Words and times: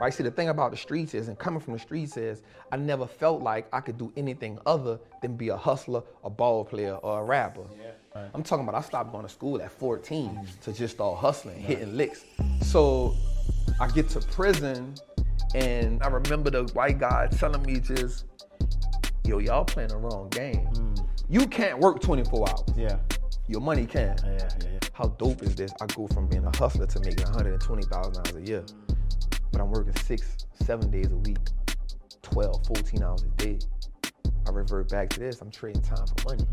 Right. 0.00 0.14
See, 0.14 0.22
the 0.22 0.30
thing 0.30 0.48
about 0.48 0.70
the 0.70 0.78
streets 0.78 1.12
is, 1.12 1.28
and 1.28 1.38
coming 1.38 1.60
from 1.60 1.74
the 1.74 1.78
streets 1.78 2.16
is, 2.16 2.40
I 2.72 2.78
never 2.78 3.06
felt 3.06 3.42
like 3.42 3.68
I 3.70 3.80
could 3.80 3.98
do 3.98 4.10
anything 4.16 4.58
other 4.64 4.98
than 5.20 5.36
be 5.36 5.50
a 5.50 5.56
hustler, 5.56 6.02
a 6.24 6.30
ball 6.30 6.64
player, 6.64 6.94
or 6.94 7.20
a 7.20 7.24
rapper. 7.24 7.64
Yeah. 7.78 7.90
Right. 8.14 8.30
I'm 8.32 8.42
talking 8.42 8.66
about 8.66 8.78
I 8.78 8.80
stopped 8.80 9.12
going 9.12 9.26
to 9.26 9.28
school 9.28 9.60
at 9.60 9.70
14 9.70 10.30
mm. 10.30 10.60
to 10.62 10.72
just 10.72 10.94
start 10.94 11.18
hustling, 11.18 11.56
right. 11.56 11.64
hitting 11.64 11.96
licks. 11.98 12.24
So 12.62 13.14
I 13.78 13.88
get 13.88 14.08
to 14.10 14.20
prison, 14.20 14.94
and 15.54 16.02
I 16.02 16.08
remember 16.08 16.48
the 16.48 16.64
white 16.72 16.98
guy 16.98 17.28
telling 17.38 17.62
me 17.62 17.78
just, 17.78 18.24
yo, 19.26 19.38
y'all 19.38 19.66
playing 19.66 19.90
the 19.90 19.98
wrong 19.98 20.30
game. 20.30 20.66
Mm. 20.72 21.06
You 21.28 21.46
can't 21.46 21.78
work 21.78 22.00
24 22.00 22.48
hours. 22.48 22.62
Yeah. 22.74 22.96
Your 23.48 23.60
money 23.60 23.84
can. 23.84 24.16
Yeah, 24.24 24.32
yeah, 24.32 24.48
yeah. 24.64 24.78
How 24.94 25.08
dope 25.08 25.42
is 25.42 25.54
this? 25.54 25.72
I 25.80 25.86
go 25.86 26.06
from 26.08 26.26
being 26.26 26.44
a 26.46 26.56
hustler 26.56 26.86
to 26.86 27.00
making 27.00 27.26
$120,000 27.26 28.36
a 28.36 28.48
year. 28.48 28.64
But 29.52 29.60
I'm 29.60 29.70
working 29.70 29.94
six, 30.02 30.36
seven 30.62 30.90
days 30.90 31.10
a 31.10 31.16
week, 31.16 31.38
12, 32.22 32.66
14 32.66 33.02
hours 33.02 33.22
a 33.22 33.28
day. 33.42 33.58
I 34.46 34.50
revert 34.50 34.88
back 34.88 35.10
to 35.10 35.20
this, 35.20 35.40
I'm 35.40 35.50
trading 35.50 35.82
time 35.82 36.06
for 36.06 36.30
money. 36.30 36.46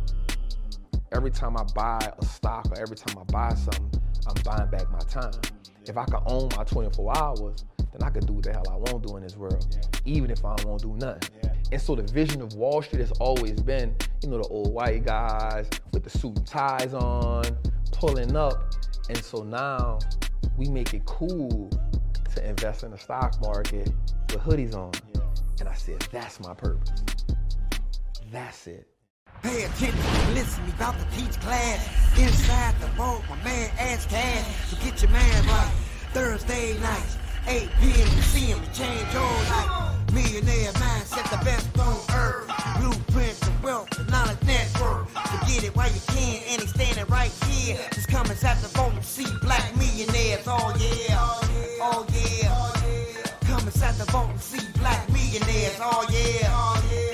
Every 1.14 1.32
time 1.32 1.56
I 1.58 1.64
buy 1.76 2.12
a 2.18 2.26
stock 2.26 2.68
or 2.70 2.80
every 2.82 2.98
time 2.98 3.18
I 3.18 3.24
buy 3.32 3.54
something, 3.54 4.02
I'm 4.28 4.42
buying 4.44 4.70
back 4.70 4.92
my 4.92 5.00
time. 5.00 5.40
If 5.86 5.98
I 5.98 6.06
could 6.06 6.22
own 6.26 6.50
my 6.58 6.64
24 6.64 7.18
hours, 7.18 7.66
then 7.78 8.04
I 8.04 8.10
could 8.10 8.28
do 8.28 8.34
what 8.34 8.44
the 8.44 8.52
hell 8.52 8.66
I 8.70 8.76
want 8.76 9.04
to 9.04 9.10
do 9.10 9.18
in 9.18 9.24
this 9.24 9.38
world, 9.38 9.66
even 10.06 10.30
if 10.30 10.44
I 10.44 10.56
don't 10.56 10.82
do 10.82 10.96
nothing. 10.98 11.30
And 11.72 11.82
so 11.82 11.96
the 11.96 12.04
vision 12.04 12.42
of 12.42 12.54
Wall 12.54 12.82
Street 12.82 13.00
has 13.00 13.12
always 13.20 13.62
been, 13.62 13.96
you 14.22 14.30
know, 14.30 14.38
the 14.38 14.48
old 14.50 14.74
white 14.74 15.06
guys 15.06 15.70
with 15.94 16.04
the 16.04 16.10
suit 16.10 16.38
and 16.38 16.48
ties 16.48 16.94
on, 16.94 17.44
pulling 17.92 18.36
up. 18.36 18.74
And 19.10 19.18
so 19.18 19.44
now 19.44 20.00
we 20.58 20.70
make 20.70 20.94
it 20.94 21.06
cool 21.06 21.70
to 22.38 22.48
invest 22.48 22.84
in 22.84 22.92
the 22.92 22.98
stock 22.98 23.40
market 23.42 23.92
with 24.30 24.40
hoodies 24.40 24.76
on. 24.76 24.92
Yeah. 25.14 25.22
And 25.60 25.70
I 25.70 25.74
said, 25.74 26.00
that's 26.12 26.40
my 26.40 26.54
purpose. 26.54 26.92
That's 28.32 28.68
it. 28.68 28.88
Pay 29.42 29.64
attention, 29.64 30.34
listen, 30.34 30.66
we 30.66 30.72
about 30.72 30.96
to 31.00 31.06
teach 31.18 31.40
class. 31.42 32.20
Inside 32.20 32.76
the 32.80 32.88
vault, 32.96 33.24
my 33.30 33.36
man 33.44 33.72
Ash 33.80 34.06
Cash. 34.06 34.46
So 34.68 34.78
get 34.84 35.02
your 35.02 35.12
man 35.12 35.48
right. 35.48 35.72
Thursday 36.14 36.78
nights, 36.80 37.18
8 37.48 37.70
p.m. 37.80 38.08
to 38.08 38.24
see 38.24 38.46
him 38.46 38.60
to 38.60 38.74
change 38.74 39.14
your 39.14 39.24
life. 39.24 40.14
Millionaire 40.14 40.72
mindset, 40.74 41.30
the 41.32 41.44
best 41.44 41.80
on 41.80 41.98
earth. 42.16 42.52
Blueprints 42.80 43.42
of 43.42 43.64
wealth, 43.64 43.90
the 43.92 44.04
knowledge. 44.12 44.37
So 45.28 45.38
get 45.46 45.64
it 45.64 45.76
while 45.76 45.92
you 45.92 46.00
can, 46.08 46.42
and 46.50 46.62
he's 46.62 46.70
standing 46.70 47.06
right 47.08 47.32
here. 47.46 47.78
Just 47.94 48.08
come 48.08 48.26
inside 48.28 48.58
the 48.62 48.70
vault 48.70 48.94
and 48.94 49.04
see 49.04 49.28
black 49.42 49.76
millionaires. 49.76 50.48
Oh 50.48 50.74
yeah. 50.80 51.18
Oh 51.82 52.06
yeah. 52.14 52.68
Come 53.42 53.66
inside 53.68 53.96
the 53.96 54.06
vault 54.12 54.30
and 54.30 54.40
see 54.40 54.66
black 54.80 55.10
millionaires. 55.10 55.78
Oh 55.82 56.08
yeah. 56.10 56.48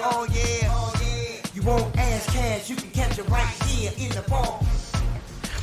Oh 0.05 0.27
yeah. 0.31 0.83
You 1.55 1.61
won't 1.63 1.95
Ash 1.97 2.25
Cash, 2.27 2.69
you 2.69 2.75
can 2.75 2.89
catch 2.91 3.17
it 3.17 3.29
right 3.29 3.47
here 3.65 3.91
in 3.97 4.09
the 4.09 4.21
vault. 4.23 4.63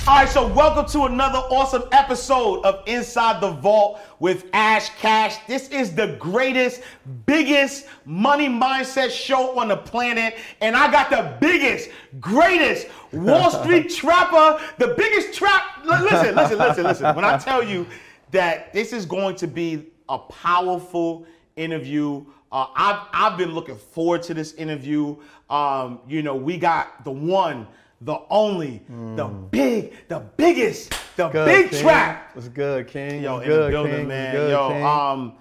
All 0.06 0.16
right, 0.16 0.28
so 0.28 0.46
welcome 0.46 0.86
to 0.86 1.04
another 1.04 1.38
awesome 1.38 1.84
episode 1.92 2.64
of 2.64 2.82
Inside 2.86 3.42
the 3.42 3.50
Vault 3.50 4.00
with 4.18 4.46
Ash 4.54 4.88
Cash. 4.98 5.36
This 5.46 5.68
is 5.68 5.94
the 5.94 6.16
greatest, 6.18 6.80
biggest 7.26 7.86
money 8.06 8.48
mindset 8.48 9.10
show 9.10 9.58
on 9.58 9.68
the 9.68 9.76
planet. 9.76 10.38
And 10.62 10.74
I 10.74 10.90
got 10.90 11.10
the 11.10 11.36
biggest, 11.38 11.90
greatest 12.18 12.88
Wall 13.12 13.50
Street 13.62 13.90
trapper, 13.90 14.60
the 14.78 14.94
biggest 14.96 15.34
trap. 15.34 15.62
Listen, 15.84 16.34
listen, 16.34 16.58
listen, 16.58 16.84
listen. 16.84 17.14
When 17.14 17.24
I 17.24 17.36
tell 17.36 17.62
you 17.62 17.86
that 18.30 18.72
this 18.72 18.94
is 18.94 19.04
going 19.04 19.36
to 19.36 19.46
be 19.46 19.90
a 20.08 20.18
powerful 20.18 21.26
interview. 21.56 22.24
Uh, 22.50 22.66
I've, 22.74 23.06
I've 23.12 23.38
been 23.38 23.52
looking 23.52 23.76
forward 23.76 24.22
to 24.24 24.34
this 24.34 24.54
interview. 24.54 25.16
Um, 25.48 26.00
you 26.08 26.22
know, 26.22 26.34
we 26.34 26.56
got 26.56 27.04
the 27.04 27.12
one, 27.12 27.68
the 28.00 28.18
only, 28.30 28.82
mm. 28.90 29.16
the 29.16 29.26
big, 29.26 29.94
the 30.08 30.20
biggest, 30.36 30.92
the 31.16 31.28
good, 31.28 31.46
big 31.46 31.70
King. 31.70 31.82
track. 31.82 32.34
What's 32.34 32.48
good, 32.48 32.88
King? 32.88 33.22
Yo, 33.22 33.34
What's 33.34 33.44
in 33.44 33.50
good, 33.52 33.66
the 33.66 33.70
building, 33.70 33.96
King? 33.96 34.08
man. 34.08 34.34
Good, 34.34 34.50
Yo, 34.50 34.68
King? 34.70 34.84
um, 34.84 35.34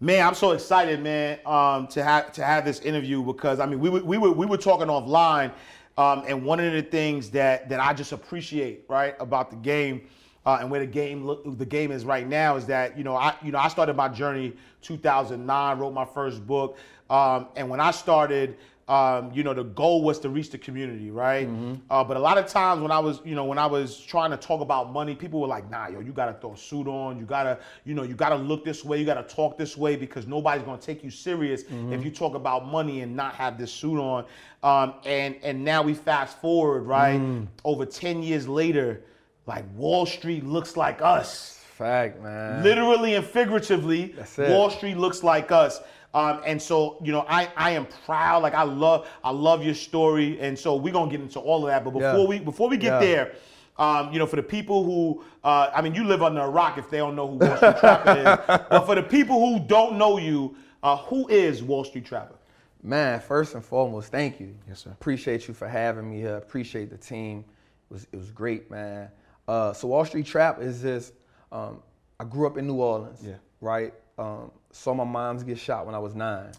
man, 0.00 0.26
I'm 0.26 0.34
so 0.34 0.52
excited, 0.52 1.02
man, 1.02 1.38
um, 1.46 1.86
to 1.88 2.04
have 2.04 2.32
to 2.32 2.44
have 2.44 2.64
this 2.64 2.80
interview 2.80 3.22
because 3.22 3.58
I 3.58 3.66
mean, 3.66 3.80
we 3.80 3.88
were 3.88 4.04
we 4.04 4.18
were 4.18 4.32
we 4.32 4.44
were 4.44 4.58
talking 4.58 4.88
offline, 4.88 5.50
um, 5.96 6.24
and 6.26 6.44
one 6.44 6.60
of 6.60 6.72
the 6.72 6.82
things 6.82 7.30
that 7.30 7.70
that 7.70 7.80
I 7.80 7.94
just 7.94 8.12
appreciate, 8.12 8.84
right, 8.88 9.14
about 9.18 9.50
the 9.50 9.56
game 9.56 10.02
uh, 10.44 10.58
and 10.60 10.70
where 10.70 10.80
the 10.80 10.86
game 10.86 11.24
look, 11.24 11.58
the 11.58 11.64
game 11.64 11.90
is 11.90 12.04
right 12.04 12.28
now 12.28 12.56
is 12.56 12.66
that 12.66 12.98
you 12.98 13.04
know 13.04 13.16
I 13.16 13.34
you 13.42 13.50
know 13.50 13.58
I 13.58 13.68
started 13.68 13.96
my 13.96 14.08
journey 14.08 14.52
2009, 14.82 15.78
wrote 15.78 15.94
my 15.94 16.04
first 16.04 16.46
book, 16.46 16.76
um, 17.08 17.48
and 17.56 17.70
when 17.70 17.80
I 17.80 17.92
started. 17.92 18.56
Um, 18.86 19.32
you 19.32 19.42
know, 19.42 19.54
the 19.54 19.64
goal 19.64 20.02
was 20.02 20.18
to 20.20 20.28
reach 20.28 20.50
the 20.50 20.58
community, 20.58 21.10
right? 21.10 21.48
Mm-hmm. 21.48 21.74
Uh, 21.88 22.04
but 22.04 22.18
a 22.18 22.20
lot 22.20 22.36
of 22.36 22.46
times 22.46 22.82
when 22.82 22.90
I 22.90 22.98
was, 22.98 23.20
you 23.24 23.34
know, 23.34 23.44
when 23.46 23.56
I 23.56 23.64
was 23.64 23.98
trying 23.98 24.30
to 24.30 24.36
talk 24.36 24.60
about 24.60 24.92
money, 24.92 25.14
people 25.14 25.40
were 25.40 25.46
like, 25.46 25.70
"Nah, 25.70 25.88
yo, 25.88 26.00
you 26.00 26.12
gotta 26.12 26.34
throw 26.34 26.52
a 26.52 26.56
suit 26.56 26.86
on. 26.86 27.18
You 27.18 27.24
gotta, 27.24 27.58
you 27.84 27.94
know, 27.94 28.02
you 28.02 28.14
gotta 28.14 28.36
look 28.36 28.62
this 28.62 28.84
way. 28.84 28.98
You 28.98 29.06
gotta 29.06 29.22
talk 29.22 29.56
this 29.56 29.76
way 29.76 29.96
because 29.96 30.26
nobody's 30.26 30.64
gonna 30.64 30.76
take 30.76 31.02
you 31.02 31.10
serious 31.10 31.64
mm-hmm. 31.64 31.94
if 31.94 32.04
you 32.04 32.10
talk 32.10 32.34
about 32.34 32.66
money 32.66 33.00
and 33.00 33.16
not 33.16 33.34
have 33.34 33.58
this 33.58 33.72
suit 33.72 33.98
on." 33.98 34.26
Um, 34.62 34.94
and 35.06 35.36
and 35.42 35.64
now 35.64 35.82
we 35.82 35.94
fast 35.94 36.38
forward, 36.40 36.82
right? 36.82 37.20
Mm. 37.20 37.46
Over 37.64 37.86
ten 37.86 38.22
years 38.22 38.46
later, 38.46 39.02
like 39.46 39.64
Wall 39.74 40.04
Street 40.04 40.44
looks 40.44 40.76
like 40.76 41.00
us. 41.00 41.60
Fact, 41.74 42.22
man. 42.22 42.62
Literally 42.62 43.14
and 43.14 43.24
figuratively, 43.24 44.14
Wall 44.38 44.70
Street 44.70 44.96
looks 44.96 45.24
like 45.24 45.50
us. 45.50 45.80
Um, 46.14 46.40
and 46.46 46.62
so, 46.62 46.96
you 47.02 47.10
know, 47.10 47.26
I, 47.28 47.50
I 47.56 47.72
am 47.72 47.86
proud. 48.06 48.42
Like 48.44 48.54
I 48.54 48.62
love 48.62 49.08
I 49.24 49.30
love 49.30 49.64
your 49.64 49.74
story. 49.74 50.40
And 50.40 50.56
so 50.56 50.76
we're 50.76 50.92
gonna 50.92 51.10
get 51.10 51.20
into 51.20 51.40
all 51.40 51.64
of 51.64 51.70
that. 51.70 51.84
But 51.84 51.90
before 51.90 52.20
yeah. 52.20 52.24
we 52.24 52.38
before 52.38 52.68
we 52.68 52.76
get 52.76 53.02
yeah. 53.02 53.06
there, 53.06 53.34
um, 53.76 54.12
you 54.12 54.20
know, 54.20 54.26
for 54.26 54.36
the 54.36 54.42
people 54.42 54.84
who 54.84 55.24
uh, 55.42 55.70
I 55.74 55.82
mean, 55.82 55.94
you 55.94 56.04
live 56.04 56.22
under 56.22 56.40
a 56.40 56.48
rock 56.48 56.78
if 56.78 56.88
they 56.88 56.98
don't 56.98 57.16
know 57.16 57.26
who 57.26 57.36
Wall 57.36 57.56
Street 57.56 57.76
Trapper 57.78 58.10
is. 58.10 58.60
But 58.70 58.86
for 58.86 58.94
the 58.94 59.02
people 59.02 59.40
who 59.40 59.66
don't 59.66 59.98
know 59.98 60.16
you, 60.18 60.56
uh, 60.84 60.98
who 60.98 61.28
is 61.28 61.62
Wall 61.62 61.84
Street 61.84 62.06
Trapper? 62.06 62.36
Man, 62.82 63.18
first 63.18 63.54
and 63.54 63.64
foremost, 63.64 64.12
thank 64.12 64.38
you. 64.38 64.54
Yes, 64.68 64.80
sir. 64.80 64.90
Appreciate 64.90 65.48
you 65.48 65.54
for 65.54 65.66
having 65.66 66.10
me 66.10 66.20
here. 66.20 66.36
Appreciate 66.36 66.90
the 66.90 66.98
team. 66.98 67.44
It 67.90 67.92
was 67.92 68.06
it 68.12 68.16
was 68.16 68.30
great, 68.30 68.70
man. 68.70 69.08
Uh, 69.48 69.72
so 69.72 69.88
Wall 69.88 70.04
Street 70.04 70.26
Trap 70.26 70.60
is 70.60 70.80
this. 70.80 71.12
Um, 71.50 71.82
I 72.20 72.24
grew 72.24 72.46
up 72.46 72.56
in 72.56 72.66
New 72.66 72.76
Orleans, 72.76 73.20
yeah. 73.24 73.34
right? 73.60 73.92
Um, 74.18 74.50
saw 74.70 74.94
my 74.94 75.04
mom's 75.04 75.42
get 75.42 75.58
shot 75.58 75.86
when 75.86 75.94
I 75.94 75.98
was 75.98 76.14
nine. 76.14 76.52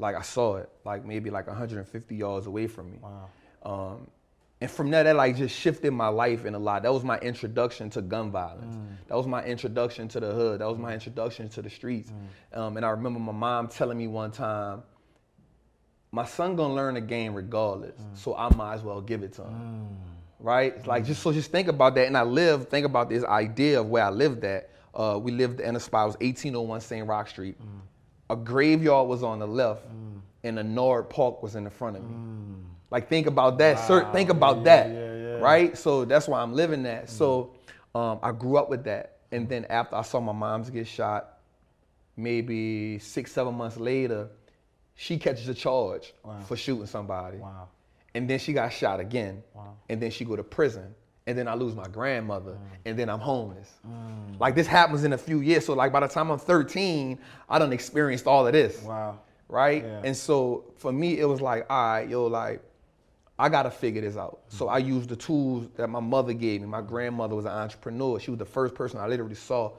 Like 0.00 0.14
I 0.16 0.22
saw 0.22 0.56
it, 0.56 0.70
like 0.84 1.04
maybe 1.04 1.28
like 1.30 1.46
150 1.48 2.14
yards 2.14 2.46
away 2.46 2.66
from 2.68 2.92
me. 2.92 2.98
Wow. 3.02 3.28
Um, 3.64 4.06
and 4.60 4.70
from 4.70 4.90
there, 4.90 5.04
that 5.04 5.14
like 5.16 5.36
just 5.36 5.54
shifted 5.56 5.92
my 5.92 6.08
life 6.08 6.44
in 6.44 6.54
a 6.54 6.58
lot. 6.58 6.82
That 6.82 6.92
was 6.92 7.04
my 7.04 7.18
introduction 7.18 7.90
to 7.90 8.02
gun 8.02 8.30
violence. 8.30 8.76
That 9.08 9.16
was 9.16 9.26
my 9.26 9.42
introduction 9.44 10.08
to 10.08 10.20
the 10.20 10.32
hood. 10.32 10.60
That 10.60 10.68
was 10.68 10.78
my 10.78 10.92
introduction 10.94 11.48
to 11.50 11.62
the 11.62 11.70
streets. 11.70 12.12
Um, 12.52 12.76
and 12.76 12.84
I 12.86 12.90
remember 12.90 13.18
my 13.20 13.32
mom 13.32 13.68
telling 13.68 13.98
me 13.98 14.06
one 14.08 14.30
time, 14.32 14.82
"My 16.10 16.24
son 16.24 16.56
gonna 16.56 16.74
learn 16.74 16.94
the 16.94 17.00
game 17.00 17.34
regardless, 17.34 18.00
so 18.14 18.34
I 18.36 18.52
might 18.54 18.74
as 18.74 18.82
well 18.82 19.00
give 19.00 19.22
it 19.22 19.32
to 19.34 19.42
him." 19.42 19.96
Right? 20.40 20.74
It's 20.76 20.86
Like 20.86 21.04
just 21.04 21.22
so 21.22 21.32
just 21.32 21.50
think 21.50 21.66
about 21.68 21.94
that. 21.96 22.06
And 22.06 22.16
I 22.16 22.22
live. 22.22 22.68
think 22.68 22.86
about 22.86 23.08
this 23.08 23.24
idea 23.24 23.80
of 23.80 23.88
where 23.88 24.04
I 24.04 24.10
lived 24.10 24.44
at. 24.44 24.70
Uh, 24.98 25.18
we 25.18 25.30
lived 25.30 25.60
in 25.60 25.76
a 25.76 25.80
spot. 25.80 26.02
It 26.02 26.06
was 26.06 26.14
1801 26.16 26.80
St. 26.80 27.06
Roch 27.06 27.28
Street. 27.28 27.56
A 28.30 28.36
graveyard 28.36 29.08
was 29.08 29.22
on 29.22 29.38
the 29.38 29.46
left, 29.46 29.84
and 30.42 30.58
a 30.58 30.62
NORD 30.62 31.08
Park 31.08 31.42
was 31.42 31.54
in 31.54 31.64
the 31.64 31.70
front 31.70 31.96
of 31.96 32.02
me. 32.02 32.16
Like 32.90 33.08
think 33.08 33.26
about 33.26 33.58
that. 33.58 33.78
Sir, 33.86 34.10
think 34.12 34.28
about 34.30 34.64
that. 34.64 35.40
Right? 35.40 35.78
So 35.78 36.04
that's 36.04 36.26
why 36.26 36.40
I'm 36.40 36.52
living 36.52 36.82
that. 36.82 37.08
So 37.08 37.54
um, 37.94 38.18
I 38.22 38.32
grew 38.32 38.56
up 38.56 38.68
with 38.68 38.84
that. 38.84 39.18
And 39.30 39.48
then 39.48 39.66
after 39.66 39.96
I 39.96 40.02
saw 40.02 40.20
my 40.20 40.32
mom's 40.32 40.70
get 40.70 40.86
shot, 40.86 41.38
maybe 42.16 42.98
six, 42.98 43.30
seven 43.32 43.54
months 43.54 43.76
later, 43.76 44.28
she 44.94 45.18
catches 45.18 45.48
a 45.48 45.54
charge 45.54 46.12
for 46.46 46.56
shooting 46.56 46.86
somebody. 46.86 47.38
Wow. 47.38 47.68
And 48.14 48.28
then 48.28 48.38
she 48.38 48.52
got 48.52 48.72
shot 48.72 48.98
again. 49.00 49.44
Wow. 49.54 49.76
And 49.88 50.02
then 50.02 50.10
she 50.10 50.24
go 50.24 50.34
to 50.34 50.42
prison. 50.42 50.94
And 51.28 51.38
then 51.38 51.46
I 51.46 51.54
lose 51.54 51.76
my 51.76 51.86
grandmother. 51.86 52.52
Mm. 52.52 52.58
And 52.86 52.98
then 52.98 53.08
I'm 53.10 53.20
homeless. 53.20 53.70
Mm. 53.86 54.40
Like 54.40 54.54
this 54.54 54.66
happens 54.66 55.04
in 55.04 55.12
a 55.12 55.18
few 55.18 55.40
years. 55.40 55.66
So 55.66 55.74
like 55.74 55.92
by 55.92 56.00
the 56.00 56.08
time 56.08 56.30
I'm 56.30 56.38
13, 56.38 57.18
I 57.48 57.58
done 57.58 57.72
experienced 57.72 58.26
all 58.26 58.46
of 58.46 58.52
this 58.54 58.82
Wow. 58.82 59.20
right? 59.48 59.84
Yeah. 59.84 60.00
And 60.04 60.16
so 60.16 60.64
for 60.76 60.90
me, 60.90 61.18
it 61.20 61.26
was 61.26 61.40
like, 61.40 61.66
all 61.70 61.92
right, 61.92 62.08
yo, 62.08 62.26
like, 62.26 62.62
I 63.38 63.48
gotta 63.48 63.70
figure 63.70 64.00
this 64.00 64.16
out. 64.16 64.40
So 64.48 64.66
mm. 64.66 64.72
I 64.72 64.78
used 64.78 65.10
the 65.10 65.16
tools 65.16 65.68
that 65.76 65.88
my 65.88 66.00
mother 66.00 66.32
gave 66.32 66.62
me. 66.62 66.66
My 66.66 66.80
grandmother 66.80 67.36
was 67.36 67.44
an 67.44 67.52
entrepreneur. 67.52 68.18
She 68.18 68.30
was 68.32 68.38
the 68.38 68.46
first 68.46 68.74
person 68.74 68.98
I 68.98 69.06
literally 69.06 69.36
saw 69.36 69.72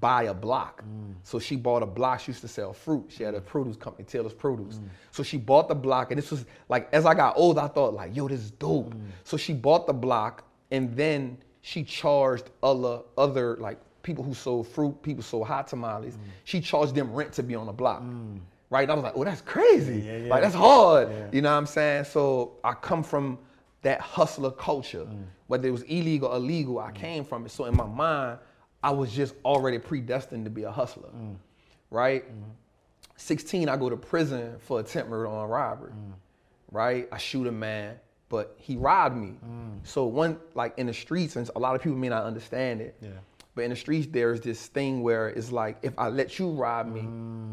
buy 0.00 0.24
a 0.24 0.34
block. 0.34 0.82
So 1.22 1.38
she 1.38 1.56
bought 1.56 1.82
a 1.82 1.86
block. 1.86 2.20
She 2.20 2.32
used 2.32 2.40
to 2.40 2.48
sell 2.48 2.72
fruit. 2.72 3.04
She 3.08 3.22
had 3.22 3.34
a 3.34 3.40
produce 3.40 3.76
company, 3.76 4.04
Taylor's 4.04 4.32
Produce. 4.34 4.80
So 5.12 5.22
she 5.22 5.36
bought 5.36 5.68
the 5.68 5.74
block, 5.74 6.10
and 6.10 6.18
this 6.18 6.30
was 6.32 6.44
like, 6.68 6.88
as 6.92 7.06
I 7.06 7.14
got 7.14 7.34
older, 7.36 7.60
I 7.60 7.68
thought 7.68 7.94
like, 7.94 8.16
yo, 8.16 8.26
this 8.28 8.40
is 8.40 8.50
dope. 8.50 8.94
So 9.22 9.36
she 9.36 9.52
bought 9.52 9.86
the 9.86 9.92
block, 9.92 10.44
and 10.74 10.96
then 10.96 11.38
she 11.60 11.84
charged 11.84 12.50
other 12.62 13.00
other 13.16 13.56
like 13.56 13.78
people 14.02 14.22
who 14.22 14.34
sold 14.34 14.68
fruit, 14.68 15.00
people 15.02 15.22
sold 15.22 15.46
hot 15.46 15.68
tamales. 15.68 16.14
Mm. 16.14 16.20
She 16.44 16.60
charged 16.60 16.94
them 16.94 17.12
rent 17.12 17.32
to 17.34 17.42
be 17.42 17.54
on 17.54 17.66
the 17.66 17.72
block. 17.72 18.02
Mm. 18.02 18.40
Right? 18.70 18.82
And 18.82 18.92
I 18.92 18.94
was 18.94 19.04
like, 19.04 19.14
oh, 19.16 19.24
that's 19.24 19.40
crazy. 19.40 20.00
Yeah, 20.00 20.16
yeah. 20.16 20.28
Like 20.28 20.42
that's 20.42 20.54
hard. 20.54 21.08
You 21.32 21.42
know 21.42 21.50
what 21.50 21.58
I'm 21.58 21.66
saying? 21.66 22.04
So 22.04 22.58
I 22.64 22.72
come 22.72 23.02
from 23.02 23.38
that 23.82 24.00
hustler 24.00 24.50
culture. 24.50 25.06
Mm. 25.06 25.24
Whether 25.46 25.68
it 25.68 25.70
was 25.70 25.82
illegal 25.82 26.28
or 26.28 26.38
legal, 26.38 26.78
I 26.80 26.90
came 26.90 27.24
from 27.24 27.46
it. 27.46 27.50
So 27.50 27.66
in 27.66 27.76
my 27.76 27.86
mind, 27.86 28.38
I 28.82 28.90
was 28.90 29.12
just 29.12 29.34
already 29.44 29.78
predestined 29.78 30.44
to 30.44 30.50
be 30.50 30.64
a 30.64 30.70
hustler. 30.70 31.10
Right? 31.90 32.24
16, 33.16 33.68
I 33.68 33.76
go 33.76 33.88
to 33.88 33.96
prison 33.96 34.56
for 34.58 34.80
attempt 34.80 35.08
murder 35.08 35.28
on 35.28 35.48
robbery. 35.48 35.92
Right? 36.72 37.08
I 37.12 37.18
shoot 37.18 37.46
a 37.46 37.52
man, 37.52 37.96
but 38.28 38.54
he 38.58 38.76
robbed 38.76 39.16
me. 39.16 39.34
Mm. 39.44 39.78
So 39.86 40.06
one 40.06 40.38
like 40.54 40.78
in 40.78 40.86
the 40.86 40.94
streets, 40.94 41.36
and 41.36 41.48
a 41.56 41.58
lot 41.58 41.74
of 41.74 41.82
people 41.82 41.98
may 41.98 42.08
not 42.08 42.24
understand 42.24 42.80
it. 42.80 42.96
Yeah. 43.00 43.10
But 43.54 43.62
in 43.62 43.70
the 43.70 43.76
streets, 43.76 44.08
there's 44.10 44.40
this 44.40 44.66
thing 44.66 45.02
where 45.04 45.28
it's 45.28 45.52
like, 45.52 45.78
if 45.82 45.92
I 45.96 46.08
let 46.08 46.40
you 46.40 46.50
rob 46.50 46.88
me, 46.88 47.02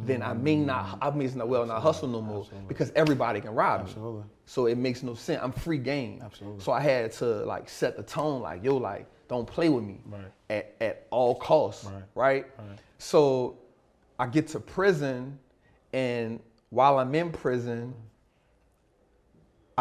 then 0.04 0.24
I 0.24 0.34
may 0.34 0.56
mm. 0.56 0.66
not, 0.66 0.98
I 1.00 1.12
may 1.12 1.28
not 1.28 1.48
well 1.48 1.64
not 1.64 1.80
hustle 1.84 2.08
no 2.08 2.22
more 2.22 2.48
because 2.68 2.92
everybody 2.96 3.40
can 3.40 3.54
rob 3.54 3.82
Absolutely. 3.82 4.22
me. 4.22 4.28
So 4.48 4.66
it 4.66 4.80
makes 4.80 5.04
no 5.04 5.14
sense. 5.14 5.40
I'm 5.44 5.52
free 5.52 5.78
game. 5.78 6.22
Absolutely. 6.24 6.64
So 6.64 6.72
I 6.72 6.80
had 6.80 7.12
to 7.14 7.26
like 7.46 7.70
set 7.70 7.98
the 7.98 8.04
tone, 8.04 8.42
like 8.42 8.64
yo, 8.64 8.78
like 8.78 9.06
don't 9.28 9.46
play 9.48 9.70
with 9.70 9.84
me 9.84 10.00
Right. 10.08 10.32
at 10.50 10.76
at 10.82 11.08
all 11.12 11.36
costs, 11.36 11.86
Right. 11.86 12.04
right? 12.16 12.46
So 12.98 13.58
I 14.18 14.26
get 14.26 14.48
to 14.50 14.60
prison, 14.60 15.38
and 15.94 16.40
while 16.72 16.98
I'm 16.98 17.14
in 17.14 17.32
prison, 17.32 17.94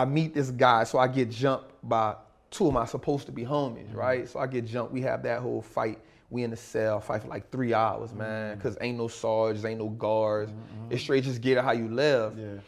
I 0.00 0.04
meet 0.06 0.34
this 0.34 0.50
guy. 0.50 0.84
So 0.84 0.98
I 0.98 1.08
get 1.08 1.30
jumped 1.30 1.72
by 1.82 2.16
two 2.50 2.66
of 2.66 2.72
my 2.72 2.84
supposed 2.84 3.26
to 3.26 3.32
be 3.32 3.44
homies, 3.44 3.88
mm-hmm. 3.88 3.98
right? 3.98 4.28
So 4.28 4.40
I 4.40 4.46
get 4.46 4.64
jumped. 4.66 4.92
We 4.92 5.02
have 5.02 5.22
that 5.24 5.40
whole 5.40 5.62
fight. 5.62 5.98
We 6.30 6.44
in 6.44 6.50
the 6.50 6.56
cell, 6.56 7.00
fight 7.00 7.22
for 7.22 7.28
like 7.28 7.50
three 7.50 7.74
hours, 7.74 8.14
man, 8.14 8.52
mm-hmm. 8.52 8.58
because 8.58 8.78
ain't 8.80 8.96
no 8.96 9.08
sergeants, 9.08 9.64
ain't 9.64 9.80
no 9.80 9.88
guards. 9.88 10.52
Mm-hmm. 10.52 10.92
It's 10.92 11.02
straight 11.02 11.24
just 11.24 11.40
get 11.40 11.58
it 11.58 11.64
how 11.64 11.72
you 11.72 11.88
live. 11.88 12.38
Yeah. 12.38 12.60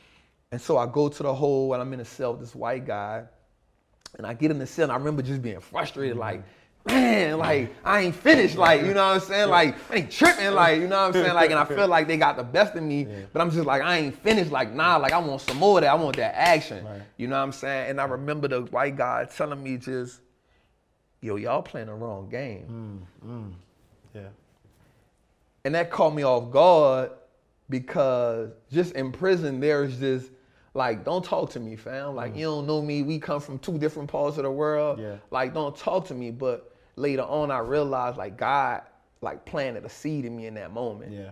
And 0.51 0.61
so 0.61 0.77
I 0.79 0.87
go 0.87 1.09
to 1.09 1.23
the 1.23 1.33
hole 1.33 1.73
and 1.73 1.81
I'm 1.81 1.93
in 1.93 2.01
a 2.01 2.05
cell 2.05 2.33
with 2.33 2.41
this 2.41 2.55
white 2.55 2.85
guy. 2.85 3.25
And 4.19 4.27
I 4.27 4.35
get 4.35 4.51
in 4.51 4.59
the 4.59 4.67
cell 4.67 4.85
and 4.85 4.93
I 4.93 4.97
remember 4.97 5.23
just 5.23 5.41
being 5.41 5.61
frustrated, 5.61 6.19
like, 6.19 6.43
man, 6.87 7.39
like 7.39 7.75
I 7.85 8.03
ain't 8.03 8.15
finished, 8.15 8.57
like, 8.57 8.83
you 8.83 8.95
know 8.95 9.07
what 9.07 9.15
I'm 9.15 9.21
saying? 9.21 9.51
Like, 9.51 9.77
I 9.91 9.97
ain't 9.97 10.11
tripping, 10.11 10.53
like, 10.53 10.81
you 10.81 10.89
know 10.89 11.01
what 11.01 11.07
I'm 11.09 11.13
saying? 11.13 11.35
Like, 11.35 11.51
and 11.51 11.59
I 11.59 11.65
feel 11.65 11.89
like 11.89 12.09
they 12.09 12.17
got 12.17 12.37
the 12.37 12.45
best 12.45 12.75
of 12.75 12.83
me, 12.83 13.07
but 13.33 13.41
I'm 13.41 13.51
just 13.51 13.67
like, 13.67 13.83
I 13.83 13.99
ain't 13.99 14.19
finished, 14.23 14.51
like, 14.51 14.73
nah, 14.73 14.97
like 14.97 15.13
I 15.13 15.19
want 15.19 15.41
some 15.41 15.59
more 15.59 15.79
of 15.79 15.83
that. 15.83 15.91
I 15.91 15.95
want 15.95 16.17
that 16.17 16.35
action. 16.37 16.85
Right. 16.85 17.03
You 17.17 17.29
know 17.29 17.37
what 17.37 17.43
I'm 17.43 17.53
saying? 17.53 17.91
And 17.91 18.01
I 18.01 18.05
remember 18.05 18.49
the 18.49 18.63
white 18.63 18.97
guy 18.97 19.27
telling 19.27 19.63
me 19.63 19.77
just, 19.77 20.21
yo, 21.21 21.37
y'all 21.37 21.63
playing 21.63 21.87
the 21.87 21.95
wrong 21.95 22.29
game. 22.29 23.07
Mm, 23.25 23.29
mm. 23.29 23.53
Yeah. 24.15 24.29
And 25.65 25.75
that 25.75 25.91
caught 25.91 26.15
me 26.15 26.25
off 26.25 26.51
guard 26.51 27.13
because 27.69 28.51
just 28.71 28.93
in 28.95 29.13
prison, 29.13 29.61
there's 29.61 29.99
this 29.99 30.29
like, 30.75 31.05
don't 31.05 31.25
talk 31.25 31.51
to 31.51 31.61
me, 31.61 31.77
fam. 31.77 32.15
Like, 32.15 32.35
mm. 32.35 32.39
you 32.39 32.45
don't 32.47 32.67
know 32.67 32.81
me. 32.81 33.03
We 33.03 33.19
come 33.19 33.41
from 33.41 33.59
two 33.59 33.79
different 33.79 34.11
parts 34.11 34.39
of 34.39 34.45
the 34.45 34.51
world. 34.51 34.99
Yeah. 34.99 35.17
Like, 35.31 35.53
don't 35.55 35.77
talk 35.77 36.07
to 36.09 36.15
me. 36.15 36.31
But 36.31 36.72
later 36.97 37.23
on, 37.23 37.51
I 37.51 37.59
realized 37.59 38.17
like 38.17 38.37
God 38.37 38.83
like 39.21 39.45
planted 39.45 39.85
a 39.85 39.89
seed 39.89 40.25
in 40.25 40.37
me 40.37 40.47
in 40.47 40.55
that 40.55 40.73
moment. 40.73 41.13
Yeah. 41.13 41.31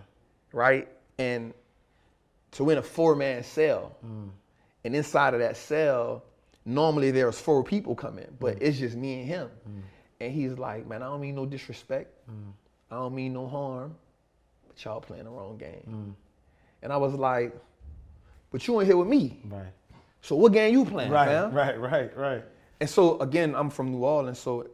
Right? 0.53 0.87
And 1.17 1.53
to 2.51 2.63
win 2.63 2.77
a 2.77 2.81
four 2.83 3.15
man 3.15 3.43
cell. 3.43 3.95
Mm. 4.05 4.29
And 4.83 4.95
inside 4.95 5.33
of 5.33 5.39
that 5.41 5.57
cell, 5.57 6.23
normally 6.65 7.11
there's 7.11 7.39
four 7.39 7.63
people 7.63 7.95
coming, 7.95 8.27
but 8.39 8.55
mm. 8.57 8.61
it's 8.61 8.79
just 8.79 8.95
me 8.95 9.19
and 9.19 9.27
him. 9.27 9.49
Mm. 9.69 9.81
And 10.21 10.33
he's 10.33 10.57
like, 10.57 10.87
man, 10.87 11.01
I 11.01 11.05
don't 11.07 11.21
mean 11.21 11.35
no 11.35 11.45
disrespect. 11.45 12.13
I 12.91 12.95
don't 12.95 13.15
mean 13.15 13.33
no 13.33 13.47
harm, 13.47 13.95
but 14.67 14.83
y'all 14.83 15.01
playing 15.01 15.23
the 15.23 15.29
wrong 15.29 15.57
game. 15.57 16.15
And 16.83 16.93
I 16.93 16.97
was 16.97 17.13
like, 17.13 17.55
but 18.51 18.67
you 18.67 18.79
ain't 18.79 18.87
here 18.87 18.97
with 18.97 19.07
me. 19.07 19.39
Right. 19.45 19.73
So 20.21 20.35
what 20.35 20.53
game 20.53 20.73
you 20.73 20.85
playing, 20.85 21.09
Right. 21.09 21.27
fam? 21.27 21.53
Right. 21.53 21.79
Right. 21.79 22.15
Right. 22.15 22.43
And 22.79 22.89
so 22.89 23.19
again, 23.19 23.55
I'm 23.55 23.69
from 23.69 23.91
New 23.91 24.03
Orleans, 24.03 24.37
so 24.39 24.67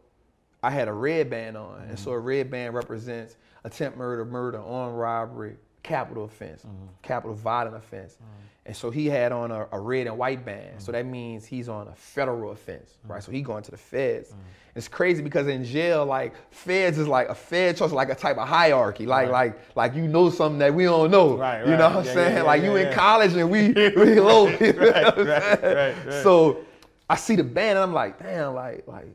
I 0.68 0.70
had 0.70 0.90
a 0.90 0.94
red 0.94 1.30
band 1.30 1.56
on, 1.56 1.84
and 1.88 1.98
so 1.98 2.12
a 2.12 2.16
mm-hmm. 2.16 2.28
red 2.28 2.52
band 2.52 2.74
represents 2.74 3.38
attempt 3.64 3.98
murder, 3.98 4.26
murder, 4.26 4.60
armed 4.60 4.98
robbery, 4.98 5.56
capital 5.82 6.26
offense, 6.26 6.64
mm-hmm. 6.64 6.88
capital 7.02 7.34
violent 7.34 7.78
offense. 7.78 8.16
Mm-hmm. 8.16 8.66
And 8.66 8.76
so 8.76 8.92
he 8.92 9.06
had 9.06 9.32
on 9.32 9.50
a, 9.50 9.66
a 9.72 9.80
red 9.80 10.08
and 10.08 10.18
white 10.18 10.44
band, 10.44 10.82
so 10.82 10.92
that 10.92 11.06
means 11.06 11.46
he's 11.46 11.70
on 11.70 11.88
a 11.88 11.96
federal 11.96 12.52
offense, 12.52 12.98
right? 13.06 13.24
So 13.24 13.32
he 13.32 13.42
going 13.42 13.64
to 13.64 13.72
the 13.72 13.78
feds. 13.78 14.34
It's 14.76 14.90
crazy 14.90 15.24
because 15.24 15.48
in 15.48 15.64
jail, 15.64 16.06
like 16.06 16.34
feds 16.52 16.98
is 16.98 17.08
like 17.08 17.30
a 17.30 17.36
fed 17.36 17.78
trust 17.78 17.94
like 17.94 18.10
a 18.10 18.16
type 18.16 18.38
of 18.38 18.50
hierarchy, 18.50 19.06
like 19.06 19.30
like 19.30 19.58
like 19.78 19.96
you 19.96 20.06
know 20.06 20.30
something 20.30 20.60
that 20.60 20.74
we 20.74 20.84
don't 20.84 21.10
know. 21.12 21.38
Right, 21.38 21.62
right. 21.62 21.70
You 21.70 21.78
know 21.78 21.86
right. 21.86 21.96
what 21.96 22.08
I'm 22.08 22.14
saying? 22.14 22.36
yeah, 22.36 22.42
like 22.42 22.62
yeah, 22.62 22.72
you 22.72 22.76
in 22.76 22.94
college 22.94 23.34
and 23.38 23.50
we 23.50 23.70
we 23.96 24.20
low. 24.20 24.48
Right, 24.60 24.76
right, 24.78 25.18
right, 25.18 25.64
right. 25.64 26.24
So 26.24 26.66
I 27.10 27.16
see 27.16 27.38
the 27.38 27.46
band 27.46 27.78
and 27.78 27.80
I'm 27.80 27.94
like, 27.94 28.22
damn, 28.22 28.54
like, 28.54 28.86
like 28.86 29.08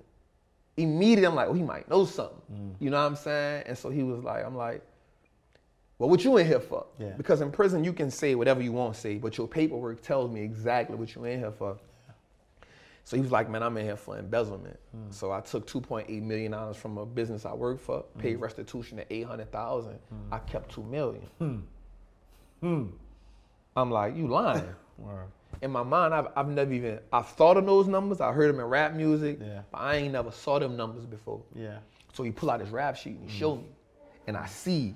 immediately 0.77 1.27
I'm 1.27 1.35
like, 1.35 1.49
oh, 1.49 1.53
he 1.53 1.63
might 1.63 1.89
know 1.89 2.05
something. 2.05 2.41
Mm. 2.53 2.75
You 2.81 2.91
know 2.91 2.99
what 3.01 3.07
I'm 3.07 3.17
saying? 3.17 3.65
And 3.67 3.77
so 3.79 3.91
he 3.91 4.03
was 4.03 4.23
like, 4.23 4.45
I'm 4.45 4.57
like, 4.57 4.83
well, 5.99 6.09
what 6.09 6.25
you 6.25 6.37
in 6.39 6.47
here 6.47 6.61
for? 6.61 6.87
Yeah. 6.99 7.11
Because 7.17 7.41
in 7.41 7.51
prison 7.53 7.85
you 7.85 7.93
can 7.93 8.11
say 8.11 8.35
whatever 8.35 8.63
you 8.63 8.73
want 8.73 8.95
to 8.95 9.01
say, 9.01 9.17
but 9.19 9.37
your 9.39 9.47
paperwork 9.47 10.03
tells 10.03 10.31
me 10.31 10.41
exactly 10.43 10.97
what 10.97 11.15
you 11.15 11.25
in 11.25 11.39
here 11.39 11.53
for. 11.53 11.77
So 13.05 13.17
he 13.17 13.23
was 13.23 13.33
like, 13.33 13.51
man, 13.51 13.63
I'm 13.65 13.77
in 13.77 13.85
here 13.85 13.97
for 13.97 14.17
embezzlement. 14.19 14.79
Mm. 14.97 15.13
So 15.13 15.33
I 15.33 15.41
took 15.41 15.67
2.8 15.67 16.23
million 16.23 16.53
dollars 16.53 16.77
from 16.77 16.99
a 16.99 17.05
business 17.07 17.45
I 17.45 17.53
worked 17.53 17.81
for, 17.83 18.05
paid 18.19 18.39
Mm. 18.39 18.43
restitution 18.43 18.99
at 19.01 19.07
800,000. 19.11 19.99
I 20.31 20.39
kept 20.39 20.71
two 20.73 20.85
million. 20.85 21.27
Hmm. 22.61 22.85
I'm 23.77 23.91
like, 23.91 24.17
you 24.17 24.29
lying. 24.29 24.65
In 25.63 25.71
my 25.71 25.83
mind, 25.85 26.13
I've, 26.13 26.27
I've 26.37 26.49
never 26.49 26.73
even 26.73 26.99
I've 27.13 27.29
thought 27.29 27.57
of 27.57 27.65
those 27.67 27.87
numbers. 27.87 28.21
I 28.21 28.33
heard 28.33 28.53
them 28.53 28.61
in 28.61 28.67
rap 28.67 28.95
music, 28.95 29.39
Yeah. 29.41 29.63
but 29.71 29.79
I 29.79 29.97
ain't 29.97 30.13
never 30.13 30.31
saw 30.33 30.59
them 30.59 30.77
numbers 30.77 31.07
before. 31.07 31.41
Yeah. 31.55 31.79
So 32.13 32.25
he 32.25 32.33
pull 32.33 32.51
out 32.51 32.61
his 32.61 32.71
rap 32.71 32.97
sheet 32.97 33.17
and 33.17 33.31
he 33.31 33.37
Mm. 33.37 33.39
show 33.39 33.57
me, 33.57 33.65
and 34.27 34.37
I 34.37 34.47
see 34.47 34.95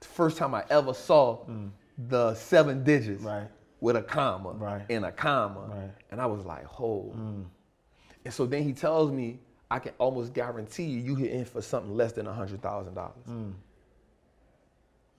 the 0.00 0.06
first 0.06 0.38
time 0.38 0.54
I 0.54 0.64
ever 0.70 0.94
saw 0.94 1.38
mm. 1.46 1.70
the 2.08 2.34
seven 2.34 2.84
digits 2.84 3.22
Right. 3.24 3.48
with 3.80 3.96
a 3.96 4.02
comma 4.02 4.50
Right. 4.52 4.86
and 4.88 5.04
a 5.04 5.12
comma, 5.12 5.60
Right. 5.68 5.90
and 6.12 6.20
I 6.20 6.26
was 6.26 6.44
like, 6.46 6.64
"Hold." 6.64 7.16
Mm. 7.16 7.44
And 8.24 8.32
so 8.32 8.46
then 8.46 8.62
he 8.62 8.72
tells 8.72 9.10
me, 9.10 9.40
"I 9.70 9.80
can 9.80 9.92
almost 9.98 10.32
guarantee 10.32 10.84
you, 10.84 11.00
you 11.00 11.14
hit 11.16 11.32
in 11.32 11.44
for 11.44 11.60
something 11.60 11.94
less 11.94 12.12
than 12.12 12.26
a 12.28 12.32
hundred 12.32 12.62
thousand 12.62 12.94
dollars." 12.94 13.26
Mm. 13.28 13.52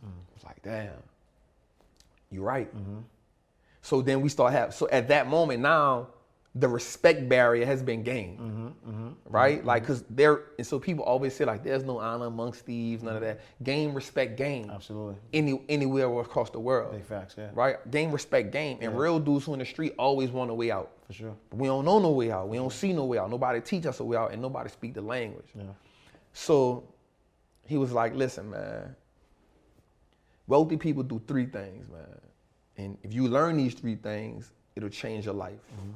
I 0.04 0.08
was 0.34 0.44
like, 0.44 0.62
damn, 0.62 0.92
you're 2.30 2.44
right. 2.44 2.74
Mm-hmm. 2.76 3.00
So 3.86 4.02
then 4.02 4.22
we 4.22 4.30
start 4.30 4.52
have 4.54 4.74
so 4.74 4.90
at 4.90 5.10
that 5.10 5.28
moment 5.28 5.62
now, 5.62 6.08
the 6.56 6.68
respect 6.68 7.30
barrier 7.30 7.68
has 7.68 7.84
been 7.84 8.02
gained, 8.02 8.40
mm-hmm, 8.40 8.68
mm-hmm, 8.68 9.10
right? 9.26 9.60
Mm-hmm. 9.60 9.68
Like, 9.68 9.86
cause 9.86 10.04
there, 10.10 10.42
and 10.58 10.66
so 10.66 10.80
people 10.80 11.06
always 11.06 11.36
say 11.36 11.46
like, 11.46 11.64
there's 11.64 11.84
no 11.84 12.00
honor 12.00 12.26
amongst 12.26 12.66
thieves, 12.66 13.04
none 13.04 13.16
of 13.16 13.22
that. 13.22 13.42
Gain 13.62 13.94
respect, 13.94 14.38
gain. 14.38 14.72
Absolutely. 14.72 15.18
Any 15.34 15.62
anywhere 15.70 16.08
across 16.20 16.50
the 16.50 16.60
world. 16.60 16.94
Big 16.94 17.06
facts, 17.06 17.36
yeah. 17.38 17.52
Right? 17.54 17.76
Gain 17.92 18.10
respect, 18.10 18.52
game. 18.52 18.80
And 18.82 18.98
real 18.98 19.20
dudes 19.20 19.46
who 19.46 19.54
in 19.54 19.60
the 19.60 19.66
street 19.66 19.94
always 20.00 20.32
want 20.32 20.50
a 20.50 20.56
way 20.56 20.72
out. 20.72 20.90
For 21.06 21.14
sure. 21.14 21.36
But 21.52 21.60
we 21.60 21.68
don't 21.68 21.86
know 21.86 22.00
no 22.00 22.10
way 22.10 22.32
out. 22.32 22.50
We 22.50 22.58
don't 22.58 22.74
see 22.74 22.92
no 22.92 23.06
way 23.06 23.20
out. 23.20 23.30
Nobody 23.30 23.62
teach 23.62 23.86
us 23.86 24.00
a 24.00 24.04
way 24.04 24.18
out, 24.18 24.32
and 24.32 24.42
nobody 24.42 24.72
speak 24.72 24.96
the 24.96 25.02
language. 25.02 25.50
Yeah. 25.54 25.66
So 26.34 26.86
he 27.68 27.78
was 27.78 27.92
like, 27.92 28.16
listen, 28.16 28.50
man, 28.50 28.96
wealthy 30.48 30.78
people 30.78 31.04
do 31.04 31.22
three 31.28 31.46
things, 31.46 31.88
man. 31.88 32.20
And 32.78 32.98
if 33.04 33.14
you 33.14 33.28
learn 33.28 33.58
these 33.58 33.74
three 33.74 33.96
things, 33.96 34.52
it'll 34.76 34.90
change 34.90 35.26
your 35.26 35.34
life. 35.34 35.60
Mm-hmm. 35.74 35.92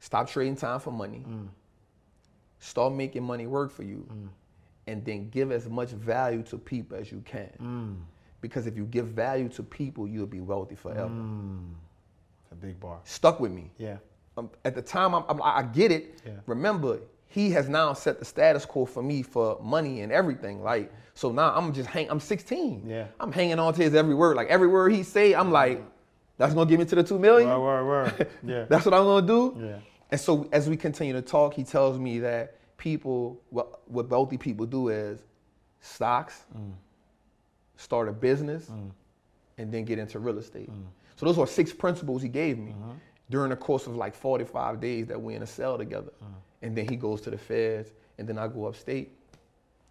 Stop 0.00 0.28
trading 0.28 0.56
time 0.56 0.80
for 0.80 0.90
money. 0.90 1.24
Mm. 1.28 1.48
Start 2.58 2.92
making 2.92 3.22
money 3.22 3.46
work 3.46 3.70
for 3.70 3.82
you. 3.82 4.06
Mm. 4.12 4.28
And 4.88 5.04
then 5.04 5.28
give 5.30 5.50
as 5.52 5.68
much 5.68 5.90
value 5.90 6.42
to 6.44 6.58
people 6.58 6.96
as 6.96 7.10
you 7.10 7.22
can. 7.24 7.50
Mm. 7.60 7.96
Because 8.40 8.66
if 8.66 8.76
you 8.76 8.84
give 8.84 9.06
value 9.08 9.48
to 9.50 9.62
people, 9.62 10.06
you'll 10.06 10.26
be 10.26 10.40
wealthy 10.40 10.74
forever. 10.74 11.10
It's 12.42 12.52
a 12.52 12.54
big 12.54 12.78
bar. 12.78 13.00
Stuck 13.04 13.40
with 13.40 13.50
me 13.52 13.70
Yeah. 13.78 13.96
um, 14.36 14.50
at 14.64 14.74
the 14.74 14.82
time 14.82 15.14
I'm, 15.14 15.24
I'm, 15.28 15.42
I 15.42 15.62
get 15.62 15.90
it. 15.90 16.20
Yeah. 16.24 16.32
Remember, 16.46 17.00
he 17.28 17.50
has 17.50 17.68
now 17.68 17.92
set 17.92 18.18
the 18.18 18.24
status 18.24 18.64
quo 18.64 18.86
for 18.86 19.02
me 19.02 19.22
for 19.22 19.58
money 19.62 20.00
and 20.02 20.12
everything. 20.12 20.62
Like, 20.62 20.92
so 21.14 21.32
now 21.32 21.52
I'm 21.54 21.72
just 21.72 21.88
hang. 21.88 22.08
I'm 22.10 22.20
16. 22.20 22.84
Yeah. 22.86 23.06
I'm 23.20 23.32
hanging 23.32 23.58
on 23.58 23.74
to 23.74 23.82
his 23.82 23.94
every 23.94 24.14
word. 24.14 24.36
Like 24.36 24.48
every 24.48 24.68
word 24.68 24.92
he 24.92 25.02
say, 25.02 25.34
I'm 25.34 25.50
like, 25.50 25.82
that's 26.38 26.54
gonna 26.54 26.68
get 26.68 26.78
me 26.78 26.84
to 26.86 26.94
the 26.94 27.02
two 27.02 27.18
million. 27.18 27.48
Word, 27.48 27.84
word, 27.84 27.86
word. 27.86 28.28
Yeah. 28.44 28.64
That's 28.68 28.84
what 28.84 28.94
I'm 28.94 29.04
gonna 29.04 29.26
do. 29.26 29.56
Yeah. 29.60 29.78
And 30.10 30.20
so 30.20 30.48
as 30.52 30.68
we 30.68 30.76
continue 30.76 31.12
to 31.14 31.22
talk, 31.22 31.54
he 31.54 31.64
tells 31.64 31.98
me 31.98 32.20
that 32.20 32.54
people, 32.78 33.40
what, 33.50 33.80
what 33.90 34.08
wealthy 34.08 34.36
people 34.38 34.64
do 34.66 34.88
is 34.88 35.20
stocks, 35.80 36.44
Mm. 36.56 36.72
start 37.76 38.08
a 38.08 38.12
business, 38.12 38.70
and 39.58 39.72
then 39.72 39.84
get 39.84 39.98
into 39.98 40.18
real 40.18 40.38
estate. 40.38 40.70
Mm. 40.70 40.84
So 41.16 41.26
those 41.26 41.38
are 41.38 41.46
six 41.46 41.72
principles 41.72 42.22
he 42.22 42.28
gave 42.28 42.58
me 42.58 42.72
Mm-hmm. 42.72 42.90
During 43.30 43.50
the 43.50 43.56
course 43.56 43.86
of 43.86 43.96
like 43.96 44.14
45 44.14 44.80
days 44.80 45.06
that 45.08 45.20
we're 45.20 45.36
in 45.36 45.42
a 45.42 45.46
cell 45.46 45.76
together. 45.78 46.12
Mm. 46.22 46.26
And 46.62 46.76
then 46.76 46.88
he 46.88 46.96
goes 46.96 47.20
to 47.22 47.30
the 47.30 47.38
feds, 47.38 47.90
and 48.18 48.28
then 48.28 48.38
I 48.38 48.48
go 48.48 48.66
upstate. 48.66 49.10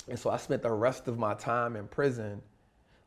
And 0.10 0.18
so 0.18 0.30
I 0.30 0.38
spent 0.38 0.62
the 0.63 0.72
rest 0.72 1.08
of 1.08 1.18
my 1.18 1.34
time 1.34 1.75
in 1.75 1.88
prison 1.88 2.42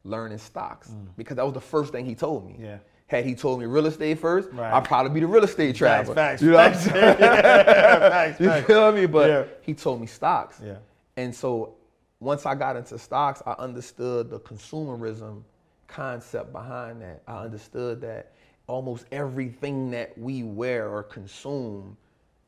learning 0.04 0.38
stocks 0.38 0.90
because 1.16 1.37
that 1.37 1.44
was 1.44 1.54
the 1.54 1.61
first 1.61 1.92
thing 1.92 2.04
he 2.06 2.14
told 2.14 2.47
me. 2.47 2.54
Mm. 2.54 2.62
Yeah. 2.64 2.78
Had 3.08 3.25
he 3.25 3.35
told 3.35 3.58
me 3.58 3.64
real 3.66 3.87
estate 3.87 4.18
first, 4.18 4.50
Right. 4.52 4.70
I'd 4.73 4.85
probably 4.85 5.12
be 5.12 5.20
the 5.20 5.26
real 5.26 5.42
estate 5.44 5.68
Facts, 5.68 5.78
traveler. 5.78 6.14
facts, 6.14 6.42
you 6.42 6.50
know 6.50 6.56
facts. 6.58 6.87
what 6.87 6.94
I'm 6.97 7.00
saying? 7.02 7.18
facts, 8.12 8.40
you 8.40 8.47
facts. 8.49 8.66
feel 8.66 8.92
me? 8.92 9.06
But 9.06 9.30
Yeah. 9.30 9.44
he 9.62 9.75
told 9.75 10.00
me 10.00 10.06
stocks. 10.06 10.61
Yeah. 10.62 10.76
And 11.16 11.35
so 11.35 11.75
once 12.20 12.44
I 12.47 12.54
got 12.54 12.76
into 12.76 12.99
stocks, 12.99 13.42
I 13.47 13.52
understood 13.52 14.28
the 14.28 14.38
consumerism 14.40 15.42
concept 15.87 16.52
behind 16.52 17.00
that. 17.00 17.23
I 17.26 17.38
understood 17.44 18.00
that 18.02 18.32
almost 18.68 19.06
everything 19.10 19.90
that 19.90 20.16
we 20.16 20.44
wear 20.44 20.88
or 20.88 21.02
consume 21.02 21.96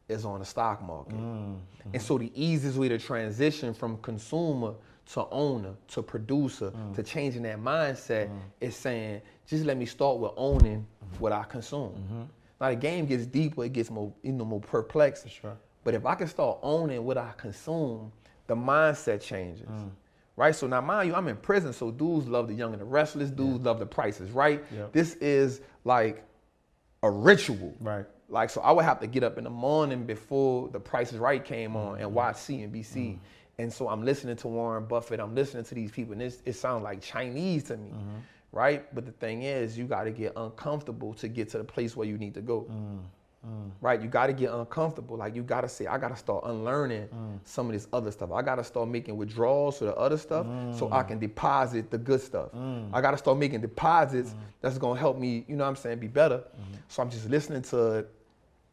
is 0.08 0.24
on 0.24 0.40
the 0.40 0.44
stock 0.44 0.82
market. 0.82 1.14
Mm, 1.14 1.18
and 1.20 1.58
mm-hmm. 1.92 1.98
so 1.98 2.18
the 2.18 2.30
easiest 2.34 2.76
way 2.76 2.88
to 2.88 2.98
transition 2.98 3.74
from 3.74 3.96
consumer 3.98 4.74
to 5.12 5.26
owner 5.30 5.74
to 5.88 6.02
producer 6.02 6.70
mm. 6.70 6.94
to 6.94 7.02
changing 7.02 7.42
that 7.42 7.58
mindset 7.58 8.28
mm. 8.28 8.38
is 8.60 8.76
saying, 8.76 9.20
just 9.46 9.64
let 9.64 9.76
me 9.76 9.86
start 9.86 10.18
with 10.18 10.32
owning 10.36 10.86
mm-hmm. 11.04 11.16
what 11.18 11.32
I 11.32 11.42
consume. 11.44 11.90
Mm-hmm. 11.90 12.22
Now 12.60 12.68
the 12.68 12.76
game 12.76 13.06
gets 13.06 13.26
deeper, 13.26 13.64
it 13.64 13.72
gets 13.72 13.90
more, 13.90 14.12
you 14.22 14.32
know, 14.32 14.44
more 14.44 14.60
perplexed. 14.60 15.28
sure. 15.28 15.56
But 15.82 15.94
if 15.94 16.04
I 16.04 16.14
can 16.14 16.28
start 16.28 16.58
owning 16.62 17.04
what 17.04 17.16
I 17.16 17.32
consume, 17.36 18.12
the 18.46 18.54
mindset 18.54 19.22
changes. 19.22 19.68
Right? 20.40 20.56
So 20.56 20.66
now 20.66 20.80
mind 20.80 21.08
you, 21.08 21.14
I'm 21.14 21.28
in 21.28 21.36
prison, 21.36 21.70
so 21.74 21.90
dudes 21.90 22.26
love 22.26 22.48
the 22.48 22.54
young 22.54 22.72
and 22.72 22.80
the 22.80 22.86
restless, 22.86 23.28
dudes 23.30 23.62
love 23.62 23.78
the 23.78 23.84
prices, 23.84 24.30
right? 24.30 24.64
Yep. 24.74 24.92
This 24.92 25.14
is 25.16 25.60
like 25.84 26.24
a 27.02 27.10
ritual. 27.10 27.74
Right. 27.78 28.06
Like 28.30 28.48
so 28.48 28.62
I 28.62 28.72
would 28.72 28.86
have 28.86 29.00
to 29.00 29.06
get 29.06 29.22
up 29.22 29.36
in 29.36 29.44
the 29.44 29.50
morning 29.50 30.06
before 30.06 30.68
the 30.68 30.80
Price 30.80 31.12
is 31.12 31.18
Right 31.18 31.44
came 31.44 31.76
on 31.76 31.92
Mm-hmm. 31.94 32.02
and 32.04 32.14
watch 32.14 32.36
CNBC. 32.36 33.18
And 33.58 33.70
so 33.70 33.90
I'm 33.90 34.02
listening 34.02 34.36
to 34.36 34.48
Warren 34.48 34.86
Buffett, 34.86 35.20
I'm 35.20 35.34
listening 35.34 35.64
to 35.64 35.74
these 35.74 35.90
people, 35.90 36.14
and 36.14 36.22
it's, 36.22 36.40
it 36.46 36.54
sounds 36.54 36.82
like 36.84 37.02
Chinese 37.02 37.64
to 37.64 37.76
me. 37.76 37.90
Mm-hmm. 37.90 38.16
Right? 38.52 38.94
But 38.94 39.04
the 39.04 39.12
thing 39.12 39.42
is, 39.42 39.76
you 39.76 39.84
gotta 39.84 40.10
get 40.10 40.32
uncomfortable 40.36 41.12
to 41.14 41.28
get 41.28 41.50
to 41.50 41.58
the 41.58 41.64
place 41.64 41.94
where 41.96 42.06
you 42.08 42.16
need 42.16 42.32
to 42.32 42.40
go. 42.40 42.62
Mm, 42.62 43.00
Right? 43.80 44.00
You 44.02 44.08
gotta 44.08 44.32
get 44.34 44.50
uncomfortable. 44.52 45.16
Like 45.16 45.34
you 45.34 45.42
gotta 45.42 45.68
say, 45.68 45.86
I 45.86 45.96
gotta 45.98 46.16
start 46.16 46.44
unlearning 46.46 47.08
Mm. 47.08 47.38
some 47.44 47.66
of 47.66 47.72
this 47.72 47.88
other 47.92 48.10
stuff. 48.10 48.30
I 48.32 48.42
gotta 48.42 48.62
start 48.62 48.88
making 48.88 49.16
withdrawals 49.16 49.78
for 49.78 49.86
the 49.86 49.96
other 49.96 50.18
stuff 50.18 50.46
so 50.76 50.88
Mm. 50.88 50.92
I 50.92 51.02
can 51.02 51.18
deposit 51.18 51.90
the 51.90 51.96
good 51.98 52.20
stuff. 52.20 52.50
I 52.92 53.00
gotta 53.00 53.16
start 53.16 53.38
making 53.38 53.62
deposits 53.62 54.34
that's 54.60 54.76
gonna 54.78 55.00
help 55.00 55.16
me, 55.18 55.44
you 55.48 55.56
know 55.56 55.64
what 55.64 55.70
I'm 55.70 55.76
saying, 55.76 55.98
be 56.00 56.06
better. 56.08 56.38
Mm-hmm. 56.38 56.74
So 56.88 57.02
I'm 57.02 57.08
just 57.10 57.28
listening 57.30 57.62
to 57.62 57.92
it. 57.98 58.14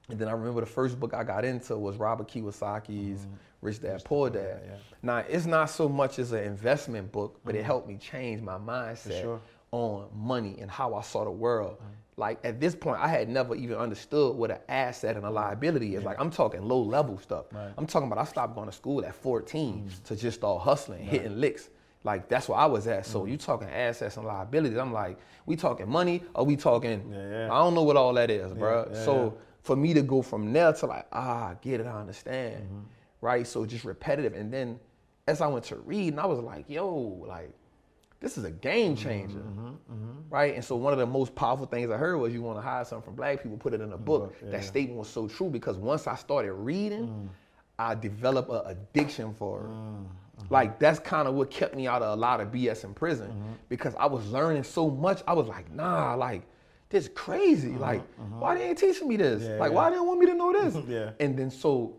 And 0.09 0.19
then 0.19 0.27
I 0.27 0.31
remember 0.31 0.59
the 0.61 0.67
first 0.67 0.99
book 0.99 1.13
I 1.13 1.23
got 1.23 1.45
into 1.45 1.77
was 1.77 1.95
Robert 1.97 2.27
Kiyosaki's 2.29 3.25
Rich 3.61 3.81
Dad 3.81 4.03
Poor 4.05 4.29
Dad. 4.29 4.61
Mm-hmm. 4.61 4.69
yeah. 4.71 4.77
Now 5.01 5.17
it's 5.29 5.45
not 5.45 5.69
so 5.69 5.87
much 5.89 6.19
as 6.19 6.31
an 6.33 6.43
investment 6.43 7.11
book, 7.11 7.39
but 7.45 7.55
it 7.55 7.63
helped 7.63 7.87
me 7.87 7.95
change 7.97 8.41
my 8.41 8.57
mindset 8.57 9.21
sure. 9.21 9.39
on 9.71 10.07
money 10.13 10.57
and 10.59 10.69
how 10.69 10.93
I 10.93 11.01
saw 11.01 11.23
the 11.23 11.31
world. 11.31 11.77
Like 12.19 12.39
at 12.43 12.59
this 12.59 12.73
point, 12.73 12.99
I 12.99 13.07
had 13.07 13.29
never 13.29 13.53
even 13.55 13.77
understood 13.77 14.35
what 14.35 14.49
an 14.49 14.57
asset 14.67 15.15
and 15.17 15.25
a 15.25 15.29
liability 15.29 15.95
is. 15.95 16.03
Like 16.03 16.19
I'm 16.19 16.31
talking 16.31 16.63
low 16.67 16.81
level 16.81 17.19
stuff. 17.19 17.45
I'm 17.77 17.85
talking 17.85 18.07
about 18.11 18.17
I 18.17 18.25
stopped 18.25 18.55
going 18.55 18.67
to 18.67 18.71
school 18.75 19.05
at 19.05 19.13
14 19.13 19.89
to 20.05 20.15
just 20.15 20.39
start 20.39 20.61
hustling, 20.63 21.03
hitting 21.05 21.39
licks. 21.39 21.69
Like 22.03 22.27
that's 22.27 22.49
where 22.49 22.57
I 22.57 22.65
was 22.65 22.87
at. 22.87 23.05
So 23.05 23.25
you 23.25 23.37
talking 23.37 23.69
assets 23.69 24.17
and 24.17 24.25
liabilities. 24.25 24.77
I'm 24.79 24.93
like, 24.93 25.19
we 25.45 25.55
talking 25.55 25.87
money 25.87 26.23
or 26.33 26.43
we 26.43 26.55
talking? 26.55 27.07
Yeah, 27.11 27.29
yeah. 27.29 27.53
I 27.53 27.59
don't 27.59 27.75
know 27.75 27.83
what 27.83 27.97
all 27.97 28.13
that 28.15 28.31
is, 28.31 28.51
bro. 28.53 28.89
yeah, 28.91 29.05
so 29.05 29.37
for 29.61 29.75
me 29.75 29.93
to 29.93 30.01
go 30.01 30.23
from 30.23 30.51
there 30.53 30.73
to 30.73 30.85
like, 30.87 31.05
ah, 31.11 31.49
I 31.49 31.55
get 31.61 31.81
it, 31.81 31.85
I 31.85 31.99
understand, 31.99 32.63
Mm-hmm. 32.63 32.79
right? 33.21 33.45
So 33.45 33.63
just 33.65 33.85
repetitive. 33.85 34.33
And 34.33 34.51
then 34.51 34.79
as 35.27 35.39
I 35.41 35.47
went 35.47 35.65
to 35.65 35.75
read, 35.75 36.13
and 36.13 36.19
I 36.19 36.25
was 36.25 36.39
like, 36.39 36.65
yo, 36.67 36.89
like 37.27 37.51
this 38.19 38.37
is 38.37 38.43
a 38.43 38.51
game 38.51 38.95
Mm-hmm, 38.95 39.03
changer, 39.09 39.43
right? 40.29 40.55
And 40.55 40.63
so 40.63 40.75
one 40.75 40.91
of 40.93 40.99
the 40.99 41.05
most 41.05 41.35
powerful 41.35 41.65
things 41.65 41.89
I 41.91 41.97
heard 41.97 42.17
was 42.17 42.33
you 42.33 42.41
want 42.41 42.57
to 42.57 42.61
hide 42.61 42.87
something 42.87 43.05
from 43.05 43.15
black 43.15 43.43
people, 43.43 43.57
put 43.57 43.73
it 43.73 43.81
in 43.81 43.93
a 43.93 43.97
book. 43.97 44.35
that 44.41 44.63
statement 44.63 44.97
was 44.97 45.07
so 45.09 45.27
true 45.27 45.49
because 45.49 45.77
once 45.77 46.07
I 46.07 46.15
started 46.15 46.53
reading, 46.53 47.07
Mm. 47.07 47.27
I 47.79 47.93
developed 47.93 48.49
an 48.49 48.61
addiction 48.65 49.35
for 49.35 49.59
it. 49.61 49.67
Mm-hmm. 49.69 50.05
Like 50.49 50.79
that's 50.79 50.97
kind 50.99 51.27
of 51.27 51.35
what 51.35 51.51
kept 51.51 51.75
me 51.75 51.85
out 51.87 52.01
of 52.01 52.17
a 52.17 52.19
lot 52.19 52.41
of 52.41 52.47
BS 52.51 52.83
in 52.83 52.93
prison 52.95 53.27
Mm-hmm. 53.29 53.53
because 53.69 53.93
I 53.99 54.07
was 54.07 54.25
learning 54.31 54.63
so 54.63 54.89
much. 54.89 55.21
I 55.27 55.33
was 55.33 55.47
like, 55.47 55.71
nah, 55.71 56.15
like 56.15 56.41
this 56.89 57.07
crazy. 57.13 57.73
Like, 57.73 58.01
why 58.39 58.55
they 58.57 58.69
ain't 58.69 58.77
teaching 58.79 59.07
me 59.07 59.17
this? 59.17 59.43
Mm-hmm, 59.43 59.51
Yeah, 59.53 59.59
like, 59.59 59.69
yeah. 59.71 59.75
why 59.75 59.89
they 59.91 59.99
want 59.99 60.19
me 60.19 60.25
to 60.25 60.33
know 60.33 60.51
this? 60.53 60.75
Yeah. 60.87 61.11
And 61.19 61.37
then 61.37 61.51
so 61.51 61.97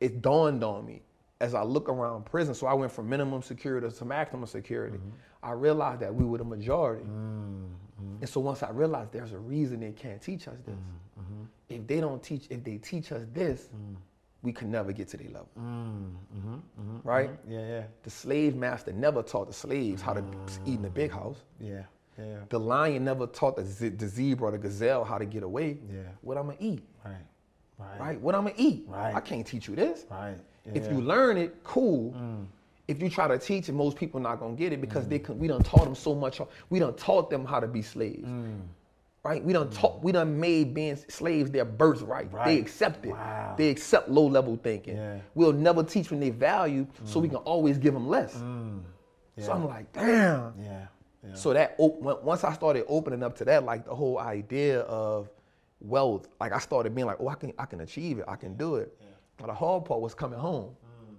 it 0.00 0.22
dawned 0.22 0.64
on 0.64 0.84
me 0.84 1.02
as 1.40 1.54
I 1.54 1.62
look 1.62 1.88
around 1.88 2.24
prison. 2.24 2.54
So 2.54 2.66
I 2.66 2.74
went 2.74 2.92
from 2.92 3.08
minimum 3.08 3.42
security 3.42 3.88
to 3.88 4.04
maximum 4.04 4.46
security. 4.46 4.96
Mm-hmm. 4.96 5.10
I 5.42 5.52
realized 5.52 6.00
that 6.00 6.14
we 6.14 6.24
were 6.24 6.38
the 6.38 6.44
majority. 6.44 7.04
Mm-hmm. 7.04 8.16
And 8.20 8.28
so 8.28 8.40
once 8.40 8.62
I 8.62 8.70
realized 8.70 9.12
there's 9.12 9.32
a 9.32 9.38
reason 9.38 9.80
they 9.80 9.92
can't 9.92 10.20
teach 10.20 10.48
us 10.48 10.56
this. 10.66 10.74
Mm-hmm. 10.74 11.44
If 11.68 11.86
they 11.86 12.00
don't 12.00 12.22
teach, 12.22 12.46
if 12.50 12.62
they 12.64 12.78
teach 12.78 13.12
us 13.12 13.26
this, 13.32 13.68
mm. 13.74 13.96
we 14.42 14.52
could 14.52 14.68
never 14.68 14.92
get 14.92 15.08
to 15.08 15.16
their 15.16 15.28
level. 15.28 15.48
Right? 17.02 17.30
Yeah, 17.48 17.66
yeah, 17.66 17.82
The 18.02 18.10
slave 18.10 18.54
master 18.54 18.92
never 18.92 19.22
taught 19.22 19.48
the 19.48 19.52
slaves 19.52 20.00
how 20.00 20.12
to 20.14 20.22
mm. 20.22 20.48
eat 20.64 20.74
in 20.76 20.82
the 20.82 20.90
big 20.90 21.10
house. 21.10 21.38
yeah, 21.60 21.82
yeah. 22.18 22.38
The 22.48 22.60
lion 22.60 23.04
never 23.04 23.26
taught 23.26 23.56
the, 23.56 23.64
ze- 23.64 23.88
the 23.90 24.06
zebra 24.08 24.48
or 24.48 24.52
the 24.52 24.58
gazelle 24.58 25.04
how 25.04 25.18
to 25.18 25.26
get 25.26 25.42
away. 25.42 25.78
Yeah. 25.92 26.02
What 26.22 26.38
I'm 26.38 26.46
gonna 26.46 26.58
eat, 26.60 26.84
Right, 27.04 27.14
right, 27.78 28.00
right? 28.00 28.20
What 28.20 28.34
I'm 28.34 28.44
gonna 28.44 28.54
eat. 28.56 28.84
Right. 28.86 29.14
I 29.14 29.20
can't 29.20 29.46
teach 29.46 29.68
you 29.68 29.74
this. 29.76 30.06
right. 30.10 30.38
If 30.74 30.90
you 30.90 31.00
learn 31.00 31.36
it, 31.36 31.62
cool. 31.64 32.12
Mm. 32.12 32.46
If 32.88 33.02
you 33.02 33.10
try 33.10 33.26
to 33.26 33.38
teach 33.38 33.68
it, 33.68 33.72
most 33.72 33.96
people 33.96 34.20
not 34.20 34.38
gonna 34.38 34.54
get 34.54 34.72
it 34.72 34.80
because 34.80 35.06
mm. 35.06 35.08
they 35.10 35.18
can, 35.18 35.38
we 35.38 35.48
done 35.48 35.62
taught 35.62 35.84
them 35.84 35.94
so 35.94 36.14
much. 36.14 36.40
We 36.70 36.78
done 36.78 36.94
taught 36.94 37.30
them 37.30 37.44
how 37.44 37.60
to 37.60 37.66
be 37.66 37.82
slaves. 37.82 38.28
Mm. 38.28 38.60
Right? 39.24 39.42
We 39.42 39.52
done 39.52 39.70
taught, 39.70 40.04
we 40.04 40.12
done 40.12 40.38
made 40.38 40.72
being 40.72 40.96
slaves 41.08 41.50
their 41.50 41.64
birthright. 41.64 42.30
They 42.44 42.58
accept 42.58 43.04
it. 43.04 43.10
Wow. 43.10 43.54
They 43.58 43.70
accept 43.70 44.08
low 44.08 44.26
level 44.26 44.56
thinking. 44.62 44.96
Yeah. 44.96 45.18
We'll 45.34 45.52
never 45.52 45.82
teach 45.82 46.08
them 46.10 46.20
their 46.20 46.30
value, 46.30 46.86
so 47.04 47.18
we 47.18 47.28
can 47.28 47.38
always 47.38 47.76
give 47.76 47.92
them 47.92 48.06
less. 48.06 48.34
So 49.38 49.52
I'm 49.52 49.66
like, 49.66 49.92
damn. 49.92 50.54
Yeah, 50.62 50.86
yeah. 51.26 51.34
So 51.34 51.52
that 51.52 51.74
op- 51.78 52.22
once 52.22 52.44
I 52.44 52.52
started 52.52 52.84
opening 52.88 53.22
up 53.22 53.36
to 53.38 53.44
that, 53.46 53.64
like 53.64 53.84
the 53.84 53.94
whole 53.94 54.18
idea 54.18 54.80
of 54.82 55.28
wealth, 55.80 56.28
like 56.40 56.52
I 56.52 56.58
started 56.58 56.94
being 56.94 57.06
like, 57.06 57.18
oh, 57.20 57.28
I 57.28 57.34
can 57.34 57.52
I 57.58 57.66
can 57.66 57.80
achieve 57.80 58.20
it, 58.20 58.24
I 58.28 58.36
can 58.36 58.56
do 58.56 58.76
it. 58.76 58.96
But 59.00 59.15
the 59.44 59.54
hard 59.54 59.84
part 59.84 60.00
was 60.00 60.14
coming 60.14 60.38
home. 60.38 60.70
Mm. 60.84 61.16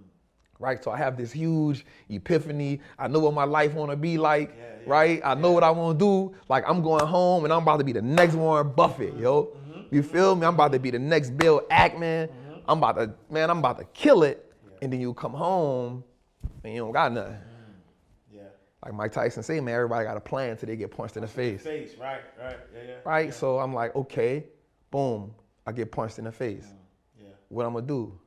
right? 0.58 0.82
So 0.82 0.90
I 0.90 0.96
have 0.96 1.16
this 1.16 1.32
huge 1.32 1.86
epiphany. 2.08 2.80
I 2.98 3.08
know 3.08 3.20
what 3.20 3.34
my 3.34 3.44
life 3.44 3.74
want 3.74 3.90
to 3.90 3.96
be 3.96 4.18
like, 4.18 4.56
right? 4.86 5.20
I 5.24 5.34
know 5.34 5.52
what 5.52 5.62
I 5.62 5.70
want 5.70 5.98
to 5.98 6.04
do. 6.04 6.34
Like 6.48 6.64
I'm 6.68 6.82
going 6.82 7.06
home 7.06 7.44
and 7.44 7.52
I'm 7.52 7.62
about 7.62 7.78
to 7.78 7.84
be 7.84 7.92
the 7.92 8.02
next 8.02 8.34
Warren 8.34 8.72
Buffett, 8.74 9.16
yo. 9.16 9.44
Mm-hmm. 9.44 9.68
Mm-hmm. 9.88 9.94
You 9.94 10.02
feel 10.02 10.34
me? 10.34 10.46
I'm 10.46 10.54
about 10.54 10.72
to 10.72 10.78
be 10.78 10.90
the 10.90 10.98
next 10.98 11.30
Bill 11.36 11.62
Ackman. 11.70 12.28
Mm-hmm. 12.28 12.58
I'm 12.68 12.78
about 12.78 12.96
to, 12.96 13.14
man, 13.30 13.50
I'm 13.50 13.58
about 13.58 13.78
to 13.78 13.84
kill 13.84 14.22
it. 14.22 14.44
And 14.82 14.92
then 14.92 15.00
you 15.00 15.14
come 15.14 15.32
home 15.32 16.04
and 16.62 16.72
you 16.72 16.80
don't 16.80 16.92
got 16.92 17.12
nothing. 17.12 17.32
Mm. 17.32 17.38
Yeah. 18.34 18.42
Like 18.84 18.94
Mike 18.94 19.12
Tyson 19.12 19.42
say, 19.42 19.60
man, 19.60 19.74
everybody 19.74 20.04
got 20.04 20.16
a 20.16 20.20
plan 20.20 20.50
until 20.50 20.68
they 20.68 20.76
get 20.76 20.90
punched 20.90 21.16
in 21.16 21.22
the 21.22 21.28
face. 21.28 21.62
Face, 21.62 21.94
right, 22.00 22.20
right, 22.40 22.56
yeah, 22.74 22.82
yeah. 22.86 22.94
Right? 23.04 23.34
So 23.34 23.58
I'm 23.58 23.74
like, 23.74 23.96
okay, 23.96 24.44
boom, 24.90 25.34
I 25.66 25.72
get 25.72 25.90
punched 25.90 26.18
in 26.18 26.24
the 26.24 26.32
face. 26.32 26.66
Yeah. 27.50 27.56
What 27.56 27.66
I'm 27.66 27.72
gonna 27.74 27.86
do? 27.86 28.18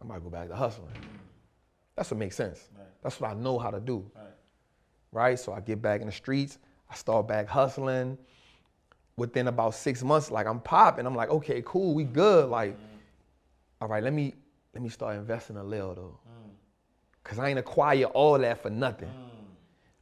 I 0.00 0.04
might 0.04 0.22
go 0.22 0.30
back 0.30 0.48
to 0.48 0.56
hustling. 0.56 0.92
That's 1.96 2.10
what 2.10 2.18
makes 2.18 2.36
sense. 2.36 2.68
That's 3.02 3.20
what 3.20 3.30
I 3.30 3.34
know 3.34 3.58
how 3.58 3.70
to 3.70 3.80
do. 3.80 4.10
Right. 4.14 4.24
Right? 5.12 5.38
So 5.38 5.52
I 5.52 5.60
get 5.60 5.82
back 5.82 6.00
in 6.00 6.06
the 6.06 6.12
streets, 6.12 6.58
I 6.90 6.94
start 6.94 7.28
back 7.28 7.48
hustling. 7.48 8.18
Within 9.16 9.48
about 9.48 9.74
six 9.74 10.04
months, 10.04 10.30
like 10.30 10.46
I'm 10.46 10.60
popping, 10.60 11.04
I'm 11.04 11.16
like, 11.16 11.28
okay, 11.30 11.60
cool, 11.66 11.92
we 11.92 12.04
good. 12.04 12.44
Mm-hmm. 12.44 12.52
Like, 12.52 12.78
all 13.80 13.88
right, 13.88 14.02
let 14.02 14.12
me 14.12 14.34
let 14.74 14.82
me 14.82 14.88
start 14.88 15.16
investing 15.16 15.56
a 15.56 15.64
little 15.64 15.94
though. 15.94 16.18
Mm. 16.28 16.50
Cause 17.24 17.40
I 17.40 17.48
ain't 17.48 17.58
acquire 17.58 18.04
all 18.04 18.38
that 18.38 18.62
for 18.62 18.70
nothing. 18.70 19.08
Mm. 19.08 19.46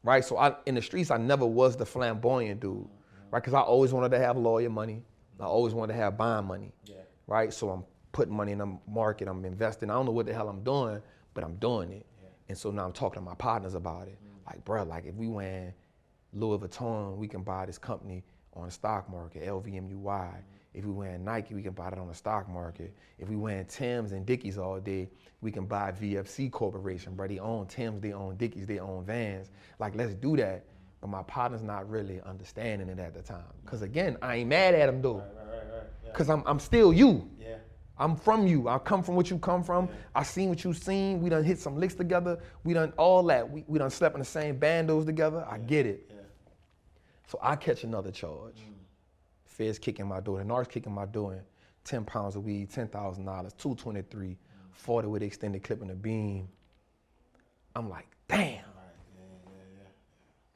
Right? 0.02 0.22
So 0.22 0.36
I 0.36 0.54
in 0.66 0.74
the 0.74 0.82
streets, 0.82 1.10
I 1.10 1.16
never 1.16 1.46
was 1.46 1.78
the 1.78 1.86
flamboyant 1.86 2.60
dude. 2.60 2.72
Mm-hmm. 2.72 3.30
Right? 3.30 3.42
Cause 3.42 3.54
I 3.54 3.60
always 3.60 3.94
wanted 3.94 4.10
to 4.10 4.18
have 4.18 4.36
lawyer 4.36 4.68
money. 4.68 5.02
I 5.40 5.44
always 5.44 5.72
wanted 5.72 5.94
to 5.94 5.98
have 5.98 6.18
bond 6.18 6.46
money. 6.46 6.72
Yeah. 6.84 6.96
Right? 7.26 7.54
So 7.54 7.70
I'm 7.70 7.84
putting 8.16 8.34
money 8.34 8.52
in 8.52 8.58
the 8.58 8.78
market, 8.88 9.28
I'm 9.28 9.44
investing. 9.44 9.90
I 9.90 9.92
don't 9.92 10.06
know 10.06 10.12
what 10.12 10.24
the 10.24 10.32
hell 10.32 10.48
I'm 10.48 10.64
doing, 10.64 11.02
but 11.34 11.44
I'm 11.44 11.56
doing 11.56 11.92
it. 11.92 12.06
And 12.48 12.56
so 12.56 12.70
now 12.70 12.86
I'm 12.86 12.92
talking 12.92 13.20
to 13.20 13.24
my 13.28 13.34
partners 13.34 13.74
about 13.74 14.08
it. 14.08 14.16
Mm-hmm. 14.16 14.46
Like, 14.46 14.64
bro, 14.64 14.84
like 14.84 15.04
if 15.04 15.14
we 15.16 15.28
win 15.28 15.74
Louis 16.32 16.56
Vuitton, 16.56 17.18
we 17.18 17.28
can 17.28 17.42
buy 17.42 17.66
this 17.66 17.76
company 17.76 18.24
on 18.54 18.64
the 18.64 18.70
stock 18.70 19.10
market, 19.10 19.46
LVMUY. 19.46 20.02
Mm-hmm. 20.02 20.38
If 20.72 20.86
we 20.86 20.92
win 20.92 21.24
Nike, 21.24 21.54
we 21.54 21.62
can 21.62 21.72
buy 21.72 21.88
it 21.88 21.98
on 21.98 22.08
the 22.08 22.14
stock 22.14 22.48
market. 22.48 22.94
If 23.18 23.28
we 23.28 23.36
win 23.36 23.66
Tim's 23.66 24.12
and 24.12 24.24
Dickies 24.24 24.56
all 24.56 24.80
day, 24.80 25.10
we 25.42 25.52
can 25.52 25.66
buy 25.66 25.92
VFC 25.92 26.50
Corporation, 26.50 27.14
bro. 27.14 27.28
They 27.28 27.38
own 27.38 27.66
Tim's, 27.66 28.00
they 28.00 28.14
own 28.14 28.36
Dickies, 28.38 28.66
they 28.66 28.78
own 28.78 29.04
Vans. 29.04 29.48
Mm-hmm. 29.48 29.82
Like, 29.82 29.94
let's 29.94 30.14
do 30.14 30.38
that. 30.38 30.64
But 31.02 31.08
my 31.08 31.22
partner's 31.24 31.62
not 31.62 31.86
really 31.90 32.22
understanding 32.22 32.88
it 32.88 32.98
at 32.98 33.12
the 33.12 33.20
time. 33.20 33.44
Cause 33.66 33.82
again, 33.82 34.16
I 34.22 34.36
ain't 34.36 34.48
mad 34.48 34.74
at 34.74 34.88
him 34.88 35.02
though. 35.02 35.18
Right, 35.18 35.24
right, 35.36 35.56
right. 35.70 35.82
Yeah. 36.06 36.12
Cause 36.12 36.30
I'm, 36.30 36.42
I'm 36.46 36.58
still 36.58 36.94
you. 36.94 37.28
Yeah. 37.38 37.56
I'm 37.98 38.16
from 38.16 38.46
you. 38.46 38.68
I 38.68 38.78
come 38.78 39.02
from 39.02 39.16
what 39.16 39.30
you 39.30 39.38
come 39.38 39.62
from. 39.62 39.88
I 40.14 40.22
seen 40.22 40.50
what 40.50 40.62
you 40.64 40.74
seen. 40.74 41.22
We 41.22 41.30
done 41.30 41.44
hit 41.44 41.58
some 41.58 41.76
licks 41.78 41.94
together. 41.94 42.38
We 42.62 42.74
done 42.74 42.92
all 42.98 43.22
that. 43.24 43.50
We, 43.50 43.64
we 43.66 43.78
done 43.78 43.90
slept 43.90 44.14
in 44.14 44.18
the 44.18 44.26
same 44.26 44.60
bandos 44.60 45.06
together. 45.06 45.46
I 45.50 45.58
get 45.58 45.86
it. 45.86 46.10
Yeah. 46.10 46.16
So 47.26 47.38
I 47.42 47.56
catch 47.56 47.84
another 47.84 48.10
charge. 48.10 48.56
Mm. 48.56 48.74
Feds 49.46 49.78
kicking 49.78 50.06
my 50.06 50.20
door. 50.20 50.38
The 50.38 50.44
NARS 50.44 50.68
kicking 50.68 50.92
my 50.92 51.06
door 51.06 51.34
in 51.34 51.40
10 51.84 52.04
pounds 52.04 52.36
of 52.36 52.44
weed, 52.44 52.70
$10,000, 52.70 52.90
223, 52.90 54.26
mm. 54.28 54.36
40 54.72 55.08
with 55.08 55.22
extended 55.22 55.62
clip 55.62 55.80
in 55.80 55.88
the 55.88 55.94
beam. 55.94 56.48
I'm 57.74 57.88
like, 57.88 58.08
damn. 58.28 58.64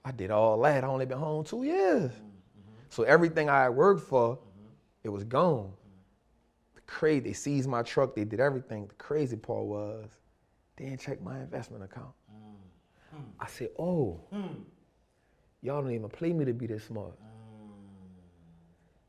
I 0.04 0.12
did 0.12 0.30
all 0.30 0.60
that. 0.62 0.82
I 0.82 0.86
only 0.86 1.06
been 1.06 1.18
home 1.18 1.44
two 1.44 1.62
years. 1.62 2.10
Mm, 2.10 2.14
mm-hmm. 2.14 2.72
So 2.88 3.02
everything 3.02 3.48
I 3.50 3.64
had 3.64 3.68
worked 3.70 4.02
for, 4.08 4.36
mm-hmm. 4.36 4.68
it 5.04 5.10
was 5.10 5.24
gone. 5.24 5.72
Crazy, 6.90 7.20
they 7.20 7.32
seized 7.32 7.68
my 7.68 7.82
truck, 7.82 8.16
they 8.16 8.24
did 8.24 8.40
everything. 8.40 8.88
The 8.88 8.94
crazy 8.94 9.36
part 9.36 9.62
was, 9.62 10.10
they 10.76 10.86
didn't 10.86 10.98
check 10.98 11.22
my 11.22 11.38
investment 11.38 11.84
account. 11.84 12.10
Mm. 13.14 13.20
I 13.38 13.46
said, 13.46 13.68
oh, 13.78 14.20
mm. 14.34 14.56
y'all 15.62 15.82
don't 15.82 15.92
even 15.92 16.08
play 16.08 16.32
me 16.32 16.44
to 16.44 16.52
be 16.52 16.66
this 16.66 16.82
smart. 16.82 17.12
Mm. 17.12 17.70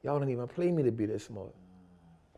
Y'all 0.03 0.19
don't 0.19 0.29
even 0.29 0.47
play 0.47 0.71
me 0.71 0.83
to 0.83 0.91
be 0.91 1.07
this 1.07 1.25
smart. 1.25 1.55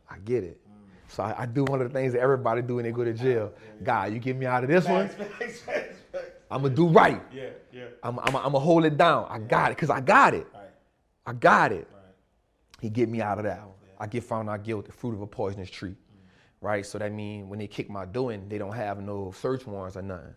I 0.10 0.18
get 0.20 0.46
it. 0.46 0.62
So 1.10 1.24
I, 1.24 1.42
I 1.42 1.46
do 1.46 1.66
one 1.66 1.82
of 1.82 1.92
the 1.92 1.94
things 1.94 2.14
that 2.14 2.22
everybody 2.22 2.62
do 2.62 2.76
when 2.76 2.86
they 2.86 2.94
go 2.94 3.04
to 3.04 3.14
jail. 3.14 3.52
God, 3.84 4.14
you 4.14 4.20
get 4.20 4.38
me 4.38 4.46
out 4.46 4.64
of 4.64 4.70
this 4.70 4.88
one, 4.88 5.10
Facts, 5.10 5.60
facts, 5.60 5.98
facts. 6.10 6.30
I'm 6.50 6.62
gonna 6.62 6.74
do 6.74 6.88
right. 6.88 7.22
Yeah, 7.34 7.50
yeah. 7.74 7.84
I'm, 8.02 8.18
I'm, 8.20 8.34
I'm 8.34 8.44
gonna 8.44 8.60
hold 8.60 8.86
it 8.86 8.96
down. 8.96 9.28
I 9.30 9.40
got 9.40 9.72
it, 9.72 9.78
cause 9.78 9.90
I 9.90 10.00
got 10.00 10.34
it. 10.34 10.48
Right, 10.54 10.64
I 11.26 11.34
got 11.34 11.74
it. 11.74 11.86
right. 11.92 12.14
He 12.80 12.90
get 12.90 13.10
me 13.10 13.22
out 13.22 13.40
of 13.40 13.44
that 13.44 13.60
one. 13.60 13.74
I 14.04 14.08
get 14.08 14.26
found 14.26 14.50
out 14.50 14.66
guilty, 14.66 14.88
the 14.88 14.92
fruit 14.92 15.14
of 15.14 15.22
a 15.22 15.28
poisonous 15.28 15.70
tree. 15.70 15.96
Right? 16.60 16.86
So 16.86 16.98
that 16.98 17.14
means 17.14 17.48
when 17.48 17.58
they 17.58 17.68
kick 17.68 17.90
my 17.90 18.04
doing, 18.04 18.50
they 18.50 18.58
don't 18.58 18.74
have 18.74 19.02
no 19.02 19.32
search 19.32 19.66
warrants 19.66 19.96
or 19.96 20.02
nothing. 20.02 20.36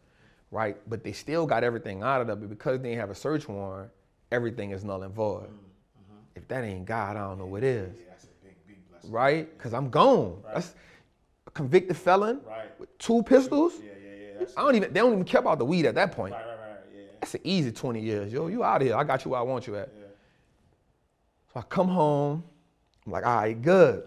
Right? 0.53 0.77
But 0.89 1.03
they 1.03 1.11
still 1.11 1.47
got 1.47 1.65
everything 1.65 2.05
out 2.05 2.21
of 2.21 2.29
it, 2.29 2.39
but 2.41 2.49
because 2.49 2.81
they 2.81 2.95
have 2.95 3.11
a 3.11 3.15
search 3.15 3.49
warrant, 3.49 3.91
everything 4.31 4.71
is 4.71 4.85
null 4.85 5.03
and 5.03 5.13
void. 5.13 5.49
Mm, 5.49 5.51
mm-hmm. 5.51 6.17
If 6.37 6.47
that 6.47 6.63
ain't 6.63 6.85
God, 6.85 7.17
I 7.17 7.21
don't 7.21 7.39
know 7.39 7.47
what 7.47 7.65
is. 7.65 7.93
Yeah, 7.99 8.05
that's 8.09 8.25
a 8.25 8.45
big, 8.45 8.55
big 8.69 8.89
blessing. 8.89 9.11
Right? 9.11 9.59
Cause 9.59 9.75
I'm 9.75 9.91
gone. 9.91 10.41
That's 10.55 10.75
a 11.49 11.51
convicted 11.51 11.97
felon 11.97 12.41
Right. 12.47 12.79
with 12.79 12.97
two 12.99 13.25
pistols. 13.25 13.75
Yeah, 13.85 13.91
yeah, 14.41 14.47
I 14.57 14.63
don't 14.63 14.77
even 14.77 14.93
they 14.93 15.01
don't 15.01 15.13
even 15.13 15.25
care 15.25 15.41
about 15.41 15.59
the 15.59 15.65
weed 15.65 15.87
at 15.87 15.97
that 15.97 16.13
point. 16.13 16.35
right, 16.35 16.47
right, 16.47 16.51
right. 16.55 16.79
Yeah. 16.95 17.03
That's 17.21 17.35
an 17.35 17.41
easy 17.43 17.73
20 17.73 18.01
years. 18.01 18.33
Yo, 18.33 18.47
you 18.47 18.63
out 18.63 18.81
of 18.81 18.87
here. 18.87 18.97
I 18.97 19.03
got 19.03 19.25
you 19.25 19.33
where 19.33 19.41
I 19.41 19.43
want 19.43 19.67
you 19.67 19.75
at. 19.77 19.91
So 21.53 21.61
I 21.61 21.63
come 21.63 21.89
home. 21.89 22.45
I'm 23.07 23.13
like, 23.13 23.25
all 23.25 23.37
right, 23.37 23.61
good. 23.61 24.05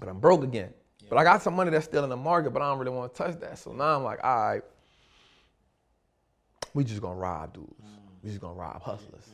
But 0.00 0.08
I'm 0.08 0.18
broke 0.18 0.42
again. 0.42 0.72
But 1.08 1.18
I 1.18 1.24
got 1.24 1.42
some 1.42 1.54
money 1.54 1.70
that's 1.70 1.84
still 1.84 2.02
in 2.02 2.10
the 2.10 2.16
market, 2.16 2.50
but 2.50 2.62
I 2.62 2.70
don't 2.70 2.78
really 2.78 2.90
want 2.90 3.14
to 3.14 3.22
touch 3.22 3.38
that. 3.40 3.58
So 3.58 3.72
now 3.72 3.96
I'm 3.96 4.02
like, 4.02 4.18
all 4.24 4.48
right, 4.48 4.62
we 6.74 6.84
just 6.84 7.00
gonna 7.00 7.14
rob 7.14 7.54
dudes. 7.54 7.72
We 8.22 8.30
just 8.30 8.40
gonna 8.40 8.54
rob 8.54 8.82
hustlers. 8.82 9.30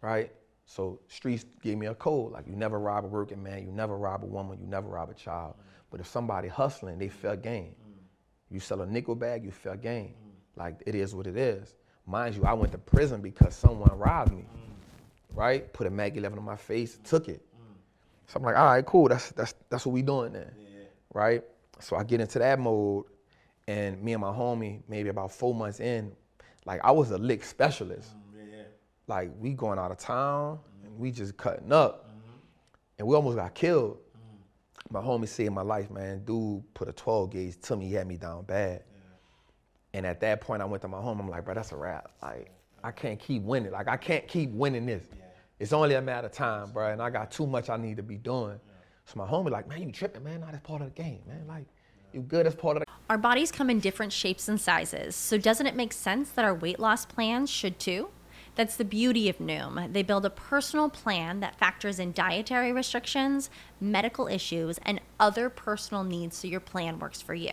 Right? 0.00 0.32
So 0.66 1.00
streets 1.08 1.44
gave 1.62 1.78
me 1.78 1.86
a 1.86 1.94
code. 1.94 2.32
Like 2.32 2.46
you 2.46 2.56
never 2.56 2.78
rob 2.78 3.04
a 3.04 3.08
working 3.08 3.42
man, 3.42 3.64
you 3.64 3.72
never 3.72 3.96
rob 3.96 4.24
a 4.24 4.26
woman, 4.26 4.58
you 4.60 4.66
never 4.66 4.88
rob 4.88 5.10
a 5.10 5.14
child. 5.14 5.54
Mm. 5.54 5.64
But 5.90 6.00
if 6.00 6.06
somebody 6.06 6.48
hustling, 6.48 6.98
they 6.98 7.08
fair 7.08 7.36
game. 7.36 7.74
Mm. 7.86 7.94
You 8.50 8.60
sell 8.60 8.80
a 8.80 8.86
nickel 8.86 9.14
bag, 9.14 9.44
you 9.44 9.50
fair 9.50 9.76
game. 9.76 10.14
Mm. 10.14 10.58
Like 10.58 10.82
it 10.86 10.94
is 10.94 11.14
what 11.14 11.26
it 11.26 11.36
is. 11.36 11.74
Mind 12.06 12.34
you, 12.34 12.44
I 12.44 12.52
went 12.52 12.72
to 12.72 12.78
prison 12.78 13.20
because 13.20 13.54
someone 13.54 13.96
robbed 13.98 14.32
me. 14.32 14.44
Right? 15.32 15.72
Put 15.72 15.86
a 15.86 15.90
MAC-11 15.90 16.36
on 16.36 16.44
my 16.44 16.56
face, 16.56 16.98
took 17.02 17.28
it. 17.28 17.44
So 18.26 18.38
I'm 18.38 18.42
like, 18.42 18.56
all 18.56 18.66
right, 18.66 18.84
cool. 18.84 19.08
That's 19.08 19.30
that's 19.32 19.54
that's 19.70 19.86
what 19.86 19.92
we 19.92 20.02
doing 20.02 20.32
then. 20.32 20.50
Right? 21.12 21.42
So 21.80 21.96
I 21.96 22.04
get 22.04 22.20
into 22.20 22.38
that 22.38 22.58
mode, 22.58 23.04
and 23.68 24.02
me 24.02 24.12
and 24.12 24.20
my 24.20 24.32
homie, 24.32 24.82
maybe 24.88 25.08
about 25.08 25.32
four 25.32 25.54
months 25.54 25.80
in, 25.80 26.12
like 26.64 26.80
I 26.84 26.90
was 26.90 27.10
a 27.10 27.18
lick 27.18 27.44
specialist. 27.44 28.10
Mm, 28.16 28.64
like 29.06 29.30
we 29.38 29.52
going 29.52 29.78
out 29.78 29.90
of 29.90 29.98
town 29.98 30.58
and 30.82 30.98
we 30.98 31.10
just 31.10 31.36
cutting 31.36 31.72
up. 31.72 32.08
Mm-hmm. 32.08 32.38
And 32.98 33.08
we 33.08 33.14
almost 33.14 33.36
got 33.36 33.54
killed. 33.54 33.98
Mm. 33.98 34.92
My 34.92 35.00
homie 35.00 35.28
saved 35.28 35.52
my 35.52 35.62
life, 35.62 35.90
man. 35.90 36.24
Dude 36.24 36.62
put 36.74 36.88
a 36.88 36.92
12 36.92 37.30
gauge 37.30 37.60
to 37.62 37.76
me, 37.76 37.88
he 37.88 37.94
had 37.94 38.06
me 38.06 38.16
down 38.16 38.44
bad. 38.44 38.82
And 39.94 40.04
at 40.04 40.20
that 40.20 40.40
point, 40.40 40.60
I 40.60 40.64
went 40.64 40.82
to 40.82 40.88
my 40.88 41.00
home. 41.00 41.20
I'm 41.20 41.28
like, 41.28 41.44
bro, 41.44 41.54
that's 41.54 41.70
a 41.70 41.76
wrap. 41.76 42.10
Like, 42.20 42.50
I 42.82 42.90
can't 42.90 43.18
keep 43.18 43.42
winning. 43.42 43.70
Like, 43.70 43.86
I 43.86 43.96
can't 43.96 44.26
keep 44.26 44.50
winning 44.50 44.86
this. 44.86 45.04
It's 45.58 45.72
only 45.72 45.94
a 45.94 46.02
matter 46.02 46.26
of 46.26 46.32
time, 46.32 46.72
bro. 46.72 46.90
And 46.90 47.00
I 47.00 47.10
got 47.10 47.30
too 47.30 47.46
much 47.46 47.70
I 47.70 47.76
need 47.76 47.96
to 47.98 48.02
be 48.02 48.16
doing. 48.16 48.58
So 49.06 49.18
my 49.18 49.26
homie, 49.26 49.50
like, 49.50 49.68
man, 49.68 49.82
you 49.82 49.92
tripping, 49.92 50.24
man. 50.24 50.40
Nah, 50.40 50.50
that's 50.50 50.66
part 50.66 50.82
of 50.82 50.94
the 50.94 51.02
game, 51.02 51.20
man. 51.26 51.46
Like, 51.46 51.66
you 52.12 52.22
good. 52.22 52.46
That's 52.46 52.56
part 52.56 52.76
of 52.76 52.82
the. 52.82 52.86
Our 53.10 53.18
bodies 53.18 53.52
come 53.52 53.68
in 53.68 53.80
different 53.80 54.12
shapes 54.12 54.48
and 54.48 54.60
sizes, 54.60 55.14
so 55.14 55.36
doesn't 55.36 55.66
it 55.66 55.76
make 55.76 55.92
sense 55.92 56.30
that 56.30 56.44
our 56.44 56.54
weight 56.54 56.78
loss 56.78 57.04
plans 57.04 57.50
should 57.50 57.78
too? 57.78 58.08
That's 58.56 58.76
the 58.76 58.84
beauty 58.84 59.28
of 59.28 59.38
Noom. 59.38 59.92
They 59.92 60.02
build 60.02 60.24
a 60.24 60.30
personal 60.30 60.88
plan 60.88 61.40
that 61.40 61.58
factors 61.58 61.98
in 61.98 62.12
dietary 62.12 62.72
restrictions, 62.72 63.50
medical 63.80 64.28
issues, 64.28 64.78
and 64.82 65.00
other 65.18 65.50
personal 65.50 66.04
needs 66.04 66.36
so 66.36 66.48
your 66.48 66.60
plan 66.60 66.98
works 66.98 67.20
for 67.20 67.34
you. 67.34 67.52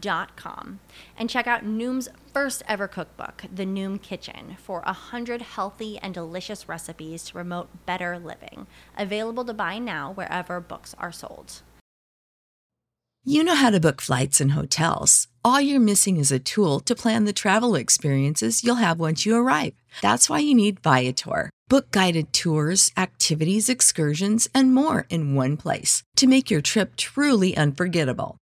dot 0.00 0.36
com 0.36 0.80
and 1.16 1.30
check 1.30 1.46
out 1.46 1.64
Noom's 1.64 2.08
first 2.32 2.62
ever 2.66 2.88
cookbook, 2.88 3.44
The 3.54 3.64
Noom 3.64 4.00
Kitchen, 4.00 4.56
for 4.62 4.82
a 4.84 4.92
hundred 4.92 5.42
healthy 5.42 5.98
and 5.98 6.12
delicious 6.12 6.68
recipes 6.68 7.24
to 7.24 7.32
promote 7.32 7.86
better 7.86 8.18
living. 8.18 8.66
Available 8.96 9.44
to 9.44 9.54
buy 9.54 9.78
now 9.78 10.12
wherever 10.12 10.60
books 10.60 10.94
are 10.98 11.12
sold. 11.12 11.62
You 13.26 13.42
know 13.42 13.54
how 13.54 13.70
to 13.70 13.80
book 13.80 14.02
flights 14.02 14.38
and 14.38 14.52
hotels. 14.52 15.28
All 15.42 15.58
you're 15.58 15.80
missing 15.80 16.18
is 16.18 16.30
a 16.30 16.38
tool 16.38 16.80
to 16.80 16.94
plan 16.94 17.24
the 17.24 17.32
travel 17.32 17.74
experiences 17.74 18.62
you'll 18.62 18.74
have 18.76 19.00
once 19.00 19.24
you 19.24 19.34
arrive. 19.34 19.72
That's 20.02 20.28
why 20.28 20.40
you 20.40 20.54
need 20.54 20.80
Viator. 20.80 21.48
Book 21.66 21.90
guided 21.90 22.34
tours, 22.34 22.92
activities, 22.98 23.70
excursions, 23.70 24.46
and 24.54 24.74
more 24.74 25.06
in 25.08 25.34
one 25.34 25.56
place 25.56 26.02
to 26.16 26.26
make 26.26 26.50
your 26.50 26.60
trip 26.60 26.96
truly 26.96 27.56
unforgettable. 27.56 28.36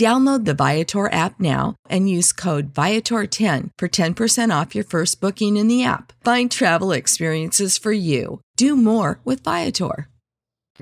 Download 0.00 0.46
the 0.46 0.54
Viator 0.54 1.12
app 1.12 1.38
now 1.38 1.76
and 1.90 2.08
use 2.08 2.32
code 2.32 2.72
Viator10 2.72 3.68
for 3.76 3.86
10% 3.86 4.60
off 4.60 4.74
your 4.74 4.82
first 4.82 5.20
booking 5.20 5.58
in 5.58 5.68
the 5.68 5.84
app. 5.84 6.14
Find 6.24 6.50
travel 6.50 6.90
experiences 6.90 7.76
for 7.76 7.92
you. 7.92 8.40
Do 8.56 8.76
more 8.76 9.20
with 9.26 9.44
Viator. 9.44 10.08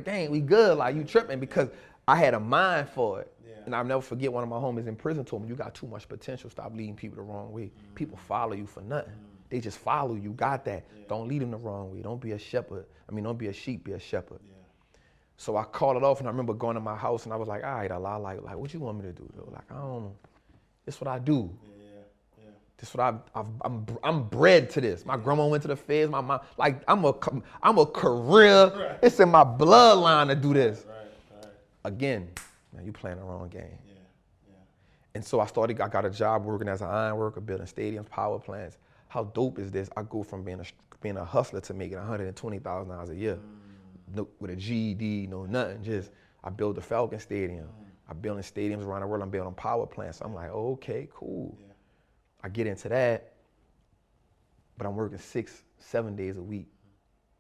Dang, 0.05 0.31
we 0.31 0.39
good. 0.39 0.79
Like 0.79 0.95
you 0.95 1.03
tripping 1.03 1.41
because 1.41 1.69
I 2.07 2.15
had 2.15 2.35
a 2.35 2.39
mind 2.39 2.91
for 2.91 3.23
it. 3.23 3.35
And 3.67 3.75
I'll 3.75 3.83
never 3.83 4.01
forget 4.01 4.33
one 4.33 4.45
of 4.45 4.49
my 4.49 4.57
homies 4.57 4.87
in 4.87 4.95
prison 4.95 5.25
told 5.25 5.43
me, 5.43 5.49
you 5.49 5.57
got 5.57 5.75
too 5.75 5.89
much 5.89 6.09
potential. 6.09 6.49
Stop 6.49 6.77
leading 6.77 6.95
people 6.95 7.17
the 7.17 7.23
wrong 7.23 7.51
way. 7.51 7.73
Mm. 7.73 7.95
People 7.97 8.19
follow 8.29 8.53
you 8.53 8.67
for 8.67 8.83
nothing. 8.83 9.15
They 9.51 9.59
just 9.59 9.79
follow 9.79 10.15
you. 10.15 10.31
Got 10.31 10.65
that. 10.67 10.85
Don't 11.09 11.27
lead 11.27 11.43
them 11.43 11.51
the 11.51 11.57
wrong 11.57 11.93
way. 11.93 12.03
Don't 12.03 12.21
be 12.21 12.33
a 12.33 12.39
shepherd. 12.39 12.87
I 13.09 13.13
mean, 13.13 13.25
don't 13.25 13.37
be 13.37 13.49
a 13.49 13.53
sheep, 13.53 13.83
be 13.83 13.95
a 13.95 13.99
shepherd. 13.99 14.39
So 15.39 15.57
I 15.57 15.63
called 15.63 15.97
it 15.97 16.03
off, 16.03 16.19
and 16.19 16.29
I 16.29 16.31
remember 16.31 16.53
going 16.53 16.75
to 16.75 16.81
my 16.81 16.97
house, 16.97 17.25
and 17.25 17.33
I 17.33 17.37
was 17.37 17.49
like, 17.49 17.65
"All 17.65 17.75
right, 17.75 17.91
Allah, 17.91 18.19
like, 18.19 18.43
like, 18.43 18.57
what 18.57 18.75
you 18.75 18.81
want 18.81 18.99
me 18.99 19.05
to 19.05 19.13
do?" 19.13 19.29
Though? 19.37 19.51
Like, 19.53 19.71
I 19.71 19.75
don't 19.75 20.03
know. 20.03 20.17
This 20.85 21.01
what 21.01 21.09
I 21.09 21.19
do. 21.21 21.49
This 22.77 22.95
what 22.95 23.03
I, 23.03 23.39
I've, 23.39 23.47
I'm, 23.63 23.87
I'm 24.05 24.23
bred 24.29 24.71
to 24.71 24.81
this. 24.81 25.05
My 25.05 25.17
grandma 25.17 25.47
went 25.47 25.63
to 25.63 25.69
the 25.69 25.77
feds. 25.77 26.11
My 26.11 26.21
mom, 26.21 26.41
like, 26.57 26.83
I'm 26.87 27.05
a, 27.05 27.15
I'm 27.63 27.79
a 27.79 27.87
career. 27.87 28.99
It's 29.03 29.19
in 29.19 29.31
my 29.31 29.45
bloodline 29.45 30.29
to 30.29 30.37
do 30.37 30.55
this. 30.55 30.87
Again, 31.85 32.29
man, 32.75 32.85
you 32.85 32.93
playing 32.93 33.19
the 33.19 33.25
wrong 33.25 33.49
game. 33.49 33.79
And 35.15 35.25
so 35.25 35.41
I 35.41 35.47
started, 35.47 35.81
I 35.81 35.89
got 35.89 36.05
a 36.05 36.11
job 36.11 36.45
working 36.45 36.69
as 36.69 36.81
an 36.81 36.89
iron 36.89 37.17
worker, 37.17 37.41
building 37.41 37.67
stadiums, 37.67 38.09
power 38.09 38.39
plants. 38.39 38.79
How 39.09 39.25
dope 39.25 39.59
is 39.59 39.73
this? 39.73 39.89
I 39.97 40.03
go 40.03 40.23
from 40.23 40.45
being 40.45 40.61
a, 40.61 40.65
being 41.01 41.17
a 41.17 41.25
hustler 41.25 41.61
to 41.63 41.75
making 41.75 41.99
$120,000 41.99 43.11
a 43.11 43.15
year. 43.17 43.35
Mm. 43.37 43.58
No, 44.15 44.29
with 44.41 44.51
a 44.51 44.57
GED, 44.57 45.27
no 45.29 45.45
nothing. 45.47 45.83
Just, 45.83 46.11
I 46.45 46.51
built 46.51 46.77
the 46.77 46.83
Falcon 46.83 47.19
Stadium. 47.19 47.67
Mm. 47.67 47.89
I'm 48.09 48.19
building 48.19 48.43
stadiums 48.43 48.85
around 48.85 49.03
the 49.03 49.07
world. 49.07 49.23
I'm 49.23 49.31
building 49.31 49.55
power 49.55 49.87
plants. 49.87 50.21
I'm 50.23 50.35
like, 50.35 50.51
okay, 50.51 51.09
cool. 51.13 51.59
I 52.43 52.49
get 52.49 52.67
into 52.67 52.89
that, 52.89 53.33
but 54.77 54.87
I'm 54.87 54.95
working 54.95 55.19
six, 55.19 55.65
seven 55.79 56.15
days 56.15 56.37
a 56.39 56.43
week, 56.43 56.69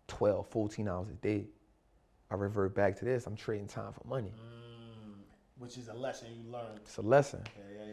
12, 0.08 0.46
14 0.48 0.88
hours 0.88 1.08
a 1.08 1.12
day. 1.14 1.46
I 2.30 2.34
revert 2.34 2.74
back 2.74 2.98
to 2.98 3.04
this. 3.04 3.26
I'm 3.26 3.36
trading 3.36 3.68
time 3.68 3.92
for 3.92 4.06
money. 4.06 4.34
Mm, 4.34 5.14
which 5.56 5.78
is 5.78 5.88
a 5.88 5.94
lesson 5.94 6.28
you 6.34 6.52
learned. 6.52 6.80
It's 6.82 6.98
a 6.98 7.02
lesson. 7.02 7.40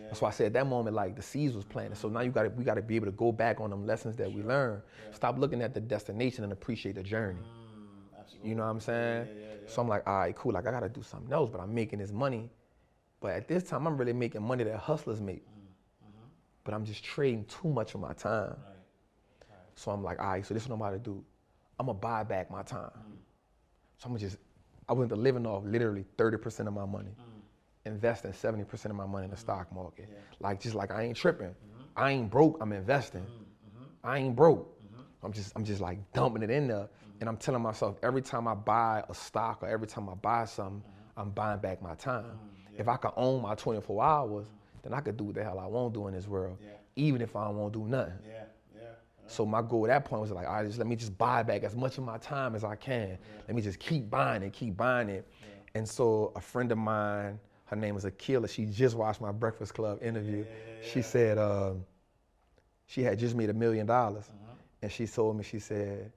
That's 0.07 0.21
why 0.21 0.29
I 0.29 0.31
said 0.31 0.47
at 0.47 0.53
that 0.53 0.67
moment, 0.67 0.95
like 0.95 1.15
the 1.15 1.21
seeds 1.21 1.55
was 1.55 1.63
planted. 1.63 1.97
So 1.97 2.09
now 2.09 2.21
you 2.21 2.31
got 2.31 2.43
to 2.43 2.49
we 2.49 2.63
got 2.63 2.75
to 2.75 2.81
be 2.81 2.95
able 2.95 3.07
to 3.07 3.11
go 3.13 3.31
back 3.31 3.61
on 3.61 3.69
them 3.69 3.85
lessons 3.85 4.15
that 4.17 4.31
we 4.31 4.43
learned. 4.43 4.81
Stop 5.13 5.38
looking 5.38 5.61
at 5.61 5.73
the 5.73 5.79
destination 5.79 6.43
and 6.43 6.51
appreciate 6.51 6.95
the 6.95 7.03
journey. 7.03 7.39
Mm. 7.39 7.64
You 8.45 8.55
know 8.55 8.63
what 8.63 8.69
I'm 8.69 8.79
saying? 8.79 9.27
So 9.67 9.81
I'm 9.81 9.88
like, 9.88 10.08
all 10.08 10.19
right, 10.19 10.36
cool. 10.36 10.53
Like 10.53 10.67
I 10.67 10.71
got 10.71 10.81
to 10.81 10.89
do 10.89 11.01
something 11.01 11.34
else, 11.34 11.49
but 11.49 11.60
I'm 11.60 11.73
making 11.73 11.99
this 11.99 12.12
money. 12.12 12.49
But 13.19 13.31
at 13.31 13.47
this 13.47 13.63
time, 13.63 13.88
I'm 13.88 13.97
really 13.97 14.13
making 14.13 14.43
money 14.43 14.63
that 14.63 14.77
hustlers 14.77 15.19
make. 15.19 15.43
Mm, 15.45 15.49
mm-hmm. 15.49 16.27
But 16.63 16.73
I'm 16.75 16.86
just 16.86 17.03
trading 17.03 17.45
too 17.45 17.69
much 17.69 17.95
of 17.95 18.01
my 18.01 18.13
time. 18.13 18.55
So 19.75 19.91
I'm 19.91 20.03
like, 20.03 20.19
all 20.19 20.27
right, 20.27 20.45
so 20.45 20.53
this 20.53 20.63
is 20.63 20.69
what 20.69 20.75
I'm 20.75 20.81
about 20.81 20.91
to 20.91 20.99
do. 20.99 21.23
I'm 21.79 21.88
gonna 21.88 21.97
buy 21.97 22.23
back 22.23 22.49
my 22.49 22.63
time. 22.63 22.91
Mm. 22.95 23.17
So 23.97 24.05
I'm 24.05 24.12
gonna 24.12 24.19
just, 24.19 24.38
I 24.88 24.93
went 24.93 25.10
to 25.10 25.15
living 25.15 25.45
off 25.45 25.63
literally 25.65 26.05
30% 26.17 26.67
of 26.67 26.73
my 26.73 26.86
money, 26.86 27.10
mm. 27.10 27.91
investing 27.91 28.31
70% 28.31 28.86
of 28.86 28.95
my 28.95 29.05
money 29.05 29.25
in 29.25 29.31
the 29.31 29.38
stock 29.38 29.73
market. 29.73 30.10
Like 30.39 30.62
just 30.62 30.75
like 30.75 30.91
I 30.91 31.03
ain't 31.03 31.17
tripping. 31.17 31.47
Mm-hmm. 31.47 31.84
I 31.97 32.12
ain't 32.12 32.29
broke, 32.29 32.58
I'm 32.62 32.71
investing. 32.71 33.21
Mm-hmm. 33.21 33.84
I 34.03 34.19
ain't 34.19 34.36
broke. 34.36 34.71
I'm 35.23 35.34
just, 35.34 35.53
I'm 35.55 35.65
just 35.65 35.81
like 35.81 35.97
dumping 36.13 36.43
it 36.43 36.51
in 36.51 36.67
there. 36.67 36.88
And 37.19 37.30
I'm 37.30 37.38
telling 37.38 37.62
myself 37.62 37.97
every 38.04 38.21
time 38.21 38.47
I 38.47 38.54
buy 38.54 39.04
a 39.08 39.13
stock 39.13 39.63
or 39.63 39.67
every 39.67 39.88
time 39.88 40.10
I 40.10 40.15
buy 40.15 40.45
something, 40.45 40.82
mm-hmm. 40.82 41.19
I'm 41.19 41.30
buying 41.32 41.60
back 41.60 41.82
my 41.82 41.95
time. 41.95 42.23
Mm-hmm. 42.23 42.82
If 42.82 42.88
I 42.88 42.97
could 42.97 43.13
own 43.15 43.41
my 43.41 43.56
24 43.56 44.04
hours, 44.04 44.45
mm-hmm. 44.45 44.54
then 44.84 44.93
I 44.93 45.01
could 45.01 45.17
do 45.17 45.25
what 45.25 45.36
the 45.36 45.43
hell 45.43 45.60
I 45.60 45.65
want 45.65 45.93
to 45.93 45.99
do 45.99 46.08
in 46.08 46.13
this 46.13 46.28
world, 46.28 46.58
even 46.95 47.21
if 47.21 47.36
I 47.36 47.45
don't 47.45 47.71
do 47.71 47.86
nothing. 47.88 48.13
Yeah, 48.25 48.43
yeah. 48.75 48.82
So 49.28 49.45
my 49.45 49.62
goal 49.62 49.86
at 49.86 49.89
that 49.89 50.06
point 50.06 50.21
was 50.21 50.32
like, 50.32 50.47
all 50.47 50.56
right, 50.56 50.65
just 50.65 50.78
let 50.78 50.88
me 50.88 50.95
just 50.95 51.17
buy 51.17 51.41
back 51.43 51.63
as 51.63 51.75
much 51.75 51.97
of 51.97 52.04
my 52.04 52.17
time 52.17 52.54
as 52.56 52.63
I 52.63 52.75
can. 52.75 53.17
Let 53.47 53.56
me 53.56 53.62
just 53.62 53.80
keep 53.80 54.10
buying 54.10 54.43
it, 54.43 54.54
keep 54.54 54.75
buying 54.75 55.10
it. 55.10 55.28
And 55.73 55.88
so 55.88 56.32
a 56.36 56.41
friend 56.41 56.71
of 56.71 56.78
mine, 56.78 57.39
her 57.65 57.75
name 57.75 57.97
is 57.97 58.06
Akila. 58.06 58.49
She 58.49 58.65
just 58.65 58.95
watched 58.95 59.21
my 59.21 59.32
Breakfast 59.32 59.73
Club 59.73 59.99
interview. 60.01 60.45
She 60.82 61.01
said 61.01 61.38
um, 61.38 61.86
she 62.86 63.01
had 63.04 63.19
just 63.19 63.36
made 63.36 63.49
a 63.49 63.54
million 63.54 63.86
dollars, 63.86 64.25
uh-huh. 64.30 64.54
and 64.84 64.91
she 64.91 65.08
told 65.08 65.38
me 65.38 65.43
she 65.43 65.60
said, 65.60 66.12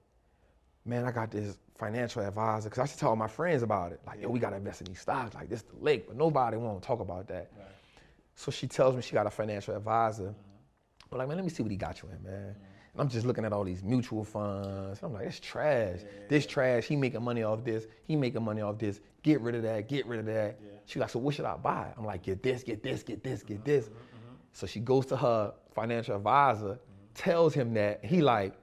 "Man, 0.89 1.05
I 1.05 1.11
got 1.11 1.31
this 1.31 1.57
financial 1.77 2.21
advisor." 2.21 2.69
Because 2.69 2.79
I 2.83 2.85
should 2.87 2.99
tell 2.99 3.09
all 3.09 3.15
my 3.15 3.27
friends 3.27 3.63
about 3.63 3.91
it, 3.91 4.01
like, 4.05 4.21
"Yo, 4.21 4.29
we 4.29 4.39
gotta 4.39 4.57
invest 4.57 4.81
in 4.81 4.87
these 4.87 4.99
stocks, 4.99 5.35
like 5.35 5.49
this 5.49 5.61
the 5.61 5.77
lake," 5.79 6.07
but 6.07 6.17
nobody 6.17 6.57
want 6.57 6.81
to 6.81 6.87
talk 6.87 6.99
about 6.99 7.27
that. 7.27 7.51
So 8.35 8.51
she 8.51 8.67
tells 8.67 8.95
me 8.95 9.01
she 9.01 9.13
got 9.13 9.27
a 9.27 9.29
financial 9.29 9.75
advisor. 9.75 10.29
Uh-huh. 10.29 10.33
I'm 11.11 11.17
like, 11.17 11.27
man, 11.27 11.37
let 11.37 11.43
me 11.43 11.49
see 11.49 11.61
what 11.61 11.71
he 11.71 11.77
got 11.77 12.01
you 12.01 12.09
in, 12.09 12.23
man. 12.23 12.55
And 12.93 13.01
I'm 13.01 13.09
just 13.09 13.25
looking 13.25 13.43
at 13.43 13.51
all 13.51 13.63
these 13.63 13.83
mutual 13.83 14.23
funds. 14.23 15.01
I'm 15.03 15.13
like, 15.13 15.25
it's 15.25 15.39
trash. 15.39 15.99
This 16.29 16.45
trash. 16.45 16.85
He 16.85 16.95
making 16.95 17.21
money 17.21 17.43
off 17.43 17.63
this. 17.65 17.87
He 18.03 18.15
making 18.15 18.43
money 18.43 18.61
off 18.61 18.77
this. 18.77 19.01
Get 19.23 19.41
rid 19.41 19.55
of 19.55 19.63
that. 19.63 19.89
Get 19.89 20.05
rid 20.05 20.19
of 20.21 20.25
that. 20.27 20.59
She 20.85 20.99
like, 20.99 21.09
so 21.09 21.19
what 21.19 21.35
should 21.35 21.45
I 21.45 21.57
buy? 21.57 21.93
I'm 21.97 22.05
like, 22.05 22.23
get 22.23 22.41
this, 22.41 22.63
get 22.63 22.81
this, 22.81 23.03
get 23.03 23.23
this, 23.23 23.43
get 23.43 23.55
uh-huh, 23.57 23.63
this. 23.65 23.87
Uh-huh, 23.87 24.35
so 24.53 24.65
she 24.67 24.79
goes 24.79 25.05
to 25.07 25.17
her 25.17 25.53
financial 25.73 26.15
advisor, 26.15 26.65
mm-hmm. 26.65 27.13
tells 27.13 27.53
him 27.53 27.73
that. 27.73 28.03
He 28.05 28.21
like, 28.21 28.53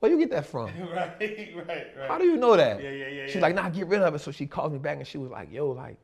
where 0.00 0.10
you 0.10 0.18
get 0.18 0.30
that 0.30 0.46
from? 0.46 0.66
right, 0.94 1.12
right, 1.20 1.66
right. 1.66 2.08
How 2.08 2.18
do 2.18 2.24
you 2.24 2.36
know 2.36 2.56
that? 2.56 2.82
Yeah, 2.82 2.90
yeah, 2.90 3.08
yeah, 3.08 3.26
She's 3.26 3.36
yeah. 3.36 3.42
like, 3.42 3.54
nah, 3.54 3.68
get 3.68 3.86
rid 3.86 4.02
of 4.02 4.14
it. 4.14 4.18
So 4.20 4.30
she 4.32 4.46
calls 4.46 4.72
me 4.72 4.78
back 4.78 4.96
and 4.98 5.06
she 5.06 5.18
was 5.18 5.30
like, 5.30 5.52
yo, 5.52 5.70
like, 5.70 5.96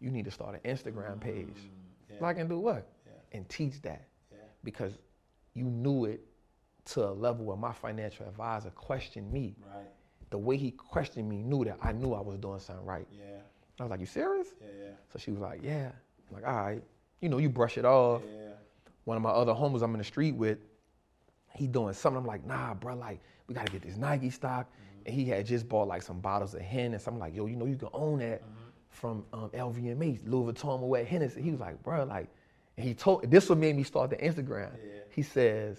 you 0.00 0.10
need 0.10 0.24
to 0.24 0.30
start 0.30 0.58
an 0.62 0.70
Instagram 0.72 1.16
Mm, 1.18 1.20
page. 1.20 1.70
Like, 2.20 2.38
and 2.38 2.48
do 2.48 2.58
what? 2.58 2.86
And 3.32 3.48
teach 3.48 3.80
that. 3.82 4.06
Yeah. 4.32 4.38
Because 4.64 4.98
you 5.54 5.64
knew 5.64 6.04
it 6.06 6.24
to 6.86 7.08
a 7.08 7.12
level 7.12 7.44
where 7.44 7.56
my 7.56 7.72
financial 7.72 8.26
advisor 8.26 8.70
questioned 8.70 9.32
me. 9.32 9.56
Right. 9.74 9.86
The 10.30 10.38
way 10.38 10.56
he 10.56 10.70
questioned 10.72 11.28
me 11.28 11.42
knew 11.42 11.64
that 11.64 11.78
I 11.82 11.92
knew 11.92 12.14
I 12.14 12.20
was 12.20 12.38
doing 12.38 12.58
something 12.60 12.84
right. 12.84 13.06
Yeah, 13.12 13.24
I 13.78 13.82
was 13.82 13.90
like, 13.90 14.00
you 14.00 14.06
serious? 14.06 14.48
yeah, 14.60 14.66
yeah. 14.78 14.90
So 15.12 15.18
she 15.18 15.30
was 15.32 15.40
like, 15.40 15.60
yeah. 15.62 15.90
I'm 16.28 16.34
like, 16.42 16.46
all 16.46 16.62
right. 16.62 16.82
You 17.20 17.28
know, 17.28 17.38
you 17.38 17.48
brush 17.48 17.78
it 17.78 17.84
off. 17.84 18.22
Yeah. 18.24 18.50
One 19.04 19.16
of 19.16 19.22
my 19.22 19.30
other 19.30 19.52
homies 19.52 19.82
I'm 19.82 19.92
in 19.94 19.98
the 19.98 20.04
street 20.04 20.34
with, 20.36 20.58
he 21.54 21.66
doing 21.66 21.94
something. 21.94 22.18
I'm 22.20 22.26
like, 22.26 22.44
nah, 22.46 22.74
bro, 22.74 22.94
like, 22.94 23.20
we 23.50 23.54
gotta 23.54 23.70
get 23.70 23.82
this 23.82 23.96
Nike 23.96 24.30
stock. 24.30 24.66
Mm-hmm. 24.66 25.06
And 25.06 25.14
he 25.14 25.24
had 25.26 25.44
just 25.44 25.68
bought 25.68 25.88
like 25.88 26.02
some 26.02 26.20
bottles 26.20 26.54
of 26.54 26.60
Hen 26.60 26.92
and 26.92 27.02
something 27.02 27.20
like, 27.20 27.34
yo, 27.34 27.46
you 27.46 27.56
know, 27.56 27.66
you 27.66 27.76
can 27.76 27.88
own 27.92 28.20
that 28.20 28.42
mm-hmm. 28.42 28.52
from 28.88 29.24
um, 29.32 29.50
LVMH, 29.50 30.20
Louis 30.24 30.52
Vuitton, 30.52 30.80
Moet 30.80 31.04
Hennessy. 31.04 31.42
He 31.42 31.50
was 31.50 31.60
like, 31.60 31.82
bro, 31.82 32.04
like, 32.04 32.28
and 32.76 32.86
he 32.86 32.94
told, 32.94 33.28
this 33.28 33.48
what 33.48 33.58
made 33.58 33.76
me 33.76 33.82
start 33.82 34.10
the 34.10 34.16
Instagram. 34.16 34.70
He 35.10 35.22
says, 35.22 35.78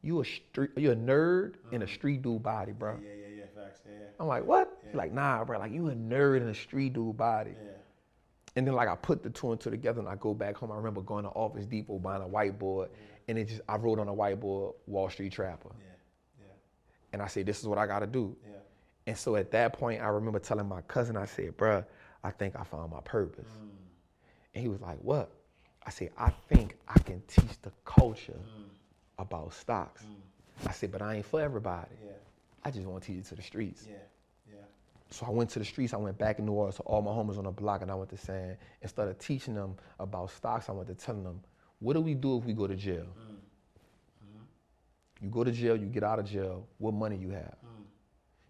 you 0.00 0.20
a 0.20 0.24
street, 0.24 0.70
you 0.76 0.92
a 0.92 0.96
nerd 0.96 1.54
in 1.72 1.82
a 1.82 1.84
uh-huh. 1.84 1.94
street 1.94 2.22
dude 2.22 2.42
body, 2.42 2.72
bro. 2.72 2.96
Yeah, 3.02 3.08
yeah, 3.08 3.26
yeah. 3.38 3.42
Facts. 3.54 3.80
Yeah, 3.84 3.92
yeah. 3.98 4.06
I'm 4.20 4.28
like, 4.28 4.44
what? 4.44 4.78
He's 4.86 4.94
like, 4.94 5.12
nah, 5.12 5.44
bro, 5.44 5.58
like, 5.58 5.72
you 5.72 5.88
a 5.88 5.94
nerd 5.94 6.40
in 6.40 6.48
a 6.48 6.54
street 6.54 6.92
dude 6.92 7.16
body. 7.16 7.50
Yeah. 7.50 7.72
And 8.54 8.66
then 8.66 8.74
like 8.74 8.88
I 8.88 8.94
put 8.94 9.22
the 9.22 9.30
two 9.30 9.50
and 9.50 9.60
two 9.60 9.70
together 9.70 10.00
and 10.00 10.08
I 10.08 10.14
go 10.16 10.34
back 10.34 10.56
home. 10.56 10.70
I 10.70 10.76
remember 10.76 11.00
going 11.00 11.24
to 11.24 11.30
Office 11.30 11.64
Depot 11.64 11.98
buying 11.98 12.22
a 12.22 12.26
whiteboard 12.26 12.90
and 13.28 13.38
it 13.38 13.48
just 13.48 13.62
I 13.68 13.76
wrote 13.76 13.98
on 13.98 14.08
a 14.08 14.14
whiteboard 14.14 14.74
Wall 14.86 15.08
Street 15.08 15.32
Trapper. 15.32 15.70
And 17.12 17.20
I 17.20 17.26
said, 17.26 17.46
this 17.46 17.60
is 17.60 17.66
what 17.66 17.78
I 17.78 17.86
gotta 17.86 18.06
do. 18.06 18.36
And 19.06 19.16
so 19.18 19.36
at 19.36 19.50
that 19.50 19.72
point 19.72 20.00
I 20.00 20.06
remember 20.06 20.38
telling 20.38 20.68
my 20.68 20.80
cousin, 20.82 21.16
I 21.16 21.24
said, 21.24 21.56
bruh, 21.56 21.84
I 22.22 22.30
think 22.30 22.54
I 22.56 22.64
found 22.64 22.92
my 22.92 23.00
purpose. 23.00 23.48
Mm. 23.48 23.68
And 24.54 24.62
he 24.62 24.68
was 24.68 24.80
like, 24.80 24.98
what? 24.98 25.30
I 25.84 25.90
said, 25.90 26.10
I 26.16 26.30
think 26.48 26.76
I 26.86 26.98
can 27.00 27.20
teach 27.26 27.60
the 27.62 27.72
culture 27.84 28.38
mm. 28.38 28.64
about 29.18 29.52
stocks. 29.52 30.04
Mm. 30.04 30.68
I 30.68 30.72
said, 30.72 30.92
but 30.92 31.02
I 31.02 31.16
ain't 31.16 31.26
for 31.26 31.40
everybody. 31.40 31.90
I 32.64 32.70
just 32.70 32.86
want 32.86 33.02
to 33.02 33.08
teach 33.08 33.18
it 33.18 33.28
to 33.30 33.34
the 33.34 33.42
streets. 33.42 33.86
Yeah, 33.88 33.96
yeah. 34.48 34.60
So 35.10 35.26
I 35.26 35.30
went 35.30 35.50
to 35.50 35.58
the 35.58 35.64
streets. 35.64 35.92
I 35.92 35.96
went 35.96 36.16
back 36.16 36.38
in 36.38 36.46
New 36.46 36.52
Orleans 36.52 36.76
to 36.76 36.82
all 36.82 37.02
my 37.02 37.10
homies 37.10 37.38
on 37.38 37.44
the 37.44 37.50
block, 37.50 37.82
and 37.82 37.90
I 37.90 37.94
went 37.96 38.10
to 38.10 38.16
saying 38.16 38.56
instead 38.82 39.08
of 39.08 39.18
teaching 39.18 39.54
them 39.54 39.74
about 39.98 40.30
stocks, 40.30 40.68
I 40.68 40.72
went 40.72 40.86
to 40.88 40.94
telling 40.94 41.24
them, 41.24 41.40
what 41.80 41.94
do 41.94 42.00
we 42.00 42.14
do 42.14 42.38
if 42.38 42.44
we 42.44 42.52
go 42.52 42.68
to 42.68 42.76
jail? 42.76 43.06
You 45.22 45.28
go 45.28 45.44
to 45.44 45.52
jail, 45.52 45.76
you 45.76 45.86
get 45.86 46.02
out 46.02 46.18
of 46.18 46.26
jail. 46.26 46.66
What 46.78 46.94
money 46.94 47.16
you 47.16 47.30
have? 47.30 47.54
Mm. 47.64 47.84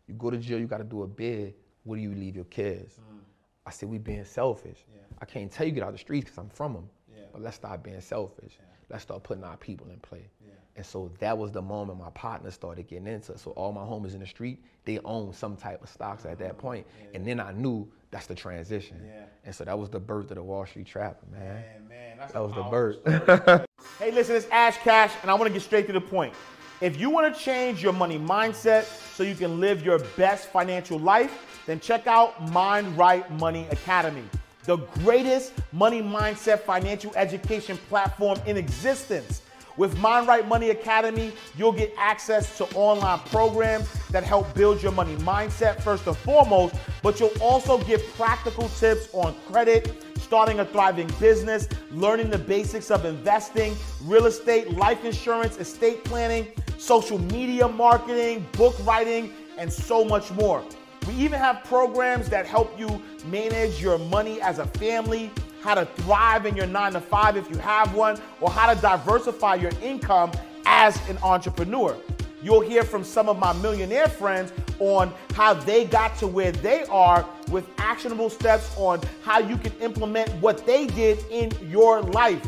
You 0.08 0.14
go 0.14 0.30
to 0.30 0.38
jail, 0.38 0.58
you 0.58 0.66
got 0.66 0.78
to 0.78 0.84
do 0.84 1.02
a 1.02 1.06
bid. 1.06 1.54
What 1.84 1.96
do 1.96 2.00
you 2.00 2.14
leave 2.14 2.34
your 2.34 2.46
kids? 2.46 2.94
Mm. 2.94 3.18
I 3.66 3.70
said 3.70 3.90
we 3.90 3.98
being 3.98 4.24
selfish. 4.24 4.84
I 5.20 5.24
can't 5.24 5.52
tell 5.52 5.66
you 5.66 5.72
get 5.72 5.84
out 5.84 5.92
the 5.92 5.98
streets 5.98 6.24
because 6.24 6.38
I'm 6.38 6.48
from 6.48 6.72
them. 6.72 6.88
But 7.32 7.42
let's 7.42 7.56
start 7.56 7.82
being 7.82 8.00
selfish. 8.00 8.58
Let's 8.90 9.04
start 9.04 9.22
putting 9.22 9.44
our 9.44 9.56
people 9.56 9.88
in 9.90 9.98
play. 10.00 10.28
And 10.74 10.84
so 10.84 11.10
that 11.18 11.36
was 11.36 11.52
the 11.52 11.60
moment 11.60 11.98
my 11.98 12.08
partner 12.10 12.50
started 12.50 12.88
getting 12.88 13.06
into. 13.06 13.32
it. 13.32 13.38
So 13.38 13.50
all 13.52 13.72
my 13.72 13.82
homies 13.82 14.14
in 14.14 14.20
the 14.20 14.26
street, 14.26 14.64
they 14.86 14.98
own 15.04 15.34
some 15.34 15.54
type 15.54 15.82
of 15.82 15.90
stocks 15.90 16.24
at 16.24 16.38
that 16.38 16.56
mm. 16.56 16.58
point. 16.58 16.86
And 17.14 17.26
then 17.26 17.38
I 17.38 17.52
knew 17.52 17.90
that's 18.10 18.26
the 18.26 18.34
transition. 18.34 19.02
Yeah. 19.04 19.24
And 19.44 19.54
so 19.54 19.64
that 19.64 19.78
was 19.78 19.90
the 19.90 20.00
birth 20.00 20.30
of 20.30 20.36
the 20.36 20.42
Wall 20.42 20.64
Street 20.64 20.86
Trapper, 20.86 21.26
man. 21.30 21.62
Man, 21.88 21.88
man, 21.88 22.28
That 22.32 22.40
was 22.40 22.54
the 22.54 22.62
birth. 22.62 23.66
Hey, 23.98 24.10
listen, 24.10 24.36
it's 24.36 24.46
Ash 24.50 24.78
Cash, 24.78 25.12
and 25.22 25.30
I 25.30 25.34
want 25.34 25.48
to 25.48 25.52
get 25.52 25.62
straight 25.62 25.86
to 25.86 25.92
the 25.92 26.00
point. 26.00 26.34
If 26.82 26.98
you 26.98 27.10
want 27.10 27.32
to 27.32 27.40
change 27.40 27.80
your 27.80 27.92
money 27.92 28.18
mindset 28.18 28.82
so 29.14 29.22
you 29.22 29.36
can 29.36 29.60
live 29.60 29.84
your 29.84 30.00
best 30.16 30.48
financial 30.48 30.98
life, 30.98 31.62
then 31.64 31.78
check 31.78 32.08
out 32.08 32.50
Mind 32.50 32.98
Right 32.98 33.30
Money 33.38 33.68
Academy, 33.70 34.24
the 34.64 34.78
greatest 35.04 35.52
money 35.70 36.02
mindset 36.02 36.62
financial 36.62 37.12
education 37.14 37.78
platform 37.88 38.36
in 38.46 38.56
existence. 38.56 39.42
With 39.76 39.96
Mind 39.98 40.26
Right 40.26 40.46
Money 40.48 40.70
Academy, 40.70 41.32
you'll 41.56 41.70
get 41.70 41.94
access 41.96 42.58
to 42.58 42.64
online 42.74 43.20
programs 43.26 43.88
that 44.10 44.24
help 44.24 44.52
build 44.52 44.82
your 44.82 44.90
money 44.90 45.14
mindset 45.18 45.80
first 45.82 46.04
and 46.08 46.16
foremost, 46.16 46.74
but 47.00 47.20
you'll 47.20 47.30
also 47.40 47.78
get 47.84 48.04
practical 48.16 48.68
tips 48.70 49.08
on 49.12 49.36
credit, 49.46 50.02
starting 50.32 50.60
a 50.60 50.64
thriving 50.64 51.06
business, 51.20 51.68
learning 51.90 52.30
the 52.30 52.38
basics 52.38 52.90
of 52.90 53.04
investing, 53.04 53.76
real 54.04 54.24
estate, 54.24 54.70
life 54.70 55.04
insurance, 55.04 55.58
estate 55.58 56.02
planning, 56.04 56.48
social 56.78 57.18
media 57.18 57.68
marketing, 57.68 58.42
book 58.52 58.74
writing, 58.86 59.30
and 59.58 59.70
so 59.70 60.02
much 60.02 60.30
more. 60.30 60.64
We 61.06 61.12
even 61.16 61.38
have 61.38 61.62
programs 61.64 62.30
that 62.30 62.46
help 62.46 62.80
you 62.80 63.02
manage 63.26 63.82
your 63.82 63.98
money 63.98 64.40
as 64.40 64.58
a 64.58 64.64
family, 64.64 65.30
how 65.60 65.74
to 65.74 65.84
thrive 65.84 66.46
in 66.46 66.56
your 66.56 66.66
nine 66.66 66.94
to 66.94 67.00
five 67.02 67.36
if 67.36 67.50
you 67.50 67.58
have 67.58 67.94
one, 67.94 68.18
or 68.40 68.50
how 68.50 68.72
to 68.72 68.80
diversify 68.80 69.56
your 69.56 69.72
income 69.82 70.32
as 70.64 70.96
an 71.10 71.18
entrepreneur. 71.18 71.94
You'll 72.42 72.60
hear 72.60 72.82
from 72.82 73.04
some 73.04 73.28
of 73.28 73.38
my 73.38 73.52
millionaire 73.54 74.08
friends 74.08 74.52
on 74.78 75.12
how 75.34 75.54
they 75.54 75.84
got 75.84 76.16
to 76.18 76.26
where 76.26 76.50
they 76.50 76.84
are 76.84 77.24
with 77.50 77.68
actionable 77.78 78.30
steps 78.30 78.74
on 78.76 79.00
how 79.22 79.38
you 79.38 79.56
can 79.56 79.72
implement 79.80 80.28
what 80.42 80.66
they 80.66 80.86
did 80.88 81.18
in 81.30 81.52
your 81.70 82.02
life. 82.02 82.44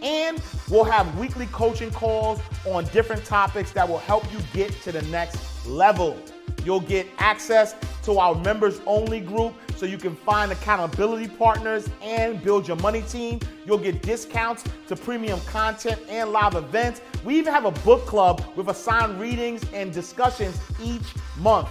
And 0.00 0.40
we'll 0.68 0.84
have 0.84 1.18
weekly 1.18 1.46
coaching 1.46 1.90
calls 1.90 2.40
on 2.66 2.84
different 2.86 3.24
topics 3.24 3.72
that 3.72 3.88
will 3.88 3.98
help 3.98 4.30
you 4.32 4.38
get 4.52 4.72
to 4.82 4.92
the 4.92 5.02
next 5.02 5.66
level. 5.66 6.16
You'll 6.64 6.80
get 6.80 7.06
access 7.18 7.74
to 8.04 8.18
our 8.18 8.34
members 8.34 8.80
only 8.86 9.20
group 9.20 9.54
so 9.76 9.86
you 9.86 9.98
can 9.98 10.14
find 10.14 10.52
accountability 10.52 11.28
partners 11.28 11.88
and 12.02 12.42
build 12.42 12.66
your 12.66 12.76
money 12.78 13.02
team. 13.02 13.40
You'll 13.66 13.78
get 13.78 14.02
discounts 14.02 14.64
to 14.88 14.96
premium 14.96 15.40
content 15.42 16.00
and 16.08 16.32
live 16.32 16.54
events. 16.54 17.00
We 17.24 17.38
even 17.38 17.52
have 17.52 17.64
a 17.64 17.70
book 17.70 18.06
club 18.06 18.44
with 18.56 18.68
assigned 18.68 19.20
readings 19.20 19.62
and 19.72 19.92
discussions 19.92 20.60
each 20.82 21.14
month. 21.38 21.68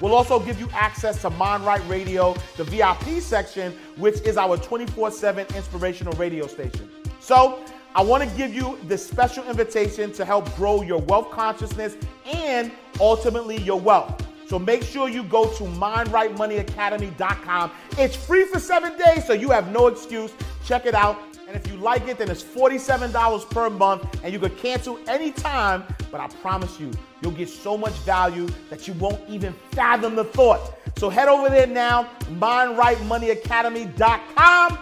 We'll 0.00 0.14
also 0.14 0.40
give 0.40 0.58
you 0.58 0.68
access 0.72 1.20
to 1.22 1.28
Right 1.28 1.82
Radio, 1.88 2.34
the 2.56 2.64
VIP 2.64 3.22
section, 3.22 3.72
which 3.96 4.20
is 4.22 4.36
our 4.36 4.56
24 4.56 5.10
7 5.12 5.46
inspirational 5.54 6.12
radio 6.14 6.46
station. 6.46 6.90
So, 7.20 7.64
I 7.94 8.02
want 8.02 8.28
to 8.28 8.36
give 8.38 8.54
you 8.54 8.78
this 8.84 9.06
special 9.06 9.44
invitation 9.44 10.12
to 10.14 10.24
help 10.24 10.54
grow 10.56 10.80
your 10.80 11.00
wealth 11.02 11.30
consciousness 11.30 11.96
and 12.24 12.72
ultimately 12.98 13.58
your 13.58 13.78
wealth. 13.78 14.26
So 14.52 14.58
make 14.58 14.82
sure 14.82 15.08
you 15.08 15.22
go 15.22 15.50
to 15.54 15.64
mindrightmoneyacademy.com. 15.64 17.70
It's 17.92 18.14
free 18.14 18.44
for 18.44 18.58
seven 18.58 18.98
days, 18.98 19.26
so 19.26 19.32
you 19.32 19.48
have 19.48 19.72
no 19.72 19.86
excuse. 19.86 20.30
Check 20.62 20.84
it 20.84 20.94
out. 20.94 21.16
And 21.48 21.56
if 21.56 21.66
you 21.72 21.78
like 21.78 22.06
it, 22.06 22.18
then 22.18 22.30
it's 22.30 22.42
$47 22.42 23.48
per 23.48 23.70
month, 23.70 24.20
and 24.22 24.30
you 24.30 24.38
can 24.38 24.54
cancel 24.56 24.98
anytime. 25.08 25.84
But 26.10 26.20
I 26.20 26.28
promise 26.28 26.78
you, 26.78 26.90
you'll 27.22 27.32
get 27.32 27.48
so 27.48 27.78
much 27.78 27.94
value 28.00 28.46
that 28.68 28.86
you 28.86 28.92
won't 28.92 29.26
even 29.26 29.54
fathom 29.70 30.16
the 30.16 30.24
thought. 30.24 30.74
So 30.98 31.08
head 31.08 31.28
over 31.28 31.48
there 31.48 31.66
now, 31.66 32.10
mindrightmoneyacademy.com, 32.32 34.78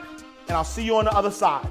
and 0.49 0.51
I'll 0.51 0.65
see 0.65 0.83
you 0.83 0.97
on 0.97 1.05
the 1.05 1.13
other 1.13 1.31
side. 1.31 1.69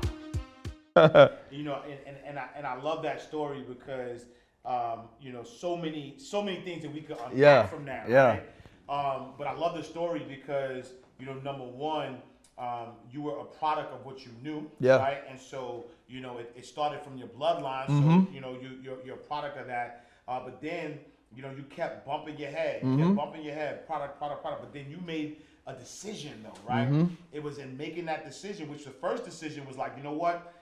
you 1.51 1.65
know, 1.65 1.81
and, 1.83 1.99
and, 2.07 2.15
and, 2.25 2.39
I, 2.39 2.47
and 2.55 2.65
I 2.65 2.81
love 2.81 3.03
that 3.03 3.21
story 3.21 3.61
because, 3.67 4.23
um, 4.69 4.99
you 5.19 5.31
know, 5.33 5.43
so 5.43 5.75
many 5.75 6.13
so 6.17 6.41
many 6.41 6.61
things 6.61 6.83
that 6.83 6.93
we 6.93 7.01
could 7.01 7.17
unpack 7.17 7.33
Yeah, 7.35 7.65
from 7.67 7.85
that. 7.85 8.07
yeah. 8.09 8.27
Right? 8.27 8.43
Um, 8.87 9.33
but 9.37 9.47
I 9.47 9.53
love 9.53 9.75
the 9.75 9.83
story 9.83 10.23
because, 10.27 10.93
you 11.19 11.25
know, 11.25 11.33
number 11.49 11.65
one, 11.65 12.21
um, 12.57 12.89
you 13.11 13.21
were 13.21 13.37
a 13.39 13.43
product 13.45 13.91
of 13.93 14.05
what 14.05 14.25
you 14.25 14.31
knew, 14.43 14.69
Yeah. 14.79 14.97
right? 14.97 15.23
And 15.29 15.39
so, 15.39 15.85
you 16.07 16.21
know, 16.21 16.37
it, 16.37 16.51
it 16.55 16.65
started 16.65 17.01
from 17.01 17.17
your 17.17 17.27
bloodline, 17.29 17.87
Mm-hmm. 17.87 18.25
so 18.25 18.31
you 18.31 18.41
know, 18.41 18.53
you 18.61 18.69
you're, 18.83 18.97
you're 19.05 19.15
a 19.15 19.25
product 19.31 19.57
of 19.57 19.67
that. 19.67 20.05
Uh, 20.27 20.39
but 20.43 20.61
then, 20.61 20.99
you 21.35 21.41
know, 21.41 21.51
you 21.55 21.63
kept 21.63 22.05
bumping 22.05 22.37
your 22.37 22.51
head, 22.51 22.81
you 22.83 22.89
Mm-hmm. 22.89 23.03
kept 23.03 23.15
bumping 23.15 23.43
your 23.43 23.55
head, 23.55 23.87
product, 23.87 24.17
product, 24.19 24.41
product. 24.41 24.61
But 24.61 24.73
then 24.73 24.85
you 24.89 24.99
made 25.05 25.37
a 25.67 25.73
decision, 25.73 26.33
though, 26.43 26.59
right? 26.71 26.87
Mm-hmm. 26.89 27.13
It 27.31 27.41
was 27.43 27.57
in 27.59 27.75
making 27.77 28.05
that 28.05 28.25
decision, 28.25 28.69
which 28.71 28.85
the 28.85 28.91
first 28.91 29.23
decision 29.25 29.65
was 29.67 29.77
like, 29.77 29.93
you 29.97 30.03
know 30.03 30.13
what, 30.13 30.53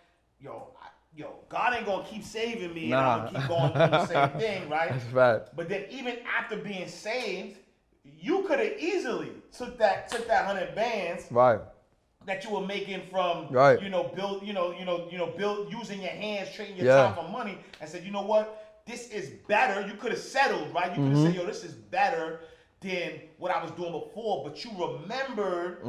yo, 0.42 0.68
yo, 1.18 1.34
God 1.50 1.76
ain't 1.76 1.86
gonna 1.86 2.06
keep 2.08 2.24
saving 2.24 2.74
me, 2.74 2.92
and 2.94 3.02
I'm 3.02 3.20
gonna 3.20 3.30
keep 3.32 3.48
going 3.48 3.74
through 3.74 3.88
the 3.90 4.06
same 4.06 4.30
thing, 4.40 4.70
right? 4.70 4.92
That's 4.92 5.06
right. 5.12 5.42
But 5.56 5.68
then 5.68 5.86
even 5.90 6.18
after 6.40 6.56
being 6.56 6.88
saved, 6.88 7.58
you 8.06 8.44
could 8.44 8.60
have 8.60 8.78
easily 8.80 9.32
took 9.52 9.78
that 9.80 10.10
took 10.10 10.28
that 10.28 10.46
hundred 10.46 10.74
bands 10.76 11.26
Right. 11.32 11.60
that 12.26 12.44
you 12.46 12.52
were 12.52 12.66
making 12.66 13.02
from 13.12 13.48
Right. 13.50 13.82
you 13.82 13.90
know 13.90 14.04
build 14.16 14.46
you 14.48 14.54
know 14.54 14.72
you 14.78 14.86
know 14.86 15.08
you 15.12 15.18
know 15.18 15.28
build 15.28 15.72
using 15.72 16.00
your 16.02 16.12
hands 16.12 16.54
trading 16.54 16.78
your 16.78 16.86
Yeah. 16.86 17.14
time 17.14 17.16
for 17.16 17.30
money 17.30 17.58
and 17.82 17.90
said 17.90 18.04
you 18.06 18.12
know 18.12 18.22
what 18.22 18.64
this 18.86 19.10
is 19.10 19.30
better 19.48 19.86
you 19.86 19.96
could 19.96 20.12
have 20.12 20.22
settled 20.22 20.74
right 20.74 20.90
you 20.96 21.02
could 21.02 21.12
have 21.12 21.18
Mm-hmm. 21.18 21.26
said 21.26 21.36
yo 21.36 21.46
this 21.46 21.64
is 21.66 21.74
better 21.74 22.40
than 22.80 23.20
what 23.40 23.52
I 23.52 23.62
was 23.62 23.72
doing 23.72 23.92
before 23.92 24.44
but 24.46 24.64
you 24.64 24.72
remembered 24.78 25.84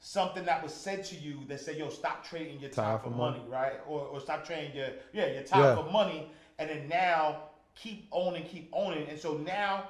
something 0.00 0.44
that 0.44 0.62
was 0.62 0.72
said 0.72 1.04
to 1.04 1.16
you 1.16 1.38
that 1.48 1.60
said 1.60 1.76
yo 1.76 1.88
stop 1.88 2.24
trading 2.24 2.58
your 2.60 2.70
time, 2.70 2.98
for 3.00 3.10
money, 3.10 3.40
right 3.48 3.80
or, 3.86 4.00
or 4.02 4.20
stop 4.20 4.44
trading 4.44 4.74
your 4.74 4.88
yeah 5.12 5.26
your 5.26 5.42
time 5.42 5.60
Yeah. 5.60 5.74
for 5.74 5.90
money 5.90 6.30
and 6.58 6.70
then 6.70 6.88
now 6.88 7.42
keep 7.74 8.08
owning 8.12 8.44
keep 8.44 8.68
owning 8.72 9.08
and 9.08 9.18
so 9.18 9.34
now 9.38 9.88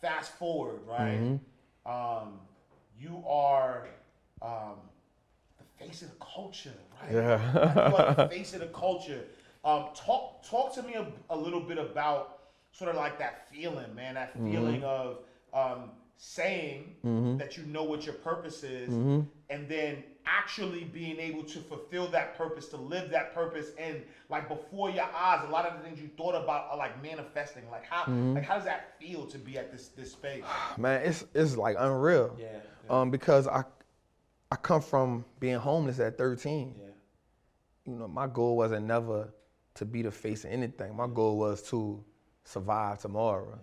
fast 0.00 0.32
forward 0.38 0.80
right 0.86 1.20
Mm-hmm. 1.20 1.90
um 1.90 2.40
you 2.98 3.22
are 3.26 3.88
um 4.42 4.76
the 5.58 5.84
face 5.84 6.02
of 6.02 6.10
the 6.10 6.16
culture, 6.24 6.72
right? 7.02 7.12
Yeah. 7.12 7.38
You 7.88 7.96
are 7.96 8.14
the 8.14 8.28
face 8.28 8.54
of 8.54 8.60
the 8.60 8.66
culture. 8.68 9.24
Um, 9.64 9.86
talk 9.94 10.42
talk 10.42 10.72
to 10.74 10.82
me 10.82 10.94
a, 10.94 11.06
a 11.30 11.36
little 11.36 11.60
bit 11.60 11.78
about 11.78 12.38
sort 12.72 12.90
of 12.90 12.96
like 12.96 13.18
that 13.18 13.48
feeling, 13.50 13.94
man. 13.94 14.14
That 14.14 14.34
Mm-hmm. 14.36 14.52
feeling 14.52 14.82
of 14.84 15.18
um, 15.52 15.90
saying 16.18 16.96
that 17.38 17.56
you 17.56 17.62
know 17.64 17.84
what 17.84 18.04
your 18.04 18.14
purpose 18.16 18.62
is, 18.64 18.90
Mm-hmm. 18.90 19.20
and 19.50 19.68
then 19.68 20.02
actually 20.26 20.84
being 20.84 21.18
able 21.18 21.42
to 21.44 21.58
fulfill 21.60 22.06
that 22.08 22.36
purpose, 22.36 22.66
to 22.68 22.76
live 22.76 23.08
that 23.10 23.32
purpose, 23.34 23.70
and 23.78 24.02
like 24.28 24.48
before 24.48 24.90
your 24.90 25.04
eyes, 25.16 25.44
a 25.48 25.50
lot 25.50 25.64
of 25.64 25.78
the 25.78 25.84
things 25.88 26.00
you 26.00 26.10
thought 26.18 26.34
about 26.34 26.68
are 26.70 26.76
like 26.76 27.00
manifesting. 27.02 27.62
Like 27.70 27.84
how 27.86 28.02
Mm-hmm. 28.02 28.34
like 28.34 28.44
how 28.44 28.56
does 28.56 28.64
that 28.64 28.98
feel 29.00 29.26
to 29.26 29.38
be 29.38 29.56
at 29.58 29.70
this 29.72 29.88
this 29.88 30.12
space? 30.12 30.42
Man, 30.76 31.02
it's 31.02 31.24
it's 31.34 31.56
like 31.56 31.76
unreal. 31.78 32.36
Yeah, 32.38 32.48
Um, 32.90 33.10
because 33.10 33.46
I 33.46 33.62
I 34.50 34.56
come 34.56 34.82
from 34.82 35.24
being 35.40 35.56
homeless 35.56 36.00
at 36.00 36.18
13. 36.18 36.74
Yeah. 36.78 36.84
You 37.84 37.94
know, 37.98 38.08
my 38.08 38.26
goal 38.26 38.56
wasn't 38.56 38.86
never 38.86 39.32
to 39.74 39.84
be 39.84 40.02
the 40.02 40.10
face 40.10 40.44
of 40.44 40.50
anything. 40.50 40.96
My 40.96 41.06
goal 41.06 41.38
was 41.38 41.62
to 41.70 42.02
survive 42.44 42.98
tomorrow. 42.98 43.58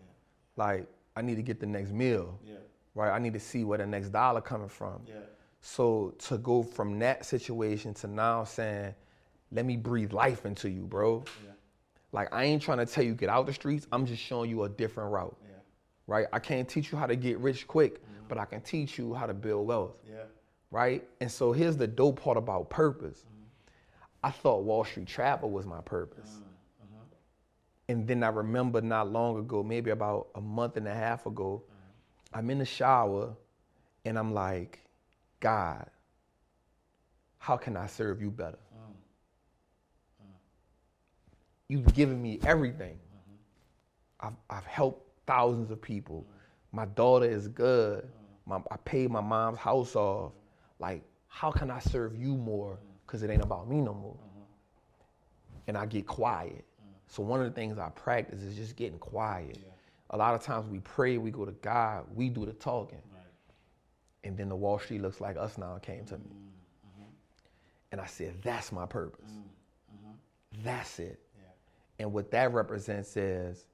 Like 0.55 0.87
I 1.15 1.21
need 1.21 1.35
to 1.35 1.41
get 1.41 1.59
the 1.59 1.65
next 1.65 1.91
meal. 1.91 2.39
Yeah. 2.45 2.55
Right. 2.93 3.11
I 3.11 3.19
need 3.19 3.33
to 3.33 3.39
see 3.39 3.63
where 3.63 3.77
the 3.77 3.85
next 3.85 4.09
dollar 4.09 4.41
coming 4.41 4.69
from. 4.69 5.01
Yeah. 5.07 5.15
So 5.61 6.13
to 6.19 6.37
go 6.37 6.63
from 6.63 6.99
that 6.99 7.25
situation 7.25 7.93
to 7.95 8.07
now 8.07 8.43
saying, 8.43 8.93
let 9.51 9.65
me 9.65 9.77
breathe 9.77 10.13
life 10.13 10.45
into 10.45 10.69
you, 10.69 10.83
bro. 10.83 11.23
Like 12.11 12.33
I 12.33 12.45
ain't 12.45 12.61
trying 12.61 12.77
to 12.77 12.85
tell 12.85 13.03
you 13.03 13.13
get 13.13 13.29
out 13.29 13.45
the 13.45 13.53
streets. 13.53 13.87
I'm 13.91 14.05
just 14.05 14.21
showing 14.21 14.49
you 14.49 14.63
a 14.63 14.69
different 14.69 15.11
route. 15.11 15.35
Yeah. 15.41 15.55
Right? 16.07 16.27
I 16.31 16.39
can't 16.39 16.67
teach 16.67 16.91
you 16.91 16.97
how 16.97 17.07
to 17.07 17.15
get 17.15 17.39
rich 17.39 17.67
quick, 17.67 18.01
mm-hmm. 18.01 18.23
but 18.29 18.37
I 18.37 18.45
can 18.45 18.61
teach 18.61 18.97
you 18.97 19.13
how 19.13 19.25
to 19.25 19.33
build 19.33 19.67
wealth. 19.67 19.97
Yeah. 20.07 20.23
Right? 20.71 21.03
And 21.19 21.29
so 21.29 21.51
here's 21.51 21.75
the 21.75 21.87
dope 21.87 22.21
part 22.21 22.37
about 22.37 22.69
purpose. 22.69 23.19
Mm-hmm. 23.19 23.45
I 24.23 24.31
thought 24.31 24.63
Wall 24.63 24.85
Street 24.85 25.07
Trapper 25.07 25.47
was 25.47 25.65
my 25.65 25.81
purpose. 25.81 26.29
Mm-hmm. 26.29 26.44
And 27.89 28.07
then 28.07 28.23
I 28.23 28.29
remember 28.29 28.81
not 28.81 29.11
long 29.11 29.37
ago, 29.39 29.63
maybe 29.63 29.91
about 29.91 30.29
a 30.35 30.41
month 30.41 30.77
and 30.77 30.87
a 30.87 30.93
half 30.93 31.25
ago, 31.25 31.63
mm-hmm. 31.65 32.39
I'm 32.39 32.49
in 32.49 32.59
the 32.59 32.65
shower 32.65 33.35
And 34.05 34.17
I'm 34.19 34.33
like, 34.33 34.81
God, 35.39 35.87
how 37.39 37.57
can 37.57 37.77
I 37.77 37.87
serve 37.87 38.21
you 38.21 38.31
better? 38.31 38.59
Mm. 38.75 38.91
Mm. 40.23 40.33
You've 41.69 41.93
given 41.93 42.21
me 42.21 42.39
everything. 42.45 42.95
Mm-hmm. 42.97 44.27
I've, 44.27 44.57
I've 44.57 44.65
helped 44.65 45.07
thousands 45.27 45.71
of 45.71 45.81
people. 45.81 46.25
Mm. 46.27 46.77
My 46.77 46.85
daughter 46.85 47.25
is 47.25 47.47
good. 47.47 48.07
My, 48.45 48.59
I 48.71 48.77
paid 48.77 49.11
my 49.11 49.21
mom's 49.21 49.59
house 49.59 49.95
off. 49.95 50.33
Like, 50.79 51.03
how 51.27 51.51
can 51.51 51.71
I 51.71 51.79
serve 51.79 52.15
you 52.15 52.35
more? 52.35 52.79
Because 53.05 53.23
it 53.23 53.29
ain't 53.29 53.43
about 53.43 53.69
me 53.69 53.81
no 53.81 53.93
more. 53.93 54.13
Mm-hmm. 54.13 54.43
And 55.67 55.77
I 55.77 55.85
get 55.85 56.07
quiet. 56.07 56.65
So 57.07 57.23
one 57.23 57.39
of 57.39 57.45
the 57.45 57.51
things 57.51 57.77
I 57.77 57.89
practice 57.89 58.41
is 58.41 58.55
just 58.55 58.75
getting 58.75 58.99
quiet. 58.99 59.59
A 60.11 60.17
lot 60.17 60.35
of 60.35 60.41
times 60.43 60.69
we 60.69 60.79
pray, 60.79 61.17
we 61.17 61.31
go 61.31 61.45
to 61.45 61.51
God, 61.51 62.05
we 62.13 62.29
do 62.29 62.45
the 62.45 62.53
talking. 62.53 63.01
And 64.23 64.35
then 64.37 64.49
the 64.49 64.55
Wall 64.55 64.79
Street 64.79 65.01
looks 65.01 65.21
like 65.21 65.37
us 65.37 65.57
now 65.57 65.77
came 65.81 66.03
to 66.05 66.17
me. 66.17 66.25
Mm-hmm. 66.25 67.03
And 67.91 68.01
I 68.01 68.07
said, 68.07 68.41
that's 68.41 68.71
my 68.71 68.85
purpose. 68.87 69.29
Mm-hmm. 69.29 70.07
Mm-hmm. 70.07 70.63
That's 70.63 70.99
it. 70.99 71.19
And 71.99 72.11
what 72.11 72.31
that 72.31 72.53
represents 72.53 73.15
is 73.17 73.67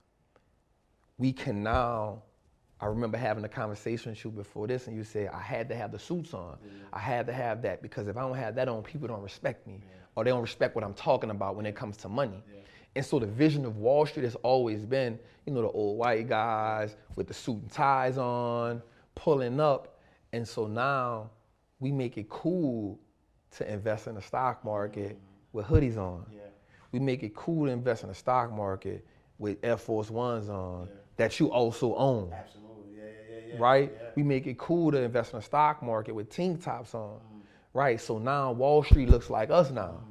we 1.18 1.32
can 1.34 1.64
now. 1.64 2.24
I 2.80 2.88
remember 2.88 3.16
having 3.18 3.44
a 3.44 3.50
conversation 3.50 4.12
with 4.12 4.24
you 4.26 4.32
before 4.32 4.66
this, 4.66 4.88
and 4.88 4.96
you 4.96 5.04
said 5.04 5.30
I 5.32 5.40
had 5.40 5.70
to 5.70 5.76
have 5.76 5.92
the 5.92 6.00
suits 6.00 6.34
on. 6.34 6.58
I 6.92 7.00
had 7.00 7.28
to 7.28 7.34
have 7.34 7.62
that 7.62 7.82
because 7.84 8.08
if 8.08 8.18
I 8.18 8.22
don't 8.22 8.36
have 8.36 8.56
that 8.56 8.68
on, 8.68 8.82
people 8.82 9.08
don't 9.08 9.22
respect 9.22 9.68
me, 9.68 9.82
or 10.16 10.24
they 10.24 10.32
don't 10.32 10.42
respect 10.42 10.76
what 10.76 10.84
I'm 10.84 10.96
talking 10.96 11.30
about 11.30 11.56
when 11.56 11.68
it 11.68 11.76
comes 11.76 11.96
to 11.98 12.10
money. 12.10 12.44
And 12.96 13.06
so 13.06 13.20
the 13.20 13.26
vision 13.26 13.66
of 13.66 13.78
Wall 13.78 14.06
Street 14.06 14.24
has 14.24 14.36
always 14.36 14.86
been, 14.86 15.18
you 15.46 15.54
know, 15.54 15.62
the 15.62 15.70
old 15.70 15.98
white 15.98 16.28
guys 16.28 16.96
with 17.16 17.28
the 17.28 17.34
suit 17.34 17.62
and 17.62 17.72
ties 17.72 18.18
on, 18.18 18.82
pulling 19.16 19.60
up. 19.60 20.00
And 20.34 20.48
so 20.48 20.68
now 20.68 21.30
we 21.80 21.92
make 21.92 22.18
it 22.18 22.30
cool 22.30 23.00
to 23.52 23.72
invest 23.72 24.08
in 24.08 24.16
the 24.16 24.22
stock 24.22 24.64
market 24.66 25.20
with 25.54 25.66
hoodies 25.66 25.98
on. 25.98 26.26
Yeah. 26.32 26.42
We 26.92 27.00
make 27.00 27.24
it 27.24 27.34
cool 27.36 27.66
to 27.66 27.72
invest 27.72 28.04
in 28.04 28.10
the 28.10 28.16
stock 28.16 28.52
market 28.52 29.06
with 29.38 29.58
Air 29.64 29.78
Force 29.78 30.10
Ones 30.10 30.50
on 30.50 30.90
that 31.18 31.40
you 31.40 31.52
also 31.52 31.96
own. 31.96 32.32
Absolutely. 32.34 32.98
Yeah, 32.98 33.04
yeah, 33.04 33.36
yeah, 33.36 33.54
yeah. 33.54 33.56
Right? 33.58 33.92
We 34.16 34.24
make 34.24 34.48
it 34.48 34.58
cool 34.58 34.92
to 34.92 35.02
invest 35.02 35.34
in 35.34 35.40
the 35.40 35.46
stock 35.46 35.82
market 35.82 36.14
with 36.14 36.30
tank 36.30 36.64
tops 36.64 36.94
on. 36.94 37.20
Mm. 37.20 37.42
Right? 37.74 38.00
So 38.02 38.18
now 38.18 38.52
Wall 38.52 38.84
Street 38.84 39.10
looks 39.10 39.30
like 39.30 39.50
us 39.50 39.72
now. 39.72 39.82
Yeah, 39.82 39.86
yeah. 39.86 40.11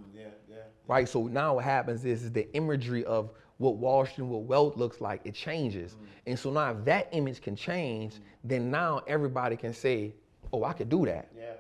Right? 0.91 1.09
So 1.09 1.29
now 1.29 1.55
what 1.55 1.65
happens 1.65 2.05
is, 2.05 2.25
is 2.25 2.33
the 2.33 2.53
imagery 2.53 3.05
of 3.05 3.31
what 3.59 3.77
Wall 3.77 4.05
Street, 4.05 4.25
what 4.25 4.43
wealth 4.43 4.77
looks 4.77 5.01
like, 5.01 5.21
it 5.25 5.37
changes. 5.37 5.93
Mm-hmm. 5.93 6.05
And 6.27 6.37
so 6.37 6.51
now 6.51 6.73
if 6.73 6.85
that 6.85 7.09
image 7.13 7.41
can 7.41 7.55
change, 7.55 8.15
mm-hmm. 8.15 8.25
then 8.43 8.73
now 8.73 9.03
everybody 9.07 9.57
can 9.57 9.73
say, 9.73 10.15
oh, 10.53 10.65
I 10.65 10.73
could 10.73 10.89
do 10.89 11.07
that. 11.07 11.29
Yeah, 11.39 11.53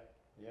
yeah. 0.42 0.50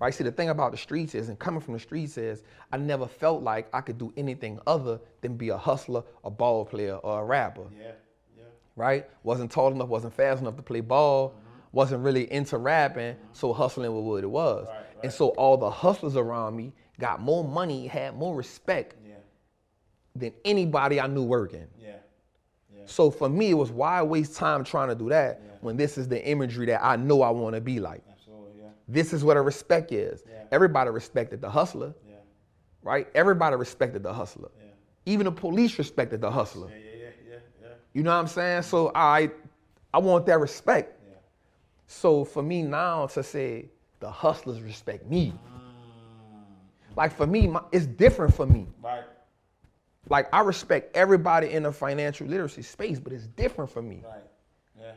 Right? 0.00 0.12
See, 0.12 0.24
the 0.24 0.32
thing 0.32 0.48
about 0.48 0.72
the 0.72 0.76
streets 0.76 1.14
is, 1.14 1.28
and 1.28 1.38
coming 1.38 1.60
from 1.60 1.74
the 1.74 1.78
streets 1.78 2.18
is, 2.18 2.42
I 2.72 2.78
never 2.78 3.06
felt 3.06 3.44
like 3.44 3.68
I 3.72 3.80
could 3.80 3.96
do 3.96 4.12
anything 4.16 4.58
other 4.66 4.98
than 5.20 5.36
be 5.36 5.50
a 5.50 5.56
hustler, 5.56 6.02
a 6.24 6.30
ball 6.30 6.64
player, 6.64 6.96
or 6.96 7.20
a 7.20 7.24
rapper. 7.24 7.66
Yeah, 7.78 7.92
yeah. 8.36 8.42
Right? 8.74 9.08
Wasn't 9.22 9.52
tall 9.52 9.70
enough, 9.70 9.86
wasn't 9.86 10.14
fast 10.14 10.40
enough 10.40 10.56
to 10.56 10.62
play 10.62 10.80
ball, 10.80 11.28
mm-hmm. 11.28 11.38
wasn't 11.70 12.02
really 12.02 12.32
into 12.32 12.58
rapping, 12.58 13.14
so 13.34 13.52
hustling 13.52 13.94
was 13.94 14.02
what 14.02 14.24
it 14.24 14.30
was. 14.30 14.66
Right, 14.66 14.84
And 15.04 15.12
so 15.12 15.28
all 15.28 15.56
the 15.56 15.70
hustlers 15.70 16.16
around 16.16 16.56
me 16.56 16.72
got 16.98 17.20
more 17.20 17.44
money, 17.44 17.86
had 17.86 18.16
more 18.16 18.34
respect 18.34 18.96
Yeah, 19.06 19.14
than 20.14 20.32
anybody 20.44 21.00
I 21.00 21.06
knew 21.06 21.22
working. 21.24 21.66
yeah. 21.80 21.92
So 22.88 23.10
for 23.10 23.28
me, 23.28 23.50
it 23.50 23.54
was 23.54 23.72
why 23.72 24.00
waste 24.02 24.36
time 24.36 24.62
trying 24.62 24.88
to 24.88 24.94
do 24.94 25.08
that 25.08 25.40
when 25.60 25.76
this 25.76 25.98
is 25.98 26.06
the 26.06 26.24
imagery 26.24 26.66
that 26.66 26.84
I 26.84 26.94
know 26.94 27.20
I 27.22 27.30
want 27.30 27.56
to 27.56 27.60
be 27.60 27.80
like. 27.80 28.00
Absolutely, 28.12 28.60
yeah. 28.62 28.68
This 28.86 29.12
is 29.12 29.24
what 29.24 29.36
a 29.36 29.40
respect 29.42 29.90
is. 29.90 30.22
Yeah. 30.30 30.44
Everybody 30.52 30.90
respected 30.90 31.40
the 31.40 31.50
hustler, 31.50 31.92
Yeah, 32.08 32.14
right? 32.82 33.08
Everybody 33.16 33.56
respected 33.56 34.04
the 34.04 34.12
hustler. 34.12 34.50
yeah. 34.58 34.70
Even 35.04 35.24
the 35.24 35.32
police 35.32 35.76
respected 35.78 36.20
the 36.20 36.30
hustler. 36.30 36.68
Yeah, 36.70 36.76
yeah, 36.76 36.90
yeah, 36.92 37.08
yeah, 37.32 37.38
yeah. 37.62 37.68
You 37.92 38.04
know 38.04 38.10
what 38.10 38.18
I'm 38.20 38.28
saying? 38.28 38.62
So 38.62 38.92
I 38.94 39.30
I 39.92 39.98
want 39.98 40.24
that 40.26 40.38
respect. 40.38 41.00
Yeah. 41.08 41.16
So 41.88 42.24
for 42.24 42.42
me 42.42 42.62
now 42.62 43.06
to 43.08 43.22
say 43.24 43.66
the 43.98 44.10
hustlers 44.10 44.60
respect 44.60 45.10
me. 45.10 45.32
Mm. 45.32 45.55
Like 46.96 47.14
for 47.14 47.26
me, 47.26 47.46
my, 47.46 47.60
it's 47.72 47.86
different 47.86 48.34
for 48.34 48.46
me. 48.46 48.66
Right. 48.82 49.04
Like 50.08 50.28
I 50.32 50.40
respect 50.40 50.96
everybody 50.96 51.50
in 51.50 51.64
the 51.64 51.72
financial 51.72 52.26
literacy 52.26 52.62
space, 52.62 52.98
but 52.98 53.12
it's 53.12 53.26
different 53.26 53.70
for 53.70 53.82
me. 53.82 54.02
Right. 54.04 54.22
Yeah. 54.80 54.92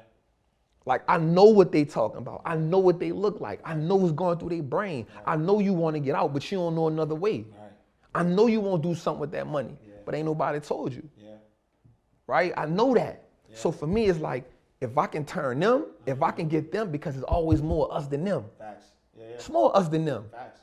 Like 0.85 1.03
I 1.07 1.17
know 1.17 1.45
what 1.45 1.71
they 1.71 1.83
talking 1.83 2.19
about. 2.19 2.41
I 2.45 2.55
know 2.55 2.79
what 2.79 2.99
they 2.99 3.11
look 3.11 3.41
like. 3.41 3.59
I 3.65 3.73
know 3.73 3.95
what's 3.95 4.13
going 4.13 4.39
through 4.39 4.49
their 4.49 4.63
brain. 4.63 5.07
I 5.25 5.35
know 5.35 5.59
you 5.59 5.73
want 5.73 5.95
to 5.95 5.99
get 5.99 6.15
out, 6.15 6.33
but 6.33 6.49
you 6.51 6.57
don't 6.57 6.75
know 6.75 6.87
another 6.87 7.15
way. 7.15 7.39
Right. 7.39 7.71
I 8.15 8.23
know 8.23 8.47
you 8.47 8.61
want 8.61 8.81
to 8.81 8.89
do 8.89 8.95
something 8.95 9.19
with 9.19 9.31
that 9.31 9.47
money, 9.47 9.77
but 10.05 10.15
ain't 10.15 10.25
nobody 10.25 10.59
told 10.59 10.93
you. 10.93 11.07
Yeah. 11.17 11.35
right? 12.27 12.53
I 12.55 12.65
know 12.65 12.93
that. 12.93 13.23
So 13.53 13.71
for 13.71 13.87
me, 13.87 14.05
it's 14.05 14.19
like 14.19 14.49
if 14.79 14.97
I 14.97 15.07
can 15.07 15.25
turn 15.25 15.59
them, 15.59 15.87
if 16.05 16.21
I 16.21 16.31
can 16.31 16.47
get 16.47 16.71
them, 16.71 16.91
because 16.91 17.15
it's 17.15 17.25
always 17.25 17.61
more 17.61 17.93
us 17.93 18.07
than 18.07 18.23
them. 18.23 18.45
Facts. 18.57 18.85
Yeah, 19.17 19.25
yeah. 19.25 19.33
It's 19.33 19.49
more 19.49 19.75
us 19.75 19.87
than 19.89 20.05
them. 20.05 20.25
Facts. 20.31 20.61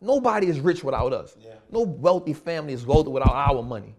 Nobody 0.00 0.46
is 0.46 0.60
rich 0.60 0.82
without 0.82 1.12
us. 1.12 1.36
Yeah. 1.40 1.54
No 1.70 1.82
wealthy 1.82 2.32
family 2.32 2.72
is 2.72 2.86
wealthy 2.86 3.10
without 3.10 3.34
our 3.34 3.62
money. 3.62 3.94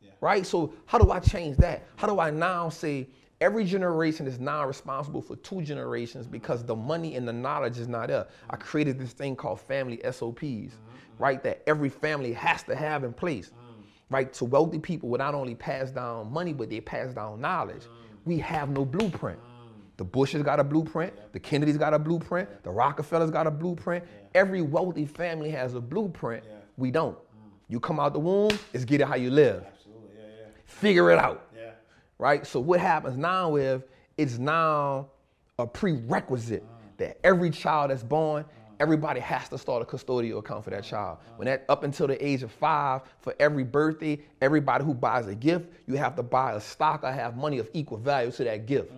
Yeah. 0.00 0.10
Right? 0.20 0.44
So 0.44 0.74
how 0.86 0.98
do 0.98 1.10
I 1.10 1.20
change 1.20 1.56
that? 1.58 1.86
How 1.96 2.08
do 2.08 2.18
I 2.18 2.30
now 2.30 2.68
say 2.68 3.08
every 3.40 3.64
generation 3.64 4.26
is 4.26 4.40
now 4.40 4.66
responsible 4.66 5.22
for 5.22 5.36
two 5.36 5.62
generations 5.62 6.26
because 6.26 6.64
the 6.64 6.74
money 6.74 7.14
and 7.14 7.28
the 7.28 7.32
knowledge 7.32 7.78
is 7.78 7.86
not 7.86 8.08
there? 8.08 8.26
I 8.50 8.56
mm-hmm. 8.56 8.64
created 8.64 8.98
this 8.98 9.12
thing 9.12 9.36
called 9.36 9.60
family 9.60 10.00
SOPs, 10.04 10.42
mm-hmm. 10.42 11.22
right? 11.22 11.42
That 11.44 11.62
every 11.66 11.90
family 11.90 12.32
has 12.32 12.64
to 12.64 12.74
have 12.74 13.04
in 13.04 13.12
place. 13.12 13.50
Mm. 13.50 13.84
Right? 14.10 14.32
To 14.34 14.44
wealthy 14.44 14.78
people 14.78 15.08
would 15.08 15.20
not 15.20 15.34
only 15.34 15.54
pass 15.54 15.90
down 15.90 16.30
money, 16.30 16.52
but 16.52 16.70
they 16.70 16.80
pass 16.80 17.14
down 17.14 17.40
knowledge. 17.40 17.84
Mm. 17.84 17.88
We 18.26 18.38
have 18.38 18.68
no 18.68 18.84
blueprint. 18.84 19.38
The 19.96 20.04
Bushes 20.04 20.42
got 20.42 20.58
a 20.58 20.64
blueprint. 20.64 21.12
The 21.32 21.40
Kennedys 21.40 21.78
got 21.78 21.94
a 21.94 21.98
blueprint. 21.98 22.48
The 22.64 22.70
Rockefellers 22.70 23.30
got 23.30 23.46
a 23.46 23.50
blueprint. 23.50 24.04
Every 24.34 24.62
wealthy 24.62 25.06
family 25.06 25.50
has 25.50 25.74
a 25.74 25.80
blueprint. 25.80 26.44
We 26.76 26.90
don't. 26.90 27.16
Mm. 27.16 27.20
You 27.68 27.80
come 27.80 28.00
out 28.00 28.12
the 28.12 28.18
womb, 28.18 28.58
it's 28.72 28.84
get 28.84 29.00
it 29.00 29.06
how 29.06 29.14
you 29.14 29.30
live. 29.30 29.64
Absolutely. 29.64 30.08
Yeah, 30.16 30.26
yeah. 30.26 30.46
Figure 30.66 31.10
it 31.12 31.18
out. 31.18 31.46
Yeah. 31.56 31.70
Right? 32.18 32.44
So 32.44 32.58
what 32.58 32.80
happens 32.80 33.16
now 33.16 33.54
is 33.54 33.82
it's 34.18 34.38
now 34.38 35.10
a 35.60 35.66
prerequisite 35.66 36.64
mm. 36.64 36.96
that 36.98 37.18
every 37.22 37.50
child 37.50 37.92
that's 37.92 38.02
born, 38.02 38.42
mm. 38.42 38.48
everybody 38.80 39.20
has 39.20 39.48
to 39.50 39.58
start 39.58 39.80
a 39.80 39.84
custodial 39.84 40.40
account 40.40 40.64
for 40.64 40.70
that 40.70 40.82
child. 40.82 41.18
When 41.36 41.46
that 41.46 41.64
up 41.68 41.84
until 41.84 42.08
the 42.08 42.26
age 42.26 42.42
of 42.42 42.50
five, 42.50 43.02
for 43.20 43.32
every 43.38 43.62
birthday, 43.62 44.18
everybody 44.40 44.84
who 44.84 44.94
buys 44.94 45.28
a 45.28 45.36
gift, 45.36 45.66
you 45.86 45.94
have 45.94 46.16
to 46.16 46.24
buy 46.24 46.54
a 46.54 46.60
stock 46.60 47.04
or 47.04 47.12
have 47.12 47.36
money 47.36 47.58
of 47.58 47.70
equal 47.72 47.98
value 47.98 48.32
to 48.32 48.42
that 48.42 48.66
gift. 48.66 48.90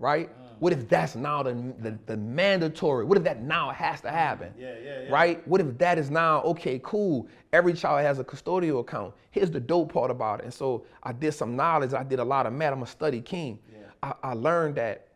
Right? 0.00 0.28
Mm. 0.28 0.50
What 0.58 0.72
if 0.72 0.88
that's 0.88 1.14
now 1.14 1.42
the, 1.42 1.52
the, 1.80 1.98
the 2.06 2.16
mandatory? 2.16 3.04
What 3.04 3.16
if 3.16 3.24
that 3.24 3.42
now 3.42 3.70
has 3.70 4.00
to 4.02 4.10
happen? 4.10 4.52
Yeah, 4.58 4.74
yeah, 4.82 5.02
yeah. 5.02 5.08
Right? 5.10 5.46
What 5.46 5.60
if 5.60 5.78
that 5.78 5.98
is 5.98 6.10
now, 6.10 6.42
okay, 6.42 6.80
cool, 6.82 7.28
every 7.52 7.72
child 7.72 8.00
has 8.00 8.18
a 8.18 8.24
custodial 8.24 8.80
account. 8.80 9.14
Here's 9.30 9.50
the 9.50 9.60
dope 9.60 9.92
part 9.92 10.10
about 10.10 10.40
it. 10.40 10.44
And 10.44 10.52
so 10.52 10.84
I 11.02 11.12
did 11.12 11.32
some 11.32 11.54
knowledge, 11.54 11.94
I 11.94 12.02
did 12.02 12.18
a 12.18 12.24
lot 12.24 12.46
of 12.46 12.52
math, 12.52 12.72
I'm 12.72 12.82
a 12.82 12.86
study 12.86 13.20
king. 13.20 13.58
I, 14.02 14.14
I 14.22 14.32
learned 14.34 14.76
that 14.76 15.08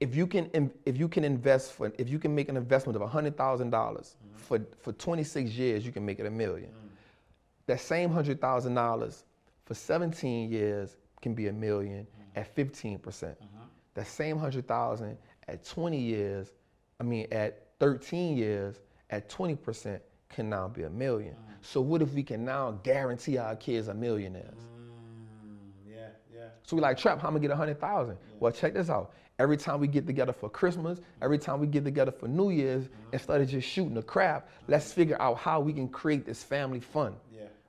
if 0.00 0.14
you 0.14 0.26
can 0.26 0.70
if 0.84 0.98
you 0.98 1.08
can 1.08 1.24
invest 1.24 1.72
for 1.72 1.92
if 1.98 2.08
you 2.08 2.18
can 2.18 2.34
make 2.34 2.48
an 2.48 2.56
investment 2.56 3.00
of 3.00 3.08
hundred 3.08 3.36
thousand 3.36 3.70
dollars 3.70 4.16
mm-hmm. 4.18 4.36
for 4.36 4.60
for 4.80 4.92
26 4.92 5.50
years, 5.52 5.86
you 5.86 5.92
can 5.92 6.04
make 6.04 6.18
it 6.18 6.26
a 6.26 6.30
million. 6.30 6.70
Mm. 6.70 6.90
That 7.66 7.80
same 7.80 8.10
hundred 8.10 8.40
thousand 8.40 8.74
dollars 8.74 9.24
for 9.64 9.74
17 9.74 10.50
years 10.50 10.96
can 11.22 11.34
be 11.34 11.46
a 11.46 11.52
million 11.52 12.02
mm-hmm. 12.04 12.38
at 12.40 12.54
15 12.54 12.98
percent. 12.98 13.36
Mm-hmm. 13.40 13.53
That 13.94 14.06
same 14.06 14.38
hundred 14.38 14.66
thousand 14.66 15.16
at 15.48 15.64
20 15.64 15.98
years, 15.98 16.52
I 17.00 17.04
mean 17.04 17.26
at 17.32 17.68
13 17.80 18.36
years 18.36 18.80
at 19.10 19.28
20 19.28 19.56
percent 19.56 20.02
can 20.28 20.48
now 20.48 20.68
be 20.68 20.82
a 20.82 20.90
million. 20.90 21.34
Mm. 21.34 21.54
So 21.62 21.80
what 21.80 22.02
if 22.02 22.12
we 22.12 22.22
can 22.22 22.44
now 22.44 22.72
guarantee 22.82 23.38
our 23.38 23.56
kids 23.56 23.88
are 23.88 23.94
millionaires? 23.94 24.58
Mm, 24.58 25.56
yeah, 25.88 26.08
yeah. 26.34 26.46
So 26.64 26.76
we 26.76 26.82
like, 26.82 26.98
Trap, 26.98 27.20
how 27.20 27.28
am 27.28 27.34
I 27.34 27.38
gonna 27.38 27.48
get 27.48 27.50
a 27.52 27.56
hundred 27.56 27.80
thousand? 27.80 28.18
Well, 28.40 28.52
check 28.52 28.74
this 28.74 28.90
out. 28.90 29.12
Every 29.38 29.56
time 29.56 29.80
we 29.80 29.88
get 29.88 30.06
together 30.06 30.32
for 30.32 30.48
Christmas, 30.48 30.98
mm. 30.98 31.04
every 31.22 31.38
time 31.38 31.60
we 31.60 31.66
get 31.66 31.84
together 31.84 32.12
for 32.12 32.28
New 32.28 32.50
Year's, 32.50 32.88
instead 33.12 33.40
of 33.40 33.48
just 33.48 33.68
shooting 33.68 33.94
the 33.94 34.02
crap, 34.02 34.48
let's 34.68 34.92
figure 34.92 35.20
out 35.20 35.38
how 35.38 35.60
we 35.60 35.72
can 35.72 35.88
create 35.88 36.26
this 36.26 36.42
family 36.42 36.80
fund. 36.80 37.14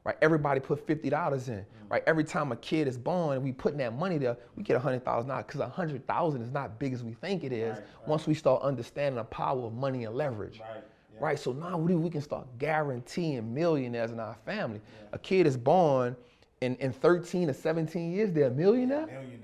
Yeah. 0.05 0.11
Right? 0.11 0.17
Everybody 0.21 0.59
put 0.59 0.85
fifty 0.85 1.09
dollars 1.09 1.49
in. 1.49 1.65
Right? 1.89 2.03
Every 2.07 2.23
time 2.23 2.51
a 2.51 2.55
kid 2.55 2.87
is 2.87 2.97
born, 2.97 3.41
we 3.43 3.51
putting 3.51 3.77
that 3.79 3.93
money 3.93 4.17
there, 4.17 4.37
we 4.55 4.63
get 4.63 4.75
a 4.75 4.79
hundred 4.79 5.05
thousand 5.05 5.29
dollars. 5.29 5.45
Because 5.47 5.61
a 5.61 5.69
hundred 5.69 6.05
thousand 6.07 6.41
is 6.41 6.51
not 6.51 6.79
big 6.79 6.93
as 6.93 7.03
we 7.03 7.13
think 7.13 7.43
it 7.43 7.51
is 7.51 7.77
once 8.05 8.27
we 8.27 8.33
start 8.33 8.61
understanding 8.63 9.15
the 9.15 9.23
power 9.23 9.65
of 9.65 9.73
money 9.73 10.05
and 10.05 10.15
leverage. 10.15 10.59
Right, 10.59 10.83
yeah. 11.13 11.19
Right? 11.19 11.39
So 11.39 11.53
now 11.53 11.77
we, 11.77 11.95
we 11.95 12.09
can 12.09 12.21
start 12.21 12.47
guaranteeing 12.57 13.53
millionaires 13.53 14.11
in 14.11 14.19
our 14.19 14.35
family. 14.45 14.81
A 15.13 15.19
kid 15.19 15.47
is 15.47 15.57
born 15.57 16.15
in, 16.61 16.75
in 16.77 16.91
13 16.91 17.49
or 17.49 17.53
17 17.53 18.11
years, 18.11 18.31
they're 18.31 18.47
a 18.47 18.51
millionaire. 18.51 19.05
Millionaire. 19.05 19.39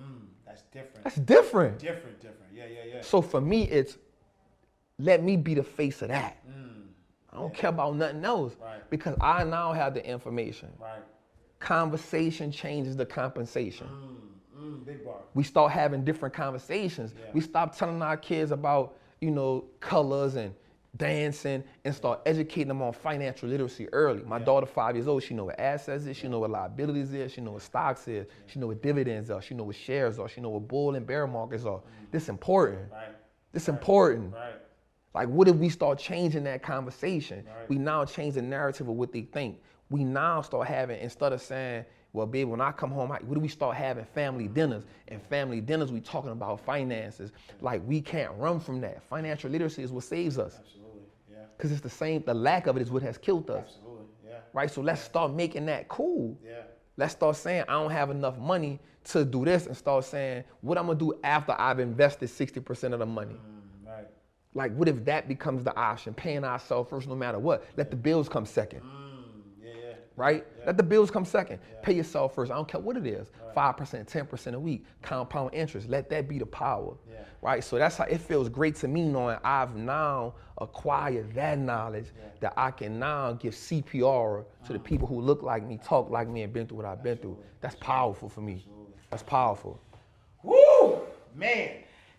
Mm, 0.00 0.20
that's 0.46 0.62
That's 0.62 0.72
different. 0.72 1.04
That's 1.04 1.16
different. 1.16 1.78
different, 1.78 2.20
different. 2.20 2.52
Yeah, 2.54 2.64
yeah, 2.66 2.94
yeah. 2.94 3.02
So 3.02 3.20
for 3.20 3.40
me, 3.40 3.64
it's 3.64 3.98
let 4.98 5.22
me 5.22 5.36
be 5.36 5.54
the 5.54 5.62
face 5.62 6.02
of 6.02 6.08
that. 6.08 6.38
I 7.34 7.38
don't 7.38 7.52
care 7.54 7.70
about 7.70 7.96
nothing 7.96 8.24
else 8.24 8.54
Mm. 8.54 8.62
Right. 8.62 8.90
because 8.90 9.16
I 9.20 9.44
now 9.44 9.72
have 9.72 9.94
the 9.94 10.06
information. 10.06 10.70
right. 10.80 11.02
Conversation 11.60 12.50
changes 12.52 12.96
the 12.96 13.06
compensation. 13.06 13.88
Mm, 14.56 14.84
big 14.84 15.04
bar. 15.04 15.16
We 15.34 15.42
start 15.42 15.72
having 15.72 16.04
different 16.04 16.34
conversations. 16.34 17.14
Yeah. 17.16 17.24
We 17.32 17.40
stop 17.40 17.74
telling 17.76 18.02
our 18.02 18.16
kids 18.16 18.50
about, 18.50 18.96
you 19.20 19.30
know, 19.30 19.64
colors 19.80 20.34
and 20.36 20.54
dancing 20.96 21.64
and 21.84 21.94
start 21.94 22.20
educating 22.26 22.68
them 22.68 22.82
on 22.82 22.92
financial 22.92 23.48
literacy 23.48 23.88
early. 23.92 24.22
My 24.24 24.38
daughter, 24.38 24.66
five 24.66 24.94
years 24.94 25.08
old, 25.08 25.22
she 25.22 25.34
know 25.34 25.46
what 25.46 25.58
assets 25.58 26.04
is, 26.04 26.16
she 26.16 26.28
know 26.28 26.38
what 26.38 26.50
liabilities 26.50 27.12
is, 27.14 27.32
she 27.32 27.40
know 27.40 27.52
what 27.52 27.62
stocks 27.62 28.06
is, 28.06 28.26
she 28.46 28.58
know 28.60 28.68
what 28.68 28.80
dividends 28.82 29.30
are, 29.30 29.42
she 29.42 29.54
know 29.54 29.64
what 29.64 29.74
shares 29.74 30.18
are, 30.18 30.28
she 30.28 30.40
know 30.40 30.50
what 30.50 30.68
bull 30.68 30.94
and 30.94 31.04
bear 31.06 31.26
markets 31.26 31.64
are. 31.64 31.80
This 32.12 32.28
important. 32.28 32.92
Right. 32.92 33.08
This 33.52 33.68
important. 33.68 34.34
Right. 34.34 34.54
Like, 35.14 35.28
what 35.28 35.46
if 35.48 35.56
we 35.56 35.68
start 35.68 35.98
changing 35.98 36.44
that 36.44 36.62
conversation? 36.62 37.44
Right. 37.46 37.68
We 37.70 37.76
now 37.76 38.04
change 38.04 38.34
the 38.34 38.42
narrative 38.42 38.88
of 38.88 38.96
what 38.96 39.12
they 39.12 39.22
think. 39.22 39.60
We 39.90 40.02
now 40.02 40.42
start 40.42 40.66
having, 40.66 41.00
instead 41.00 41.32
of 41.32 41.40
saying, 41.40 41.84
well, 42.12 42.26
babe, 42.26 42.48
when 42.48 42.60
I 42.60 42.72
come 42.72 42.90
home, 42.90 43.12
I, 43.12 43.18
what 43.18 43.34
do 43.34 43.40
we 43.40 43.48
start 43.48 43.76
having? 43.76 44.04
Family 44.04 44.48
dinners. 44.48 44.84
And 45.08 45.22
family 45.22 45.60
dinners, 45.60 45.92
we 45.92 46.00
talking 46.00 46.30
about 46.30 46.60
finances. 46.60 47.32
Like, 47.60 47.82
we 47.86 48.00
can't 48.00 48.32
run 48.36 48.60
from 48.60 48.80
that. 48.82 49.02
Financial 49.04 49.50
literacy 49.50 49.82
is 49.82 49.92
what 49.92 50.04
saves 50.04 50.38
us. 50.38 50.58
Absolutely. 50.58 51.02
Yeah. 51.30 51.38
Because 51.56 51.72
it's 51.72 51.80
the 51.80 51.90
same, 51.90 52.22
the 52.24 52.34
lack 52.34 52.66
of 52.66 52.76
it 52.76 52.82
is 52.82 52.90
what 52.90 53.02
has 53.02 53.18
killed 53.18 53.50
us. 53.50 53.64
Absolutely. 53.66 54.06
Yeah. 54.26 54.38
Right? 54.52 54.70
So 54.70 54.80
let's 54.80 55.02
start 55.02 55.32
making 55.32 55.66
that 55.66 55.88
cool. 55.88 56.38
Yeah. 56.44 56.62
Let's 56.96 57.12
start 57.12 57.36
saying, 57.36 57.64
I 57.68 57.72
don't 57.72 57.90
have 57.90 58.10
enough 58.10 58.38
money 58.38 58.78
to 59.04 59.24
do 59.24 59.44
this, 59.44 59.66
and 59.66 59.76
start 59.76 60.04
saying, 60.04 60.44
what 60.60 60.78
I'm 60.78 60.86
gonna 60.86 60.98
do 60.98 61.12
after 61.22 61.54
I've 61.58 61.78
invested 61.78 62.28
60% 62.28 62.92
of 62.92 63.00
the 63.00 63.06
money. 63.06 63.34
Mm, 63.34 63.36
right. 63.36 63.53
Like, 64.54 64.74
what 64.76 64.88
if 64.88 65.04
that 65.04 65.26
becomes 65.28 65.64
the 65.64 65.76
option? 65.76 66.14
Paying 66.14 66.44
ourselves 66.44 66.88
first 66.88 67.08
no 67.08 67.16
matter 67.16 67.38
what. 67.38 67.64
Let 67.76 67.90
the 67.90 67.96
bills 67.96 68.28
come 68.28 68.46
second, 68.46 68.82
Mm, 68.82 69.64
yeah, 69.64 69.70
yeah. 69.88 69.94
right? 70.16 70.46
Let 70.64 70.76
the 70.76 70.82
bills 70.82 71.10
come 71.10 71.24
second. 71.24 71.58
Pay 71.82 71.94
yourself 71.94 72.34
first. 72.36 72.52
I 72.52 72.54
don't 72.54 72.68
care 72.68 72.80
what 72.80 72.96
it 72.96 73.06
is 73.06 73.30
5%, 73.54 74.06
10% 74.08 74.54
a 74.54 74.60
week, 74.60 74.84
compound 75.02 75.50
interest. 75.54 75.88
Let 75.88 76.08
that 76.10 76.28
be 76.28 76.38
the 76.38 76.46
power, 76.46 76.94
Yeah. 77.10 77.16
right? 77.42 77.64
So 77.64 77.78
that's 77.78 77.96
how 77.96 78.04
it 78.04 78.20
feels 78.20 78.48
great 78.48 78.76
to 78.76 78.88
me 78.88 79.02
knowing 79.02 79.38
I've 79.42 79.74
now 79.74 80.34
acquired 80.58 81.34
that 81.34 81.58
knowledge 81.58 82.12
that 82.40 82.52
I 82.56 82.70
can 82.70 82.98
now 83.00 83.32
give 83.32 83.54
CPR 83.54 84.44
to 84.66 84.72
the 84.72 84.78
people 84.78 85.08
who 85.08 85.20
look 85.20 85.42
like 85.42 85.64
me, 85.64 85.78
talk 85.78 86.10
like 86.10 86.28
me, 86.28 86.42
and 86.42 86.52
been 86.52 86.68
through 86.68 86.76
what 86.76 86.86
I've 86.86 87.02
been 87.02 87.16
through. 87.18 87.38
That's 87.60 87.74
powerful 87.76 88.28
for 88.28 88.40
me. 88.40 88.64
That's 89.10 89.22
powerful. 89.24 89.80
Woo, 90.44 91.00
man. 91.34 91.70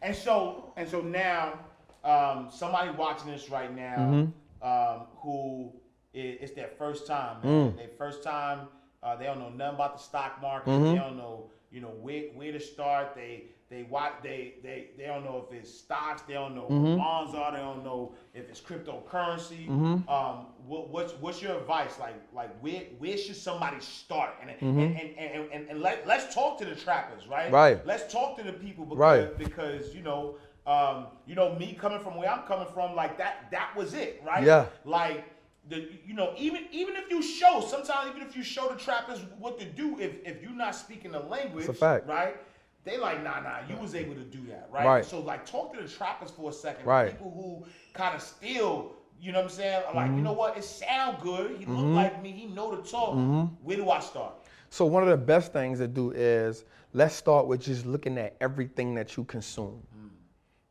And 0.02 0.14
so 0.16 0.74
and 0.76 0.88
so 0.90 1.00
now, 1.02 1.60
um, 2.06 2.50
somebody 2.52 2.92
watching 2.92 3.32
this 3.32 3.50
right 3.50 3.76
now, 3.76 3.98
Mm-hmm. 3.98 4.68
um, 4.68 5.08
who 5.18 5.72
it's 6.14 6.54
their 6.54 6.70
first 6.78 7.08
time, 7.08 7.42
Mm. 7.44 7.76
Their 7.78 7.90
first 7.98 8.24
time. 8.24 8.68
Uh, 9.04 9.16
they 9.16 9.26
don't 9.26 9.40
know 9.40 9.50
nothing 9.50 9.76
about 9.76 9.98
the 9.98 10.04
stock 10.04 10.42
market. 10.42 10.70
Mm-hmm. 10.72 10.84
They 10.94 10.96
don't 10.96 11.18
know, 11.18 11.50
you 11.72 11.82
know, 11.82 11.94
where 12.02 12.24
where 12.36 12.52
to 12.52 12.60
start. 12.60 13.14
They 13.16 13.44
they 13.70 13.84
watch. 13.84 14.14
They 14.24 14.56
they 14.64 14.90
they 14.98 15.06
don't 15.06 15.24
know 15.26 15.46
if 15.48 15.54
it's 15.56 15.72
stocks. 15.72 16.22
They 16.24 16.34
don't 16.34 16.56
know 16.56 16.64
Mm-hmm. 16.64 16.92
what 16.96 16.98
bonds 16.98 17.36
are. 17.36 17.52
They 17.52 17.60
don't 17.60 17.84
know 17.84 18.14
if 18.34 18.50
it's 18.50 18.62
cryptocurrency. 18.62 19.68
Mm-hmm. 19.68 20.10
Um, 20.10 20.48
what, 20.66 20.90
what's 20.90 21.14
what's 21.20 21.42
your 21.42 21.58
advice? 21.58 22.00
Like 22.00 22.16
like 22.34 22.52
where 22.62 22.82
where 22.98 23.18
should 23.18 23.36
somebody 23.36 23.80
start? 23.80 24.32
And 24.42 24.50
Mm-hmm. 24.50 24.80
and, 24.80 24.98
and, 24.98 25.18
and, 25.18 25.52
and, 25.52 25.70
and 25.70 25.82
let, 25.82 26.08
let's 26.08 26.34
talk 26.34 26.58
to 26.60 26.66
the 26.66 26.76
trappers, 26.76 27.28
right? 27.28 27.52
Right. 27.52 27.86
Let's 27.86 28.12
talk 28.12 28.38
to 28.38 28.44
the 28.44 28.54
people 28.54 28.86
because, 28.86 28.98
Right. 29.00 29.38
because 29.38 29.94
you 29.94 30.02
know, 30.02 30.38
um, 30.68 31.08
you 31.28 31.36
know, 31.36 31.56
me 31.56 31.74
coming 31.80 32.00
from 32.00 32.16
where 32.16 32.30
I'm 32.30 32.44
coming 32.44 32.68
from, 32.74 32.96
like 32.96 33.18
that, 33.18 33.48
that 33.52 33.76
was 33.76 33.94
it, 33.94 34.22
right? 34.26 34.44
Yeah. 34.44 34.66
Like 34.84 35.26
the, 35.70 35.90
you 36.06 36.14
know, 36.14 36.34
even 36.38 36.66
even 36.72 36.96
if 36.96 37.10
you 37.10 37.22
show, 37.22 37.62
sometimes 37.62 38.10
even 38.16 38.22
if 38.28 38.36
you 38.36 38.44
show 38.44 38.68
the 38.70 38.76
trappers 38.76 39.20
what 39.40 39.60
to 39.60 39.66
do, 39.66 40.00
if 40.00 40.14
if 40.26 40.42
you're 40.42 40.52
not 40.52 40.76
speaking 40.76 41.12
the 41.12 41.20
language, 41.20 41.68
right? 41.82 42.36
They 42.84 43.00
like, 43.00 43.24
nah, 43.24 43.40
nah, 43.42 43.60
you 43.68 43.76
was 43.78 43.96
able 43.96 44.14
to 44.14 44.24
do 44.24 44.46
that, 44.48 44.70
right? 44.72 44.86
Right. 44.86 45.06
So 45.06 45.20
like, 45.20 45.44
talk 45.46 45.74
to 45.76 45.82
the 45.82 45.90
trappers 45.90 46.30
for 46.30 46.52
a 46.52 46.54
second, 46.54 46.86
Right. 46.86 47.12
People 47.12 47.32
who 47.32 47.66
kind 47.94 48.16
of 48.16 48.22
still. 48.22 48.94
You 49.22 49.32
know 49.32 49.40
what 49.40 49.46
I'm 49.46 49.50
saying? 49.58 49.84
Like, 49.96 50.08
Mm-hmm. 50.08 50.18
you 50.18 50.24
know 50.24 50.34
what? 50.34 50.58
It 50.58 50.64
sound 50.66 51.20
good. 51.22 51.58
He 51.58 51.66
look 51.66 51.86
like 51.96 52.22
me. 52.22 52.32
He 52.32 52.48
know 52.48 52.76
the 52.76 52.84
talk. 52.84 53.12
Mm-hmm. 53.16 53.42
Where 53.64 53.78
do 53.78 53.90
I 53.90 54.02
start? 54.02 54.34
So 54.70 54.86
one 54.86 55.02
of 55.04 55.10
the 55.10 55.18
best 55.18 55.54
things 55.54 55.80
to 55.80 55.88
do 55.88 56.12
is 56.12 56.66
let's 56.94 57.16
start 57.16 57.48
with 57.48 57.62
just 57.62 57.86
looking 57.86 58.18
at 58.18 58.36
everything 58.42 58.94
that 58.96 59.16
you 59.16 59.24
consume. 59.24 59.82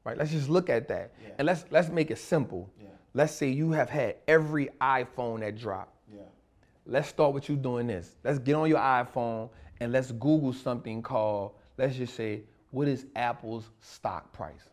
Right? 0.04 0.18
Let's 0.18 0.30
just 0.30 0.48
look 0.48 0.68
at 0.68 0.88
that. 0.88 1.14
Yeah. 1.22 1.30
And 1.38 1.46
let's 1.46 1.64
let's 1.70 1.88
make 1.88 2.10
it 2.10 2.18
simple. 2.18 2.70
Yeah. 2.80 2.88
Let's 3.14 3.32
say 3.32 3.48
you 3.48 3.70
have 3.72 3.88
had 3.88 4.16
every 4.28 4.68
iPhone 4.80 5.40
that 5.40 5.56
dropped. 5.56 5.96
Yeah. 6.12 6.22
Let's 6.86 7.08
start 7.08 7.32
with 7.32 7.48
you 7.48 7.56
doing 7.56 7.86
this. 7.86 8.16
Let's 8.22 8.38
get 8.38 8.54
on 8.54 8.68
your 8.68 8.78
iPhone 8.78 9.48
and 9.80 9.92
let's 9.92 10.10
Google 10.12 10.52
something 10.52 11.00
called, 11.00 11.52
let's 11.78 11.96
just 11.96 12.14
say, 12.14 12.42
what 12.70 12.88
is 12.88 13.06
Apple's 13.16 13.70
stock 13.80 14.32
price? 14.32 14.68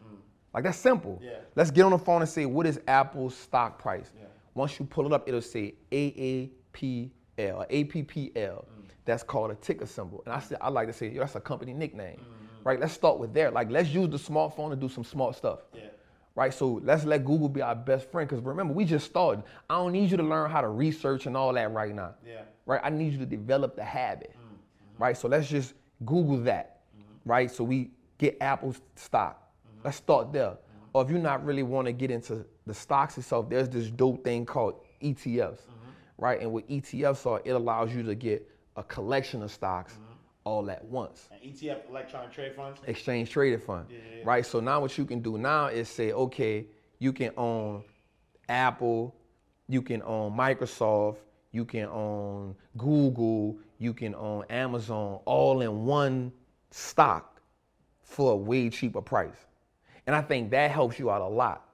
Like 0.53 0.63
that's 0.65 0.77
simple. 0.77 1.19
Mm. 1.21 1.25
Yeah. 1.25 1.39
Let's 1.55 1.71
get 1.71 1.85
on 1.85 1.91
the 1.91 1.99
phone 1.99 2.21
and 2.21 2.29
say, 2.29 2.45
what 2.45 2.65
is 2.65 2.79
Apple's 2.87 3.35
stock 3.35 3.79
price? 3.79 4.11
Yeah. 4.17 4.25
Once 4.53 4.77
you 4.79 4.85
pull 4.85 5.05
it 5.05 5.13
up, 5.13 5.27
it'll 5.27 5.41
say 5.41 5.75
AAPL 5.91 7.09
or 7.37 7.65
APPL. 7.69 8.33
Mm. 8.33 8.65
That's 9.05 9.23
called 9.23 9.51
a 9.51 9.55
ticker 9.55 9.85
symbol. 9.85 10.23
And 10.25 10.33
I 10.33 10.39
said 10.39 10.57
I 10.61 10.69
like 10.69 10.87
to 10.87 10.93
say, 10.93 11.09
that's 11.09 11.35
a 11.35 11.39
company 11.39 11.73
nickname. 11.73 12.17
Mm-hmm. 12.17 12.40
Right? 12.63 12.79
Let's 12.79 12.93
start 12.93 13.19
with 13.19 13.33
there. 13.33 13.51
Like 13.51 13.69
let's 13.71 13.89
use 13.89 14.09
the 14.09 14.17
smartphone 14.17 14.69
to 14.69 14.75
do 14.75 14.89
some 14.89 15.03
smart 15.03 15.35
stuff. 15.35 15.59
Yeah. 15.73 15.83
Right? 16.35 16.53
So 16.53 16.79
let's 16.83 17.03
let 17.03 17.25
Google 17.25 17.49
be 17.49 17.61
our 17.61 17.75
best 17.75 18.09
friend. 18.11 18.29
Because 18.29 18.43
remember, 18.43 18.73
we 18.73 18.85
just 18.85 19.05
started. 19.05 19.43
I 19.69 19.75
don't 19.75 19.91
need 19.91 20.11
you 20.11 20.17
to 20.17 20.23
learn 20.23 20.49
how 20.49 20.61
to 20.61 20.69
research 20.69 21.25
and 21.25 21.35
all 21.35 21.53
that 21.53 21.71
right 21.71 21.93
now. 21.93 22.15
Yeah. 22.25 22.41
Right? 22.65 22.79
I 22.83 22.89
need 22.89 23.13
you 23.13 23.19
to 23.19 23.25
develop 23.25 23.75
the 23.75 23.83
habit. 23.83 24.31
Mm-hmm. 24.31 25.03
Right? 25.03 25.17
So 25.17 25.27
let's 25.27 25.49
just 25.49 25.73
Google 26.05 26.37
that. 26.43 26.81
Right? 27.25 27.49
So 27.49 27.63
we 27.63 27.91
get 28.17 28.37
Apple's 28.41 28.81
stock. 28.95 29.41
Mm-hmm. 29.41 29.85
Let's 29.85 29.97
start 29.97 30.31
there. 30.31 30.57
Or 30.93 31.03
if 31.03 31.09
you're 31.09 31.19
not 31.19 31.45
really 31.45 31.63
want 31.63 31.87
to 31.87 31.93
get 31.93 32.11
into 32.11 32.45
the 32.65 32.73
stocks 32.73 33.17
itself, 33.17 33.49
there's 33.49 33.69
this 33.69 33.89
dope 33.89 34.23
thing 34.23 34.45
called 34.45 34.75
ETFs. 35.01 35.25
Mm-hmm. 35.25 35.89
Right? 36.17 36.41
And 36.41 36.51
what 36.51 36.67
ETFs 36.69 37.25
are, 37.25 37.41
it 37.43 37.51
allows 37.51 37.93
you 37.93 38.03
to 38.03 38.15
get 38.15 38.47
a 38.77 38.83
collection 38.83 39.41
of 39.41 39.51
stocks 39.51 39.93
Mm-hmm. 39.93 40.10
All 40.43 40.69
at 40.71 40.83
once 40.85 41.29
An 41.31 41.39
ETF, 41.47 41.89
electronic 41.89 42.31
trade 42.31 42.55
funds. 42.55 42.79
exchange 42.87 43.29
traded 43.29 43.61
fund, 43.63 43.87
right? 44.23 44.45
So 44.45 44.59
now 44.59 44.81
what 44.81 44.97
you 44.97 45.05
can 45.05 45.21
do 45.21 45.37
now 45.37 45.67
is 45.67 45.87
say, 45.87 46.11
okay, 46.11 46.65
you 46.99 47.13
can 47.13 47.31
own 47.37 47.83
Apple, 48.49 49.15
you 49.67 49.81
can 49.81 50.01
own 50.03 50.33
Microsoft, 50.33 51.17
you 51.51 51.65
can 51.65 51.85
own 51.85 52.55
Google, 52.77 53.57
you 53.77 53.93
can 53.93 54.15
own 54.15 54.45
Amazon, 54.49 55.19
all 55.25 55.61
in 55.61 55.85
one 55.85 56.31
stock 56.71 57.41
for 58.03 58.33
a 58.33 58.35
way 58.35 58.69
cheaper 58.69 59.01
price. 59.01 59.45
And 60.07 60.15
I 60.15 60.21
think 60.21 60.51
that 60.51 60.71
helps 60.71 60.99
you 60.99 61.09
out 61.11 61.21
a 61.21 61.27
lot, 61.27 61.65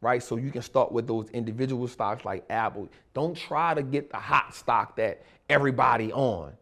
right? 0.00 0.22
So 0.22 0.36
you 0.36 0.50
can 0.50 0.62
start 0.62 0.92
with 0.92 1.06
those 1.06 1.30
individual 1.30 1.88
stocks 1.88 2.24
like 2.24 2.44
Apple. 2.50 2.88
Don't 3.14 3.36
try 3.36 3.74
to 3.74 3.82
get 3.82 4.10
the 4.10 4.18
hot 4.18 4.54
stock 4.54 4.96
that 4.96 5.22
everybody 5.48 6.12
on. 6.12 6.52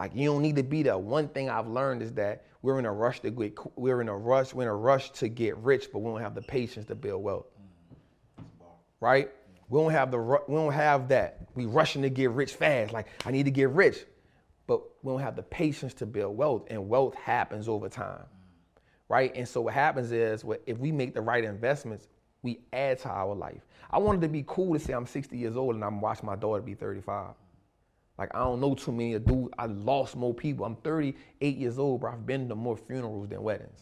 Like 0.00 0.12
you 0.14 0.24
don't 0.24 0.40
need 0.40 0.56
to 0.56 0.62
be 0.62 0.82
there. 0.82 0.96
One 0.96 1.28
thing 1.28 1.50
I've 1.50 1.68
learned 1.68 2.00
is 2.00 2.14
that 2.14 2.46
we're 2.62 2.78
in 2.78 2.86
a 2.86 2.92
rush 2.92 3.20
to 3.20 3.30
get, 3.30 3.58
we're 3.76 4.00
in 4.00 4.08
a 4.08 4.16
rush, 4.16 4.54
we're 4.54 4.62
in 4.62 4.68
a 4.68 4.74
rush 4.74 5.10
to 5.10 5.28
get 5.28 5.58
rich, 5.58 5.88
but 5.92 5.98
we 5.98 6.10
don't 6.10 6.22
have 6.22 6.34
the 6.34 6.40
patience 6.40 6.86
to 6.86 6.94
build 6.94 7.22
wealth. 7.22 7.44
Right? 9.00 9.30
We 9.68 9.78
don't 9.78 9.92
have 9.92 10.10
the 10.10 10.18
we 10.18 10.54
don't 10.54 10.72
have 10.72 11.08
that. 11.08 11.46
We 11.54 11.66
rushing 11.66 12.00
to 12.00 12.08
get 12.08 12.30
rich 12.30 12.54
fast. 12.54 12.94
Like 12.94 13.08
I 13.26 13.30
need 13.30 13.44
to 13.44 13.50
get 13.50 13.68
rich, 13.68 13.98
but 14.66 14.80
we 15.02 15.12
don't 15.12 15.20
have 15.20 15.36
the 15.36 15.42
patience 15.42 15.92
to 15.94 16.06
build 16.06 16.34
wealth, 16.34 16.68
and 16.70 16.88
wealth 16.88 17.14
happens 17.14 17.68
over 17.68 17.90
time 17.90 18.24
right? 19.10 19.32
And 19.34 19.46
so 19.46 19.60
what 19.60 19.74
happens 19.74 20.12
is, 20.12 20.44
if 20.66 20.78
we 20.78 20.92
make 20.92 21.14
the 21.14 21.20
right 21.20 21.42
investments, 21.42 22.06
we 22.42 22.60
add 22.72 23.00
to 23.00 23.08
our 23.08 23.34
life. 23.34 23.66
I 23.90 23.98
wanted 23.98 24.20
to 24.20 24.28
be 24.28 24.44
cool 24.46 24.72
to 24.72 24.78
say 24.78 24.92
I'm 24.92 25.04
60 25.04 25.36
years 25.36 25.56
old 25.56 25.74
and 25.74 25.84
I'm 25.84 26.00
watching 26.00 26.26
my 26.26 26.36
daughter 26.36 26.62
be 26.62 26.74
35. 26.74 27.34
Like 28.20 28.34
I 28.34 28.40
don't 28.40 28.60
know 28.60 28.74
too 28.74 28.92
many 28.92 29.18
dude. 29.18 29.48
I 29.58 29.64
lost 29.64 30.14
more 30.14 30.34
people. 30.34 30.66
I'm 30.66 30.76
38 30.76 31.56
years 31.56 31.78
old, 31.78 32.02
but 32.02 32.08
I've 32.08 32.26
been 32.26 32.50
to 32.50 32.54
more 32.54 32.76
funerals 32.76 33.30
than 33.30 33.42
weddings. 33.42 33.80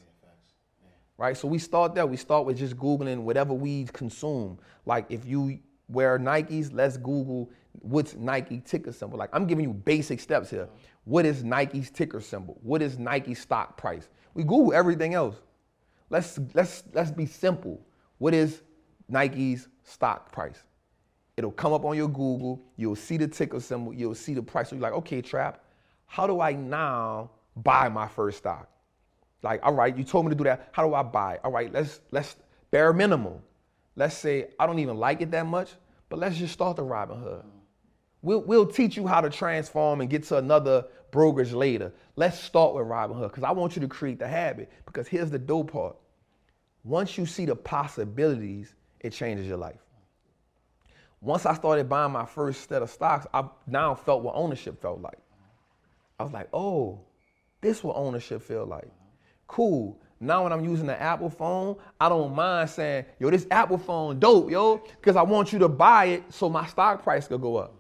Right? 1.16 1.36
So 1.36 1.49
we 1.49 1.59
start 1.59 1.97
there. 1.97 2.07
We 2.07 2.16
start 2.16 2.47
with 2.47 2.57
just 2.57 2.76
Googling 2.76 3.22
whatever 3.22 3.53
we 3.53 3.86
consume. 3.86 4.61
Like 4.86 5.07
if 5.09 5.26
you 5.26 5.59
wear 5.89 6.20
Nikes, 6.20 6.70
let's 6.72 6.97
Google 6.97 7.51
what's 7.80 8.14
Nike 8.14 8.61
ticker 8.64 8.93
symbol. 8.93 9.18
Like 9.18 9.30
I'm 9.32 9.45
giving 9.45 9.64
you 9.64 9.72
basic 9.72 10.20
steps 10.20 10.51
here. 10.51 10.68
What 11.03 11.26
is 11.26 11.43
Nike's 11.43 11.91
ticker 11.91 12.20
symbol? 12.20 12.61
What 12.62 12.80
is 12.80 12.97
Nike 12.97 13.34
stock 13.34 13.76
price? 13.76 14.09
We 14.34 14.45
Google 14.45 14.72
everything 14.72 15.14
else. 15.14 15.34
Let's 16.11 16.39
let's 16.55 16.84
let's 16.93 17.11
be 17.11 17.26
simple. 17.26 17.84
What 18.18 18.34
is 18.34 18.62
Nike's 19.09 19.66
stock 19.82 20.30
price? 20.30 20.62
It'll 21.39 21.53
come 21.53 21.72
up 21.72 21.84
on 21.84 21.97
your 21.97 22.09
Google. 22.09 22.61
You'll 22.76 22.97
see 22.97 23.16
the 23.16 23.28
ticker 23.28 23.61
symbol. 23.61 23.95
You'll 23.95 24.16
see 24.16 24.34
the 24.34 24.43
price. 24.43 24.70
So 24.70 24.74
you're 24.74 24.82
like, 24.82 24.95
okay, 24.95 25.22
Trap, 25.22 25.62
how 26.07 26.26
do 26.26 26.41
I 26.41 26.51
now 26.53 27.30
buy 27.55 27.89
my 27.89 28.09
first 28.09 28.39
stock? 28.39 28.68
Like, 29.45 29.61
all 29.62 29.72
right, 29.72 29.97
you 29.97 30.03
told 30.03 30.26
me 30.26 30.30
to 30.30 30.34
do 30.34 30.43
that. 30.43 30.70
How 30.72 30.84
do 30.84 30.95
I 30.95 31.05
buy? 31.05 31.39
All 31.45 31.53
right, 31.53 31.72
let's 31.72 32.01
let's 32.11 32.34
bare 32.72 32.93
minimum. 32.93 33.39
Let's 33.95 34.16
say 34.16 34.49
I 34.59 34.66
don't 34.66 34.80
even 34.80 34.97
like 34.97 35.20
it 35.20 35.30
that 35.30 35.47
much, 35.47 35.70
but 36.09 36.18
let's 36.18 36.36
just 36.36 36.53
start 36.53 36.76
the 36.76 36.82
Robinhood. 36.82 37.45
We'll, 38.20 38.41
we'll 38.41 38.66
teach 38.66 38.97
you 38.97 39.07
how 39.07 39.20
to 39.20 39.30
transform 39.30 40.01
and 40.01 40.11
get 40.11 40.24
to 40.24 40.39
another 40.39 40.86
brokerage 41.12 41.53
later. 41.53 41.93
Let's 42.16 42.41
start 42.41 42.74
with 42.74 42.84
Robinhood 42.86 43.28
because 43.28 43.45
I 43.45 43.53
want 43.53 43.76
you 43.76 43.82
to 43.82 43.89
create 43.89 44.18
the 44.18 44.26
habit. 44.26 44.72
Because 44.86 45.07
here's 45.07 45.30
the 45.30 45.39
dope 45.39 45.70
part. 45.70 45.97
Once 46.82 47.16
you 47.16 47.26
see 47.26 47.45
the 47.45 47.55
possibilities, 47.55 48.74
it 48.99 49.11
changes 49.11 49.47
your 49.47 49.57
life. 49.57 49.78
Once 51.20 51.46
I 51.46 51.54
started 51.54 51.88
buying 51.88 52.12
my 52.12 52.24
first 52.24 52.68
set 52.68 52.82
of 52.82 52.90
stocks, 52.90 53.26
I 53.34 53.44
now 53.66 53.94
felt 53.94 54.22
what 54.22 54.34
ownership 54.36 54.80
felt 54.80 55.00
like. 55.00 55.18
I 56.18 56.22
was 56.22 56.32
like, 56.32 56.48
oh, 56.52 57.00
this 57.60 57.82
what 57.82 57.96
ownership 57.96 58.42
feel 58.42 58.66
like. 58.66 58.88
Cool. 59.46 60.00
Now 60.20 60.44
when 60.44 60.52
I'm 60.52 60.64
using 60.64 60.86
the 60.86 61.00
Apple 61.00 61.30
phone, 61.30 61.76
I 62.00 62.08
don't 62.08 62.34
mind 62.34 62.70
saying, 62.70 63.04
yo, 63.18 63.30
this 63.30 63.46
Apple 63.50 63.78
phone 63.78 64.18
dope, 64.18 64.50
yo, 64.50 64.78
because 65.00 65.16
I 65.16 65.22
want 65.22 65.52
you 65.52 65.58
to 65.60 65.68
buy 65.68 66.06
it 66.06 66.32
so 66.32 66.48
my 66.48 66.66
stock 66.66 67.02
price 67.02 67.26
could 67.28 67.40
go 67.40 67.56
up. 67.56 67.74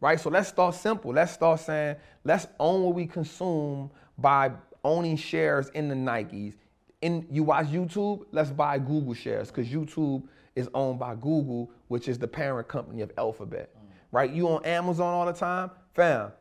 Right? 0.00 0.20
So 0.20 0.30
let's 0.30 0.48
start 0.48 0.74
simple. 0.74 1.12
Let's 1.12 1.32
start 1.32 1.60
saying, 1.60 1.96
let's 2.24 2.46
own 2.60 2.82
what 2.82 2.94
we 2.94 3.06
consume 3.06 3.90
by 4.16 4.52
owning 4.84 5.16
shares 5.16 5.68
in 5.70 5.88
the 5.88 5.94
Nikes. 5.94 6.54
And 7.02 7.26
you 7.30 7.44
watch 7.44 7.66
YouTube, 7.66 8.26
let's 8.32 8.50
buy 8.50 8.78
Google 8.78 9.14
shares 9.14 9.48
because 9.48 9.68
YouTube 9.68 10.22
is 10.58 10.68
owned 10.74 10.98
by 10.98 11.14
Google, 11.14 11.70
which 11.86 12.08
is 12.08 12.18
the 12.18 12.26
parent 12.26 12.66
company 12.66 13.00
of 13.00 13.12
Alphabet. 13.16 13.70
Right? 14.10 14.30
You 14.30 14.48
on 14.48 14.64
Amazon 14.64 15.14
all 15.14 15.24
the 15.24 15.32
time, 15.32 15.70
fam. 15.94 16.32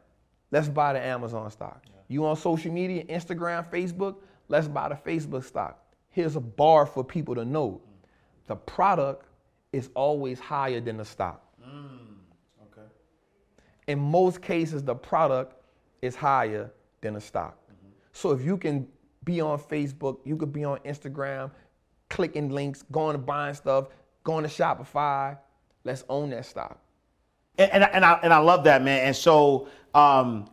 Let's 0.49 0.67
buy 0.67 0.93
the 0.93 1.05
Amazon 1.05 1.51
stock. 1.51 1.83
You 2.07 2.25
on 2.25 2.35
social 2.35 2.71
media, 2.71 3.03
Instagram, 3.05 3.69
Facebook, 3.69 4.15
let's 4.47 4.67
buy 4.67 4.89
the 4.89 4.95
Facebook 4.95 5.43
stock. 5.43 5.83
Here's 6.09 6.35
a 6.35 6.39
bar 6.41 6.87
for 6.87 7.03
people 7.03 7.35
to 7.35 7.45
know. 7.45 7.79
The 8.47 8.55
product 8.55 9.27
is 9.71 9.91
always 9.93 10.39
higher 10.39 10.79
than 10.79 10.97
the 10.97 11.05
stock. 11.05 11.43
Mm, 11.61 11.99
okay. 12.63 12.87
In 13.87 13.99
most 13.99 14.41
cases, 14.41 14.81
the 14.81 14.95
product 14.95 15.53
is 16.01 16.15
higher 16.15 16.71
than 17.01 17.13
the 17.13 17.21
stock. 17.21 17.57
Mm-hmm. 17.65 17.91
So 18.13 18.31
if 18.31 18.41
you 18.41 18.57
can 18.57 18.87
be 19.25 19.41
on 19.41 19.59
Facebook, 19.59 20.19
you 20.23 20.37
could 20.37 20.53
be 20.53 20.63
on 20.63 20.79
Instagram, 20.79 21.51
clicking 22.09 22.49
links, 22.49 22.83
going 22.91 23.13
to 23.13 23.21
buying 23.21 23.53
stuff, 23.53 23.89
going 24.27 24.43
to 24.43 24.49
Shopify, 24.49 25.37
let's 25.85 26.03
own 26.09 26.29
that 26.31 26.45
stock. 26.45 26.77
And, 27.57 27.71
and, 27.71 27.83
I- 27.85 27.87
and, 27.93 28.05
I, 28.05 28.19
and 28.23 28.33
I 28.33 28.37
love 28.39 28.65
that, 28.65 28.83
man. 28.83 29.05
And 29.07 29.15
so, 29.15 29.69
um, 29.95 30.49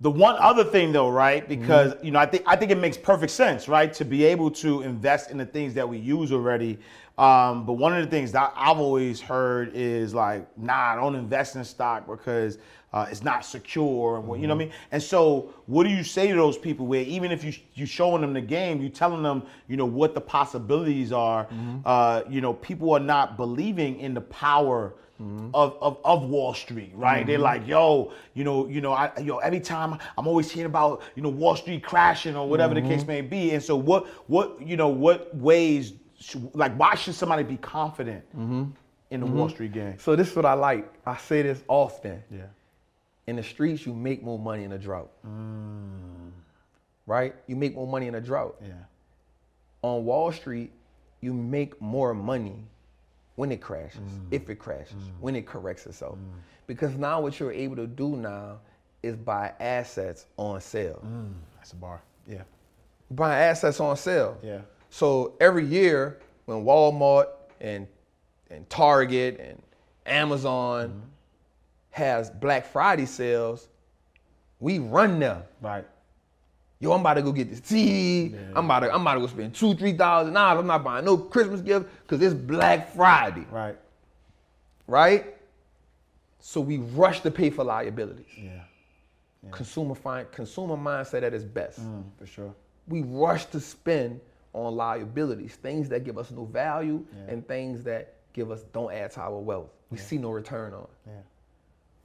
the 0.00 0.10
one 0.10 0.36
other 0.38 0.62
thing, 0.62 0.92
though, 0.92 1.10
right? 1.10 1.46
Because 1.48 1.96
you 2.04 2.12
know, 2.12 2.20
I 2.20 2.26
think 2.26 2.44
I 2.46 2.54
think 2.54 2.70
it 2.70 2.78
makes 2.78 2.96
perfect 2.96 3.32
sense, 3.32 3.66
right, 3.66 3.92
to 3.94 4.04
be 4.04 4.22
able 4.24 4.48
to 4.52 4.82
invest 4.82 5.32
in 5.32 5.38
the 5.38 5.44
things 5.44 5.74
that 5.74 5.88
we 5.88 5.98
use 5.98 6.30
already. 6.30 6.78
Um, 7.18 7.66
but 7.66 7.72
one 7.72 7.92
of 7.92 8.04
the 8.04 8.08
things 8.08 8.30
that 8.30 8.52
I've 8.54 8.78
always 8.78 9.20
heard 9.20 9.72
is 9.74 10.14
like, 10.14 10.46
nah, 10.56 10.94
don't 10.94 11.16
invest 11.16 11.56
in 11.56 11.64
stock 11.64 12.06
because 12.06 12.58
uh, 12.92 13.06
it's 13.10 13.22
not 13.22 13.44
secure, 13.44 14.16
and 14.16 14.26
what 14.26 14.40
you 14.40 14.46
know 14.46 14.54
what 14.54 14.62
I 14.62 14.64
mm-hmm. 14.64 14.70
mean. 14.70 14.78
And 14.92 15.02
so, 15.02 15.52
what 15.66 15.84
do 15.84 15.90
you 15.90 16.02
say 16.02 16.28
to 16.28 16.34
those 16.34 16.56
people 16.56 16.86
where 16.86 17.02
even 17.02 17.30
if 17.30 17.44
you 17.44 17.52
you 17.74 17.84
showing 17.84 18.22
them 18.22 18.32
the 18.32 18.40
game, 18.40 18.80
you 18.82 18.88
telling 18.88 19.22
them, 19.22 19.42
you 19.68 19.76
know, 19.76 19.84
what 19.84 20.14
the 20.14 20.20
possibilities 20.20 21.12
are, 21.12 21.44
mm-hmm. 21.44 21.78
uh, 21.84 22.22
you 22.28 22.40
know, 22.40 22.54
people 22.54 22.92
are 22.92 23.00
not 23.00 23.36
believing 23.36 24.00
in 24.00 24.14
the 24.14 24.22
power 24.22 24.94
mm-hmm. 25.20 25.50
of, 25.54 25.76
of, 25.80 25.98
of 26.04 26.22
Wall 26.22 26.54
Street, 26.54 26.92
right? 26.94 27.26
They're 27.26 27.38
like, 27.38 27.66
yo, 27.66 28.12
you 28.34 28.44
know, 28.44 28.66
you 28.68 28.80
know, 28.80 28.92
I, 28.92 29.10
yo, 29.20 29.38
every 29.38 29.60
time 29.60 29.98
I'm 30.16 30.26
always 30.26 30.50
hearing 30.50 30.66
about, 30.66 31.02
you 31.14 31.22
know, 31.22 31.28
Wall 31.28 31.56
Street 31.56 31.82
crashing 31.82 32.36
or 32.36 32.48
whatever 32.48 32.74
the 32.74 32.82
case 32.82 33.06
may 33.06 33.20
be. 33.20 33.52
And 33.52 33.62
so, 33.62 33.76
what, 33.76 34.06
what, 34.28 34.60
you 34.62 34.76
know, 34.76 34.88
what 34.88 35.34
ways, 35.36 35.92
like, 36.54 36.74
why 36.76 36.94
should 36.94 37.14
somebody 37.14 37.42
be 37.42 37.56
confident 37.58 38.24
in 39.10 39.20
the 39.20 39.26
Wall 39.26 39.48
Street 39.48 39.72
game? 39.72 39.98
So 39.98 40.16
this 40.16 40.30
is 40.30 40.36
what 40.36 40.46
I 40.46 40.54
like. 40.54 40.90
I 41.04 41.16
say 41.16 41.42
this 41.42 41.62
often. 41.68 42.22
Yeah. 42.30 42.46
In 43.28 43.36
the 43.36 43.42
streets, 43.42 43.84
you 43.84 43.92
make 43.92 44.22
more 44.22 44.38
money 44.38 44.64
in 44.64 44.72
a 44.72 44.78
drought. 44.78 45.10
Mm. 45.26 46.30
Right? 47.06 47.34
You 47.46 47.56
make 47.56 47.74
more 47.74 47.86
money 47.86 48.06
in 48.06 48.14
a 48.14 48.22
drought. 48.22 48.56
Yeah. 48.62 48.72
On 49.82 50.06
Wall 50.06 50.32
Street, 50.32 50.72
you 51.20 51.34
make 51.34 51.78
more 51.78 52.14
money 52.14 52.64
when 53.34 53.52
it 53.52 53.60
crashes, 53.60 54.00
mm. 54.00 54.28
if 54.30 54.48
it 54.48 54.54
crashes, 54.54 54.94
mm. 54.94 55.20
when 55.20 55.36
it 55.36 55.46
corrects 55.46 55.84
itself. 55.84 56.16
Because 56.66 56.94
now 56.94 57.20
what 57.20 57.38
you're 57.38 57.52
able 57.52 57.76
to 57.76 57.86
do 57.86 58.16
now 58.16 58.60
is 59.02 59.14
buy 59.14 59.52
assets 59.60 60.24
on 60.38 60.58
sale. 60.62 61.04
That's 61.56 61.72
a 61.72 61.76
bar. 61.76 62.00
Yeah. 62.26 62.44
Buy 63.10 63.40
assets 63.40 63.78
on 63.78 63.94
sale. 63.98 64.38
Yeah. 64.42 64.60
So 64.88 65.34
every 65.38 65.66
year 65.66 66.18
when 66.46 66.64
Walmart 66.64 67.26
and 67.60 67.86
and 68.50 68.68
Target 68.70 69.38
and 69.38 69.62
Amazon 70.06 70.88
mm-hmm. 70.88 70.98
Has 71.90 72.30
Black 72.30 72.66
Friday 72.66 73.06
sales, 73.06 73.68
we 74.60 74.78
run 74.78 75.18
there. 75.18 75.42
Right. 75.60 75.84
Yo, 76.80 76.92
I'm 76.92 77.00
about 77.00 77.14
to 77.14 77.22
go 77.22 77.32
get 77.32 77.50
this 77.50 77.60
TV. 77.60 78.34
I'm 78.54 78.64
about 78.66 78.80
to 78.80 78.94
I'm 78.94 79.00
about 79.02 79.14
to 79.14 79.20
go 79.20 79.26
spend 79.26 79.54
two, 79.54 79.74
three 79.74 79.92
thousand 79.96 80.34
dollars. 80.34 80.60
I'm 80.60 80.66
not 80.66 80.84
buying 80.84 81.04
no 81.04 81.16
Christmas 81.16 81.60
gift 81.60 81.86
because 82.02 82.22
it's 82.22 82.34
Black 82.34 82.94
Friday, 82.94 83.46
Right. 83.50 83.76
right? 84.86 85.34
So 86.40 86.60
we 86.60 86.78
rush 86.78 87.20
to 87.22 87.30
pay 87.30 87.50
for 87.50 87.64
liabilities. 87.64 88.26
Yeah. 88.36 88.62
Consumer 89.50 89.94
find 89.94 90.30
consumer 90.30 90.76
mindset 90.76 91.22
at 91.22 91.34
its 91.34 91.44
best. 91.44 91.80
Mm, 91.80 92.04
for 92.18 92.26
sure. 92.26 92.54
we 92.86 93.02
rush 93.02 93.44
to 93.46 93.60
spend 93.60 94.20
on 94.54 94.74
liabilities, 94.76 95.56
things 95.56 95.88
that 95.90 96.04
give 96.04 96.16
us 96.16 96.30
no 96.30 96.44
value 96.46 97.04
and 97.28 97.46
things 97.46 97.84
that 97.84 98.14
give 98.32 98.50
us 98.50 98.62
don't 98.72 98.92
add 98.92 99.10
to 99.12 99.20
our 99.20 99.38
wealth. 99.38 99.68
We 99.90 99.98
see 99.98 100.16
no 100.16 100.30
return 100.30 100.72
on. 100.74 100.86
Yeah. 101.06 101.12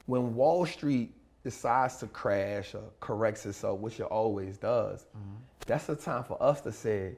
When 0.05 0.35
Wall 0.35 0.65
Street 0.65 1.13
decides 1.43 1.97
to 1.97 2.07
crash 2.07 2.73
or 2.75 2.83
corrects 2.99 3.45
itself, 3.45 3.79
which 3.79 3.99
it 3.99 4.03
always 4.03 4.57
does, 4.57 5.05
mm-hmm. 5.17 5.35
that's 5.65 5.85
the 5.85 5.95
time 5.95 6.23
for 6.23 6.41
us 6.41 6.61
to 6.61 6.71
say, 6.71 7.15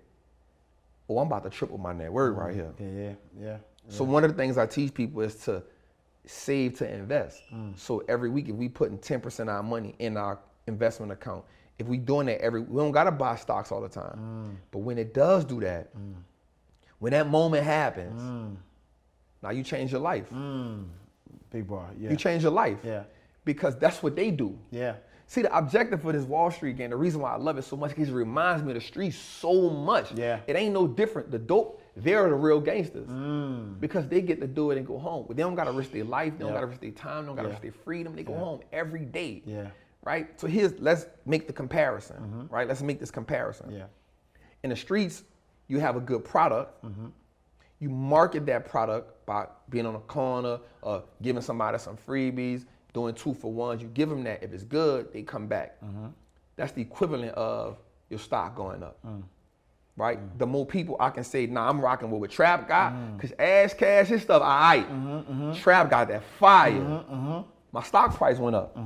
"Oh, 1.10 1.20
I'm 1.20 1.28
about 1.28 1.44
to 1.44 1.50
triple 1.50 1.78
my 1.78 1.94
net 1.94 2.12
worth 2.12 2.36
right 2.36 2.54
here." 2.54 2.74
Yeah. 2.80 2.88
Yeah. 2.88 3.14
Yeah. 3.40 3.58
So 3.90 4.04
one 4.04 4.24
of 4.24 4.32
the 4.32 4.38
things 4.38 4.58
I 4.58 4.66
teach 4.66 4.94
people 4.94 5.22
is 5.22 5.36
to 5.46 5.64
save 6.26 6.78
to 6.78 6.92
invest. 6.92 7.44
Mm. 7.54 7.78
So 7.78 8.04
every 8.08 8.30
week, 8.30 8.50
if 8.50 8.56
we 8.56 8.68
putting 8.68 8.98
10% 8.98 9.42
of 9.42 9.50
our 9.50 9.64
money 9.64 9.96
in 10.00 10.18
our 10.18 10.40
investment 10.68 11.12
account, 11.12 11.46
if 11.78 11.88
we 11.88 11.98
doing 11.98 12.28
that 12.28 12.42
every, 12.42 12.62
we 12.62 12.78
don't 12.78 12.92
gotta 12.92 13.12
buy 13.12 13.36
stocks 13.36 13.72
all 13.72 13.82
the 13.82 13.90
time. 13.90 14.18
Mm. 14.18 14.56
But 14.72 14.80
when 14.80 14.98
it 14.98 15.14
does 15.14 15.46
do 15.46 15.60
that, 15.62 15.96
mm. 15.96 16.16
when 17.00 17.12
that 17.12 17.28
moment 17.30 17.64
happens, 17.64 18.58
now 19.44 19.52
you 19.52 19.64
change 19.64 19.92
your 19.92 20.02
life. 20.02 20.32
Big 21.56 21.68
bar. 21.70 21.90
Yeah. 21.98 22.10
You 22.10 22.18
change 22.18 22.44
your 22.44 22.52
life. 22.52 22.80
Yeah. 22.84 23.04
Because 23.46 23.78
that's 23.80 24.04
what 24.04 24.14
they 24.16 24.30
do. 24.30 24.60
Yeah. 24.72 24.96
See, 25.28 25.42
the 25.42 25.58
objective 25.58 26.02
for 26.02 26.12
this 26.12 26.26
Wall 26.26 26.52
Street 26.52 26.76
game, 26.76 26.90
the 26.90 26.98
reason 26.98 27.22
why 27.22 27.32
I 27.34 27.38
love 27.38 27.58
it 27.58 27.64
so 27.64 27.78
much, 27.78 27.92
because 27.92 28.10
it 28.10 28.14
reminds 28.14 28.62
me 28.62 28.72
of 28.72 28.76
the 28.76 28.82
streets 28.82 29.16
so 29.18 29.70
much. 29.70 30.12
Yeah. 30.14 30.42
It 30.48 30.58
ain't 30.58 30.74
no 30.74 30.86
different. 30.86 31.32
The 31.32 31.40
dope, 31.40 31.82
they're 31.96 32.28
the 32.28 32.36
real 32.36 32.60
gangsters. 32.60 33.08
Mm. 33.08 33.80
Because 33.80 34.06
they 34.10 34.22
get 34.22 34.42
to 34.42 34.48
do 34.48 34.72
it 34.72 34.78
and 34.78 34.86
go 34.86 35.00
home. 35.00 35.24
But 35.28 35.38
they 35.38 35.44
don't 35.44 35.56
gotta 35.56 35.72
risk 35.72 35.92
their 35.92 36.04
life, 36.04 36.34
they 36.34 36.40
don't 36.40 36.50
Yeah. 36.50 36.56
gotta 36.56 36.68
risk 36.68 36.82
their 36.82 36.92
time, 36.92 37.24
they 37.24 37.28
don't 37.28 37.36
gotta 37.38 37.48
Yeah. 37.48 37.54
risk 37.54 37.62
their 37.62 37.72
freedom. 37.72 38.16
They 38.18 38.24
go 38.24 38.36
home 38.36 38.60
every 38.74 39.06
day. 39.06 39.42
Yeah. 39.46 39.56
Mm-hmm. 39.62 39.70
Right? 40.04 40.40
So 40.40 40.48
here's 40.48 40.78
let's 40.80 41.08
make 41.26 41.48
the 41.48 41.54
comparison. 41.54 42.50
Right? 42.52 42.68
Let's 42.68 42.82
make 42.84 43.00
this 43.00 43.12
comparison. 43.12 43.72
Yeah. 43.72 43.86
In 44.64 44.70
the 44.70 44.76
streets, 44.76 45.24
you 45.70 45.80
have 45.80 45.96
a 45.96 46.02
good 46.02 46.26
product. 46.26 46.84
You 47.80 47.90
market 47.90 48.46
that 48.46 48.66
product 48.66 49.26
by 49.26 49.48
being 49.70 49.86
on 49.86 49.96
a 49.96 50.00
corner 50.00 50.60
or 50.82 51.04
giving 51.22 51.42
somebody 51.42 51.78
some 51.78 51.98
freebies, 51.98 52.66
doing 52.94 53.14
two 53.14 53.34
for 53.34 53.52
ones. 53.52 53.82
You 53.82 53.90
give 53.90 54.10
them 54.10 54.24
that. 54.24 54.44
If 54.44 54.54
it's 54.54 54.64
good, 54.64 55.12
they 55.12 55.24
come 55.24 55.48
back. 55.48 55.82
Mm-hmm. 55.84 56.08
That's 56.56 56.72
the 56.72 56.82
equivalent 56.82 57.34
of 57.34 57.78
your 58.10 58.20
stock 58.20 58.56
going 58.56 58.82
up. 58.82 58.98
Mm. 59.06 59.24
Right? 59.98 60.40
The 60.40 60.46
more 60.46 60.66
people 60.66 60.96
I 61.00 61.10
can 61.10 61.24
say, 61.24 61.48
nah, 61.48 61.70
I'm 61.70 61.82
rocking 61.82 62.12
with 62.12 62.22
what 62.22 62.32
Trap 62.32 62.68
got, 62.68 62.94
mm. 62.94 63.18
because 63.18 63.34
Ash 63.40 63.74
Cash, 63.74 64.08
his 64.08 64.22
stuff, 64.22 64.42
all 64.42 64.48
right. 64.48 64.90
Mm-hmm, 64.90 65.10
mm-hmm. 65.10 65.54
Trap 65.62 65.90
got 65.90 66.08
that 66.08 66.24
fire. 66.40 67.44
My 67.72 67.84
stock 67.84 68.16
price 68.16 68.38
went 68.38 68.56
up. 68.56 68.78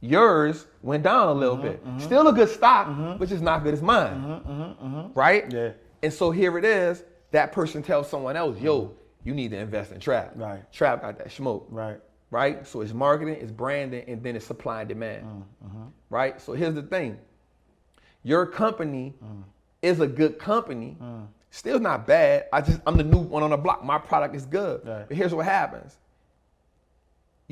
Yours 0.00 0.66
went 0.82 1.02
down 1.02 1.28
a 1.28 1.32
little 1.32 1.56
bit. 1.56 1.82
Still 1.98 2.28
a 2.28 2.32
good 2.32 2.48
stock, 2.48 3.18
but 3.18 3.28
just 3.28 3.42
not 3.42 3.64
good 3.64 3.74
as 3.74 3.82
mine. 3.82 5.12
Right? 5.14 5.50
Yeah. 5.50 5.70
And 6.02 6.12
so 6.12 6.30
here 6.30 6.58
it 6.58 6.64
is. 6.64 7.04
That 7.32 7.52
person 7.52 7.82
tells 7.82 8.08
someone 8.08 8.36
else, 8.36 8.58
yo, 8.60 8.82
mm-hmm. 8.82 8.94
you 9.24 9.34
need 9.34 9.50
to 9.50 9.58
invest 9.58 9.92
in 9.92 10.00
Trap. 10.00 10.32
Right. 10.36 10.72
Trap 10.72 11.02
got 11.02 11.18
that 11.18 11.32
smoke. 11.32 11.66
Right. 11.68 12.00
Right? 12.30 12.66
So 12.66 12.80
it's 12.80 12.94
marketing, 12.94 13.36
it's 13.40 13.50
branding, 13.50 14.04
and 14.08 14.22
then 14.22 14.36
it's 14.36 14.46
supply 14.46 14.80
and 14.80 14.88
demand. 14.88 15.26
Mm-hmm. 15.26 15.82
Right? 16.08 16.40
So 16.40 16.54
here's 16.54 16.74
the 16.74 16.82
thing. 16.82 17.18
Your 18.22 18.46
company 18.46 19.14
mm. 19.22 19.42
is 19.82 20.00
a 20.00 20.06
good 20.06 20.38
company. 20.38 20.96
Mm. 21.02 21.26
Still 21.50 21.80
not 21.80 22.06
bad. 22.06 22.46
I 22.52 22.60
just 22.62 22.80
I'm 22.86 22.96
the 22.96 23.04
new 23.04 23.18
one 23.18 23.42
on 23.42 23.50
the 23.50 23.56
block. 23.56 23.84
My 23.84 23.98
product 23.98 24.34
is 24.34 24.46
good. 24.46 24.86
Right. 24.86 25.08
But 25.08 25.16
here's 25.16 25.34
what 25.34 25.44
happens. 25.44 25.98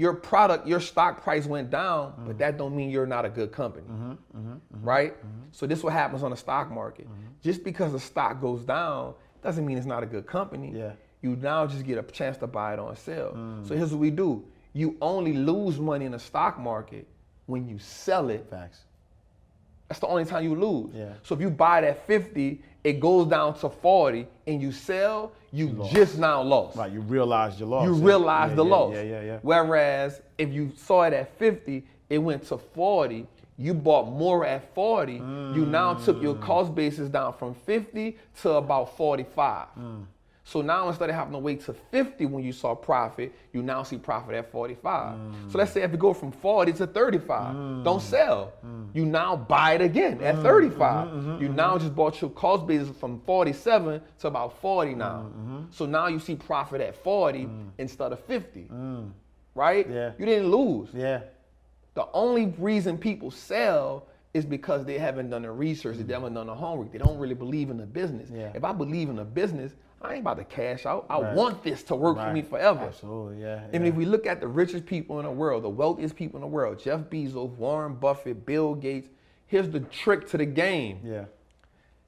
your 0.00 0.14
product, 0.14 0.66
your 0.66 0.80
stock 0.80 1.22
price 1.22 1.44
went 1.44 1.68
down, 1.68 2.14
but 2.26 2.36
mm. 2.36 2.38
that 2.38 2.56
don't 2.56 2.74
mean 2.74 2.88
you're 2.88 3.06
not 3.06 3.26
a 3.26 3.28
good 3.28 3.52
company, 3.52 3.86
mm-hmm. 3.86 4.54
right? 4.82 5.14
So 5.52 5.66
this 5.66 5.82
what 5.82 5.92
happens 5.92 6.22
on 6.22 6.30
the 6.30 6.38
stock 6.38 6.70
market. 6.70 7.06
Just 7.42 7.62
because 7.64 7.92
the 7.92 8.00
stock 8.00 8.40
goes 8.40 8.64
down 8.64 9.12
doesn't 9.42 9.64
mean 9.64 9.78
it's 9.78 9.86
not 9.86 10.02
a 10.02 10.06
good 10.06 10.26
company. 10.26 10.72
Yeah. 10.74 10.92
You 11.22 11.36
now 11.36 11.66
just 11.66 11.84
get 11.84 11.98
a 11.98 12.02
chance 12.02 12.36
to 12.38 12.46
buy 12.46 12.72
it 12.74 12.78
on 12.78 12.96
sale. 12.96 13.34
Mm. 13.36 13.66
So 13.68 13.76
here's 13.76 13.90
what 13.92 14.00
we 14.00 14.10
do: 14.10 14.44
you 14.72 14.96
only 15.00 15.32
lose 15.34 15.78
money 15.78 16.04
in 16.06 16.12
the 16.12 16.18
stock 16.18 16.58
market 16.58 17.06
when 17.46 17.68
you 17.68 17.78
sell 17.78 18.30
it. 18.30 18.46
Facts. 18.50 18.80
That's 19.88 20.00
the 20.00 20.06
only 20.06 20.24
time 20.24 20.44
you 20.44 20.54
lose. 20.54 20.94
Yeah. 20.94 21.14
So 21.24 21.34
if 21.34 21.40
you 21.40 21.50
buy 21.50 21.80
it 21.80 21.84
at 21.84 22.06
50, 22.06 22.62
it 22.84 23.00
goes 23.00 23.26
down 23.26 23.58
to 23.58 23.68
40, 23.68 24.24
and 24.46 24.62
you 24.62 24.70
sell, 24.70 25.32
you 25.52 25.84
just 25.92 26.16
now 26.16 26.40
lost. 26.42 26.76
Right. 26.76 26.92
You 26.92 27.00
realize 27.00 27.58
your 27.58 27.68
loss. 27.68 27.86
You 27.86 27.96
Yeah. 27.96 28.04
realize 28.06 28.50
Yeah, 28.50 28.54
the 28.54 28.64
yeah, 28.64 28.70
loss. 28.70 28.94
Yeah, 28.94 29.02
yeah, 29.02 29.22
yeah. 29.22 29.38
Whereas 29.42 30.22
if 30.38 30.52
you 30.52 30.70
saw 30.76 31.02
it 31.02 31.12
at 31.12 31.36
50, 31.38 31.84
it 32.08 32.18
went 32.18 32.44
to 32.44 32.56
40, 32.58 33.26
you 33.60 33.74
bought 33.74 34.08
more 34.08 34.46
at 34.46 34.74
40, 34.74 35.12
you 35.12 35.66
now 35.66 35.94
took 35.94 36.22
your 36.22 36.34
Mm. 36.34 36.40
cost 36.40 36.74
basis 36.74 37.08
down 37.10 37.34
from 37.34 37.52
50 37.52 38.16
to 38.40 38.52
about 38.52 38.96
45. 38.96 39.66
Mm. 39.78 40.06
So 40.44 40.62
now 40.62 40.88
instead 40.88 41.10
of 41.10 41.14
having 41.14 41.34
to 41.34 41.38
wait 41.38 41.60
to 41.66 41.74
50 41.74 42.24
when 42.26 42.42
you 42.42 42.52
saw 42.52 42.74
profit, 42.74 43.32
you 43.52 43.62
now 43.62 43.82
see 43.82 43.98
profit 43.98 44.34
at 44.34 44.50
45. 44.50 45.14
So 45.48 45.58
let's 45.58 45.70
mm. 45.70 45.74
say 45.74 45.82
if 45.82 45.92
you 45.92 45.98
go 45.98 46.14
from 46.14 46.32
40 46.32 46.72
to 46.72 46.86
35, 46.86 47.54
Mm. 47.54 47.84
don't 47.84 48.00
sell. 48.00 48.52
Mm. 48.66 48.88
You 48.94 49.04
now 49.04 49.36
buy 49.36 49.74
it 49.74 49.82
again 49.82 50.20
at 50.22 50.36
mm. 50.36 50.42
35. 50.42 51.08
Mm-hmm, 51.08 51.18
mm-hmm, 51.18 51.42
you 51.42 51.48
mm-hmm. 51.48 51.56
now 51.56 51.78
just 51.78 51.94
bought 51.94 52.20
your 52.20 52.30
cost 52.30 52.66
basis 52.66 52.90
from 52.98 53.20
47 53.26 54.00
to 54.20 54.26
about 54.26 54.58
40 54.60 54.94
now. 54.94 55.26
So 55.70 55.84
now 55.86 56.06
you 56.08 56.18
see 56.18 56.34
profit 56.34 56.80
at 56.80 56.96
40 56.96 57.46
instead 57.78 58.10
of 58.12 58.20
50. 58.20 58.68
Right? 59.54 59.86
Yeah. 59.88 60.12
You 60.18 60.26
didn't 60.26 60.50
lose. 60.50 60.88
Yeah. 60.94 61.20
The 61.94 62.06
only 62.12 62.54
reason 62.58 62.98
people 62.98 63.30
sell 63.30 64.06
is 64.32 64.44
because 64.44 64.84
they 64.84 64.96
haven't 64.98 65.30
done 65.30 65.42
the 65.42 65.50
research, 65.50 65.96
they 65.96 66.04
mm. 66.04 66.10
haven't 66.10 66.34
done 66.34 66.46
the 66.46 66.54
homework. 66.54 66.92
They 66.92 66.98
don't 66.98 67.18
really 67.18 67.34
believe 67.34 67.68
in 67.70 67.76
the 67.78 67.86
business. 67.86 68.30
Yeah. 68.32 68.52
If 68.54 68.62
I 68.62 68.72
believe 68.72 69.08
in 69.08 69.16
the 69.16 69.24
business, 69.24 69.72
I 70.00 70.12
ain't 70.12 70.20
about 70.20 70.38
to 70.38 70.44
cash 70.44 70.86
out. 70.86 71.04
I 71.10 71.20
Right. 71.20 71.34
want 71.34 71.62
this 71.62 71.82
to 71.84 71.96
work 71.96 72.16
for 72.16 72.32
me 72.32 72.42
forever. 72.42 72.86
Absolutely. 72.86 73.42
Yeah. 73.42 73.64
And 73.72 73.82
yeah. 73.84 73.90
if 73.90 73.96
we 73.96 74.04
look 74.04 74.26
at 74.26 74.40
the 74.40 74.46
richest 74.46 74.86
people 74.86 75.18
in 75.18 75.24
the 75.26 75.30
world, 75.32 75.64
the 75.64 75.68
wealthiest 75.68 76.14
people 76.16 76.36
in 76.38 76.42
the 76.42 76.46
world, 76.46 76.78
Jeff 76.78 77.00
Bezos, 77.10 77.50
Warren 77.56 77.94
Buffett, 77.94 78.46
Bill 78.46 78.74
Gates, 78.74 79.08
here's 79.46 79.68
the 79.68 79.80
trick 79.80 80.28
to 80.28 80.38
the 80.38 80.46
game. 80.46 81.00
yeah. 81.04 81.24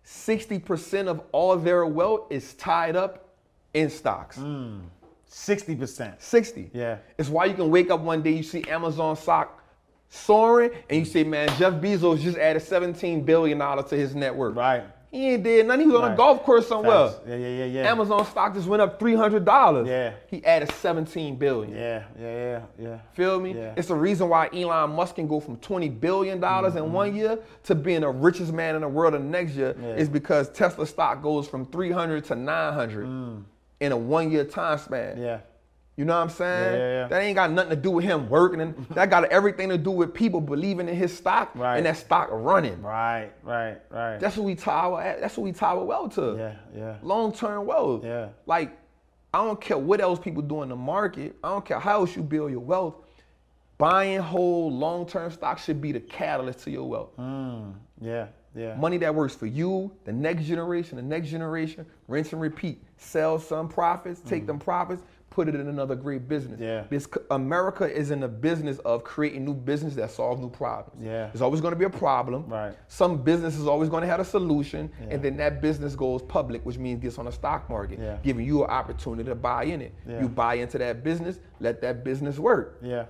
60% 0.05 1.07
of 1.07 1.23
all 1.33 1.57
their 1.57 1.87
wealth 1.87 2.27
is 2.31 2.55
tied 2.55 2.97
up 2.97 3.29
in 3.75 3.89
stocks. 3.89 4.37
Mm. 4.39 4.81
Sixty 5.27 5.75
percent. 5.75 6.21
60. 6.21 6.71
Yeah. 6.75 6.99
It's 7.17 7.29
why 7.29 7.47
you 7.47 7.55
can 7.55 7.71
wake 7.71 7.91
up 7.91 8.01
one 8.01 8.21
day, 8.23 8.33
you 8.33 8.43
see 8.43 8.63
Amazon 8.69 9.17
stock 9.17 9.62
soaring, 10.13 10.71
and 10.91 10.99
you 10.99 11.05
say, 11.05 11.25
man, 11.25 11.49
Jeff 11.59 11.75
Bezos 11.75 12.21
just 12.21 12.37
added 12.39 12.63
$17 12.63 13.25
billion 13.25 13.59
to 13.59 13.97
his 13.97 14.15
net 14.15 14.35
worth. 14.35 14.55
Right. 14.55 14.85
He 15.11 15.31
ain't 15.35 15.43
did 15.43 15.67
nothing. 15.67 15.81
He 15.83 15.87
was 15.93 16.01
on 16.01 16.13
a 16.13 16.17
golf 16.17 16.43
course 16.43 16.67
somewhere. 16.69 17.09
Facts. 17.09 17.21
Yeah, 17.29 17.37
yeah, 17.37 17.49
yeah, 17.49 17.65
yeah. 17.67 17.91
Amazon 17.91 18.25
stock 18.25 18.55
just 18.55 18.67
went 18.67 18.81
up 18.81 18.99
$300. 18.99 19.87
Yeah. 19.87 20.15
He 20.29 20.43
added 20.43 20.71
17 20.73 21.37
billion. 21.37 21.75
Yeah. 21.75 22.05
Yeah. 22.19 22.33
Yeah. 22.33 22.61
Yeah. 22.79 22.99
Feel 23.13 23.39
me? 23.39 23.53
Yeah. 23.55 23.75
It's 23.77 23.89
the 23.89 23.95
reason 23.95 24.31
why 24.31 24.49
Elon 24.55 24.93
Musk 24.93 25.17
can 25.17 25.29
go 25.29 25.39
from 25.39 25.59
$20 25.59 26.01
billion 26.01 26.43
in 26.43 26.93
one 26.95 27.15
year 27.15 27.39
to 27.65 27.75
being 27.75 28.01
the 28.01 28.09
richest 28.09 28.55
man 28.55 28.75
in 28.75 28.81
the 28.81 28.89
world 28.89 29.13
the 29.13 29.19
next 29.19 29.53
year 29.53 29.75
Mm-hmm. 29.75 29.85
Yeah. 29.85 29.95
is 29.97 30.09
because 30.09 30.49
Tesla 30.51 30.87
stock 30.87 31.23
goes 31.23 31.47
from 31.47 31.67
300 31.67 32.25
to 32.27 32.35
900 32.35 33.45
in 33.81 33.93
a 33.93 33.97
one 33.97 34.31
year 34.31 34.45
time 34.45 34.79
span. 34.79 35.17
Mm. 35.17 35.23
Yeah. 35.23 35.39
You 36.03 36.07
know 36.07 36.17
what 36.17 36.23
I'm 36.25 36.31
saying? 36.31 36.73
Yeah, 36.81 37.03
yeah. 37.03 37.07
That 37.07 37.23
ain't 37.23 37.37
got 37.37 37.53
nothing 37.53 37.71
to 37.71 37.77
do 37.77 37.93
with 37.93 38.05
him 38.05 38.29
working. 38.29 38.61
And 38.61 38.75
that 38.91 39.09
got 39.09 39.25
everything 39.27 39.69
to 39.69 39.79
do 39.79 39.93
with 39.93 40.13
people 40.13 40.41
believing 40.41 40.89
in 40.89 40.97
his 40.97 41.17
stock 41.17 41.53
Right. 41.55 41.77
and 41.77 41.87
that 41.87 41.97
stock 41.97 42.29
running. 42.33 42.83
Right. 42.83 43.31
Right. 43.45 43.79
Right. 43.89 44.19
That's 44.19 44.37
what 44.37 44.43
we 44.47 44.57
tie 44.57 44.73
our 44.73 45.01
that's 45.21 45.37
what 45.37 45.45
we 45.45 45.53
tie 45.53 45.69
our 45.77 45.85
wealth 45.85 46.17
to. 46.17 46.35
yeah. 46.37 46.55
Yeah. 46.77 46.97
Long 47.03 47.33
term 47.33 47.67
wealth. 47.67 48.05
Yeah. 48.05 48.31
Like, 48.47 48.77
I 49.33 49.45
don't 49.45 49.61
care 49.61 49.79
what 49.79 50.01
else 50.01 50.19
people 50.19 50.43
do 50.43 50.63
in 50.65 50.71
the 50.71 50.75
market. 50.77 51.37
I 51.45 51.51
don't 51.51 51.65
care 51.65 51.79
how 51.79 52.01
else 52.01 52.17
you 52.17 52.25
build 52.25 52.51
your 52.51 52.59
wealth. 52.59 52.97
Buying 53.79 54.19
whole 54.19 54.73
long 54.73 55.07
term 55.07 55.31
stock 55.31 55.61
should 55.61 55.81
be 55.81 55.93
the 55.93 56.01
catalyst 56.01 56.65
to 56.65 56.73
your 56.73 56.89
wealth. 56.89 57.17
Mm. 57.17 57.75
Yeah. 58.01 58.27
Yeah. 58.57 58.75
Money 58.75 58.97
that 58.99 59.15
works 59.15 59.37
for 59.37 59.47
you, 59.47 59.93
the 60.05 60.13
next 60.13 60.47
generation, 60.47 60.97
the 60.97 61.03
next 61.03 61.29
generation, 61.29 61.87
rinse 62.09 62.33
and 62.33 62.43
repeat. 62.43 62.83
Sell 62.97 63.39
some 63.39 63.69
profits, 63.69 64.21
take 64.21 64.47
them 64.49 64.59
profits, 64.59 65.01
put 65.33 65.49
it 65.49 65.55
in 65.55 65.67
another 65.67 65.95
great 65.95 66.29
business. 66.29 66.61
Yeah. 66.61 66.85
This 66.91 67.09
America 67.31 67.91
is 67.91 68.11
in 68.11 68.21
the 68.21 68.29
business 68.29 68.79
of 68.81 69.03
creating 69.03 69.47
new 69.47 69.55
business 69.55 69.95
that 69.95 70.11
solve 70.11 70.41
new 70.41 70.51
problems. 70.51 71.03
Yeah. 71.03 71.29
There's 71.29 71.41
always 71.41 71.63
going 71.63 71.73
to 71.73 71.79
be 71.79 71.87
a 71.87 71.91
problem. 71.91 72.47
Right. 72.49 72.75
Some 72.89 73.23
business 73.23 73.57
is 73.57 73.67
always 73.67 73.89
going 73.89 74.03
to 74.03 74.09
have 74.09 74.21
a 74.21 74.25
solution, 74.27 74.91
and 75.09 75.23
then 75.23 75.39
that 75.39 75.63
business 75.63 75.97
goes 75.97 76.21
public, 76.23 76.65
which 76.67 76.77
means 76.77 77.01
gets 77.01 77.19
on 77.19 77.25
the 77.25 77.33
stock 77.33 77.71
market, 77.71 77.99
Yeah. 77.99 78.19
giving 78.23 78.45
you 78.45 78.63
an 78.65 78.71
opportunity 78.71 79.25
to 79.31 79.35
buy 79.35 79.65
in 79.65 79.81
it. 79.81 79.95
Yeah. 80.07 80.21
You 80.21 80.29
buy 80.29 80.55
into 80.55 80.77
that 80.79 81.03
business, 81.03 81.39
let 81.61 81.81
that 81.81 82.05
business 82.05 82.39
work. 82.39 82.79
Yeah. 82.83 83.07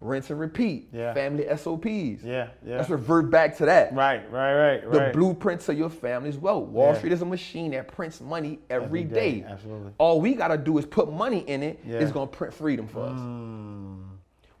Rinse 0.00 0.30
and 0.30 0.38
repeat. 0.38 0.88
Yeah. 0.92 1.14
Family 1.14 1.46
SOPs. 1.56 2.22
Yeah. 2.22 2.48
Yeah. 2.64 2.76
Let's 2.76 2.90
revert 2.90 3.30
back 3.30 3.56
to 3.58 3.66
that 3.66 3.94
Right. 3.94 4.30
Right. 4.30 4.54
Right. 4.54 4.82
the 4.90 4.98
right. 5.00 5.12
blueprints 5.12 5.68
of 5.70 5.78
your 5.78 5.88
family's 5.88 6.36
wealth. 6.36 6.68
Wall 6.68 6.92
Yeah. 6.92 6.98
Street 6.98 7.12
is 7.12 7.22
a 7.22 7.26
machine 7.26 7.70
that 7.70 7.88
prints 7.88 8.20
money 8.20 8.58
every 8.68 8.84
Every 9.00 9.04
day. 9.04 9.40
day, 9.40 9.46
absolutely. 9.48 9.92
All 9.98 10.20
we 10.20 10.34
gotta 10.34 10.58
do 10.58 10.76
is 10.78 10.84
put 10.84 11.10
money 11.10 11.38
in 11.48 11.62
it. 11.62 11.80
Yeah. 11.86 11.98
It's 11.98 12.12
gonna 12.12 12.26
print 12.26 12.52
freedom 12.52 12.86
for 12.86 13.00
us. 13.04 13.18
Mm. 13.18 14.02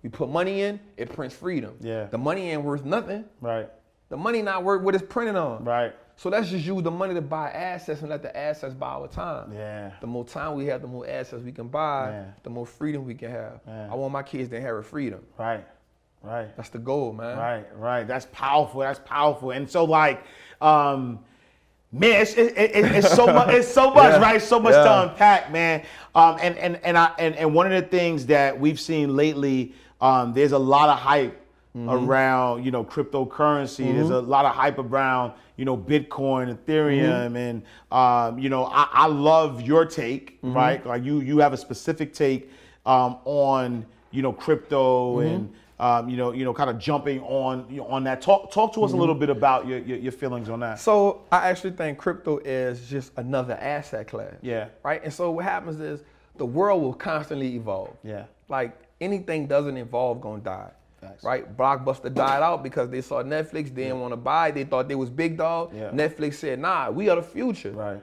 We 0.02 0.08
put 0.08 0.28
money 0.30 0.62
in, 0.62 0.80
it 0.96 1.12
prints 1.12 1.34
freedom. 1.34 1.74
Yeah. 1.80 2.04
The 2.06 2.18
money 2.18 2.50
ain't 2.50 2.62
worth 2.62 2.84
nothing. 2.84 3.24
Right. 3.40 3.68
The 4.08 4.16
money 4.16 4.40
not 4.40 4.62
worth 4.64 4.82
what 4.82 4.94
it's 4.94 5.04
printed 5.06 5.36
on. 5.36 5.64
Right. 5.64 5.92
So 6.18 6.30
let's 6.30 6.48
just 6.48 6.64
use 6.64 6.82
the 6.82 6.90
money 6.90 7.12
to 7.14 7.20
buy 7.20 7.50
assets 7.50 8.00
and 8.00 8.08
let 8.08 8.22
the 8.22 8.34
assets 8.34 8.72
buy 8.72 8.88
our 8.88 9.06
time. 9.06 9.52
Yeah. 9.52 9.90
The 10.00 10.06
more 10.06 10.24
time 10.24 10.54
we 10.54 10.64
have, 10.66 10.80
the 10.80 10.88
more 10.88 11.06
assets 11.06 11.42
we 11.42 11.52
can 11.52 11.68
buy, 11.68 12.08
Yeah. 12.10 12.24
the 12.42 12.50
more 12.50 12.66
freedom 12.66 13.04
we 13.04 13.14
can 13.14 13.30
have. 13.30 13.60
Yeah. 13.66 13.92
I 13.92 13.94
want 13.94 14.12
my 14.12 14.22
kids 14.22 14.48
to 14.50 14.56
inherit 14.56 14.86
freedom. 14.86 15.20
Right. 15.38 15.64
Right. 16.22 16.56
That's 16.56 16.70
the 16.70 16.78
goal, 16.78 17.12
man. 17.12 17.36
Right, 17.38 17.66
right. 17.76 18.08
That's 18.08 18.26
powerful. 18.32 18.80
That's 18.80 18.98
powerful. 19.04 19.50
And 19.52 19.70
so, 19.70 19.84
like, 19.84 20.24
um, 20.60 21.20
man, 21.92 22.22
it's, 22.22 22.32
it, 22.32 22.56
it, 22.56 22.70
it's 22.74 23.14
so 23.14 23.26
much. 23.26 23.50
It's 23.50 23.68
so 23.68 23.92
much, 23.92 24.14
Yeah. 24.14 24.20
right? 24.22 24.42
So 24.42 24.58
much 24.58 24.72
Yeah. 24.72 24.84
to 24.84 25.02
unpack, 25.10 25.52
man. 25.52 25.84
Um, 26.16 26.38
and 26.40 26.56
and 26.56 26.80
and 26.82 26.98
I 26.98 27.12
and, 27.18 27.36
and 27.36 27.54
one 27.54 27.70
of 27.70 27.80
the 27.80 27.88
things 27.88 28.26
that 28.26 28.58
we've 28.58 28.80
seen 28.80 29.14
lately, 29.14 29.74
um, 30.00 30.32
there's 30.32 30.52
a 30.52 30.58
lot 30.58 30.88
of 30.88 30.98
hype 30.98 31.40
Mm-hmm. 31.76 31.90
around, 31.90 32.64
you 32.64 32.70
know, 32.70 32.82
cryptocurrency. 32.82 33.92
There's 33.92 34.08
a 34.08 34.20
lot 34.20 34.46
of 34.46 34.54
hype 34.54 34.78
around, 34.78 35.34
you 35.56 35.66
know, 35.66 35.76
Bitcoin, 35.76 36.56
Ethereum, 36.56 37.32
Mm-hmm. 37.32 37.36
and 37.36 37.62
um, 37.92 38.38
you 38.38 38.48
know, 38.48 38.64
I, 38.64 38.88
I 38.90 39.06
love 39.08 39.60
your 39.60 39.84
take, 39.84 40.40
Mm-hmm. 40.40 40.54
right? 40.56 40.86
Like 40.86 41.04
you 41.04 41.20
you 41.20 41.38
have 41.38 41.52
a 41.52 41.56
specific 41.58 42.14
take 42.14 42.50
um, 42.86 43.18
on, 43.26 43.84
you 44.10 44.22
know, 44.22 44.32
crypto 44.32 45.16
Mm-hmm. 45.18 45.26
and 45.28 45.52
um, 45.78 46.08
you 46.08 46.16
know, 46.16 46.32
you 46.32 46.46
know, 46.46 46.54
kind 46.54 46.70
of 46.70 46.78
jumping 46.78 47.20
on 47.20 47.66
you 47.68 47.78
know, 47.78 47.86
on 47.88 48.04
that. 48.04 48.22
Talk 48.22 48.50
talk 48.50 48.72
to 48.72 48.82
us 48.82 48.90
Mm-hmm. 48.90 48.96
a 48.96 49.00
little 49.00 49.14
bit 49.14 49.28
about 49.28 49.66
your, 49.66 49.78
your 49.80 49.98
your 49.98 50.12
feelings 50.12 50.48
on 50.48 50.60
that. 50.60 50.80
So 50.80 51.24
I 51.30 51.50
actually 51.50 51.72
think 51.72 51.98
crypto 51.98 52.38
is 52.38 52.88
just 52.88 53.12
another 53.18 53.54
asset 53.60 54.08
class. 54.08 54.32
Yeah. 54.40 54.68
Right? 54.82 55.04
And 55.04 55.12
so 55.12 55.30
what 55.30 55.44
happens 55.44 55.80
is 55.80 56.00
the 56.38 56.46
world 56.46 56.80
will 56.82 56.94
constantly 56.94 57.54
evolve. 57.54 57.94
Yeah. 58.02 58.24
Like 58.48 58.74
anything 59.02 59.46
doesn't 59.46 59.76
evolve, 59.76 60.22
gonna 60.22 60.40
die. 60.40 60.70
Right? 61.22 61.56
Blockbuster 61.56 62.12
died 62.12 62.42
out 62.42 62.62
because 62.62 62.90
they 62.90 63.00
saw 63.00 63.22
Netflix, 63.22 63.74
they 63.74 63.84
didn't 63.84 64.00
want 64.00 64.12
to 64.12 64.16
buy, 64.16 64.50
they 64.50 64.64
thought 64.64 64.88
they 64.88 64.94
was 64.94 65.10
big 65.10 65.36
dog. 65.36 65.74
Yeah. 65.74 65.90
Netflix 65.90 66.34
said, 66.34 66.58
nah, 66.58 66.90
we 66.90 67.08
are 67.08 67.16
the 67.16 67.22
future 67.22 67.70
Right. 67.72 68.02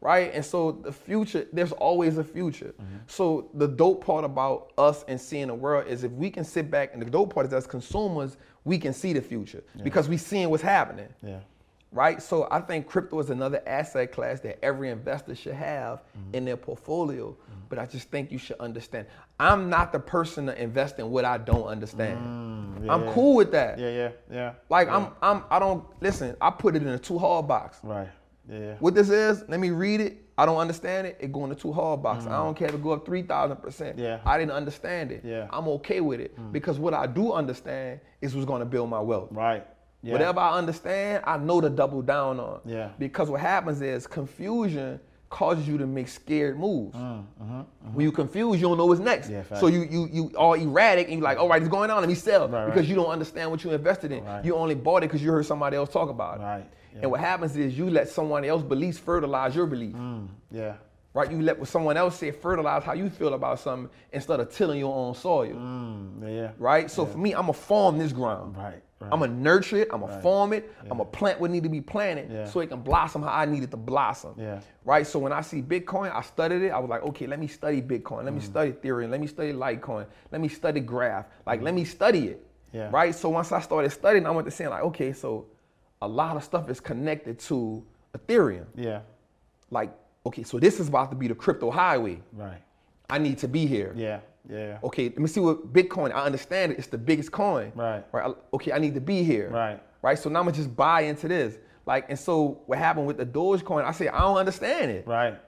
right? 0.00 0.32
And 0.34 0.44
so 0.44 0.72
the 0.72 0.92
future, 0.92 1.46
there's 1.52 1.72
always 1.72 2.18
a 2.18 2.24
future. 2.24 2.74
Mm-hmm. 2.80 2.96
So 3.06 3.50
the 3.54 3.68
dope 3.68 4.04
part 4.04 4.24
about 4.24 4.72
us 4.78 5.04
and 5.08 5.20
seeing 5.20 5.48
the 5.48 5.54
world 5.54 5.86
is 5.88 6.04
if 6.04 6.12
we 6.12 6.30
can 6.30 6.44
sit 6.44 6.70
back, 6.70 6.90
and 6.92 7.02
the 7.02 7.10
dope 7.10 7.32
part 7.34 7.46
is 7.46 7.52
as 7.52 7.66
consumers, 7.66 8.36
we 8.64 8.78
can 8.78 8.92
see 8.92 9.12
the 9.12 9.22
future 9.22 9.62
because 9.82 10.08
we 10.08 10.16
seeing 10.16 10.50
what's 10.50 10.62
happening, 10.62 11.08
Yeah. 11.22 11.38
Right? 11.92 12.22
So 12.22 12.46
I 12.52 12.60
think 12.60 12.86
crypto 12.86 13.18
is 13.18 13.30
another 13.30 13.60
asset 13.66 14.12
class 14.12 14.38
that 14.40 14.64
every 14.64 14.90
investor 14.90 15.34
should 15.34 15.54
have 15.54 16.02
Mm-hmm. 16.16 16.34
in 16.36 16.44
their 16.44 16.56
portfolio. 16.56 17.36
But 17.68 17.78
I 17.78 17.86
just 17.86 18.10
think 18.10 18.30
you 18.32 18.38
should 18.38 18.58
understand. 18.60 19.06
I'm 19.38 19.68
not 19.70 19.92
the 19.92 19.98
person 20.00 20.46
to 20.46 20.60
invest 20.60 20.98
in 20.98 21.10
what 21.10 21.24
I 21.24 21.38
don't 21.38 21.66
understand. 21.66 22.18
I'm 22.18 22.82
Mm, 22.82 23.06
yeah. 23.06 23.12
cool 23.12 23.36
with 23.36 23.52
that. 23.52 23.78
Yeah. 23.78 23.90
Yeah. 23.90 24.10
Yeah. 24.30 24.52
Like 24.68 24.88
I'm, 24.88 25.08
I'm, 25.22 25.44
I 25.50 25.58
don't 25.58 25.84
listen. 26.02 26.36
I 26.40 26.50
put 26.50 26.74
it 26.76 26.82
in 26.82 26.88
a 26.88 26.98
too 26.98 27.18
hard 27.18 27.46
box. 27.48 27.78
Right. 27.82 28.08
Yeah. 28.48 28.58
Yeah. 28.58 28.74
What 28.80 28.94
this 28.94 29.08
is, 29.10 29.44
let 29.48 29.60
me 29.60 29.70
read 29.70 30.00
it. 30.00 30.24
I 30.38 30.46
don't 30.46 30.56
understand 30.56 31.06
it. 31.06 31.16
It 31.20 31.32
go 31.32 31.44
in 31.44 31.50
the 31.50 31.54
too 31.56 31.72
hard 31.72 32.02
box. 32.02 32.26
I 32.26 32.30
don't 32.30 32.56
care 32.56 32.68
if 32.68 32.74
it 32.74 32.82
go 32.82 32.92
up 32.92 33.04
three 33.04 33.22
thousand 33.22 33.58
percent. 33.58 33.98
Yeah. 33.98 34.20
I 34.24 34.38
didn't 34.38 34.52
understand 34.52 35.12
it. 35.12 35.22
Yeah. 35.24 35.46
I'm 35.50 35.68
okay 35.68 36.00
with 36.00 36.18
it 36.20 36.34
because 36.52 36.78
what 36.78 36.94
I 36.94 37.06
do 37.06 37.32
understand 37.32 38.00
is 38.22 38.34
what's 38.34 38.46
going 38.46 38.60
to 38.60 38.66
build 38.66 38.88
my 38.90 39.00
wealth. 39.00 39.28
Right. 39.32 39.66
Yeah. 40.02 40.12
Whatever 40.12 40.40
I 40.40 40.56
understand, 40.56 41.22
I 41.26 41.36
know 41.36 41.60
to 41.60 41.68
double 41.68 42.00
down 42.02 42.40
on. 42.40 42.60
Yeah. 42.64 42.90
Because 42.98 43.28
what 43.30 43.40
happens 43.40 43.82
is 43.82 44.06
confusion 44.06 44.98
causes 45.28 45.68
you 45.68 45.78
to 45.78 45.86
make 45.86 46.08
scared 46.08 46.58
moves. 46.58 46.96
When 46.96 48.04
you 48.04 48.10
confused, 48.12 48.60
you 48.60 48.68
don't 48.68 48.78
know 48.78 48.86
what's 48.86 49.00
next. 49.00 49.28
Mm, 49.28 49.44
Yeah, 49.50 49.58
so 49.58 49.66
you 49.68 49.82
you 49.90 50.08
you 50.12 50.30
all 50.36 50.54
erratic 50.54 51.06
and 51.08 51.14
you're 51.14 51.22
like, 51.22 51.38
all 51.38 51.48
right, 51.48 51.60
it's 51.62 51.70
going 51.70 51.90
on, 51.90 52.00
let 52.00 52.08
me 52.08 52.14
sell. 52.14 52.48
Right, 52.48 52.66
because 52.66 52.80
right. 52.80 52.88
you 52.88 52.94
don't 52.94 53.10
understand 53.10 53.50
what 53.50 53.62
you 53.62 53.70
invested 53.70 54.10
in. 54.12 54.24
Right. 54.24 54.44
You 54.44 54.56
only 54.56 54.74
bought 54.74 54.98
it 55.04 55.08
because 55.08 55.22
you 55.22 55.30
heard 55.30 55.46
somebody 55.46 55.76
else 55.76 55.90
talk 55.90 56.08
about 56.08 56.40
it. 56.40 56.42
Right, 56.42 56.66
yeah. 56.94 57.02
And 57.02 57.10
what 57.10 57.20
happens 57.20 57.56
is 57.56 57.78
you 57.78 57.88
let 57.90 58.08
someone 58.08 58.44
else's 58.44 58.66
beliefs 58.66 58.98
fertilize 58.98 59.54
your 59.54 59.66
belief. 59.66 59.94
Yeah. 60.50 60.74
Right? 61.12 61.30
You 61.30 61.42
let 61.42 61.58
what 61.58 61.68
someone 61.68 61.96
else 61.96 62.16
say 62.16 62.30
fertilize 62.30 62.84
how 62.84 62.92
you 62.92 63.10
feel 63.10 63.34
about 63.34 63.58
something 63.58 63.90
instead 64.12 64.38
of 64.38 64.50
tilling 64.52 64.78
your 64.78 64.94
own 64.94 65.14
soil. 65.14 65.54
Mm, 65.54 66.22
yeah. 66.22 66.28
yeah. 66.28 66.50
Right? 66.58 66.88
So 66.90 67.04
for 67.04 67.18
me, 67.18 67.32
I'm 67.34 67.42
gonna 67.42 67.52
farm 67.52 67.98
this 67.98 68.12
ground. 68.12 68.56
Right, 68.56 68.82
right. 69.00 69.12
I'm 69.12 69.20
gonna 69.20 69.32
nurture 69.32 69.76
it, 69.78 69.88
I'm 69.92 70.00
gonna 70.00 70.20
farm 70.20 70.52
it, 70.52 70.70
I'm 70.82 70.88
gonna 70.88 71.04
plant 71.06 71.40
what 71.40 71.50
need 71.50 71.62
to 71.62 71.68
be 71.68 71.80
planted 71.80 72.30
Yeah. 72.30 72.44
so 72.44 72.60
it 72.60 72.68
can 72.68 72.80
blossom 72.82 73.22
how 73.22 73.30
I 73.32 73.44
need 73.46 73.62
it 73.62 73.70
to 73.70 73.76
blossom. 73.76 74.34
Yeah. 74.36 74.60
Right? 74.84 75.06
So 75.06 75.18
when 75.18 75.32
I 75.32 75.40
see 75.40 75.62
Bitcoin, 75.62 76.14
I 76.14 76.20
studied 76.22 76.62
it. 76.62 76.70
I 76.70 76.78
was 76.78 76.90
like, 76.90 77.02
okay, 77.02 77.26
let 77.26 77.38
me 77.38 77.46
study 77.46 77.80
Bitcoin, 77.82 78.20
Mm. 78.20 78.24
let 78.24 78.34
me 78.34 78.40
study 78.40 78.72
Ethereum, 78.72 79.10
let 79.10 79.20
me 79.20 79.26
study 79.26 79.52
Litecoin, 79.52 80.06
let 80.30 80.40
me 80.40 80.48
study 80.48 80.80
Graph. 80.80 81.26
Like, 81.46 81.62
let 81.62 81.74
me 81.74 81.84
study 81.84 82.28
it. 82.28 82.38
Mm. 82.40 82.46
Yeah. 82.72 82.88
Right? 82.92 83.14
So 83.14 83.28
once 83.30 83.50
I 83.52 83.60
started 83.60 83.90
studying, 83.90 84.26
I 84.26 84.30
went 84.30 84.46
to 84.46 84.50
saying, 84.50 84.70
like, 84.70 84.82
okay, 84.84 85.12
so 85.12 85.46
a 86.02 86.08
lot 86.08 86.36
of 86.36 86.44
stuff 86.44 86.68
is 86.70 86.80
connected 86.80 87.38
to 87.40 87.84
Ethereum. 88.16 88.66
Yeah. 88.74 89.00
Like, 89.70 89.92
okay, 90.26 90.42
so 90.42 90.58
this 90.58 90.80
is 90.80 90.88
about 90.88 91.10
to 91.10 91.16
be 91.16 91.28
the 91.28 91.34
crypto 91.34 91.70
highway. 91.70 92.20
Right. 92.32 92.62
I 93.08 93.18
need 93.18 93.38
to 93.38 93.48
be 93.48 93.66
here. 93.66 93.92
Yeah. 93.96 94.20
Yeah. 94.48 94.78
Okay, 94.84 95.04
let 95.04 95.18
me 95.18 95.28
see 95.28 95.40
what 95.40 95.72
Bitcoin. 95.72 96.12
I 96.12 96.24
understand 96.24 96.72
it. 96.72 96.78
It's 96.78 96.88
the 96.88 96.98
biggest 96.98 97.32
coin. 97.32 97.72
Right. 97.74 98.04
Right. 98.12 98.34
Okay, 98.54 98.72
I 98.72 98.78
need 98.78 98.94
to 98.94 99.00
be 99.00 99.22
here. 99.22 99.50
Right. 99.50 99.80
Right. 100.02 100.18
So 100.18 100.30
now 100.30 100.40
I'm 100.40 100.46
gonna 100.46 100.56
just 100.56 100.74
buy 100.74 101.02
into 101.02 101.28
this. 101.28 101.58
Like, 101.86 102.06
and 102.08 102.18
so 102.18 102.60
what 102.66 102.78
happened 102.78 103.06
with 103.06 103.16
the 103.18 103.26
Dogecoin? 103.26 103.84
I 103.84 103.92
say 103.92 104.08
I 104.08 104.20
don't 104.20 104.36
understand 104.36 104.90
it. 104.90 105.06
Right. 105.06 105.38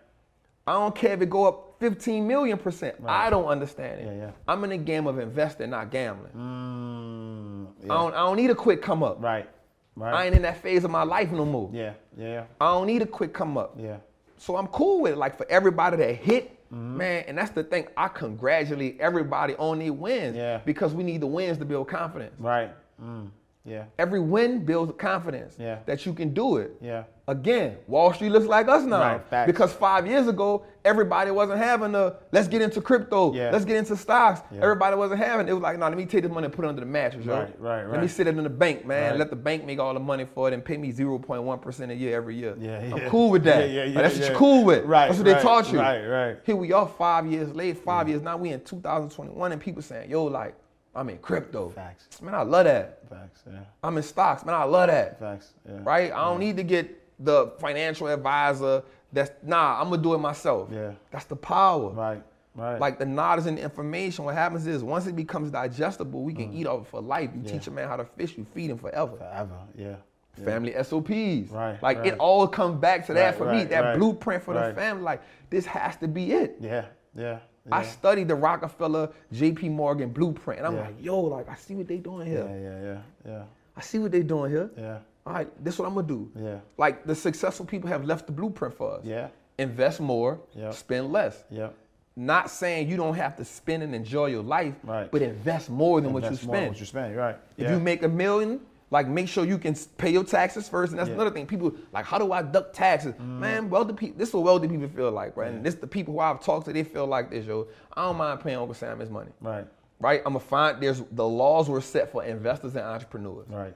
I 0.66 0.72
don't 0.72 0.94
care 0.94 1.12
if 1.12 1.20
it 1.20 1.30
go 1.30 1.46
up 1.46 1.76
15 1.80 2.26
million 2.26 2.56
percent. 2.58 2.96
I 3.04 3.30
don't 3.30 3.46
understand 3.46 4.00
it. 4.00 4.06
Yeah, 4.06 4.26
yeah. 4.26 4.30
I'm 4.46 4.62
in 4.64 4.70
the 4.70 4.76
game 4.76 5.06
of 5.06 5.18
investing, 5.18 5.70
not 5.70 5.90
gambling. 5.90 6.32
Mm, 6.32 7.84
I 7.84 7.94
don't. 7.94 8.14
I 8.14 8.18
don't 8.18 8.36
need 8.36 8.50
a 8.50 8.54
quick 8.54 8.82
come 8.82 9.02
up. 9.02 9.22
Right. 9.22 9.48
Right. 9.96 10.14
I 10.14 10.26
ain't 10.26 10.34
in 10.34 10.42
that 10.42 10.62
phase 10.62 10.84
of 10.84 10.90
my 10.90 11.02
life 11.02 11.30
no 11.32 11.44
more. 11.44 11.70
Yeah. 11.72 11.94
Yeah. 12.16 12.44
I 12.60 12.66
don't 12.66 12.86
need 12.86 13.02
a 13.02 13.06
quick 13.06 13.34
come 13.34 13.58
up. 13.58 13.76
Yeah. 13.78 13.96
So 14.38 14.56
I'm 14.56 14.68
cool 14.68 15.02
with 15.02 15.12
it. 15.12 15.18
Like 15.18 15.36
for 15.36 15.46
everybody 15.50 15.96
that 15.98 16.14
hit, 16.16 16.58
Mm-hmm. 16.72 16.96
man, 16.96 17.24
and 17.28 17.36
that's 17.36 17.50
the 17.50 17.64
thing. 17.64 17.86
I 17.96 18.08
congratulate 18.08 18.98
everybody 18.98 19.54
on 19.56 19.78
their 19.78 19.92
wins. 19.92 20.36
Yeah. 20.36 20.60
Because 20.64 20.94
we 20.94 21.04
need 21.04 21.20
the 21.20 21.26
wins 21.26 21.58
to 21.58 21.64
build 21.66 21.88
confidence. 21.88 22.34
Right. 22.38 22.70
Mm, 23.02 23.28
yeah. 23.64 23.84
Every 23.98 24.20
win 24.20 24.64
builds 24.64 24.92
confidence 24.98 25.56
Yeah. 25.58 25.78
that 25.86 26.04
you 26.04 26.12
can 26.14 26.34
do 26.34 26.56
it. 26.56 26.72
Yeah. 26.80 27.04
Again, 27.28 27.76
Wall 27.86 28.12
Street 28.12 28.30
looks 28.30 28.46
like 28.46 28.66
us 28.66 28.82
now. 28.82 28.98
Right, 29.00 29.24
facts. 29.30 29.46
Because 29.46 29.72
five 29.72 30.08
years 30.08 30.26
ago, 30.26 30.64
everybody 30.84 31.30
wasn't 31.30 31.58
having 31.60 31.92
the 31.92 32.16
let's 32.32 32.48
get 32.48 32.60
into 32.60 32.80
crypto, 32.80 33.32
Yeah. 33.32 33.50
let's 33.52 33.64
get 33.64 33.76
into 33.76 33.96
stocks. 33.96 34.42
Yeah. 34.50 34.62
Everybody 34.64 34.96
wasn't 34.96 35.20
having. 35.20 35.46
It 35.48 35.52
was 35.52 35.62
like, 35.62 35.78
no, 35.78 35.86
let 35.88 35.96
me 35.96 36.04
take 36.04 36.24
this 36.24 36.32
money 36.32 36.46
and 36.46 36.52
put 36.52 36.64
it 36.64 36.68
under 36.68 36.80
the 36.80 36.86
mattress, 36.86 37.24
yo. 37.24 37.32
Right, 37.38 37.60
right, 37.60 37.88
Let 37.88 38.00
me 38.00 38.08
sit 38.08 38.26
it 38.26 38.36
in 38.36 38.42
the 38.42 38.50
bank, 38.50 38.84
man. 38.84 39.12
Right. 39.12 39.18
Let 39.20 39.30
the 39.30 39.36
bank 39.36 39.64
make 39.64 39.78
all 39.78 39.94
the 39.94 40.00
money 40.00 40.24
for 40.24 40.48
it 40.48 40.54
and 40.54 40.64
pay 40.64 40.76
me 40.76 40.90
0.1% 40.92 41.90
a 41.90 41.94
year 41.94 42.16
every 42.16 42.34
year. 42.34 42.56
Yeah, 42.58 42.82
yeah. 42.84 42.94
I'm 42.96 43.10
cool 43.10 43.30
with 43.30 43.44
that. 43.44 43.62
Yeah, 43.70 43.84
yeah, 43.84 43.94
Like, 43.94 43.94
that's 43.94 44.16
yeah, 44.16 44.20
what 44.22 44.28
you're 44.30 44.38
cool 44.38 44.64
with. 44.64 44.84
Right, 44.84 45.06
That's 45.06 45.18
what 45.18 45.24
they 45.24 45.40
taught 45.40 45.72
you. 45.72 45.78
right, 45.78 46.04
right. 46.04 46.36
Here 46.44 46.56
we 46.56 46.72
are 46.72 46.88
five 46.88 47.26
years 47.30 47.54
late, 47.54 47.78
five 47.78 48.08
years 48.08 48.20
now. 48.22 48.36
We 48.36 48.50
in 48.50 48.60
2021 48.64 49.52
and 49.52 49.60
people 49.60 49.80
saying, 49.82 50.10
yo, 50.10 50.24
like, 50.24 50.56
I'm 50.94 51.08
in 51.08 51.18
crypto. 51.18 51.70
Facts. 51.70 52.20
Man, 52.20 52.34
I 52.34 52.42
love 52.42 52.64
that. 52.64 53.08
Facts. 53.08 53.42
Yeah. 53.50 53.60
I'm 53.82 53.96
in 53.96 54.02
stocks. 54.02 54.44
Man, 54.44 54.54
I 54.54 54.64
love 54.64 54.88
that 54.88 55.18
Facts. 55.18 55.54
Yeah. 55.66 55.78
right? 55.82 56.12
I 56.12 56.24
don't 56.24 56.40
need 56.40 56.56
to 56.58 56.62
get 56.62 56.98
the 57.24 57.52
financial 57.58 58.08
advisor. 58.08 58.82
That's 59.12 59.30
nah. 59.42 59.80
I'm 59.80 59.90
gonna 59.90 60.02
do 60.02 60.14
it 60.14 60.18
myself. 60.18 60.68
Yeah. 60.70 60.92
That's 61.10 61.24
the 61.24 61.36
power. 61.36 61.90
Right. 61.90 62.22
Right. 62.54 62.78
Like 62.78 62.98
the 62.98 63.06
knowledge 63.06 63.46
and 63.46 63.56
the 63.56 63.62
information. 63.62 64.26
What 64.26 64.34
happens 64.34 64.66
is 64.66 64.82
once 64.82 65.06
it 65.06 65.16
becomes 65.16 65.50
digestible, 65.50 66.22
we 66.22 66.34
can 66.34 66.52
mm. 66.52 66.56
eat 66.56 66.66
off 66.66 66.82
it 66.82 66.90
for 66.90 67.00
life. 67.00 67.30
You 67.34 67.42
teach 67.42 67.66
a 67.66 67.70
man 67.70 67.88
how 67.88 67.96
to 67.96 68.04
fish, 68.04 68.36
you 68.36 68.46
feed 68.52 68.70
him 68.70 68.78
forever. 68.78 69.16
forever. 69.16 69.56
Yeah. 69.74 69.96
yeah. 70.36 70.44
Family 70.44 70.74
SOPs. 70.82 71.50
Right, 71.50 71.82
Like 71.82 71.98
right. 71.98 72.06
it 72.08 72.18
all 72.18 72.46
comes 72.46 72.78
back 72.78 73.06
to 73.06 73.14
that 73.14 73.30
Right, 73.30 73.34
for 73.38 73.52
me. 73.52 73.64
That 73.64 73.96
blueprint 73.96 74.42
for 74.42 74.52
the 74.52 74.74
family. 74.74 75.02
Like 75.02 75.22
this 75.48 75.64
has 75.64 75.96
to 75.96 76.08
be 76.08 76.32
it. 76.32 76.56
Yeah. 76.60 76.86
Yeah. 77.14 77.38
I 77.70 77.84
studied 77.84 78.28
the 78.28 78.34
Rockefeller, 78.34 79.10
J.P. 79.32 79.68
Morgan 79.68 80.10
blueprint, 80.10 80.58
and 80.58 80.66
I'm 80.66 80.74
Yeah. 80.74 80.80
like, 80.86 80.94
yo, 81.00 81.20
like 81.20 81.48
I 81.48 81.54
see 81.54 81.74
what 81.74 81.86
they 81.86 81.98
doing 81.98 82.26
here. 82.26 82.44
Yeah. 82.48 82.58
Yeah. 82.58 82.82
Yeah. 82.82 83.32
Yeah. 83.32 83.42
I 83.76 83.80
see 83.80 83.98
what 83.98 84.10
they 84.10 84.22
doing 84.22 84.50
here. 84.50 84.70
Yeah. 84.76 84.98
All 85.24 85.32
right, 85.34 85.64
this 85.64 85.74
is 85.74 85.78
what 85.80 85.86
I'm 85.86 85.94
gonna 85.94 86.06
do. 86.08 86.30
Yeah. 86.36 86.58
Like 86.76 87.04
the 87.04 87.14
successful 87.14 87.64
people 87.64 87.88
have 87.88 88.04
left 88.04 88.26
the 88.26 88.32
blueprint 88.32 88.74
for 88.74 88.94
us. 88.98 89.04
Yeah. 89.04 89.28
Invest 89.58 90.00
more, 90.00 90.40
Yep. 90.54 90.74
spend 90.74 91.12
less. 91.12 91.44
Yeah. 91.50 91.68
Not 92.16 92.50
saying 92.50 92.88
you 92.88 92.96
don't 92.96 93.14
have 93.14 93.36
to 93.36 93.44
spend 93.44 93.82
and 93.82 93.94
enjoy 93.94 94.26
your 94.26 94.42
life, 94.42 94.74
Right. 94.84 95.10
but 95.10 95.22
invest 95.22 95.70
more 95.70 96.00
than 96.00 96.12
what 96.12 96.24
you 96.24 96.28
Invest 96.30 96.44
more 96.46 96.54
than 96.54 96.60
spend. 96.62 96.72
What 96.72 96.80
you 96.80 96.86
spend. 96.86 97.16
Right. 97.16 97.36
If 97.56 97.70
you 97.70 97.78
make 97.78 98.02
a 98.02 98.08
million, 98.08 98.60
like 98.92 99.08
make 99.08 99.26
sure 99.26 99.44
you 99.46 99.56
can 99.56 99.74
pay 99.96 100.10
your 100.10 100.22
taxes 100.22 100.68
first. 100.68 100.92
And 100.92 100.98
that's 101.00 101.08
Yeah. 101.08 101.14
another 101.14 101.30
thing. 101.30 101.46
People 101.46 101.72
like, 101.92 102.04
how 102.04 102.18
do 102.18 102.30
I 102.30 102.42
duck 102.42 102.74
taxes? 102.74 103.14
Mm. 103.14 103.38
Man, 103.40 103.70
wealthy 103.70 103.94
people. 103.94 104.18
This 104.18 104.28
is 104.28 104.34
what 104.34 104.44
wealthy 104.44 104.68
people 104.68 104.86
feel 104.88 105.10
like, 105.10 105.34
right? 105.34 105.50
And 105.50 105.64
this 105.64 105.74
the 105.76 105.86
people 105.86 106.12
who 106.12 106.20
I've 106.20 106.40
talked 106.40 106.66
to. 106.66 106.72
They 106.74 106.84
feel 106.84 107.06
like 107.06 107.30
this, 107.30 107.46
yo. 107.46 107.68
I 107.96 108.04
don't 108.04 108.18
mind 108.18 108.40
paying 108.40 108.58
Uncle 108.58 108.74
Sam 108.74 109.00
his 109.00 109.08
money. 109.10 109.30
Right. 109.40 109.66
Right? 109.98 110.20
I'm 110.26 110.34
gonna 110.34 110.40
find 110.40 110.80
there's 110.82 111.00
the 111.12 111.26
laws 111.26 111.70
were 111.70 111.80
set 111.80 112.12
for 112.12 112.22
investors 112.22 112.76
and 112.76 112.84
entrepreneurs 112.84 113.48
Right. 113.48 113.74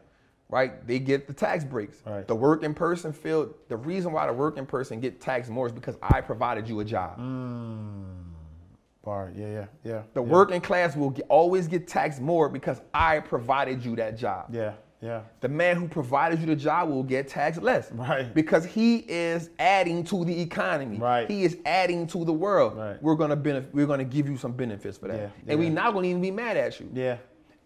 right? 0.50 0.86
They 0.86 0.98
get 0.98 1.26
the 1.26 1.32
tax 1.32 1.64
breaks. 1.64 2.02
Right. 2.04 2.28
The 2.28 2.34
working 2.34 2.74
person 2.74 3.12
feel 3.14 3.54
the 3.68 3.76
reason 3.78 4.12
why 4.12 4.26
the 4.26 4.34
working 4.34 4.66
person 4.66 5.00
get 5.00 5.20
taxed 5.20 5.50
more 5.50 5.66
is 5.66 5.72
because 5.72 5.96
I 6.02 6.20
provided 6.20 6.68
you 6.68 6.80
a 6.80 6.84
job. 6.84 7.18
Mm. 7.18 8.04
Bar. 9.02 9.32
Yeah. 9.34 9.46
Yeah. 9.46 9.64
Yeah. 9.84 10.02
The 10.14 10.22
yeah. 10.22 10.28
working 10.28 10.60
class 10.60 10.94
will 10.94 11.10
get, 11.10 11.24
always 11.30 11.68
get 11.68 11.86
taxed 11.88 12.20
more 12.20 12.48
because 12.50 12.82
I 12.92 13.20
provided 13.20 13.82
you 13.84 13.96
that 13.96 14.18
job. 14.18 14.48
Yeah. 14.52 14.72
Yeah. 15.00 15.22
The 15.40 15.48
man 15.48 15.76
who 15.76 15.88
provided 15.88 16.40
you 16.40 16.46
the 16.46 16.56
job 16.56 16.88
will 16.88 17.02
get 17.02 17.28
taxed 17.28 17.62
less. 17.62 17.92
Right. 17.92 18.32
Because 18.32 18.64
he 18.64 19.04
is 19.08 19.50
adding 19.58 20.04
to 20.04 20.24
the 20.24 20.40
economy. 20.40 20.98
Right. 20.98 21.30
He 21.30 21.44
is 21.44 21.58
adding 21.66 22.06
to 22.08 22.24
the 22.24 22.32
world. 22.32 22.76
Right. 22.76 23.02
We're 23.02 23.14
gonna 23.14 23.36
benefit, 23.36 23.74
we're 23.74 23.86
gonna 23.86 24.04
give 24.04 24.28
you 24.28 24.36
some 24.36 24.52
benefits 24.52 24.98
for 24.98 25.08
that. 25.08 25.16
Yeah, 25.16 25.28
And 25.48 25.58
we're 25.58 25.70
not 25.70 25.92
gonna 25.92 26.08
even 26.08 26.22
be 26.22 26.30
mad 26.30 26.56
at 26.56 26.80
you. 26.80 26.90
Yeah. 26.92 27.18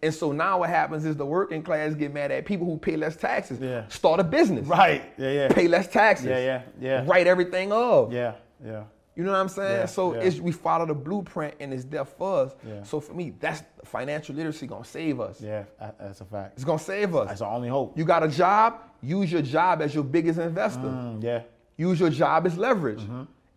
And 0.03 0.13
so 0.13 0.31
now 0.31 0.59
what 0.59 0.69
happens 0.69 1.05
is 1.05 1.15
the 1.15 1.25
working 1.25 1.61
class 1.61 1.93
get 1.93 2.13
mad 2.13 2.31
at 2.31 2.45
people 2.45 2.65
who 2.65 2.77
pay 2.77 2.97
less 2.97 3.15
taxes. 3.15 3.59
Yeah. 3.61 3.87
Start 3.87 4.19
a 4.19 4.23
business. 4.23 4.67
Right. 4.67 5.13
Yeah. 5.17 5.31
Yeah. 5.31 5.47
Pay 5.49 5.67
less 5.67 5.87
taxes. 5.87 6.27
Yeah, 6.27 6.39
yeah, 6.39 6.61
yeah. 6.79 7.05
Write 7.05 7.27
everything 7.27 7.71
off. 7.71 8.11
Yeah. 8.11 8.33
Yeah. 8.65 8.83
You 9.15 9.23
know 9.23 9.31
what 9.31 9.39
I'm 9.41 9.49
saying? 9.49 9.79
Yeah, 9.81 9.85
so 9.87 10.13
yeah. 10.13 10.21
It's, 10.21 10.39
we 10.39 10.51
follow 10.53 10.85
the 10.85 10.93
blueprint 10.93 11.55
and 11.59 11.73
it's 11.73 11.83
there 11.83 12.05
for 12.05 12.45
us. 12.45 12.55
Yeah. 12.65 12.81
So 12.83 12.99
for 13.01 13.13
me, 13.13 13.33
that's 13.39 13.61
financial 13.83 14.33
literacy 14.35 14.67
gonna 14.67 14.85
save 14.85 15.19
us. 15.19 15.41
Yeah. 15.41 15.63
That's 15.99 16.21
a 16.21 16.25
fact. 16.25 16.53
It's 16.55 16.63
gonna 16.63 16.79
save 16.79 17.13
us. 17.15 17.27
That's 17.27 17.41
our 17.41 17.53
only 17.53 17.67
hope. 17.67 17.97
You 17.97 18.05
got 18.05 18.23
a 18.23 18.27
job, 18.29 18.75
use 19.01 19.29
your 19.31 19.41
job 19.41 19.81
as 19.81 19.93
your 19.93 20.05
biggest 20.05 20.39
investor. 20.39 20.81
Mm, 20.87 21.21
yeah. 21.21 21.41
Use 21.75 21.99
your 21.99 22.09
job 22.09 22.45
as 22.47 22.57
leverage. 22.57 23.01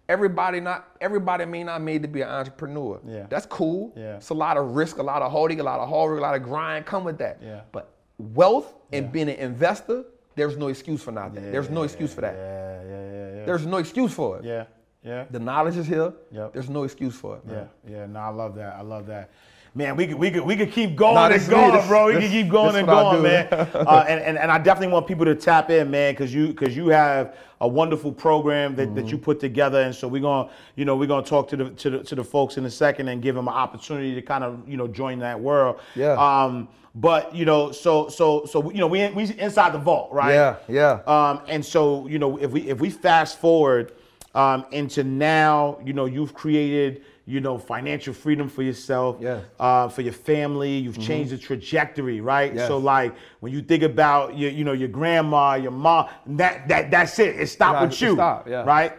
Everybody 0.09 0.61
not 0.61 0.89
everybody 1.01 1.47
may 1.47 1.65
not 1.65 1.81
made 1.81 2.03
to 2.03 2.09
be 2.09 2.21
an 2.21 2.29
entrepreneur. 2.29 3.01
Yeah. 3.07 3.27
That's 3.31 3.47
cool. 3.47 3.93
Yeah. 3.97 4.17
It's 4.17 4.29
a 4.31 4.35
lot 4.35 4.57
of 4.59 4.75
risk, 4.75 4.99
a 4.99 5.03
lot 5.03 5.23
of 5.23 5.31
holding, 5.31 5.61
a 5.61 5.63
lot 5.63 5.81
of 5.81 5.89
hard 5.89 6.11
work, 6.11 6.19
a 6.19 6.23
lot 6.23 6.35
of 6.35 6.43
grind 6.43 6.85
come 6.85 7.05
with 7.05 7.17
that. 7.19 7.39
Yeah. 7.43 7.61
But 7.73 7.91
wealth 8.19 8.75
and 8.93 9.07
Yeah. 9.07 9.11
being 9.13 9.29
an 9.31 9.37
investor, 9.37 10.05
there's 10.35 10.57
no 10.59 10.69
excuse 10.69 11.03
for 11.03 11.13
not 11.13 11.33
that. 11.35 11.51
There's 11.53 11.71
no 11.71 11.81
Yeah, 11.81 11.85
excuse 11.85 12.13
for 12.13 12.21
that. 12.21 12.35
Yeah. 12.35 12.83
Yeah. 12.83 12.89
Yeah. 12.91 13.37
Yeah. 13.39 13.45
There's 13.47 13.65
no 13.67 13.77
excuse 13.79 14.13
for 14.13 14.39
it. 14.39 14.45
Yeah. 14.45 14.65
Yeah. 15.05 15.25
The 15.31 15.39
knowledge 15.39 15.77
is 15.77 15.87
here. 15.87 16.13
Yep. 16.33 16.53
There's 16.55 16.71
no 16.71 16.85
excuse 16.85 17.15
for 17.15 17.37
it. 17.37 17.43
Yeah, 17.47 17.53
man. 17.55 17.69
yeah. 17.89 18.07
No, 18.07 18.21
I 18.21 18.29
love 18.31 18.55
that. 18.57 18.75
I 18.77 18.81
love 18.83 19.07
that. 19.07 19.31
Man, 19.77 19.97
we 19.97 20.07
could 20.07 20.17
we 20.17 20.31
could 20.31 20.45
we 20.45 20.55
could 20.57 20.71
keep 20.71 20.95
going 20.95 21.15
Nah, 21.17 21.25
and 21.27 21.35
this 21.35 21.43
is 21.43 21.49
me. 21.49 21.55
going, 21.57 21.73
This- 21.73 21.87
bro. 21.89 22.07
We 22.07 22.13
this- 22.15 22.23
could 22.25 22.31
keep 22.31 22.49
going 22.59 22.77
and 22.77 22.87
going, 22.87 23.23
man. 23.23 23.49
uh, 23.53 24.05
and, 24.09 24.21
and 24.21 24.39
and 24.39 24.51
I 24.51 24.59
definitely 24.59 24.93
want 24.93 25.07
people 25.09 25.25
to 25.25 25.35
tap 25.35 25.69
in, 25.69 25.91
man, 25.91 26.13
because 26.15 26.33
you 26.33 26.49
because 26.49 26.77
you 26.77 26.89
have 26.89 27.37
a 27.61 27.67
wonderful 27.69 28.13
program 28.13 28.77
that, 28.77 28.87
Mm-hmm. 28.87 28.95
that 28.97 29.07
you 29.07 29.19
put 29.19 29.41
together, 29.41 29.81
and 29.81 29.93
so 29.95 30.07
we're 30.09 30.23
gonna 30.23 30.49
you 30.77 30.85
know 30.85 30.95
we're 30.97 31.09
gonna 31.09 31.27
talk 31.27 31.49
to 31.49 31.57
the 31.57 31.71
to 31.71 31.91
the 31.91 32.05
to 32.05 32.15
the 32.15 32.23
folks 32.25 32.57
in 32.57 32.65
a 32.67 32.71
second 32.71 33.09
and 33.09 33.21
give 33.21 33.35
them 33.35 33.49
an 33.49 33.55
opportunity 33.55 34.15
to 34.15 34.23
kind 34.23 34.45
of 34.45 34.67
you 34.69 34.77
know 34.77 34.87
join 34.87 35.19
that 35.19 35.39
world. 35.41 35.81
Yeah. 35.97 36.13
Um. 36.13 36.69
But 36.95 37.35
you 37.35 37.45
know, 37.45 37.73
so 37.73 38.09
so 38.09 38.47
so 38.47 38.71
you 38.71 38.79
know 38.79 38.87
we 38.87 39.09
we 39.11 39.25
inside 39.41 39.75
the 39.75 39.79
vault, 39.79 40.13
right? 40.13 40.33
Yeah, 40.35 40.57
yeah. 40.69 41.01
Um, 41.09 41.41
and 41.49 41.65
so, 41.65 42.07
you 42.07 42.21
know, 42.21 42.37
if 42.37 42.53
we 42.53 42.61
if 42.71 42.79
we 42.81 42.89
fast 42.91 43.41
forward 43.41 43.91
um, 44.35 44.67
into 44.73 45.05
now, 45.05 45.79
you 45.85 45.93
know, 45.93 46.07
you've 46.07 46.35
created, 46.35 47.03
you 47.27 47.41
know, 47.41 47.57
financial 47.57 48.13
freedom 48.13 48.49
for 48.49 48.63
yourself, 48.63 49.17
Yeah. 49.21 49.41
uh, 49.61 49.89
for 49.89 50.03
your 50.03 50.13
family. 50.13 50.77
You've 50.77 50.99
changed 51.01 51.31
the 51.31 51.39
trajectory, 51.39 52.21
right? 52.21 52.55
Yes. 52.55 52.69
So, 52.69 52.79
like, 52.79 53.15
when 53.41 53.53
you 53.53 53.63
think 53.63 53.83
about 53.83 54.37
your, 54.37 54.51
you 54.51 54.65
know, 54.65 54.73
your 54.73 54.89
grandma, 54.89 55.55
your 55.55 55.71
mom, 55.71 56.09
that 56.27 56.69
that 56.69 56.91
that's 56.91 57.19
it. 57.19 57.37
It 57.41 57.47
stopped 57.47 57.77
Yeah, 57.81 57.85
with 57.87 58.01
you, 58.03 58.15
stopped, 58.15 58.49
yeah. 58.49 58.65
right? 58.65 58.93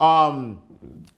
Um, 0.00 0.62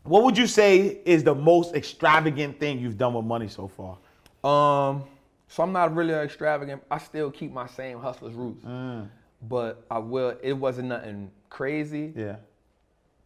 what 0.03 0.25
would 0.25 0.37
you 0.37 0.47
say 0.47 1.01
is 1.05 1.23
the 1.23 1.35
most 1.35 1.75
extravagant 1.75 2.59
thing 2.59 2.79
you've 2.81 2.99
done 2.99 3.15
with 3.15 3.25
money 3.25 3.49
so 3.49 3.69
far? 3.69 3.97
Um, 4.43 5.05
so 5.49 5.63
I'm 5.63 5.73
not 5.73 5.95
really 5.95 6.15
extravagant. 6.15 6.83
I 6.91 6.99
still 6.99 7.31
keep 7.31 7.53
my 7.53 7.67
same 7.67 8.01
hustler's 8.01 8.35
roots. 8.35 8.65
Mm. 8.65 9.09
But 9.49 9.85
I 9.91 9.99
will. 9.99 10.37
It 10.43 10.53
wasn't 10.53 10.89
nothing 10.89 11.31
crazy. 11.49 12.13
Yeah. 12.17 12.37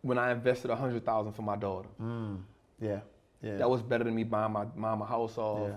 When 0.04 0.18
I 0.18 0.30
invested 0.32 0.70
a 0.70 0.76
hundred 0.76 1.04
thousand 1.04 1.32
for 1.32 1.42
my 1.42 1.56
daughter. 1.56 1.88
Yeah. 2.80 3.00
Yeah. 3.42 3.56
That 3.56 3.68
was 3.70 3.82
better 3.82 4.04
than 4.04 4.14
me 4.14 4.24
buying 4.24 4.52
my 4.52 4.66
mom 4.76 5.02
a 5.02 5.06
house 5.06 5.36
off 5.38 5.68
Yeah. 5.68 5.76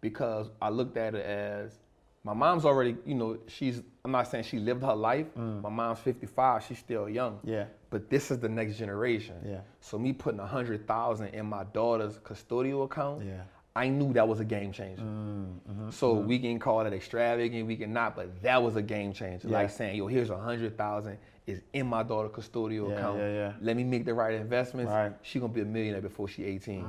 because 0.00 0.50
I 0.60 0.68
looked 0.68 0.96
at 0.96 1.14
it 1.14 1.24
as 1.24 1.78
my 2.24 2.34
mom's 2.34 2.64
already, 2.64 2.96
you 3.06 3.14
know, 3.14 3.38
she's 3.46 3.82
I'm 4.04 4.10
not 4.10 4.26
saying 4.28 4.44
she 4.44 4.58
lived 4.58 4.82
her 4.82 4.94
life. 4.94 5.26
My 5.36 5.68
mom's 5.70 6.00
55, 6.00 6.64
she's 6.66 6.78
still 6.78 7.08
young. 7.08 7.34
Mm. 7.34 7.40
Yeah. 7.44 7.64
But 7.90 8.10
this 8.10 8.30
is 8.30 8.38
the 8.38 8.48
next 8.48 8.76
generation. 8.76 9.36
Yeah. 9.46 9.60
So 9.80 9.98
me 9.98 10.12
putting 10.12 10.40
a 10.40 10.46
hundred 10.46 10.86
thousand 10.86 11.28
in 11.28 11.46
my 11.46 11.64
daughter's 11.72 12.18
custodial 12.18 12.84
account, 12.84 13.24
Yeah. 13.24 13.42
I 13.76 13.88
knew 13.88 14.12
that 14.14 14.26
was 14.26 14.40
a 14.40 14.44
game 14.44 14.72
changer. 14.72 15.02
Mm-hmm. 15.02 15.90
so 15.90 16.14
we 16.14 16.40
can 16.40 16.58
call 16.58 16.80
it 16.80 16.92
extravagant, 16.92 17.64
we 17.68 17.76
can 17.76 17.92
not, 17.92 18.16
but 18.16 18.42
that 18.42 18.60
was 18.60 18.74
a 18.74 18.82
game 18.82 19.12
changer. 19.12 19.46
Yeah. 19.48 19.54
Like 19.58 19.70
saying, 19.70 19.96
yo, 19.96 20.06
here's 20.08 20.30
a 20.30 20.36
hundred 20.38 20.76
thousand 20.76 21.18
is 21.48 21.62
in 21.72 21.86
my 21.86 22.02
daughter 22.02 22.28
custodial 22.28 22.90
Yeah, 22.90 22.96
account. 22.96 23.18
yeah, 23.18 23.32
yeah. 23.32 23.52
Let 23.60 23.76
me 23.76 23.84
make 23.84 24.04
the 24.04 24.14
right 24.14 24.34
investments. 24.34 24.92
Right. 24.92 25.12
She 25.22 25.40
gonna 25.40 25.52
be 25.52 25.62
a 25.62 25.64
millionaire 25.64 26.02
before 26.02 26.28
she 26.28 26.44
18. 26.44 26.84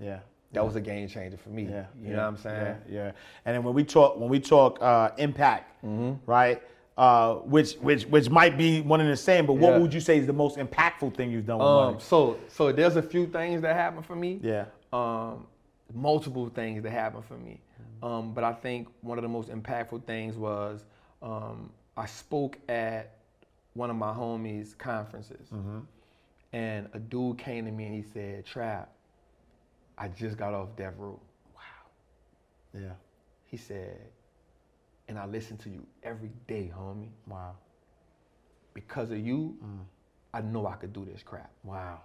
yeah. 0.00 0.20
That 0.52 0.64
was 0.64 0.74
a 0.74 0.80
game 0.80 1.06
changer 1.06 1.36
for 1.36 1.50
me. 1.50 1.64
Yeah, 1.64 1.84
You 2.00 2.10
yeah, 2.10 2.16
know 2.16 2.22
what 2.22 2.28
I'm 2.28 2.36
saying? 2.38 2.76
Yeah, 2.88 2.94
yeah. 3.04 3.12
And 3.44 3.54
then 3.54 3.62
when 3.62 3.72
we 3.74 3.84
talk, 3.84 4.18
when 4.18 4.28
we 4.28 4.40
talk 4.40 4.78
uh, 4.80 5.10
impact, 5.18 5.66
Mm-hmm. 5.84 6.30
right? 6.30 6.60
Uh, 6.98 7.36
which 7.36 7.74
which 7.76 8.04
which 8.06 8.28
might 8.28 8.58
be 8.58 8.80
one 8.82 9.00
and 9.00 9.08
the 9.10 9.16
same, 9.16 9.46
but 9.46 9.54
what 9.54 9.72
Yeah. 9.72 9.78
would 9.78 9.94
you 9.94 10.00
say 10.00 10.18
is 10.18 10.26
the 10.26 10.32
most 10.32 10.58
impactful 10.58 11.14
thing 11.16 11.30
you've 11.30 11.46
done 11.46 11.58
with 11.58 11.66
Um, 11.68 11.74
money? 11.86 11.96
so 12.00 12.36
so 12.48 12.72
there's 12.72 12.96
a 12.96 13.02
few 13.02 13.26
things 13.26 13.62
that 13.62 13.74
happened 13.76 14.04
for 14.04 14.16
me. 14.16 14.38
Yeah. 14.42 14.64
Um, 14.92 15.46
multiple 15.94 16.48
things 16.50 16.82
that 16.82 16.90
happened 16.90 17.24
for 17.24 17.38
me. 17.38 17.60
Um, 18.02 18.34
but 18.34 18.44
I 18.44 18.52
think 18.52 18.88
one 19.02 19.18
of 19.18 19.22
the 19.22 19.28
most 19.28 19.48
impactful 19.50 20.04
things 20.04 20.36
was 20.36 20.84
um, 21.22 21.70
I 21.96 22.06
spoke 22.06 22.58
at 22.68 23.12
one 23.80 23.88
of 23.88 23.96
my 23.96 24.12
homies' 24.12 24.76
conferences, 24.76 25.48
mm-hmm. 25.52 25.78
and 26.52 26.86
a 26.92 26.98
dude 26.98 27.38
came 27.38 27.64
to 27.64 27.70
me 27.70 27.86
and 27.86 27.94
he 27.94 28.02
said, 28.02 28.44
"Trap, 28.44 28.92
I 29.96 30.08
just 30.08 30.36
got 30.36 30.52
off 30.52 30.76
death 30.76 30.92
row." 30.98 31.18
Wow. 31.54 32.80
Yeah. 32.80 32.92
He 33.46 33.56
said, 33.56 33.98
and 35.08 35.18
I 35.18 35.24
listen 35.26 35.56
to 35.56 35.70
you 35.70 35.84
every 36.04 36.30
day, 36.46 36.70
homie. 36.78 37.08
Wow. 37.26 37.56
Because 38.74 39.10
of 39.10 39.18
you, 39.18 39.56
mm. 39.64 39.80
I 40.32 40.42
know 40.42 40.66
I 40.66 40.74
could 40.74 40.92
do 40.92 41.04
this 41.10 41.22
crap. 41.24 41.50
Wow. 41.64 42.02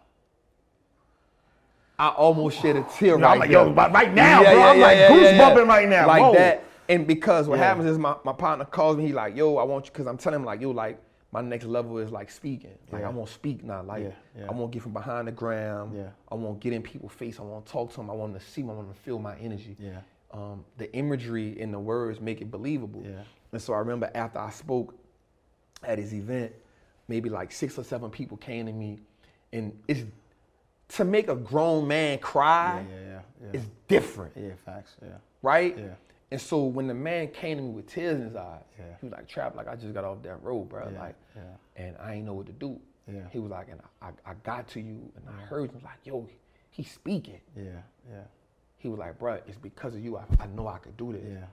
I 2.00 2.08
almost 2.08 2.62
shed 2.62 2.78
a 2.78 2.84
tear 2.98 3.18
No, 3.18 3.28
right 3.28 3.34
I'm 3.34 3.40
like, 3.40 3.50
there. 3.52 3.66
yo, 3.68 3.74
but 3.74 3.92
right 3.92 4.14
now, 4.14 4.42
bro, 4.42 4.64
I'm 4.64 4.80
like 4.80 4.98
goosebumping 4.98 5.68
right 5.68 5.88
now. 5.88 6.08
Like 6.08 6.24
Whoa. 6.24 6.34
that. 6.34 6.64
And 6.90 7.06
because 7.06 7.48
what 7.48 7.60
Yeah. 7.60 7.66
happens 7.68 7.86
is 7.86 7.98
my, 8.00 8.16
my 8.24 8.34
partner 8.34 8.66
calls 8.66 8.98
me, 8.98 9.06
he 9.08 9.14
like, 9.14 9.36
yo, 9.36 9.58
I 9.58 9.64
want 9.64 9.86
you, 9.86 9.92
because 9.92 10.08
I'm 10.08 10.18
telling 10.18 10.40
him 10.40 10.46
like, 10.46 10.62
yo, 10.62 10.72
like, 10.72 11.00
my 11.36 11.42
next 11.42 11.66
level 11.66 11.98
is 11.98 12.12
like 12.12 12.32
speaking. 12.32 12.78
Like 12.94 13.02
Yeah. 13.02 13.10
I 13.10 13.12
want 13.12 13.28
to 13.28 13.34
speak 13.34 13.62
now. 13.62 13.84
Like 13.84 14.04
Yeah, 14.04 14.12
yeah. 14.40 14.46
I 14.50 14.54
want 14.54 14.72
to 14.72 14.76
get 14.76 14.84
from 14.84 14.94
behind 14.94 15.28
the 15.28 15.34
gram. 15.34 15.92
Yeah. 15.94 16.10
I 16.32 16.36
want 16.36 16.62
to 16.62 16.64
get 16.64 16.74
in 16.74 16.82
people's 16.82 17.12
face. 17.12 17.40
I 17.40 17.44
want 17.44 17.66
to 17.66 17.72
talk 17.72 17.90
to 17.92 17.98
them. 17.98 18.10
I 18.10 18.14
want 18.14 18.32
them 18.32 18.42
to 18.42 18.48
see 18.48 18.62
them. 18.62 18.70
I 18.70 18.74
want 18.76 18.88
them 18.88 18.96
to 18.96 19.02
feel 19.02 19.20
my 19.20 19.36
energy. 19.40 19.76
Yeah. 19.78 20.00
Um, 20.32 20.64
the 20.78 20.90
imagery 20.96 21.60
in 21.60 21.72
the 21.74 21.80
words 21.80 22.22
make 22.22 22.40
it 22.40 22.50
believable. 22.50 23.04
Yeah. 23.06 23.24
And 23.52 23.62
so 23.62 23.74
I 23.74 23.80
remember 23.80 24.10
after 24.16 24.40
I 24.40 24.50
spoke 24.50 24.96
at 25.84 25.98
his 26.00 26.14
event, 26.14 26.54
maybe 27.10 27.30
like 27.30 27.52
six 27.52 27.78
or 27.78 27.84
seven 27.84 28.10
people 28.10 28.38
came 28.38 28.66
to 28.68 28.72
me, 28.72 29.00
and 29.52 29.78
it's 29.90 30.04
to 30.88 31.04
make 31.04 31.28
a 31.28 31.36
grown 31.36 31.86
man 31.86 32.18
cry 32.20 32.86
Yeah, 32.90 32.96
yeah, 32.96 33.06
yeah, 33.10 33.22
yeah. 33.52 33.60
is 33.60 33.66
different, 33.90 34.34
Yeah, 34.38 34.52
facts. 34.66 34.96
Yeah. 35.02 35.10
right? 35.42 35.78
Yeah. 35.78 35.84
And 36.32 36.42
so 36.42 36.64
when 36.64 36.88
the 36.88 36.94
man 36.94 37.28
came 37.30 37.58
to 37.58 37.64
me 37.64 37.70
with 37.70 37.88
tears 37.88 38.18
in 38.20 38.26
his 38.28 38.36
eyes, 38.36 38.64
Yeah. 38.80 38.86
he 39.00 39.06
was 39.06 39.14
like, 39.14 39.28
"Trap, 39.28 39.56
like 39.56 39.68
I 39.68 39.76
just 39.76 39.94
got 39.94 40.04
off 40.04 40.22
that 40.24 40.42
road, 40.44 40.70
bro. 40.70 40.90
Yeah, 40.92 41.00
Like, 41.00 41.16
yeah. 41.36 41.42
and 41.76 41.96
I 42.00 42.16
ain't 42.16 42.26
know 42.26 42.34
what 42.34 42.48
to 42.48 42.52
do." 42.54 42.80
He 43.32 43.38
was 43.38 43.52
like, 43.52 43.68
and 43.70 43.80
I, 44.02 44.10
I 44.26 44.34
got 44.44 44.68
to 44.70 44.80
you, 44.82 45.12
and 45.16 45.30
I 45.30 45.40
heard 45.46 45.70
him 45.72 45.80
like, 45.84 46.00
"Yo, 46.04 46.28
he's 46.72 46.90
speaking." 46.92 47.40
Yeah. 47.56 47.64
Yeah. 48.10 48.22
He 48.78 48.88
was 48.90 48.98
like, 49.00 49.20
bro, 49.20 49.36
it's 49.48 49.58
because 49.58 49.94
of 49.94 50.04
you. 50.04 50.18
I, 50.18 50.24
I 50.40 50.48
know 50.48 50.68
I 50.68 50.80
could 50.80 50.98
do 50.98 51.14
this." 51.14 51.24
Yeah. 51.24 51.46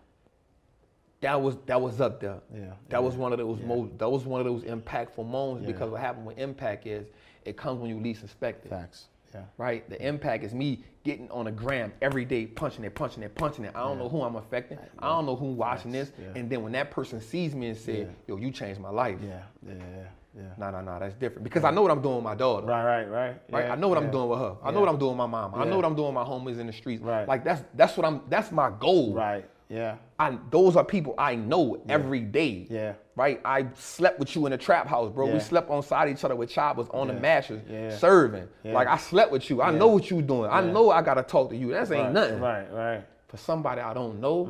that 1.20 1.40
was 1.40 1.56
that 1.66 1.80
was 1.80 2.00
up 2.00 2.20
there. 2.20 2.40
Yeah, 2.54 2.72
That 2.88 3.02
was 3.04 3.14
one 3.16 3.32
of 3.32 3.38
those 3.38 3.60
most 3.60 3.98
that 3.98 4.08
was 4.08 4.24
one 4.24 4.40
of 4.40 4.46
those 4.46 4.62
impactful 4.64 5.26
moments 5.26 5.66
because 5.66 5.90
what 5.90 6.00
happened 6.00 6.26
with 6.26 6.38
impact 6.38 6.86
is 6.86 7.06
it 7.44 7.56
comes 7.58 7.80
when 7.80 7.90
you 7.90 8.00
least 8.00 8.24
expect 8.24 8.64
it. 8.64 8.70
Facts. 8.70 9.08
Yeah. 9.34 9.42
Right? 9.56 9.88
The 9.88 10.04
impact 10.04 10.44
is 10.44 10.54
me 10.54 10.84
getting 11.04 11.30
on 11.30 11.46
a 11.46 11.52
gram 11.52 11.92
every 12.00 12.24
day, 12.24 12.46
punching 12.46 12.84
it, 12.84 12.94
punching 12.94 13.22
it, 13.22 13.34
punching 13.34 13.64
it. 13.64 13.72
I 13.74 13.80
don't 13.80 13.98
know 13.98 14.08
who 14.08 14.22
I'm 14.22 14.36
affecting. 14.36 14.78
I 14.98 15.08
don't 15.08 15.26
know 15.26 15.36
who's 15.36 15.56
watching 15.56 15.90
this. 15.92 16.12
Yeah. 16.20 16.38
And 16.38 16.50
then 16.50 16.62
when 16.62 16.72
that 16.72 16.90
person 16.90 17.20
sees 17.20 17.54
me 17.54 17.68
and 17.68 17.76
says, 17.76 18.08
yo, 18.26 18.36
you 18.36 18.50
changed 18.50 18.80
my 18.80 18.90
life. 18.90 19.18
Yeah. 19.22 19.42
Yeah. 19.66 19.74
Yeah. 19.74 20.04
Yeah. 20.34 20.42
Nah, 20.56 20.70
nah, 20.70 20.80
nah, 20.80 20.98
that's 20.98 21.14
different. 21.14 21.44
Because 21.44 21.62
I 21.62 21.70
know 21.70 21.82
what 21.82 21.90
I'm 21.90 22.00
doing 22.00 22.16
with 22.16 22.24
my 22.24 22.34
daughter. 22.34 22.66
Right. 22.66 23.04
Right. 23.04 23.08
Right. 23.08 23.36
Right? 23.50 23.70
I 23.70 23.74
know 23.74 23.88
what 23.88 23.98
yeah. 23.98 24.06
I'm 24.06 24.10
doing 24.10 24.28
with 24.30 24.38
her. 24.38 24.56
I 24.62 24.70
know 24.70 24.80
what 24.80 24.88
I'm 24.88 24.98
doing 24.98 25.10
with 25.10 25.18
my 25.18 25.26
mom. 25.26 25.54
I 25.54 25.64
know 25.64 25.76
what 25.76 25.84
I'm 25.84 25.94
doing 25.94 26.14
with 26.14 26.14
my 26.14 26.24
homies 26.24 26.58
in 26.58 26.66
the 26.66 26.72
streets. 26.72 27.02
Right. 27.02 27.28
Like 27.28 27.44
that's 27.44 27.62
that's 27.74 27.96
what 27.96 28.06
I'm 28.06 28.22
that's 28.28 28.50
my 28.50 28.70
goal. 28.70 29.14
Right. 29.14 29.44
Yeah. 29.72 29.96
I 30.18 30.38
those 30.50 30.76
are 30.76 30.84
people 30.84 31.14
I 31.16 31.34
know 31.34 31.82
every 31.88 32.20
day. 32.20 32.66
Yeah. 32.68 32.92
Right? 33.16 33.40
I 33.44 33.66
slept 33.74 34.18
with 34.18 34.34
you 34.36 34.46
in 34.46 34.52
a 34.52 34.58
trap 34.58 34.86
house, 34.86 35.10
bro. 35.10 35.26
Yeah. 35.26 35.34
We 35.34 35.40
slept 35.40 35.70
on 35.70 35.82
side 35.82 36.08
each 36.10 36.24
other 36.24 36.36
with 36.36 36.50
choppers 36.50 36.86
on 36.92 37.08
the 37.08 37.14
Yeah. 37.14 37.20
mattress, 37.20 37.62
Yeah. 37.68 37.96
serving. 37.96 38.48
Yeah. 38.62 38.74
Like 38.74 38.88
I 38.88 38.96
slept 38.98 39.32
with 39.32 39.48
you. 39.50 39.62
I 39.62 39.70
Yeah. 39.70 39.78
know 39.78 39.88
what 39.88 40.10
you 40.10 40.20
doing. 40.22 40.50
I 40.50 40.60
know 40.60 40.90
I 40.90 41.00
gotta 41.02 41.22
talk 41.22 41.50
to 41.50 41.56
you. 41.56 41.72
That 41.72 41.90
ain't 41.90 41.90
right. 41.90 42.12
nothing. 42.12 42.40
Right. 42.40 42.72
Right. 42.72 43.04
For 43.32 43.38
somebody 43.38 43.80
I 43.80 43.94
don't 43.94 44.20
know 44.20 44.44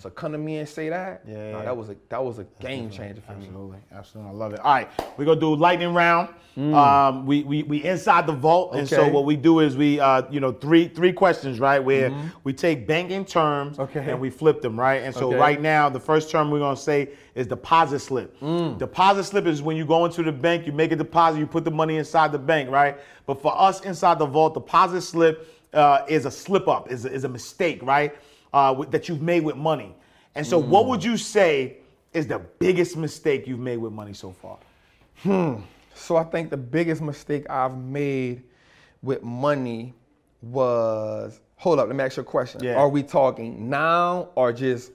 to 0.00 0.08
come 0.08 0.32
to 0.32 0.38
me 0.38 0.56
and 0.56 0.66
say 0.66 0.88
that, 0.88 1.20
Yeah, 1.28 1.50
yeah. 1.58 1.62
that 1.64 1.76
was 1.76 1.90
a 1.90 1.96
that 2.08 2.24
was 2.24 2.38
a 2.38 2.44
game 2.60 2.88
changer 2.88 3.20
for 3.20 3.32
me. 3.32 3.44
Absolutely, 3.44 3.78
absolutely. 3.92 4.30
I 4.30 4.34
love 4.34 4.54
it. 4.54 4.60
All 4.60 4.72
right, 4.72 4.88
we're 5.18 5.26
gonna 5.26 5.38
do 5.38 5.54
lightning 5.54 5.92
round. 5.92 6.30
Um, 6.56 7.26
we, 7.26 7.42
we 7.44 7.62
we 7.64 7.84
inside 7.84 8.26
the 8.26 8.32
vault, 8.32 8.74
and 8.74 8.88
so 8.88 9.02
Mm. 9.06 9.12
What 9.12 9.26
we 9.26 9.36
do 9.36 9.60
is 9.60 9.76
we 9.76 10.00
uh, 10.00 10.22
you 10.30 10.40
know 10.40 10.50
three 10.52 10.88
three 10.88 11.12
questions, 11.12 11.60
right? 11.60 11.78
Where 11.78 12.10
we 12.42 12.54
take 12.54 12.86
banking 12.86 13.26
terms 13.26 13.76
Mm-hmm. 13.76 13.98
Okay. 13.98 14.10
and 14.10 14.18
we 14.18 14.30
flip 14.30 14.62
them, 14.62 14.80
right? 14.80 15.02
And 15.02 15.14
so 15.14 15.28
Okay. 15.28 15.36
right 15.36 15.60
now, 15.60 15.90
the 15.90 16.00
first 16.00 16.30
term 16.30 16.50
we're 16.50 16.60
gonna 16.60 16.74
say 16.74 17.10
is 17.34 17.46
deposit 17.46 17.98
slip. 17.98 18.40
Mm. 18.40 18.78
Deposit 18.78 19.24
slip 19.24 19.44
is 19.46 19.60
when 19.60 19.76
you 19.76 19.84
go 19.84 20.06
into 20.06 20.22
the 20.22 20.32
bank, 20.32 20.64
you 20.66 20.72
make 20.72 20.90
a 20.92 20.96
deposit, 20.96 21.38
you 21.38 21.46
put 21.46 21.64
the 21.66 21.70
money 21.70 21.98
inside 21.98 22.32
the 22.32 22.38
bank, 22.38 22.70
right? 22.70 22.96
But 23.26 23.42
for 23.42 23.52
us 23.60 23.82
inside 23.82 24.18
the 24.18 24.26
vault, 24.26 24.54
deposit 24.54 25.02
slip 25.02 25.46
uh, 25.72 26.04
is 26.08 26.26
a 26.26 26.30
slip 26.30 26.68
up, 26.68 26.90
is 26.90 27.04
a, 27.04 27.12
is 27.12 27.24
a 27.24 27.28
mistake, 27.28 27.82
right? 27.82 28.14
Uh, 28.52 28.74
with- 28.76 28.90
that 28.90 29.08
you've 29.08 29.22
made 29.22 29.42
with 29.44 29.56
money. 29.56 29.94
And 30.34 30.46
so, 30.46 30.62
Mm. 30.62 30.68
what 30.68 30.86
would 30.86 31.02
you 31.04 31.16
say 31.16 31.78
is 32.12 32.26
the 32.26 32.38
biggest 32.58 32.96
mistake 32.96 33.46
you've 33.46 33.58
made 33.60 33.78
with 33.78 33.92
money 33.92 34.12
so 34.12 34.32
far? 34.32 34.58
Hmm. 35.22 35.54
So 35.94 36.16
I 36.16 36.24
think 36.24 36.50
the 36.50 36.56
biggest 36.56 37.00
mistake 37.02 37.48
I've 37.50 37.76
made 37.76 38.42
with 39.02 39.22
money 39.22 39.94
was 40.42 41.40
hold 41.56 41.78
up, 41.78 41.86
let 41.86 41.96
me 41.96 42.02
ask 42.04 42.16
you 42.16 42.22
a 42.22 42.24
question. 42.26 42.62
Yeah. 42.64 42.74
Are 42.74 42.88
we 42.88 43.02
talking 43.02 43.70
now 43.70 44.28
or 44.34 44.52
just 44.52 44.90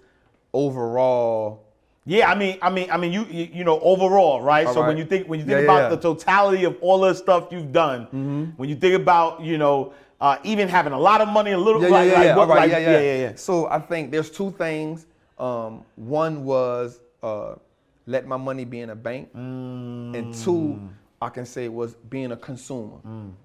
overall? 0.54 1.64
Yeah, 2.06 2.32
I 2.32 2.36
mean, 2.36 2.58
I 2.62 2.70
mean, 2.70 2.90
I 2.90 2.98
mean, 2.98 3.12
you 3.12 3.26
you, 3.30 3.50
you 3.54 3.64
know, 3.66 3.80
overall, 3.82 4.42
right? 4.42 4.66
All 4.66 4.74
so 4.74 4.86
when 4.86 4.98
you 4.98 5.06
think 5.06 5.28
when 5.28 5.40
you 5.40 5.46
think 5.46 5.58
yeah, 5.58 5.64
about 5.64 5.76
yeah. 5.76 5.84
Mm-hmm. 5.84 5.96
the 5.96 6.02
totality 6.16 6.64
of 6.64 6.78
all 6.82 7.00
the 7.02 7.14
stuff 7.14 7.48
you've 7.52 7.74
done, 7.74 8.54
when 8.56 8.70
you 8.70 8.76
think 8.76 8.96
about 8.96 9.42
you 9.42 9.58
know 9.58 9.94
uh, 10.20 10.38
even 10.44 10.68
having 10.68 10.94
a 10.94 11.00
lot 11.00 11.22
of 11.22 11.28
money, 11.28 11.52
a 11.52 11.58
little 11.58 11.82
Yeah, 11.82 11.90
like, 11.90 12.06
yeah, 12.08 12.12
yeah, 12.12 12.18
like 12.20 12.26
yeah. 12.28 12.36
what- 12.36 12.48
right, 12.50 12.60
like- 12.60 12.72
yeah, 12.72 12.78
yeah. 12.80 12.92
yeah, 12.92 13.02
yeah, 13.02 13.22
yeah. 13.30 13.36
So 13.36 13.68
I 13.68 13.80
think 13.80 14.12
there's 14.12 14.30
two 14.30 14.52
things. 14.52 15.06
Um, 15.38 15.84
one 15.96 16.44
was 16.44 17.00
uh, 17.22 17.56
let 18.08 18.26
my 18.26 18.38
money 18.38 18.66
be 18.66 18.80
in 18.80 18.90
a 18.90 18.96
bank, 18.96 19.30
and 19.34 20.34
two, 20.34 20.80
I 21.22 21.30
can 21.30 21.46
say 21.46 21.68
was 21.70 21.96
being 22.10 22.32
a 22.32 22.38
consumer. 22.38 22.98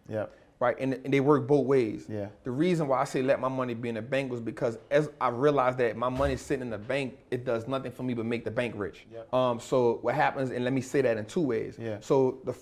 Yep. 0.09 0.39
Right, 0.61 0.77
and, 0.79 0.95
and 0.95 1.13
they 1.13 1.19
work 1.19 1.49
both 1.49 1.67
ways. 1.67 2.07
Yeah. 2.09 2.29
The 2.45 2.53
reason 2.53 2.87
why 2.87 3.01
I 3.01 3.05
say 3.05 3.21
let 3.21 3.41
my 3.41 3.49
money 3.49 3.75
be 3.75 3.89
in 3.89 3.97
the 3.97 4.03
bank 4.03 4.31
was 4.31 4.41
because 4.41 4.79
as 4.93 5.11
I 5.21 5.29
realized 5.31 5.79
that 5.79 5.97
my 5.97 6.09
money 6.09 6.37
sitting 6.37 6.63
in 6.63 6.71
the 6.71 6.79
bank, 6.79 7.19
it 7.33 7.45
does 7.45 7.67
nothing 7.67 7.91
for 7.91 8.05
me 8.05 8.15
but 8.15 8.27
make 8.27 8.45
the 8.45 8.51
bank 8.53 8.75
rich. 8.77 9.05
Yep. 9.13 9.35
Um, 9.35 9.59
so 9.59 9.99
what 10.03 10.15
happens, 10.15 10.53
and 10.53 10.63
let 10.63 10.73
me 10.73 10.81
say 10.81 11.01
that 11.03 11.17
in 11.17 11.25
two 11.25 11.41
ways. 11.41 11.77
Yeah. 11.81 11.97
So 12.01 12.39
the 12.45 12.55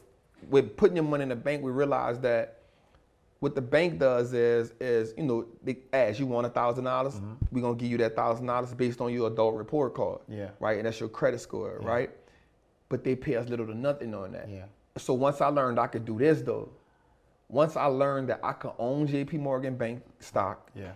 with 0.49 0.79
putting 0.79 0.97
your 0.97 1.05
money 1.05 1.25
in 1.25 1.29
the 1.29 1.37
bank, 1.37 1.63
we 1.63 1.71
realize 1.73 2.19
that 2.21 2.60
what 3.41 3.55
the 3.55 3.61
bank 3.61 3.99
does 3.99 4.33
is 4.35 4.73
is 4.81 5.15
you 5.17 5.25
know 5.25 5.47
they 5.65 5.79
ask 5.93 6.21
you 6.21 6.27
want 6.27 6.47
a 6.47 6.51
thousand 6.51 6.85
dollars, 6.85 7.15
mm-hmm. 7.15 7.35
we're 7.51 7.63
gonna 7.63 7.75
give 7.75 7.91
you 7.91 7.99
that 7.99 8.15
thousand 8.15 8.47
dollars 8.47 8.73
based 8.75 9.01
on 9.01 9.13
your 9.13 9.27
adult 9.29 9.55
report 9.55 9.95
card. 9.95 10.21
Yeah. 10.29 10.51
Right, 10.61 10.77
and 10.77 10.87
that's 10.87 11.01
your 11.01 11.09
credit 11.09 11.41
score, 11.41 11.79
right? 11.81 12.11
But 12.89 13.03
they 13.03 13.17
pay 13.17 13.37
us 13.37 13.49
little 13.49 13.67
to 13.67 13.75
nothing 13.75 14.15
on 14.15 14.33
that. 14.33 14.49
Yeah. 14.49 14.67
So 14.99 15.15
once 15.15 15.41
I 15.41 15.47
learned 15.47 15.81
I 15.81 15.87
could 15.87 16.05
do 16.05 16.19
this 16.19 16.43
though, 16.43 16.69
once 17.49 17.77
I 17.77 17.87
learned 17.87 18.29
that 18.29 18.41
I 18.43 18.53
could 18.53 18.73
own 18.79 19.07
J.P. 19.07 19.39
Morgan 19.39 19.77
Bank 19.77 20.03
stock, 20.19 20.71
Yeah. 20.75 20.93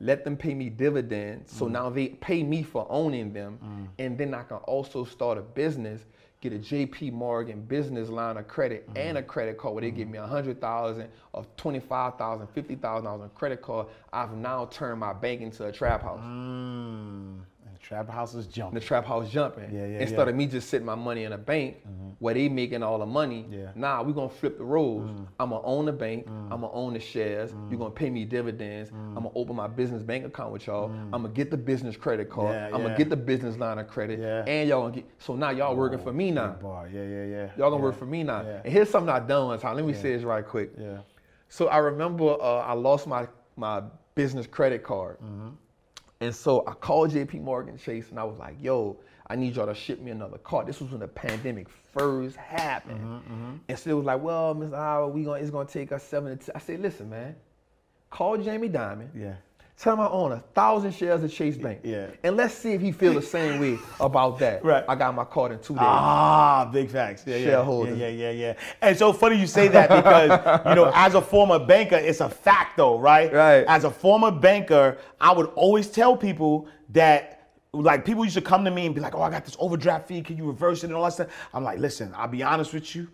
let 0.00 0.24
them 0.24 0.36
pay 0.36 0.54
me 0.54 0.70
dividends. 0.70 1.52
So 1.52 1.64
mm-hmm. 1.64 1.72
now 1.72 1.90
they 1.90 2.08
pay 2.08 2.44
me 2.44 2.62
for 2.62 2.86
owning 2.88 3.32
them, 3.32 3.58
mm. 3.62 3.88
and 3.98 4.16
then 4.16 4.34
I 4.34 4.44
can 4.44 4.58
also 4.58 5.04
start 5.04 5.36
a 5.38 5.42
business, 5.42 6.04
get 6.42 6.52
a 6.52 6.58
J.P. 6.58 7.12
Morgan 7.12 7.62
business 7.62 8.08
line 8.08 8.36
of 8.36 8.48
credit 8.48 8.88
and 8.96 9.16
a 9.16 9.22
credit 9.22 9.56
card 9.56 9.74
where 9.74 9.82
they 9.82 9.92
give 9.92 10.08
me 10.08 10.18
a 10.18 10.26
hundred 10.26 10.60
thousand 10.60 11.08
or 11.32 11.46
twenty 11.56 11.78
five 11.78 12.18
thousand, 12.18 12.48
fifty 12.48 12.74
thousand 12.74 13.04
dollars 13.04 13.22
on 13.22 13.30
credit 13.30 13.62
card. 13.62 13.86
I've 14.12 14.32
now 14.32 14.66
turned 14.66 14.98
my 14.98 15.12
bank 15.12 15.40
into 15.40 15.64
a 15.64 15.72
trap 15.72 16.02
house. 16.02 16.20
Mm, 16.20 17.38
Trap 17.82 18.08
house 18.08 18.32
is 18.34 18.46
jumping. 18.46 18.78
the 18.78 18.86
trap 18.86 19.04
house 19.04 19.28
jumping. 19.28 19.68
Yeah, 19.72 19.86
yeah, 19.86 19.98
Instead 19.98 20.18
yeah. 20.18 20.28
of 20.28 20.36
me 20.36 20.46
just 20.46 20.68
sitting 20.70 20.86
my 20.86 20.94
money 20.94 21.24
in 21.24 21.32
a 21.32 21.38
bank 21.38 21.78
mm-hmm. 21.78 22.10
where 22.20 22.32
they 22.32 22.48
making 22.48 22.80
all 22.80 22.96
the 22.96 23.06
money. 23.06 23.44
Yeah. 23.50 23.72
Nah, 23.74 24.02
we 24.02 24.12
gonna 24.12 24.28
flip 24.28 24.56
the 24.56 24.64
roles. 24.64 25.10
Mm. 25.10 25.26
I'm 25.40 25.50
gonna 25.50 25.64
own 25.64 25.86
the 25.86 25.92
bank. 25.92 26.26
Mm. 26.26 26.44
I'm 26.44 26.60
gonna 26.60 26.70
own 26.70 26.94
the 26.94 27.00
shares. 27.00 27.50
Mm. 27.50 27.70
You're 27.70 27.80
gonna 27.80 27.90
pay 27.90 28.08
me 28.08 28.24
dividends. 28.24 28.90
I'm 28.90 29.14
gonna 29.14 29.30
open 29.34 29.56
my 29.56 29.66
business 29.66 30.04
bank 30.04 30.24
account 30.24 30.52
with 30.52 30.68
y'all. 30.68 30.90
I'm 30.90 31.10
gonna 31.10 31.30
get 31.30 31.50
the 31.50 31.56
business 31.56 31.96
credit 31.96 32.30
card. 32.30 32.54
Yeah, 32.54 32.66
I'm 32.66 32.82
gonna 32.82 32.90
yeah. 32.90 32.96
get 32.98 33.10
the 33.10 33.16
business 33.16 33.58
line 33.58 33.78
of 33.78 33.88
credit. 33.88 34.20
Yeah. 34.20 34.44
And 34.46 34.68
y'all 34.68 34.82
gonna 34.82 34.94
get. 34.94 35.06
So 35.18 35.34
now 35.34 35.50
y'all 35.50 35.74
working 35.74 35.98
for 35.98 36.12
me 36.12 36.30
now. 36.30 36.52
Bar. 36.52 36.88
Yeah, 36.92 37.02
yeah, 37.02 37.24
yeah. 37.24 37.50
Y'all 37.58 37.70
gonna 37.70 37.82
work 37.82 37.98
for 37.98 38.06
me 38.06 38.22
now. 38.22 38.40
And 38.42 38.72
here's 38.72 38.90
something 38.90 39.10
I 39.10 39.18
done 39.18 39.48
one 39.48 39.58
time. 39.58 39.74
Let 39.74 39.84
me 39.84 39.92
say 39.92 40.14
this 40.14 40.22
right 40.22 40.46
quick. 40.46 40.70
Yeah. 40.78 40.98
So 41.48 41.66
I 41.66 41.78
remember 41.78 42.40
uh, 42.40 42.60
I 42.60 42.74
lost 42.74 43.08
my 43.08 43.26
my 43.56 43.82
business 44.14 44.46
credit 44.46 44.82
card, 44.84 45.18
Mm-hmm. 45.18 45.48
And 46.22 46.32
so 46.32 46.62
I 46.68 46.72
called 46.74 47.10
J.P. 47.10 47.40
Morgan 47.40 47.76
Chase 47.76 48.10
and 48.10 48.18
I 48.20 48.22
was 48.22 48.38
like, 48.38 48.54
"Yo, 48.60 48.96
I 49.26 49.34
need 49.34 49.56
y'all 49.56 49.66
to 49.66 49.74
ship 49.74 50.00
me 50.00 50.12
another 50.12 50.38
car. 50.38 50.64
This 50.64 50.80
was 50.80 50.92
when 50.92 51.00
the 51.00 51.08
pandemic 51.08 51.66
first 51.92 52.36
happened, 52.36 53.00
Mm-hmm, 53.00 53.56
and 53.68 53.78
so 53.78 53.90
it 53.90 53.94
was 53.94 54.04
like, 54.06 54.22
"Well, 54.22 54.54
Mr. 54.54 54.76
Howard, 54.76 55.14
we 55.14 55.24
gonna 55.24 55.40
it's 55.40 55.50
gonna 55.50 55.68
take 55.68 55.90
us 55.90 56.04
seven 56.04 56.38
to 56.38 56.44
10. 56.46 56.52
I 56.54 56.58
said, 56.60 56.80
"Listen, 56.80 57.10
man, 57.10 57.34
call 58.10 58.36
Jamie 58.38 58.68
Dimon. 58.68 59.08
Yeah. 59.16 59.34
Tell 59.78 59.94
him 59.94 60.00
I 60.00 60.08
own 60.08 60.32
a 60.32 60.38
thousand 60.38 60.92
shares 60.94 61.24
of 61.24 61.32
Chase 61.32 61.56
Bank. 61.56 61.80
Yeah. 61.82 62.06
And 62.22 62.36
let's 62.36 62.54
see 62.54 62.72
if 62.72 62.80
he 62.80 62.92
feel 62.92 63.14
the 63.14 63.22
same 63.22 63.60
way 63.60 63.78
about 63.98 64.38
that. 64.38 64.64
Right. 64.64 64.84
I 64.88 64.94
got 64.94 65.14
my 65.14 65.24
card 65.24 65.50
in 65.52 65.58
two 65.58 65.74
days. 65.74 65.82
Ah, 65.82 66.70
big 66.72 66.88
facts. 66.88 67.24
Yeah, 67.26 67.36
yeah, 67.36 67.44
Shareholders. 67.46 67.98
Yeah, 67.98 68.08
yeah, 68.08 68.30
yeah, 68.30 68.48
yeah. 68.48 68.54
And 68.80 68.96
so 68.96 69.12
funny 69.12 69.40
you 69.40 69.46
say 69.48 69.68
that 69.68 69.88
because 69.88 70.64
you 70.68 70.74
know, 70.76 70.92
as 70.94 71.14
a 71.14 71.20
former 71.20 71.58
banker, 71.58 71.96
it's 71.96 72.20
a 72.20 72.28
fact 72.28 72.76
though, 72.76 72.98
right? 72.98 73.32
Right. 73.32 73.64
As 73.66 73.82
a 73.84 73.90
former 73.90 74.30
banker, 74.30 74.98
I 75.20 75.32
would 75.32 75.46
always 75.54 75.88
tell 75.88 76.16
people 76.16 76.68
that. 76.90 77.38
Like 77.74 78.04
people 78.04 78.22
used 78.22 78.36
to 78.36 78.42
come 78.42 78.66
to 78.66 78.70
me 78.70 78.84
and 78.84 78.94
be 78.94 79.00
like, 79.00 79.14
"Oh, 79.14 79.22
I 79.22 79.30
got 79.30 79.46
this 79.46 79.56
overdraft 79.58 80.06
fee. 80.06 80.20
Can 80.20 80.36
you 80.36 80.44
reverse 80.44 80.84
it 80.84 80.88
and 80.88 80.94
all 80.94 81.04
that 81.04 81.14
stuff?" 81.14 81.28
I'm 81.54 81.64
like, 81.64 81.78
"Listen, 81.78 82.12
I'll 82.14 82.28
be 82.28 82.42
honest 82.42 82.74
with 82.74 82.94
you. 82.94 83.08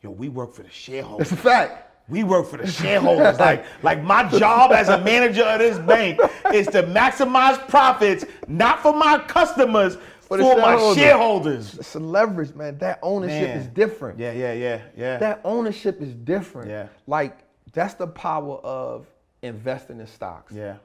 Yo, 0.00 0.10
we 0.10 0.30
work 0.30 0.54
for 0.54 0.62
the 0.62 0.70
shareholders. 0.70 1.30
It's 1.30 1.38
a 1.38 1.42
fact. 1.42 1.87
We 2.08 2.24
work 2.24 2.48
for 2.48 2.56
the 2.56 2.66
shareholders. 2.66 3.38
like, 3.40 3.64
like 3.82 4.02
my 4.02 4.28
job 4.28 4.72
as 4.72 4.88
a 4.88 4.98
manager 5.02 5.42
of 5.42 5.58
this 5.58 5.78
bank 5.78 6.18
is 6.54 6.66
to 6.68 6.82
maximize 6.84 7.66
profits, 7.68 8.24
not 8.46 8.80
for 8.80 8.94
my 8.94 9.18
customers, 9.18 9.98
for, 10.20 10.36
the 10.38 10.42
my 10.44 10.50
shareholders. 10.76 10.96
shareholders. 10.96 11.74
It's 11.78 11.94
a 11.94 12.00
leverage, 12.00 12.54
man. 12.54 12.78
That 12.78 12.98
ownership 13.02 13.48
Man. 13.48 13.58
is 13.58 13.66
different. 13.66 14.18
Yeah, 14.18 14.32
yeah, 14.32 14.52
yeah, 14.52 14.80
yeah. 14.96 15.18
That 15.18 15.40
ownership 15.44 16.00
is 16.00 16.14
different. 16.14 16.70
Yeah. 16.70 16.88
Like 17.06 17.38
that's 17.72 17.94
the 17.94 18.06
power 18.06 18.56
of 18.58 19.06
investing 19.42 20.00
in 20.00 20.06
stocks. 20.06 20.52
yeah, 20.52 20.76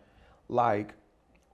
Like 0.50 0.94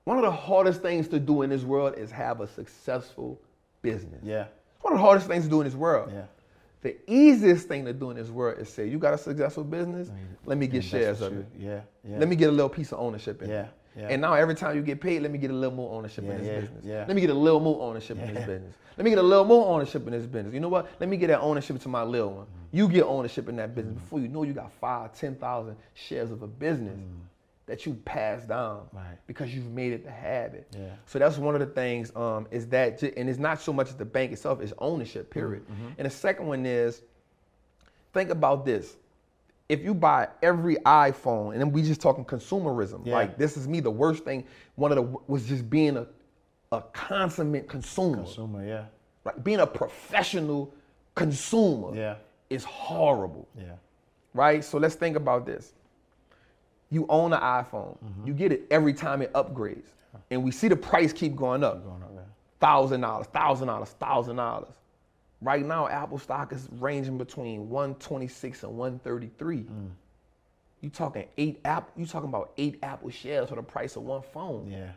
one 0.04 0.18
of 0.18 0.24
the 0.24 0.32
hardest 0.32 0.82
things 0.82 1.08
to 1.10 1.20
do 1.20 1.44
in 1.44 1.50
this 1.50 1.64
world 1.64 1.96
is 1.98 2.12
have 2.12 2.42
a 2.42 2.48
successful 2.48 3.40
business. 3.82 4.22
yeah, 4.24 4.46
one 4.82 4.94
of 4.94 5.00
the 5.00 5.04
hardest 5.04 5.28
things 5.28 5.44
to 5.46 5.50
do 5.50 5.62
in 5.62 5.66
this 5.66 5.76
world. 5.76 6.12
yeah. 6.14 6.24
The 6.82 6.96
easiest 7.12 7.68
thing 7.68 7.84
to 7.86 7.94
do 7.94 8.10
in 8.12 8.16
this 8.18 8.30
world 8.30 8.60
is 8.60 8.70
say, 8.70 8.88
you 8.88 8.98
got 9.00 9.14
a 9.14 9.18
successful 9.18 9.64
business, 9.66 10.10
let 10.46 10.58
me 10.58 10.66
get 10.68 10.84
shares 10.84 11.20
of 11.22 11.38
it. 11.38 11.46
Yeah, 11.58 11.82
yeah. 12.08 12.18
Let 12.20 12.28
me 12.30 12.36
get 12.38 12.50
a 12.50 12.52
little 12.54 12.70
piece 12.70 12.92
of 12.94 13.00
ownership 13.00 13.42
in 13.42 13.50
Yeah, 13.50 13.64
it. 13.64 13.70
yeah. 13.98 14.08
And 14.12 14.22
now 14.22 14.34
every 14.34 14.56
time 14.56 14.76
you 14.78 14.82
get 14.82 15.02
paid, 15.02 15.22
let 15.22 15.32
me 15.32 15.38
get 15.40 15.52
a 15.52 15.54
little 15.54 15.76
more 15.76 15.94
ownership 15.94 16.24
Yeah, 16.24 16.32
in 16.32 16.38
this 16.38 16.48
yeah, 16.48 16.60
business. 16.62 16.86
yeah. 16.86 17.06
Let 17.08 17.16
me 17.16 17.22
get 17.22 17.32
a 17.32 17.34
little 17.34 17.60
more 17.60 17.82
ownership 17.82 18.18
in 18.18 18.34
this 18.34 18.46
business. 18.46 18.76
Let 18.98 19.04
me 19.04 19.10
get 19.12 19.20
a 19.20 19.24
little 19.24 19.46
more 19.46 19.68
ownership 19.76 20.06
in 20.08 20.12
this 20.14 20.26
business. 20.26 20.54
You 20.54 20.60
know 20.62 20.70
what? 20.70 20.90
Let 21.02 21.10
me 21.10 21.18
get 21.18 21.28
that 21.28 21.42
ownership 21.42 21.82
to 21.82 21.90
my 21.90 22.04
little 22.04 22.32
one. 22.34 22.48
You 22.72 22.88
get 22.88 23.04
ownership 23.04 23.50
in 23.50 23.56
that 23.58 23.76
business 23.76 23.96
Mm. 23.96 24.00
before 24.00 24.20
you 24.22 24.28
know 24.30 24.44
you 24.44 24.54
got 24.54 24.72
five, 24.74 25.14
ten 25.14 25.36
thousand 25.36 25.76
shares 25.96 26.32
of 26.32 26.44
a 26.44 26.48
business 26.48 27.00
that 27.70 27.86
you 27.86 27.94
pass 28.06 28.44
down. 28.44 28.88
Right. 28.92 29.18
because 29.28 29.54
you've 29.54 29.72
made 29.72 29.94
it 29.94 30.04
the 30.04 30.12
habit. 30.12 30.68
Yeah. 30.76 30.90
So 31.06 31.20
that's 31.20 31.38
one 31.38 31.56
of 31.56 31.62
the 31.62 31.68
things 31.68 32.12
um, 32.16 32.48
is 32.52 32.68
that, 32.68 33.02
and 33.04 33.30
it's 33.30 33.40
not 33.40 33.62
so 33.62 33.72
much 33.72 33.96
the 33.98 34.06
bank 34.06 34.32
itself, 34.32 34.60
it's 34.62 34.74
ownership, 34.80 35.30
period. 35.32 35.64
Mm-hmm. 35.64 35.88
And 35.98 36.06
the 36.06 36.10
second 36.10 36.48
one 36.48 36.66
is, 36.66 37.02
think 38.14 38.30
about 38.32 38.66
this. 38.66 38.98
If 39.70 39.84
you 39.84 39.94
buy 39.94 40.28
every 40.42 40.78
iPhone, 40.78 41.52
and 41.54 41.62
then 41.62 41.72
we 41.72 41.84
just 41.84 42.02
talking 42.02 42.26
consumerism, 42.26 43.06
Yeah. 43.06 43.14
like 43.14 43.38
this 43.38 43.56
is 43.56 43.68
me, 43.68 43.80
the 43.80 43.92
worst 43.92 44.24
thing, 44.26 44.46
one 44.76 44.92
of 44.92 44.96
the 44.96 45.04
was 45.28 45.46
just 45.46 45.70
being 45.70 45.96
a, 45.96 46.08
a 46.72 46.82
consummate 46.92 47.68
consumer. 47.70 48.24
Consumer, 48.24 48.66
yeah, 48.66 48.86
Like 49.26 49.44
being 49.44 49.60
a 49.60 49.68
professional 49.68 50.74
consumer 51.16 51.96
Yeah. 51.96 52.16
is 52.50 52.64
horrible 52.64 53.48
yeah, 53.56 53.74
right? 54.34 54.64
So 54.64 54.78
let's 54.80 54.96
think 54.96 55.16
about 55.16 55.46
this. 55.46 55.74
You 56.92 57.06
own 57.10 57.34
an 57.34 57.40
iPhone. 57.42 57.98
Mm-hmm. 58.04 58.28
You 58.28 58.34
get 58.34 58.52
it 58.52 58.64
every 58.72 58.94
time 58.94 59.22
it 59.22 59.32
upgrades. 59.34 59.86
And 60.32 60.44
we 60.44 60.52
see 60.52 60.68
the 60.68 60.76
price 60.76 61.14
keep 61.14 61.36
going 61.36 61.64
up. 61.64 61.84
Going 61.86 62.02
up, 62.04 62.12
yeah. 62.14 62.22
Thousand 62.60 63.02
dollars, 63.02 63.28
thousand 63.28 63.68
dollars, 63.68 63.90
thousand 64.00 64.36
dollars. 64.38 64.74
Right 65.42 65.66
now, 65.66 65.88
Apple 65.88 66.18
stock 66.18 66.52
is 66.52 66.68
ranging 66.80 67.18
between 67.18 67.70
126 67.70 68.64
and 68.64 68.78
133. 68.78 69.58
Mm. 69.58 69.90
You 70.82 70.90
talking 70.90 71.26
eight 71.38 71.60
app? 71.64 71.92
You 71.96 72.06
talking 72.06 72.28
about 72.30 72.52
eight 72.58 72.80
Apple 72.84 73.10
shares 73.10 73.50
for 73.50 73.56
the 73.56 73.64
price 73.64 73.96
of 73.96 74.04
one 74.04 74.22
phone? 74.34 74.68
yeah, 74.70 74.90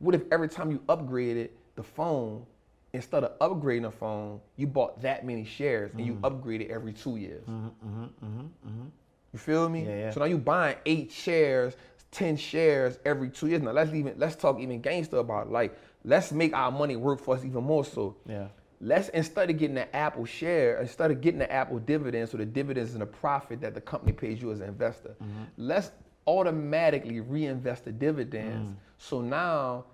What 0.00 0.14
if 0.14 0.22
every 0.30 0.48
time 0.48 0.70
you 0.70 0.78
upgraded 0.88 1.48
the 1.76 1.82
phone, 1.82 2.44
instead 2.92 3.24
of 3.24 3.38
upgrading 3.38 3.82
the 3.82 3.90
phone, 3.90 4.40
you 4.56 4.66
bought 4.66 5.00
that 5.02 5.24
many 5.24 5.44
shares 5.44 5.92
and 5.94 6.04
you 6.04 6.14
Mm-hmm. 6.14 6.24
upgraded 6.26 6.68
every 6.70 6.92
two 6.92 7.16
years? 7.16 7.44
You 9.32 9.38
feel 9.38 9.68
me? 9.68 9.84
Yeah, 9.84 9.96
yeah. 9.96 10.10
So 10.10 10.20
now 10.20 10.26
you 10.26 10.38
buying 10.38 10.76
eight 10.86 11.10
shares, 11.12 11.74
ten 12.10 12.36
shares 12.36 12.98
every 13.04 13.30
two 13.30 13.46
years. 13.48 13.62
Now 13.62 13.72
let's 13.72 13.92
even 13.94 14.14
let's 14.18 14.36
talk 14.36 14.60
even 14.60 14.80
gangster 14.80 15.18
about 15.18 15.46
it. 15.46 15.52
Like 15.52 15.76
let's 16.04 16.32
make 16.32 16.54
our 16.54 16.70
money 16.70 16.96
work 16.96 17.20
for 17.20 17.34
us 17.36 17.44
even 17.44 17.64
more 17.64 17.84
so. 17.84 18.16
Yeah. 18.26 18.48
Let's 18.80 19.08
instead 19.10 19.48
of 19.48 19.58
getting 19.58 19.76
the 19.76 19.94
Apple 19.94 20.24
share, 20.24 20.80
instead 20.80 21.10
of 21.10 21.20
getting 21.20 21.38
the 21.38 21.50
Apple 21.52 21.78
dividends, 21.78 22.32
so 22.32 22.36
the 22.36 22.44
dividends 22.44 22.92
and 22.92 23.00
the 23.00 23.06
profit 23.06 23.60
that 23.60 23.74
the 23.74 23.80
company 23.80 24.12
pays 24.12 24.42
you 24.42 24.50
as 24.50 24.60
an 24.60 24.68
investor, 24.68 25.14
Mm-hmm. 25.22 25.42
let's 25.56 25.92
automatically 26.26 27.20
reinvest 27.20 27.84
the 27.84 27.92
dividends. 27.92 28.70
Mm. 28.70 28.74
So 28.98 29.20
now, 29.20 29.84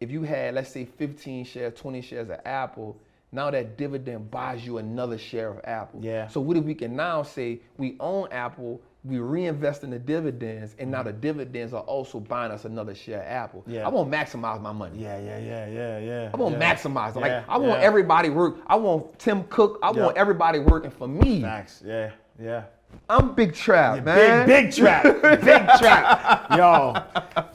if 0.00 0.10
you 0.10 0.22
had 0.22 0.54
let's 0.54 0.70
say 0.70 0.84
15 0.84 1.44
shares, 1.44 1.74
20 1.78 2.00
shares 2.02 2.30
of 2.30 2.38
Apple, 2.44 2.96
now 3.32 3.50
that 3.50 3.76
dividend 3.76 4.30
buys 4.30 4.64
you 4.64 4.78
another 4.78 5.18
share 5.18 5.50
of 5.50 5.60
Apple. 5.64 6.00
Yeah. 6.02 6.28
So 6.28 6.40
what 6.40 6.56
if 6.56 6.64
we 6.64 6.74
can 6.74 6.96
now 6.96 7.22
say 7.22 7.60
we 7.76 7.96
own 8.00 8.28
Apple, 8.30 8.80
we 9.04 9.18
reinvest 9.18 9.84
in 9.84 9.90
the 9.90 9.98
dividends, 9.98 10.74
and 10.78 10.90
now 10.90 11.02
the 11.02 11.10
mm-hmm. 11.10 11.20
dividends 11.20 11.72
are 11.72 11.82
also 11.82 12.18
buying 12.18 12.50
us 12.50 12.64
another 12.64 12.94
share 12.94 13.20
of 13.20 13.26
Apple. 13.26 13.64
Yeah. 13.66 13.86
I 13.86 13.88
want 13.88 14.10
to 14.10 14.16
maximize 14.16 14.60
my 14.60 14.72
money. 14.72 14.98
yeah, 15.00 15.18
yeah, 15.18 15.38
yeah, 15.38 15.66
yeah, 15.68 15.98
yeah. 15.98 16.30
I 16.32 16.36
want 16.36 16.54
to 16.54 16.60
yeah. 16.60 16.74
maximize 16.74 17.10
it. 17.10 17.20
Yeah, 17.20 17.36
Like 17.36 17.48
I 17.48 17.58
want 17.58 17.80
yeah. 17.80 17.86
everybody 17.86 18.30
work. 18.30 18.58
I 18.66 18.76
want 18.76 19.18
Tim 19.18 19.44
Cook. 19.44 19.78
I 19.82 19.92
Yeah. 19.92 20.04
want 20.04 20.16
everybody 20.16 20.58
working 20.58 20.90
for 20.90 21.06
me. 21.06 21.42
Facts. 21.42 21.82
Yeah, 21.84 22.10
yeah. 22.40 22.64
I'm 23.08 23.34
Big 23.34 23.54
Trap, 23.54 24.04
man. 24.04 24.46
Big, 24.46 24.66
big 24.66 24.74
trap, 24.74 25.02
big 25.22 25.66
trap. 25.78 26.50
Yo, 26.56 26.94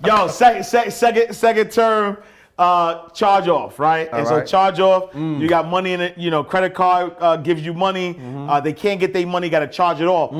yo, 0.05 0.27
second, 0.27 0.63
second, 0.63 0.91
second, 0.91 1.33
second 1.33 1.71
term, 1.71 2.17
uh, 2.61 3.09
charge 3.09 3.47
off, 3.47 3.79
right? 3.79 4.07
and 4.19 4.27
so 4.27 4.35
charge 4.45 4.79
off, 4.79 5.03
you 5.41 5.47
got 5.47 5.67
money 5.67 5.93
in 5.93 6.01
it. 6.01 6.17
You 6.17 6.29
know, 6.29 6.43
credit 6.43 6.73
card 6.75 7.15
uh, 7.19 7.37
gives 7.37 7.61
you 7.65 7.73
money. 7.73 8.09
Uh, 8.49 8.59
they 8.61 8.73
can't 8.73 8.99
get 8.99 9.13
their 9.13 9.25
money, 9.25 9.49
got 9.49 9.59
to 9.61 9.67
charge 9.67 9.99
it 9.99 10.07
off. 10.07 10.31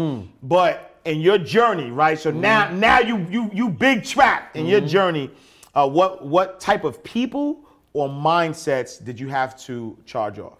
But 0.43 0.73
in 1.05 1.19
your 1.19 1.39
journey, 1.39 1.89
right? 1.89 2.17
So 2.19 2.29
now, 2.31 2.69
now 2.71 2.99
you 2.99 3.17
you 3.35 3.49
you 3.53 3.69
big 3.69 4.03
trap 4.03 4.55
in 4.55 4.65
your 4.67 4.81
journey. 4.81 5.31
Uh, 5.73 5.89
what 5.89 6.25
what 6.25 6.59
type 6.59 6.83
of 6.83 7.03
people 7.03 7.47
or 7.93 8.07
mindsets 8.07 9.03
did 9.03 9.19
you 9.19 9.27
have 9.29 9.51
to 9.65 9.97
charge 10.05 10.37
off? 10.39 10.59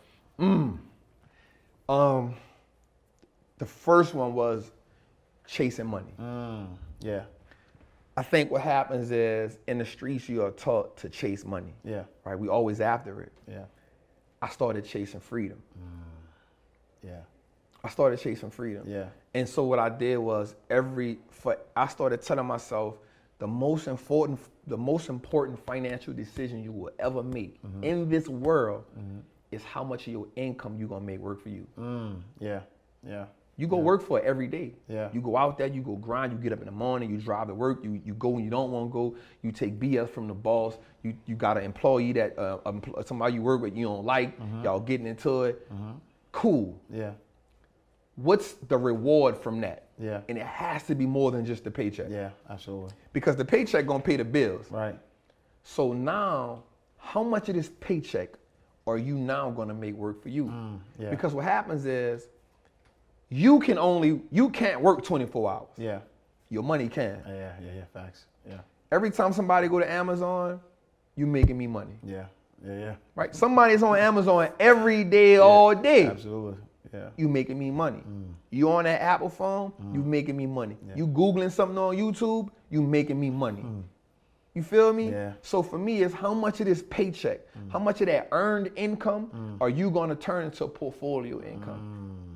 Um, 1.89 2.34
the 3.59 3.66
first 3.66 4.14
one 4.16 4.34
was 4.34 4.72
chasing 5.45 5.86
money. 5.88 6.14
Yeah, 7.01 7.24
I 8.18 8.24
think 8.24 8.51
what 8.51 8.62
happens 8.62 9.12
is 9.12 9.57
in 9.68 9.78
the 9.78 9.86
streets 9.86 10.28
you 10.28 10.43
are 10.43 10.51
taught 10.51 10.97
to 10.97 11.09
chase 11.09 11.45
money. 11.45 11.74
yeah, 11.84 12.03
Right? 12.26 12.38
We 12.38 12.49
always 12.49 12.82
after 12.82 13.22
it. 13.22 13.32
yeah, 13.47 13.66
I 14.41 14.49
started 14.49 14.86
chasing 14.86 15.22
freedom. 15.22 15.62
Mm. 15.78 17.07
yeah, 17.07 17.22
I 17.84 17.89
started 17.89 18.20
chasing 18.20 18.49
freedom. 18.51 18.84
Yeah. 18.88 19.05
And 19.34 19.47
so 19.47 19.64
what 19.64 19.80
I 19.80 19.88
did 19.89 20.18
was 20.18 20.55
every 20.70 21.20
for 21.30 21.57
I 21.76 21.88
started 21.88 22.22
telling 22.22 22.45
myself 22.45 22.97
the 23.39 23.47
most 23.47 23.88
important 23.88 24.39
the 24.68 24.78
most 24.78 25.09
important 25.09 25.57
financial 25.66 26.14
decision 26.14 26.64
you 26.64 26.72
will 26.72 26.91
ever 26.99 27.24
make 27.24 27.62
Mm-hmm. 27.64 27.84
in 27.84 28.09
this 28.09 28.28
world 28.28 28.84
mm-hmm. 28.97 29.20
is 29.51 29.64
how 29.64 29.84
much 29.84 30.05
of 30.07 30.14
your 30.14 30.28
income 30.36 30.76
you're 30.78 30.89
gonna 30.89 31.05
make 31.05 31.20
work 31.20 31.41
for 31.41 31.49
you. 31.49 31.66
Mm. 31.80 32.22
yeah, 32.39 32.59
yeah. 33.07 33.26
You 33.62 33.68
go 33.68 33.78
work 33.78 34.01
for 34.01 34.18
it 34.18 34.26
every 34.26 34.47
day. 34.47 34.74
Yeah. 34.89 35.09
You 35.14 35.22
go 35.22 35.38
out 35.38 35.59
there, 35.59 35.68
you 35.68 35.84
go 35.84 35.95
grind, 35.95 36.32
you 36.34 36.39
get 36.39 36.51
up 36.51 36.59
in 36.62 36.66
the 36.66 36.72
morning, 36.72 37.12
you 37.12 37.18
drive 37.18 37.47
to 37.47 37.53
work, 37.53 37.84
you, 37.84 38.01
you 38.03 38.16
go 38.16 38.30
when 38.30 38.43
you 38.43 38.49
don't 38.49 38.72
want 38.72 38.89
to 38.89 38.91
go, 38.91 39.16
you 39.43 39.51
take 39.51 39.80
BS 39.80 40.09
from 40.09 40.28
the 40.28 40.34
boss, 40.34 40.80
you, 41.03 41.14
you 41.28 41.36
got 41.36 41.57
an 41.59 41.64
employee 41.64 42.12
that, 42.14 42.38
uh, 42.39 42.57
somebody 43.05 43.36
you 43.36 43.43
work 43.43 43.62
with 43.62 43.76
you 43.78 43.86
don't 43.86 44.03
like, 44.03 44.39
Mm-hmm. 44.39 44.64
y'all 44.64 44.80
getting 44.80 45.05
into 45.05 45.43
it. 45.43 45.68
Cool. 46.32 46.82
Yeah, 46.91 47.12
What's 48.16 48.53
the 48.68 48.78
reward 48.80 49.38
from 49.38 49.62
that? 49.62 49.89
Yeah. 49.99 50.22
And 50.28 50.39
it 50.39 50.45
has 50.47 50.82
to 50.88 50.95
be 50.95 51.05
more 51.05 51.30
than 51.30 51.45
just 51.45 51.64
the 51.64 51.70
paycheck. 51.70 52.07
yeah, 52.09 52.32
absolutely. 52.49 52.89
Because 53.14 53.36
the 53.36 53.45
paycheck 53.45 53.86
gonna 53.86 54.01
pay 54.03 54.16
the 54.18 54.26
bills. 54.26 54.72
Right. 54.72 54.97
So 55.62 55.93
now 55.93 56.64
how 56.97 57.22
much 57.22 57.47
of 57.49 57.55
this 57.55 57.70
paycheck 57.80 58.30
are 58.88 58.97
you 58.97 59.16
now 59.20 59.51
gonna 59.51 59.76
make 59.76 59.93
work 59.93 60.24
for 60.24 60.30
you? 60.30 60.45
Mm, 60.45 60.80
yeah. 60.97 61.09
Because 61.12 61.36
what 61.36 61.43
happens 61.43 61.86
is 61.86 62.28
you 63.32 63.59
can 63.59 63.79
only 63.79 64.21
you 64.29 64.49
can't 64.49 64.82
work 64.82 65.03
24 65.03 65.51
hours. 65.51 65.67
Yeah. 65.77 65.99
Your 66.49 66.63
money 66.63 66.89
can. 66.89 67.23
Yeah, 67.25 67.34
yeah, 67.34 67.73
yeah. 67.77 67.84
Facts. 67.93 68.25
Yeah. 68.47 68.59
Every 68.91 69.09
time 69.09 69.32
somebody 69.32 69.69
go 69.69 69.79
to 69.79 69.89
Amazon, 69.89 70.59
you 71.15 71.25
making 71.25 71.57
me 71.57 71.65
money. 71.65 71.95
Yeah. 72.03 72.25
Yeah, 72.65 72.77
yeah. 72.77 72.95
Right? 73.15 73.34
Somebody's 73.34 73.82
on 73.82 73.97
Amazon 73.97 74.49
every 74.59 75.03
day, 75.05 75.38
all 75.38 75.73
day. 75.73 76.07
Absolutely. 76.07 76.57
Yeah. 76.93 77.09
You 77.15 77.29
making 77.29 77.57
me 77.57 77.71
money. 77.71 78.03
Mm. 78.07 78.34
You 78.49 78.69
on 78.69 78.84
that 78.84 79.01
Apple 79.01 79.29
phone, 79.29 79.71
you 79.93 80.03
making 80.03 80.36
me 80.36 80.45
money. 80.45 80.75
You 80.93 81.07
Googling 81.07 81.51
something 81.51 81.77
on 81.77 81.95
YouTube, 81.95 82.49
you 82.69 82.82
making 82.82 83.17
me 83.17 83.29
money. 83.29 83.63
You 84.53 84.61
feel 84.61 84.91
me? 84.91 85.07
Mm. 85.07 85.11
Yeah. 85.11 85.34
So 85.41 85.63
for 85.63 85.79
me, 85.79 86.01
it's 86.01 86.13
how 86.13 86.34
much 86.34 86.59
of 86.59 86.65
this 86.65 86.84
paycheck, 86.89 87.39
how 87.69 87.79
much 87.79 88.01
of 88.01 88.07
that 88.07 88.27
earned 88.34 88.71
income 88.75 89.57
are 89.61 89.69
you 89.69 89.89
gonna 89.89 90.15
turn 90.15 90.45
into 90.45 90.65
a 90.65 90.67
portfolio 90.67 91.41
income? 91.41 92.30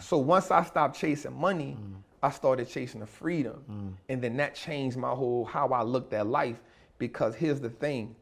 Yeah. 0.00 0.06
So 0.06 0.18
once 0.18 0.50
I 0.50 0.64
stopped 0.64 0.98
chasing 0.98 1.32
money, 1.38 1.76
mm. 1.80 1.94
I 2.22 2.30
started 2.30 2.68
chasing 2.68 3.00
the 3.00 3.06
freedom. 3.06 3.62
Mm. 3.70 3.92
And 4.08 4.22
then 4.22 4.36
that 4.38 4.54
changed 4.54 4.96
my 4.96 5.10
whole 5.10 5.44
how 5.44 5.68
I 5.68 5.82
looked 5.82 6.12
at 6.12 6.26
life. 6.26 6.60
Because 6.98 7.34
here's 7.34 7.60
the 7.60 7.70
thing, 7.70 8.14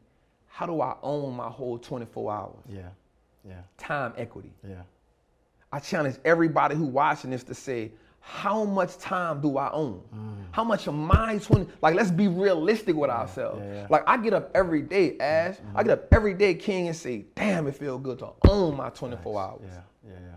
how 0.47 0.65
do 0.65 0.81
I 0.81 0.95
own 1.03 1.35
my 1.35 1.49
whole 1.49 1.77
24 1.77 2.31
hours? 2.31 2.55
Yeah. 2.67 2.89
Yeah. 3.47 3.61
Time 3.77 4.13
equity. 4.17 4.53
Yeah. 4.67 4.83
I 5.71 5.79
challenge 5.79 6.15
everybody 6.25 6.75
who 6.75 6.85
watching 6.85 7.31
this 7.31 7.43
to 7.43 7.53
say, 7.53 7.91
how 8.21 8.63
much 8.63 8.97
time 8.97 9.41
do 9.41 9.57
I 9.57 9.71
own? 9.71 10.01
Mm. 10.13 10.43
How 10.51 10.63
much 10.63 10.87
of 10.87 10.93
my 10.93 11.37
20, 11.37 11.67
like 11.81 11.95
let's 11.95 12.11
be 12.11 12.27
realistic 12.27 12.95
with 12.95 13.09
ourselves. 13.09 13.61
Mm. 13.61 13.65
yeah, 13.65 13.81
yeah. 13.81 13.87
Like 13.89 14.03
I 14.07 14.17
get 14.17 14.33
up 14.33 14.51
every 14.53 14.81
day, 14.81 15.17
Ash, 15.19 15.55
I 15.55 15.61
mm-hmm. 15.61 15.77
get 15.77 15.89
up 15.89 16.13
every 16.13 16.33
day, 16.33 16.53
King, 16.53 16.87
and 16.87 16.95
say, 16.95 17.25
damn, 17.35 17.67
it 17.67 17.75
feel 17.75 17.97
good 17.97 18.19
to 18.19 18.29
own 18.47 18.77
my 18.77 18.89
24 18.89 19.41
hours. 19.41 19.61
Yeah. 19.63 19.81
Yeah. 20.05 20.19
Yeah. 20.19 20.35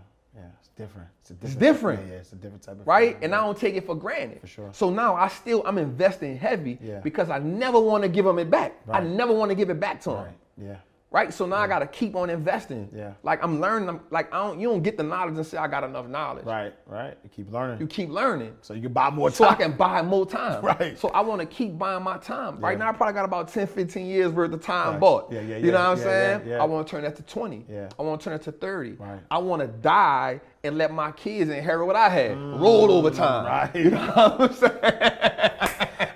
Yeah. 0.77 0.85
It's 0.85 0.91
different. 0.91 1.09
It's 1.21 1.29
a 1.29 1.33
different. 1.33 1.59
different. 1.59 1.99
Yeah, 2.07 2.13
yeah. 2.13 2.19
It's 2.19 2.31
a 2.33 2.35
different 2.35 2.61
type 2.63 2.79
of. 2.79 2.87
Right? 2.87 3.09
feeling, 3.13 3.23
And. 3.25 3.35
I 3.35 3.37
don't 3.41 3.57
take 3.57 3.75
it 3.75 3.85
for 3.85 3.95
granted. 3.95 4.41
For 4.41 4.47
sure. 4.47 4.69
So 4.73 4.89
now 4.89 5.15
I 5.15 5.27
still, 5.27 5.63
I'm 5.65 5.77
investing 5.77 6.37
heavy 6.37 6.77
Yeah. 6.81 6.99
because 6.99 7.29
I 7.29 7.39
never 7.39 7.79
want 7.79 8.03
to 8.03 8.09
give 8.09 8.25
them 8.25 8.39
it 8.39 8.49
back. 8.49 8.75
I 8.89 8.99
never 9.01 9.33
want 9.33 9.49
to 9.49 9.55
give 9.55 9.69
it 9.69 9.79
back 9.79 10.01
to 10.01 10.09
them. 10.09 10.25
Right. 10.25 10.37
Yeah. 10.57 10.75
Right? 11.13 11.31
So 11.31 11.45
now 11.45 11.57
I 11.57 11.67
gotta 11.67 11.85
keep 11.85 12.15
on 12.15 12.31
investing. 12.31 12.89
Yeah. 12.91 13.13
Like 13.21 13.43
I'm 13.43 13.61
learning, 13.61 13.87
I'm, 13.87 13.99
like 14.09 14.33
I 14.33 14.47
don't, 14.47 14.59
you 14.59 14.67
don't 14.67 14.81
get 14.81 14.97
the 14.97 15.03
knowledge 15.03 15.35
and 15.35 15.45
say 15.45 15.57
I 15.57 15.67
got 15.67 15.83
enough 15.83 16.07
knowledge. 16.07 16.43
Right. 16.43 16.73
Right. 16.87 17.15
You 17.23 17.29
keep 17.29 17.51
learning. 17.51 17.79
You 17.79 17.85
keep 17.85 18.09
learning. 18.09 18.55
so 18.61 18.73
you 18.73 18.81
can 18.81 18.93
buy 18.93 19.11
more 19.11 19.29
time. 19.29 19.35
so. 19.35 19.47
I 19.47 19.53
can 19.53 19.73
buy 19.73 20.01
more 20.01 20.25
time. 20.25 20.63
Right. 20.73 20.97
So 20.97 21.09
I 21.09 21.21
want 21.21 21.39
to 21.41 21.45
keep 21.45 21.77
buying 21.77 22.03
my 22.03 22.17
time. 22.17 22.59
Right 22.59 22.71
Yeah. 22.71 22.85
now, 22.85 22.89
I 22.89 22.93
probably 22.93 23.13
got 23.13 23.25
about 23.25 23.47
10, 23.47 23.67
15 23.67 24.07
years 24.07 24.31
worth 24.31 24.53
of 24.53 24.61
time 24.63 24.93
Right. 24.93 24.99
bought. 24.99 25.31
Yeah, 25.31 25.41
yeah, 25.41 25.57
You 25.57 25.65
yeah, 25.67 25.71
know 25.73 25.79
what 25.81 25.89
I'm 25.89 25.97
saying? 25.99 26.41
yeah, 26.47 26.55
yeah. 26.55 26.61
I 26.63 26.65
want 26.65 26.87
to 26.87 26.91
turn 26.91 27.03
that 27.03 27.15
to 27.17 27.21
20. 27.21 27.65
Yeah. 27.69 27.89
I 27.99 28.01
want 28.01 28.19
to 28.19 28.23
turn 28.25 28.33
it 28.33 28.41
to 28.43 28.51
30. 28.51 28.93
Right. 28.93 29.19
I 29.29 29.37
want 29.37 29.61
to 29.61 29.67
die 29.67 30.41
and 30.63 30.79
let 30.79 30.91
my 30.91 31.11
kids 31.11 31.51
inherit 31.51 31.85
what 31.85 31.95
I 31.95 32.09
had. 32.09 32.37
Roll 32.39 32.91
over 32.91 33.11
time. 33.11 33.45
Mm, 33.45 33.49
right. 33.49 33.75
You 33.75 33.91
know 33.91 34.07
what 34.37 34.41
I'm 34.41 34.53
saying? 34.55 35.51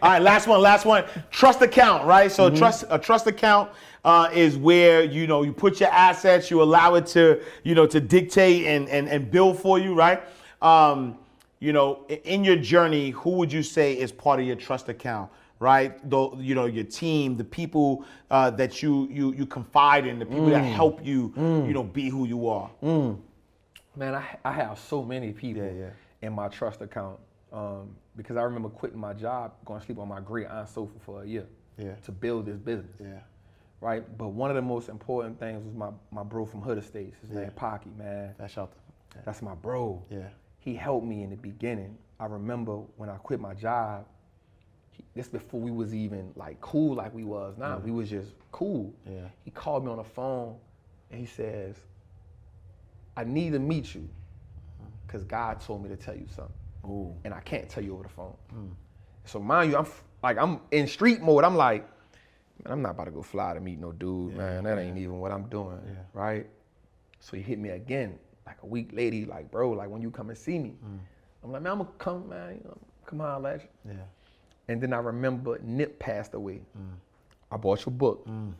All 0.08 0.14
right, 0.14 0.22
last 0.22 0.48
one, 0.48 0.62
last 0.62 0.86
one. 0.86 1.04
Trust 1.32 1.62
account, 1.62 2.06
right? 2.06 2.32
So 2.32 2.48
Mm-hmm. 2.48 2.56
trust 2.56 2.86
a 2.90 2.98
trust 2.98 3.28
account 3.28 3.70
uh, 4.06 4.30
is 4.34 4.56
where 4.56 5.04
you 5.04 5.28
know 5.28 5.44
you 5.44 5.52
put 5.52 5.82
your 5.82 5.90
assets, 5.90 6.50
you 6.50 6.62
allow 6.64 6.96
it 6.96 7.06
to 7.08 7.42
you 7.66 7.76
know 7.76 7.86
to 7.88 8.00
dictate 8.00 8.66
and 8.68 8.88
and, 8.88 9.10
and 9.10 9.30
build 9.30 9.60
for 9.60 9.80
you, 9.80 9.94
right? 9.94 10.22
Um, 10.62 11.18
you 11.60 11.74
know, 11.74 12.06
in 12.24 12.46
your 12.46 12.56
journey, 12.56 13.10
who 13.10 13.32
would 13.32 13.52
you 13.52 13.62
say 13.62 13.96
is 14.00 14.14
part 14.14 14.40
of 14.40 14.46
your 14.46 14.56
trust 14.56 14.88
account? 14.88 15.30
Right, 15.60 16.00
Though 16.10 16.38
you 16.40 16.56
know 16.56 16.68
your 16.68 16.86
team, 16.86 17.36
the 17.36 17.44
people 17.44 18.06
uh, 18.32 18.50
that 18.52 18.82
you 18.82 19.10
you 19.12 19.34
you 19.34 19.46
confide 19.46 20.08
in, 20.08 20.20
the 20.20 20.26
people 20.26 20.46
Mm. 20.52 20.52
that 20.52 20.64
help 20.64 21.06
you, 21.06 21.34
you 21.68 21.74
know, 21.74 21.84
be 21.84 22.08
who 22.08 22.26
you 22.28 22.48
are. 22.48 22.70
Man, 22.82 24.16
I, 24.16 24.24
I 24.46 24.54
have 24.54 24.80
so 24.80 25.04
many 25.04 25.34
people 25.34 25.64
Yeah, 25.64 25.72
yeah. 25.72 25.90
in 26.28 26.32
my 26.34 26.48
trust 26.48 26.80
account 26.82 27.20
um, 27.52 27.90
because 28.18 28.36
I 28.36 28.42
remember 28.42 28.68
quitting 28.70 29.00
my 29.00 29.14
job, 29.14 29.54
going 29.64 29.80
to 29.80 29.86
sleep 29.86 30.00
on 30.00 30.08
my 30.08 30.20
great 30.20 30.48
aunt's 30.48 30.74
sofa 30.74 30.94
for 31.06 31.24
a 31.24 31.26
year 31.26 31.46
Yeah. 31.78 31.94
to 32.04 32.12
build 32.12 32.48
this 32.48 32.58
business. 32.58 32.96
Yeah, 33.00 33.20
Right? 33.80 34.18
But 34.18 34.30
one 34.30 34.50
of 34.50 34.56
the 34.56 34.62
most 34.64 34.90
important 34.90 35.40
things 35.40 35.64
was 35.64 35.76
my, 35.76 35.90
my 36.12 36.24
bro 36.24 36.46
from 36.46 36.62
Hood 36.62 36.78
Estates. 36.80 37.16
His 37.22 37.30
name 37.30 37.52
Pocky, 37.56 37.92
man. 37.98 38.34
that's 38.38 38.54
shelter. 38.54 38.74
That's 39.24 39.42
my 39.42 39.54
bro. 39.56 40.04
Yeah. 40.10 40.28
He 40.60 40.76
helped 40.76 41.06
me 41.06 41.24
in 41.24 41.30
the 41.30 41.36
beginning. 41.38 41.98
I 42.20 42.26
remember 42.26 42.78
when 42.98 43.10
I 43.10 43.18
quit 43.18 43.40
my 43.40 43.54
job, 43.54 44.06
he, 44.92 45.04
this 45.16 45.28
before 45.28 45.60
we 45.60 45.70
was 45.72 45.94
even 45.94 46.32
like 46.36 46.60
cool 46.60 46.96
like 46.96 47.14
we 47.14 47.24
was 47.24 47.56
now. 47.58 47.78
We 47.78 47.92
was 47.92 48.10
just 48.10 48.32
cool. 48.52 48.94
Yeah. 49.10 49.28
He 49.46 49.52
called 49.52 49.86
me 49.86 49.92
on 49.92 49.98
the 49.98 50.04
phone 50.04 50.56
and 51.12 51.20
he 51.20 51.28
says, 51.28 51.76
I 53.16 53.24
need 53.24 53.54
to 53.54 53.60
meet 53.60 53.94
you 53.96 54.08
because 55.06 55.24
God 55.24 55.62
told 55.62 55.84
me 55.84 55.90
to 55.90 55.96
tell 55.96 56.16
you 56.16 56.28
something. 56.36 56.54
Ooh. 56.88 57.14
And 57.24 57.34
I 57.34 57.40
can't 57.42 57.68
tell 57.70 57.84
you 57.84 57.94
over 57.94 58.04
the 58.04 58.10
phone. 58.10 58.36
So 59.26 59.40
mind 59.40 59.72
you, 59.72 59.78
I'm 59.78 59.86
f- 59.86 60.04
like 60.24 60.38
I'm 60.38 60.62
in 60.72 60.88
street 60.88 61.22
mode. 61.22 61.44
I'm 61.44 61.56
like, 61.58 61.82
man, 62.64 62.74
I'm 62.74 62.82
not 62.82 62.92
about 62.92 63.06
to 63.06 63.12
go 63.12 63.22
fly 63.22 63.54
to 63.54 63.60
meet 63.60 63.80
no 63.80 63.92
dude, 63.92 64.36
man. 64.36 64.64
That 64.64 64.78
ain't 64.80 64.98
even 64.98 65.20
what 65.20 65.32
I'm 65.32 65.48
doing. 65.50 65.80
Yeah. 65.86 65.94
Right? 66.14 66.48
So 67.20 67.36
he 67.36 67.44
hit 67.44 67.60
me 67.60 67.70
again, 67.70 68.18
like 68.46 68.58
a 68.64 68.66
week 68.66 68.92
later, 68.94 69.28
like, 69.30 69.52
bro, 69.52 69.72
like 69.72 69.90
when 69.90 70.02
you 70.02 70.12
come 70.12 70.30
and 70.30 70.38
see 70.38 70.60
me. 70.60 70.76
I'm 71.44 71.52
like, 71.52 71.62
man, 71.62 71.74
I'm 71.74 71.78
gonna 71.80 71.90
come, 71.98 72.30
man, 72.30 72.56
you 72.56 72.64
know, 72.64 72.78
come 73.06 73.22
on, 73.22 73.44
you. 73.44 73.60
Yeah. 73.86 73.94
And 74.70 74.82
then 74.82 74.94
I 74.94 74.98
remember 74.98 75.60
Nip 75.62 76.00
passed 76.00 76.34
away. 76.34 76.62
I 77.52 77.58
bought 77.58 77.86
your 77.86 77.94
book. 77.94 78.28
Mm, 78.28 78.54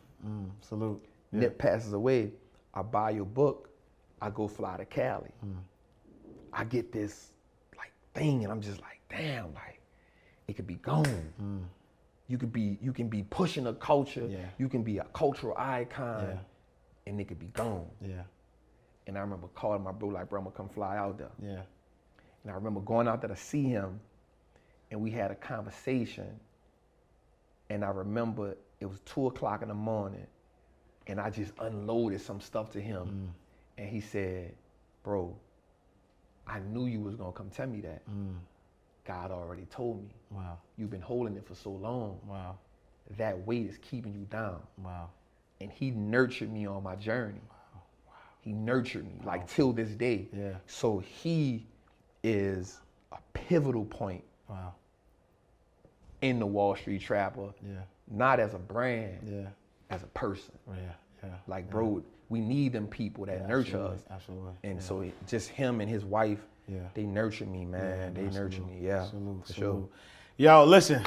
salute. 0.60 1.04
Nip 1.32 1.58
passes 1.58 1.92
away. 1.92 2.32
I 2.74 2.82
buy 2.82 3.10
your 3.10 3.26
book. 3.26 3.70
I 4.20 4.30
go 4.30 4.48
fly 4.48 4.76
to 4.76 4.84
Cali. 4.84 5.30
Mm. 5.44 5.56
I 6.52 6.64
get 6.64 6.90
this 6.92 7.32
thing, 8.18 8.44
and 8.44 8.52
I'm 8.52 8.60
just 8.60 8.80
like, 8.80 9.00
damn, 9.08 9.54
like 9.54 9.80
it 10.46 10.54
could 10.56 10.66
be 10.66 10.74
gone. 10.76 11.68
You 12.26 12.36
could 12.36 12.52
be, 12.52 12.78
you 12.82 12.92
can 12.92 13.08
be 13.08 13.22
pushing 13.22 13.66
a 13.66 13.72
culture. 13.72 14.20
Mm. 14.22 14.32
Yeah. 14.32 14.38
You 14.58 14.68
can 14.68 14.82
be 14.82 14.98
a 14.98 15.04
cultural 15.14 15.54
icon, 15.56 16.24
Yeah. 16.28 16.38
and 17.06 17.20
it 17.20 17.26
could 17.28 17.38
be 17.38 17.46
gone. 17.46 17.86
Yeah. 18.02 18.22
And 19.06 19.16
I 19.16 19.20
remember 19.22 19.46
calling 19.54 19.82
my 19.82 19.92
bro 19.92 20.08
like, 20.08 20.28
bro, 20.28 20.38
I'm 20.40 20.44
gonna 20.44 20.56
come 20.56 20.68
fly 20.68 20.98
out 20.98 21.16
there. 21.16 21.30
Yeah. 21.42 21.62
And 22.42 22.52
I 22.52 22.54
remember 22.54 22.80
going 22.80 23.08
out 23.08 23.22
there 23.22 23.28
to 23.30 23.36
see 23.36 23.64
him, 23.64 23.98
and 24.90 25.00
we 25.00 25.10
had 25.10 25.30
a 25.30 25.34
conversation. 25.34 26.38
And 27.70 27.84
I 27.84 27.88
remember 27.88 28.56
it 28.80 28.86
was 28.86 29.00
two 29.06 29.26
o'clock 29.26 29.62
in 29.62 29.68
the 29.68 29.74
morning, 29.74 30.26
and 31.06 31.18
I 31.20 31.30
just 31.30 31.52
unloaded 31.60 32.20
some 32.20 32.40
stuff 32.40 32.70
to 32.72 32.80
him. 32.80 33.32
And 33.78 33.88
he 33.88 34.00
said, 34.00 34.54
Bro, 35.02 35.34
I 36.48 36.60
knew 36.60 36.86
you 36.86 37.00
was 37.00 37.14
gonna 37.14 37.32
come 37.32 37.50
tell 37.50 37.66
me 37.66 37.80
that. 37.82 38.08
Mm. 38.10 38.36
God 39.04 39.30
already 39.30 39.66
told 39.66 40.02
me. 40.02 40.10
Wow. 40.30 40.58
You've 40.76 40.90
been 40.90 41.00
holding 41.02 41.36
it 41.36 41.46
for 41.46 41.54
so 41.54 41.70
long. 41.70 42.18
Wow. 42.26 42.58
That 43.16 43.38
weight 43.46 43.66
is 43.66 43.78
keeping 43.78 44.12
you 44.14 44.26
down. 44.30 44.60
Wow. 44.78 45.10
And 45.60 45.70
he 45.70 45.90
nurtured 45.90 46.52
me 46.52 46.66
on 46.66 46.82
my 46.82 46.94
journey. 46.96 47.40
Wow. 47.48 47.82
He 48.40 48.52
nurtured 48.52 49.04
me 49.06 49.20
like 49.24 49.46
till 49.48 49.72
this 49.72 49.90
day. 49.90 50.28
Yeah. 50.32 50.54
So 50.66 50.98
he 50.98 51.66
is 52.22 52.80
a 53.12 53.18
pivotal 53.32 53.84
point 53.84 54.24
Wow. 54.48 54.74
in 56.22 56.38
the 56.38 56.46
Wall 56.46 56.74
Street 56.76 57.00
Trapper, 57.00 57.50
Yeah. 57.62 57.82
not 58.10 58.40
as 58.40 58.54
a 58.54 58.58
brand, 58.58 59.26
Yeah. 59.28 59.48
as 59.90 60.02
a 60.02 60.06
person. 60.08 60.54
Yeah. 60.68 60.92
Yeah. 61.22 61.34
Like, 61.46 61.68
bro, 61.70 62.02
we 62.28 62.40
need 62.40 62.72
them 62.72 62.86
people 62.86 63.24
that 63.26 63.48
nurture 63.48 63.76
absolutely, 63.76 63.96
us. 63.96 64.02
absolutely, 64.10 64.52
And 64.64 64.74
yeah. 64.74 64.80
so 64.84 65.00
it, 65.00 65.14
just 65.26 65.48
him 65.48 65.80
and 65.80 65.88
his 65.90 66.04
wife, 66.04 66.40
Yeah. 66.66 66.78
they 66.94 67.04
nurture 67.04 67.46
me, 67.46 67.64
man. 67.64 68.14
they 68.14 68.22
nurture 68.24 68.62
me, 68.62 68.78
yeah. 68.80 69.04
Salute, 69.06 69.46
for 69.46 69.52
sure. 69.54 69.88
Yo, 70.36 70.64
listen. 70.64 71.02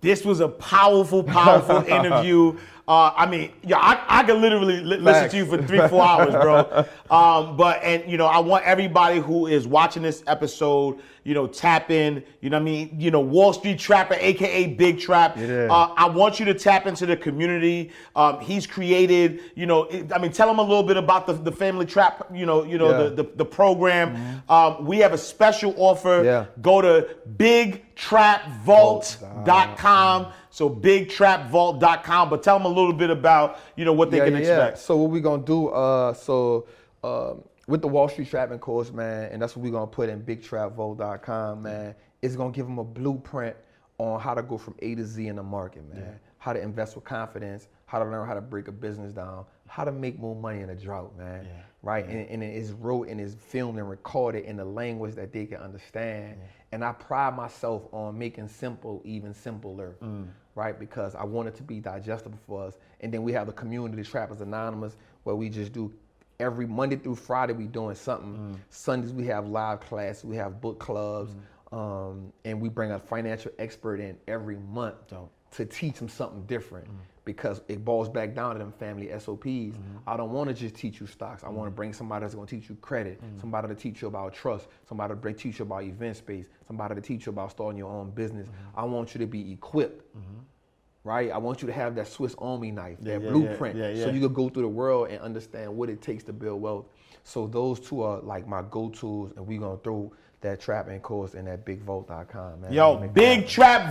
This 0.00 0.22
was 0.22 0.40
a 0.40 0.48
powerful, 0.48 1.24
powerful 1.24 1.76
interview. 1.88 2.58
Uh, 2.86 3.10
I 3.16 3.24
mean, 3.24 3.50
yeah, 3.62 3.78
I, 3.78 4.20
I 4.20 4.24
could 4.24 4.36
literally 4.36 4.82
li- 4.82 4.98
listen 4.98 5.30
to 5.30 5.36
you 5.38 5.46
for 5.46 5.56
three, 5.62 5.80
four 5.88 6.04
hours, 6.04 6.34
bro. 6.34 6.84
Um, 7.10 7.56
but 7.56 7.82
and 7.84 8.10
you 8.10 8.16
know, 8.16 8.26
I 8.26 8.38
want 8.40 8.64
everybody 8.64 9.20
who 9.20 9.46
is 9.46 9.66
watching 9.68 10.02
this 10.02 10.24
episode, 10.26 10.98
you 11.22 11.34
know, 11.34 11.46
tap 11.46 11.90
in. 11.90 12.24
You 12.40 12.48
know, 12.50 12.56
what 12.56 12.62
I 12.62 12.64
mean, 12.64 12.96
you 12.98 13.10
know, 13.10 13.20
Wall 13.20 13.52
Street 13.52 13.78
Trapper, 13.78 14.16
aka 14.18 14.66
Big 14.66 14.98
Trap. 14.98 15.36
Yeah. 15.38 15.68
Uh, 15.70 15.94
I 15.96 16.08
want 16.08 16.40
you 16.40 16.46
to 16.46 16.54
tap 16.54 16.86
into 16.86 17.04
the 17.06 17.16
community. 17.16 17.92
Um, 18.16 18.40
he's 18.40 18.66
created, 18.66 19.42
you 19.54 19.66
know, 19.66 19.84
it- 19.84 20.12
I 20.12 20.18
mean, 20.18 20.32
tell 20.32 20.50
him 20.50 20.58
a 20.58 20.62
little 20.62 20.82
bit 20.82 20.96
about 20.96 21.26
the, 21.26 21.34
the 21.34 21.52
Family 21.52 21.86
Trap, 21.86 22.26
you 22.34 22.46
know, 22.46 22.64
you 22.64 22.78
know, 22.78 22.90
Yeah. 22.90 23.02
the, 23.10 23.22
the 23.22 23.30
the 23.36 23.44
program. 23.44 24.42
Um, 24.48 24.84
we 24.86 24.98
have 24.98 25.12
a 25.12 25.18
special 25.18 25.74
offer. 25.76 26.22
Yeah. 26.24 26.46
Go 26.62 26.80
to 26.80 27.06
bigtrapvault.com. 27.36 30.26
So 30.54 30.70
bigtrapvault.com. 30.70 32.30
But 32.30 32.44
tell 32.44 32.58
them 32.58 32.66
a 32.66 32.68
little 32.68 32.92
bit 32.92 33.10
about, 33.10 33.58
you 33.74 33.84
know, 33.84 33.92
what 33.92 34.12
they 34.12 34.18
can 34.18 34.36
expect. 34.36 34.76
Yeah. 34.76 34.82
So 34.82 34.96
what 34.96 35.10
we 35.10 35.20
gonna 35.20 35.42
do? 35.42 35.68
Uh, 35.70 36.14
so 36.14 36.68
um, 37.02 37.42
with 37.66 37.82
the 37.82 37.88
Wall 37.88 38.08
Street 38.08 38.28
Trapping 38.30 38.60
course, 38.60 38.92
man, 38.92 39.32
and 39.32 39.42
that's 39.42 39.56
what 39.56 39.64
we're 39.64 39.72
gonna 39.72 39.88
put 39.88 40.08
in 40.08 40.22
bigtrapvault.com, 40.22 41.62
man. 41.62 41.96
It's 42.22 42.36
gonna 42.36 42.52
give 42.52 42.66
them 42.66 42.78
a 42.78 42.84
blueprint 42.84 43.56
on 43.98 44.20
how 44.20 44.32
to 44.32 44.42
go 44.42 44.56
from 44.56 44.76
A 44.80 44.94
to 44.94 45.04
Z 45.04 45.26
in 45.26 45.34
the 45.36 45.42
market, 45.42 45.82
man. 45.92 46.20
how 46.38 46.52
to 46.52 46.60
invest 46.60 46.94
with 46.94 47.04
confidence, 47.04 47.66
how 47.86 47.98
to 47.98 48.04
learn 48.04 48.26
how 48.28 48.34
to 48.34 48.40
break 48.40 48.68
a 48.68 48.72
business 48.72 49.12
down, 49.12 49.44
how 49.66 49.82
to 49.82 49.90
make 49.90 50.20
more 50.20 50.36
money 50.36 50.60
in 50.60 50.70
a 50.70 50.74
drought, 50.76 51.16
man. 51.18 51.48
Right? 51.82 52.06
And, 52.06 52.28
and 52.28 52.42
it 52.44 52.54
is 52.54 52.70
wrote 52.72 53.08
and 53.08 53.20
is 53.20 53.34
filmed 53.34 53.78
and 53.78 53.90
recorded 53.90 54.44
in 54.44 54.56
the 54.56 54.64
language 54.64 55.16
that 55.16 55.32
they 55.32 55.46
can 55.46 55.58
understand. 55.58 56.36
And 56.70 56.84
I 56.84 56.92
pride 56.92 57.34
myself 57.36 57.82
on 57.92 58.16
making 58.18 58.48
simple 58.48 59.02
even 59.04 59.34
simpler. 59.34 59.96
Right? 60.54 60.78
Because 60.78 61.14
I 61.14 61.24
want 61.24 61.48
it 61.48 61.54
to 61.56 61.62
be 61.62 61.80
digestible 61.80 62.38
for 62.46 62.64
us. 62.64 62.78
And 63.00 63.12
then 63.12 63.22
we 63.22 63.32
have 63.32 63.46
the 63.46 63.52
community, 63.52 64.02
Trappers 64.04 64.40
Anonymous, 64.40 64.96
where 65.24 65.34
we 65.34 65.48
just 65.48 65.72
do 65.72 65.92
every 66.40 66.66
Monday 66.66 66.96
through 66.96 67.16
Friday 67.16 67.52
we 67.52 67.64
doing 67.64 67.94
something. 67.94 68.36
Mm. 68.36 68.58
Sundays 68.70 69.12
we 69.12 69.26
have 69.26 69.48
live 69.48 69.80
classes, 69.80 70.24
we 70.24 70.36
have 70.36 70.60
book 70.60 70.78
clubs, 70.78 71.34
mm. 71.72 71.76
um, 71.76 72.32
and 72.44 72.60
we 72.60 72.68
bring 72.68 72.92
a 72.92 72.98
financial 72.98 73.52
expert 73.58 74.00
in 74.00 74.16
every 74.28 74.56
month 74.56 74.94
to 75.52 75.64
teach 75.66 75.98
them 75.98 76.08
something 76.08 76.42
different. 76.44 76.86
Mm. 76.88 76.98
Because 77.24 77.62
it 77.68 77.84
boils 77.84 78.08
back 78.08 78.34
down 78.34 78.52
to 78.52 78.58
them 78.58 78.72
family 78.72 79.08
SOPs. 79.18 79.46
Mm-hmm. 79.46 79.96
I 80.06 80.16
don't 80.16 80.32
want 80.32 80.48
to 80.48 80.54
just 80.54 80.74
teach 80.74 81.00
you 81.00 81.06
stocks. 81.06 81.42
I 81.42 81.48
want 81.48 81.66
to 81.66 81.70
mm-hmm. 81.70 81.76
bring 81.76 81.92
somebody 81.92 82.24
that's 82.24 82.34
going 82.34 82.46
to 82.46 82.54
teach 82.54 82.68
you 82.68 82.74
credit, 82.76 83.22
mm-hmm. 83.22 83.40
somebody 83.40 83.68
to 83.68 83.74
teach 83.74 84.02
you 84.02 84.08
about 84.08 84.34
trust, 84.34 84.68
somebody 84.86 85.14
to 85.14 85.32
teach 85.32 85.58
you 85.58 85.64
about 85.64 85.84
event 85.84 86.16
space, 86.16 86.46
somebody 86.66 86.94
to 86.94 87.00
teach 87.00 87.26
you 87.26 87.32
about 87.32 87.50
starting 87.50 87.78
your 87.78 87.90
own 87.90 88.10
business. 88.10 88.48
I 88.76 88.84
want 88.84 89.14
you 89.14 89.20
to 89.20 89.26
be 89.26 89.52
equipped 89.52 90.02
right? 91.04 91.30
I 91.30 91.38
want 91.38 91.60
you 91.60 91.66
to 91.66 91.72
have 91.72 91.94
that 91.96 92.08
Swiss 92.08 92.34
Army 92.38 92.70
knife, 92.70 92.98
that 93.00 93.10
yeah, 93.10 93.18
yeah, 93.18 93.30
blueprint, 93.30 93.76
yeah, 93.76 93.90
yeah. 93.90 94.04
so 94.04 94.10
you 94.10 94.20
could 94.20 94.34
go 94.34 94.48
through 94.48 94.62
the 94.62 94.68
world 94.68 95.08
and 95.10 95.20
understand 95.20 95.76
what 95.76 95.90
it 95.90 96.00
takes 96.00 96.24
to 96.24 96.32
build 96.32 96.60
wealth. 96.60 96.86
So 97.22 97.46
those 97.46 97.78
two 97.78 98.02
are 98.02 98.20
like 98.20 98.48
my 98.48 98.62
go-tos, 98.62 99.32
and 99.36 99.46
we're 99.46 99.60
gonna 99.60 99.78
throw 99.78 100.12
that 100.44 100.60
trapping 100.60 101.00
course 101.00 101.34
in 101.34 101.44
that 101.46 101.66
bigvault.com, 101.66 102.60
man. 102.60 102.72
Yo, 102.72 102.98
Make 103.00 103.12
that 103.14 103.22
happen. 103.24 103.44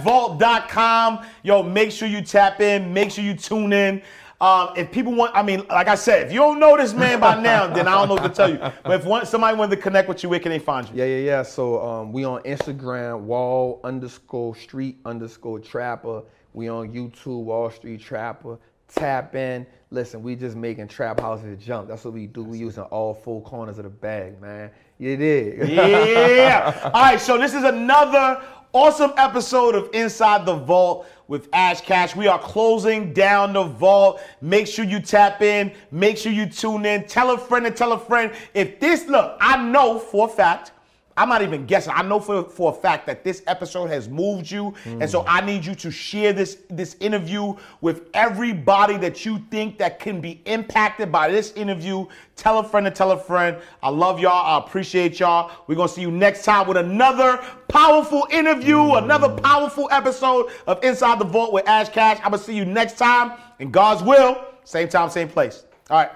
bigtrapvault.com. 0.04 1.26
Yo, 1.44 1.62
make 1.64 1.92
sure 1.92 2.08
you 2.08 2.22
tap 2.22 2.62
in. 2.62 2.94
Make 2.94 3.12
sure 3.12 3.24
you 3.24 3.36
tune 3.36 3.74
in. 3.74 4.02
Um, 4.40 4.70
if 4.76 4.92
people 4.92 5.14
want, 5.14 5.32
I 5.36 5.42
mean, 5.44 5.66
like 5.70 5.88
I 5.88 5.96
said, 5.96 6.28
if 6.28 6.34
you 6.34 6.40
don't 6.40 6.60
know 6.60 6.76
this 6.76 6.94
man 6.94 7.20
by 7.20 7.40
now, 7.42 7.68
then 7.74 7.88
I 7.88 7.92
don't 7.92 8.10
know 8.10 8.16
what 8.16 8.24
to 8.24 8.30
tell 8.30 8.50
you. 8.50 8.58
But 8.58 9.00
if 9.00 9.06
one, 9.06 9.26
somebody 9.26 9.58
wanted 9.58 9.76
to 9.78 9.82
connect 9.82 10.10
with 10.10 10.22
you, 10.24 10.30
where 10.30 10.40
can 10.40 10.52
they 10.52 10.60
find 10.60 10.88
you? 10.90 10.96
Yeah, 10.96 11.06
yeah, 11.06 11.18
yeah. 11.18 11.44
So 11.44 11.82
um, 11.82 12.12
we 12.12 12.26
on 12.26 12.42
Instagram, 12.44 13.22
wall 13.22 13.80
underscore 13.84 14.56
street 14.56 14.98
underscore 15.06 15.60
trapper. 15.60 16.24
We 16.54 16.68
on 16.68 16.92
YouTube, 16.94 17.44
Wall 17.44 17.70
Street 17.72 18.02
Trapper. 18.02 18.60
Tap 18.88 19.34
in. 19.34 19.66
Listen, 19.90 20.22
we 20.22 20.36
just 20.36 20.56
making 20.56 20.88
trap 20.88 21.20
houses 21.20 21.64
jump. 21.64 21.88
That's 21.88 22.04
what 22.06 22.14
we 22.14 22.28
do. 22.28 22.44
We 22.44 22.58
using 22.60 22.84
all 22.84 23.14
four 23.14 23.42
corners 23.42 23.78
of 23.78 23.86
the 23.86 23.90
bag, 23.90 24.40
man. 24.42 24.70
You 24.98 25.18
did. 25.18 25.70
Yeah. 25.70 26.80
All 26.94 27.02
right, 27.02 27.20
so 27.20 27.38
this 27.38 27.54
is 27.54 27.64
another 27.64 28.42
awesome 28.74 29.14
episode 29.18 29.76
of 29.76 29.90
Inside 29.94 30.46
the 30.46 30.56
Vault 30.56 31.08
with 31.28 31.48
Ash 31.54 31.82
Cash. 31.82 32.16
We 32.16 32.28
are 32.28 32.40
closing 32.40 33.14
down 33.14 33.54
the 33.54 33.64
vault. 33.64 34.22
Make 34.42 34.68
sure 34.68 34.86
you 34.86 35.00
tap 35.00 35.42
in. 35.42 35.74
Make 35.92 36.18
sure 36.18 36.32
you 36.32 36.46
tune 36.46 36.86
in. 36.86 37.06
Tell 37.06 37.32
a 37.32 37.38
friend 37.38 37.66
and 37.66 37.76
tell 37.76 37.94
a 37.94 38.00
friend. 38.00 38.32
If 38.54 38.80
this, 38.80 39.08
look, 39.08 39.38
I 39.40 39.62
know 39.64 40.00
for 40.00 40.28
a 40.28 40.32
fact, 40.32 40.72
I'm 41.16 41.30
not 41.30 41.42
even 41.42 41.66
guessing. 41.66 41.94
I 41.96 42.02
know 42.02 42.20
for, 42.20 42.44
for 42.44 42.72
a 42.72 42.76
fact 42.76 43.06
that 43.08 43.24
this 43.24 43.44
episode 43.46 43.88
has 43.88 44.10
moved 44.10 44.50
you. 44.50 44.74
And 44.86 45.10
so 45.10 45.24
I 45.28 45.42
need 45.42 45.64
you 45.66 45.76
to 45.76 45.92
share 45.92 46.34
this, 46.34 46.58
this 46.70 46.96
interview 47.00 47.56
with 47.82 48.10
everybody 48.14 48.98
that 48.98 49.26
you 49.26 49.40
think 49.52 49.78
that 49.78 50.00
can 50.00 50.22
be 50.22 50.42
impacted 50.46 51.12
by 51.12 51.30
this 51.30 51.54
interview. 51.54 52.08
Tell 52.36 52.60
a 52.60 52.64
friend 52.64 52.88
and 52.88 52.96
tell 52.96 53.12
a 53.12 53.18
friend. 53.18 53.58
I 53.84 53.90
love 53.90 54.20
y'all. 54.20 54.32
I 54.32 54.66
appreciate 54.66 55.20
y'all. 55.20 55.52
We're 55.68 55.76
going 55.76 55.88
to 55.88 55.94
see 55.94 56.02
you 56.02 56.12
next 56.12 56.46
time 56.46 56.68
with 56.68 56.78
another 56.78 57.38
powerful 57.68 58.28
interview, 58.32 58.94
another 58.96 59.30
powerful 59.30 59.88
episode 59.92 60.52
of 60.66 60.84
Inside 60.84 61.20
the 61.20 61.26
Vault 61.26 61.54
with 61.54 61.68
Ash 61.68 61.90
Cash. 61.90 62.18
I'm 62.24 62.32
going 62.32 62.40
to 62.40 62.46
see 62.46 62.56
you 62.56 62.66
next 62.66 62.98
time 62.98 63.34
in 63.60 63.70
God's 63.70 64.02
will. 64.02 64.46
Same 64.64 64.90
time, 64.90 65.10
same 65.10 65.30
place. 65.30 65.66
All 65.90 65.98
right. 65.98 66.12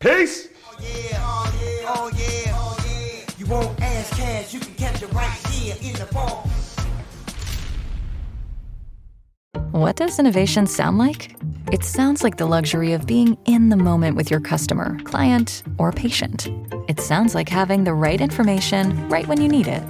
Peace. 0.00 0.48
Oh 0.66 0.76
yeah, 0.80 1.18
oh 1.20 1.54
yeah, 1.62 1.94
oh 1.94 2.10
yeah. 2.16 2.31
Won't 3.52 3.82
Ash 3.82 4.08
Cash, 4.12 4.54
you 4.54 4.60
can 4.60 4.74
catch 4.76 5.02
it 5.02 5.12
right 5.12 5.46
here 5.48 5.76
in 5.82 5.92
the 5.92 6.06
ball. 6.10 6.48
What 9.72 9.96
does 9.96 10.18
innovation 10.18 10.66
sound 10.66 10.96
like? 10.96 11.36
It 11.70 11.84
sounds 11.84 12.22
like 12.22 12.38
the 12.38 12.46
luxury 12.46 12.94
of 12.94 13.06
being 13.06 13.36
in 13.44 13.68
the 13.68 13.76
moment 13.76 14.16
with 14.16 14.30
your 14.30 14.40
customer, 14.40 14.98
client, 15.00 15.64
or 15.76 15.92
patient. 15.92 16.48
It 16.88 16.98
sounds 16.98 17.34
like 17.34 17.50
having 17.50 17.84
the 17.84 17.92
right 17.92 18.22
information 18.22 19.06
right 19.10 19.26
when 19.26 19.38
you 19.38 19.48
need 19.48 19.66
it. 19.68 19.82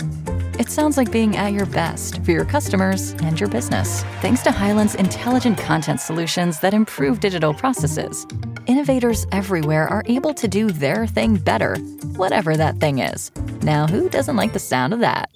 It 0.59 0.69
sounds 0.69 0.97
like 0.97 1.11
being 1.11 1.37
at 1.37 1.53
your 1.53 1.65
best 1.67 2.23
for 2.25 2.31
your 2.31 2.45
customers 2.45 3.13
and 3.23 3.41
your 3.41 3.49
business. 3.49 4.03
Thanks 4.21 4.43
to 4.43 4.51
Hyland's 4.51 4.95
intelligent 4.95 5.57
content 5.57 6.01
solutions 6.01 6.61
that 6.61 6.75
improve 6.75 7.21
digital 7.21 7.55
processes, 7.55 8.27
innovators 8.67 9.27
everywhere 9.33 9.89
are 9.89 10.03
able 10.07 10.35
to 10.35 10.49
do 10.49 10.71
their 10.71 11.07
thing 11.07 11.37
better, 11.37 11.77
whatever 12.17 12.57
that 12.57 12.77
thing 12.81 12.99
is. 12.99 13.31
Now, 13.63 13.87
who 13.87 14.11
doesn't 14.11 14.37
like 14.37 14.53
the 14.53 14.59
sound 14.59 14.93
of 14.93 15.01
that? 15.01 15.31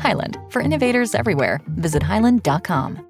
Hyland, 0.00 0.36
for 0.48 0.60
innovators 0.60 1.14
everywhere, 1.14 1.60
visit 1.68 2.02
hyland.com. 2.02 3.06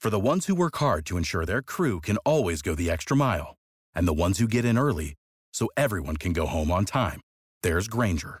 For 0.00 0.10
the 0.10 0.18
ones 0.18 0.46
who 0.46 0.54
work 0.54 0.76
hard 0.76 1.06
to 1.06 1.16
ensure 1.16 1.44
their 1.44 1.62
crew 1.62 2.00
can 2.00 2.16
always 2.18 2.62
go 2.62 2.74
the 2.74 2.90
extra 2.90 3.16
mile, 3.16 3.54
and 3.94 4.06
the 4.06 4.12
ones 4.12 4.38
who 4.38 4.48
get 4.48 4.64
in 4.64 4.78
early 4.78 5.14
so 5.52 5.68
everyone 5.76 6.16
can 6.16 6.32
go 6.32 6.46
home 6.46 6.70
on 6.70 6.84
time, 6.84 7.20
there's 7.62 7.88
Grainger, 7.88 8.40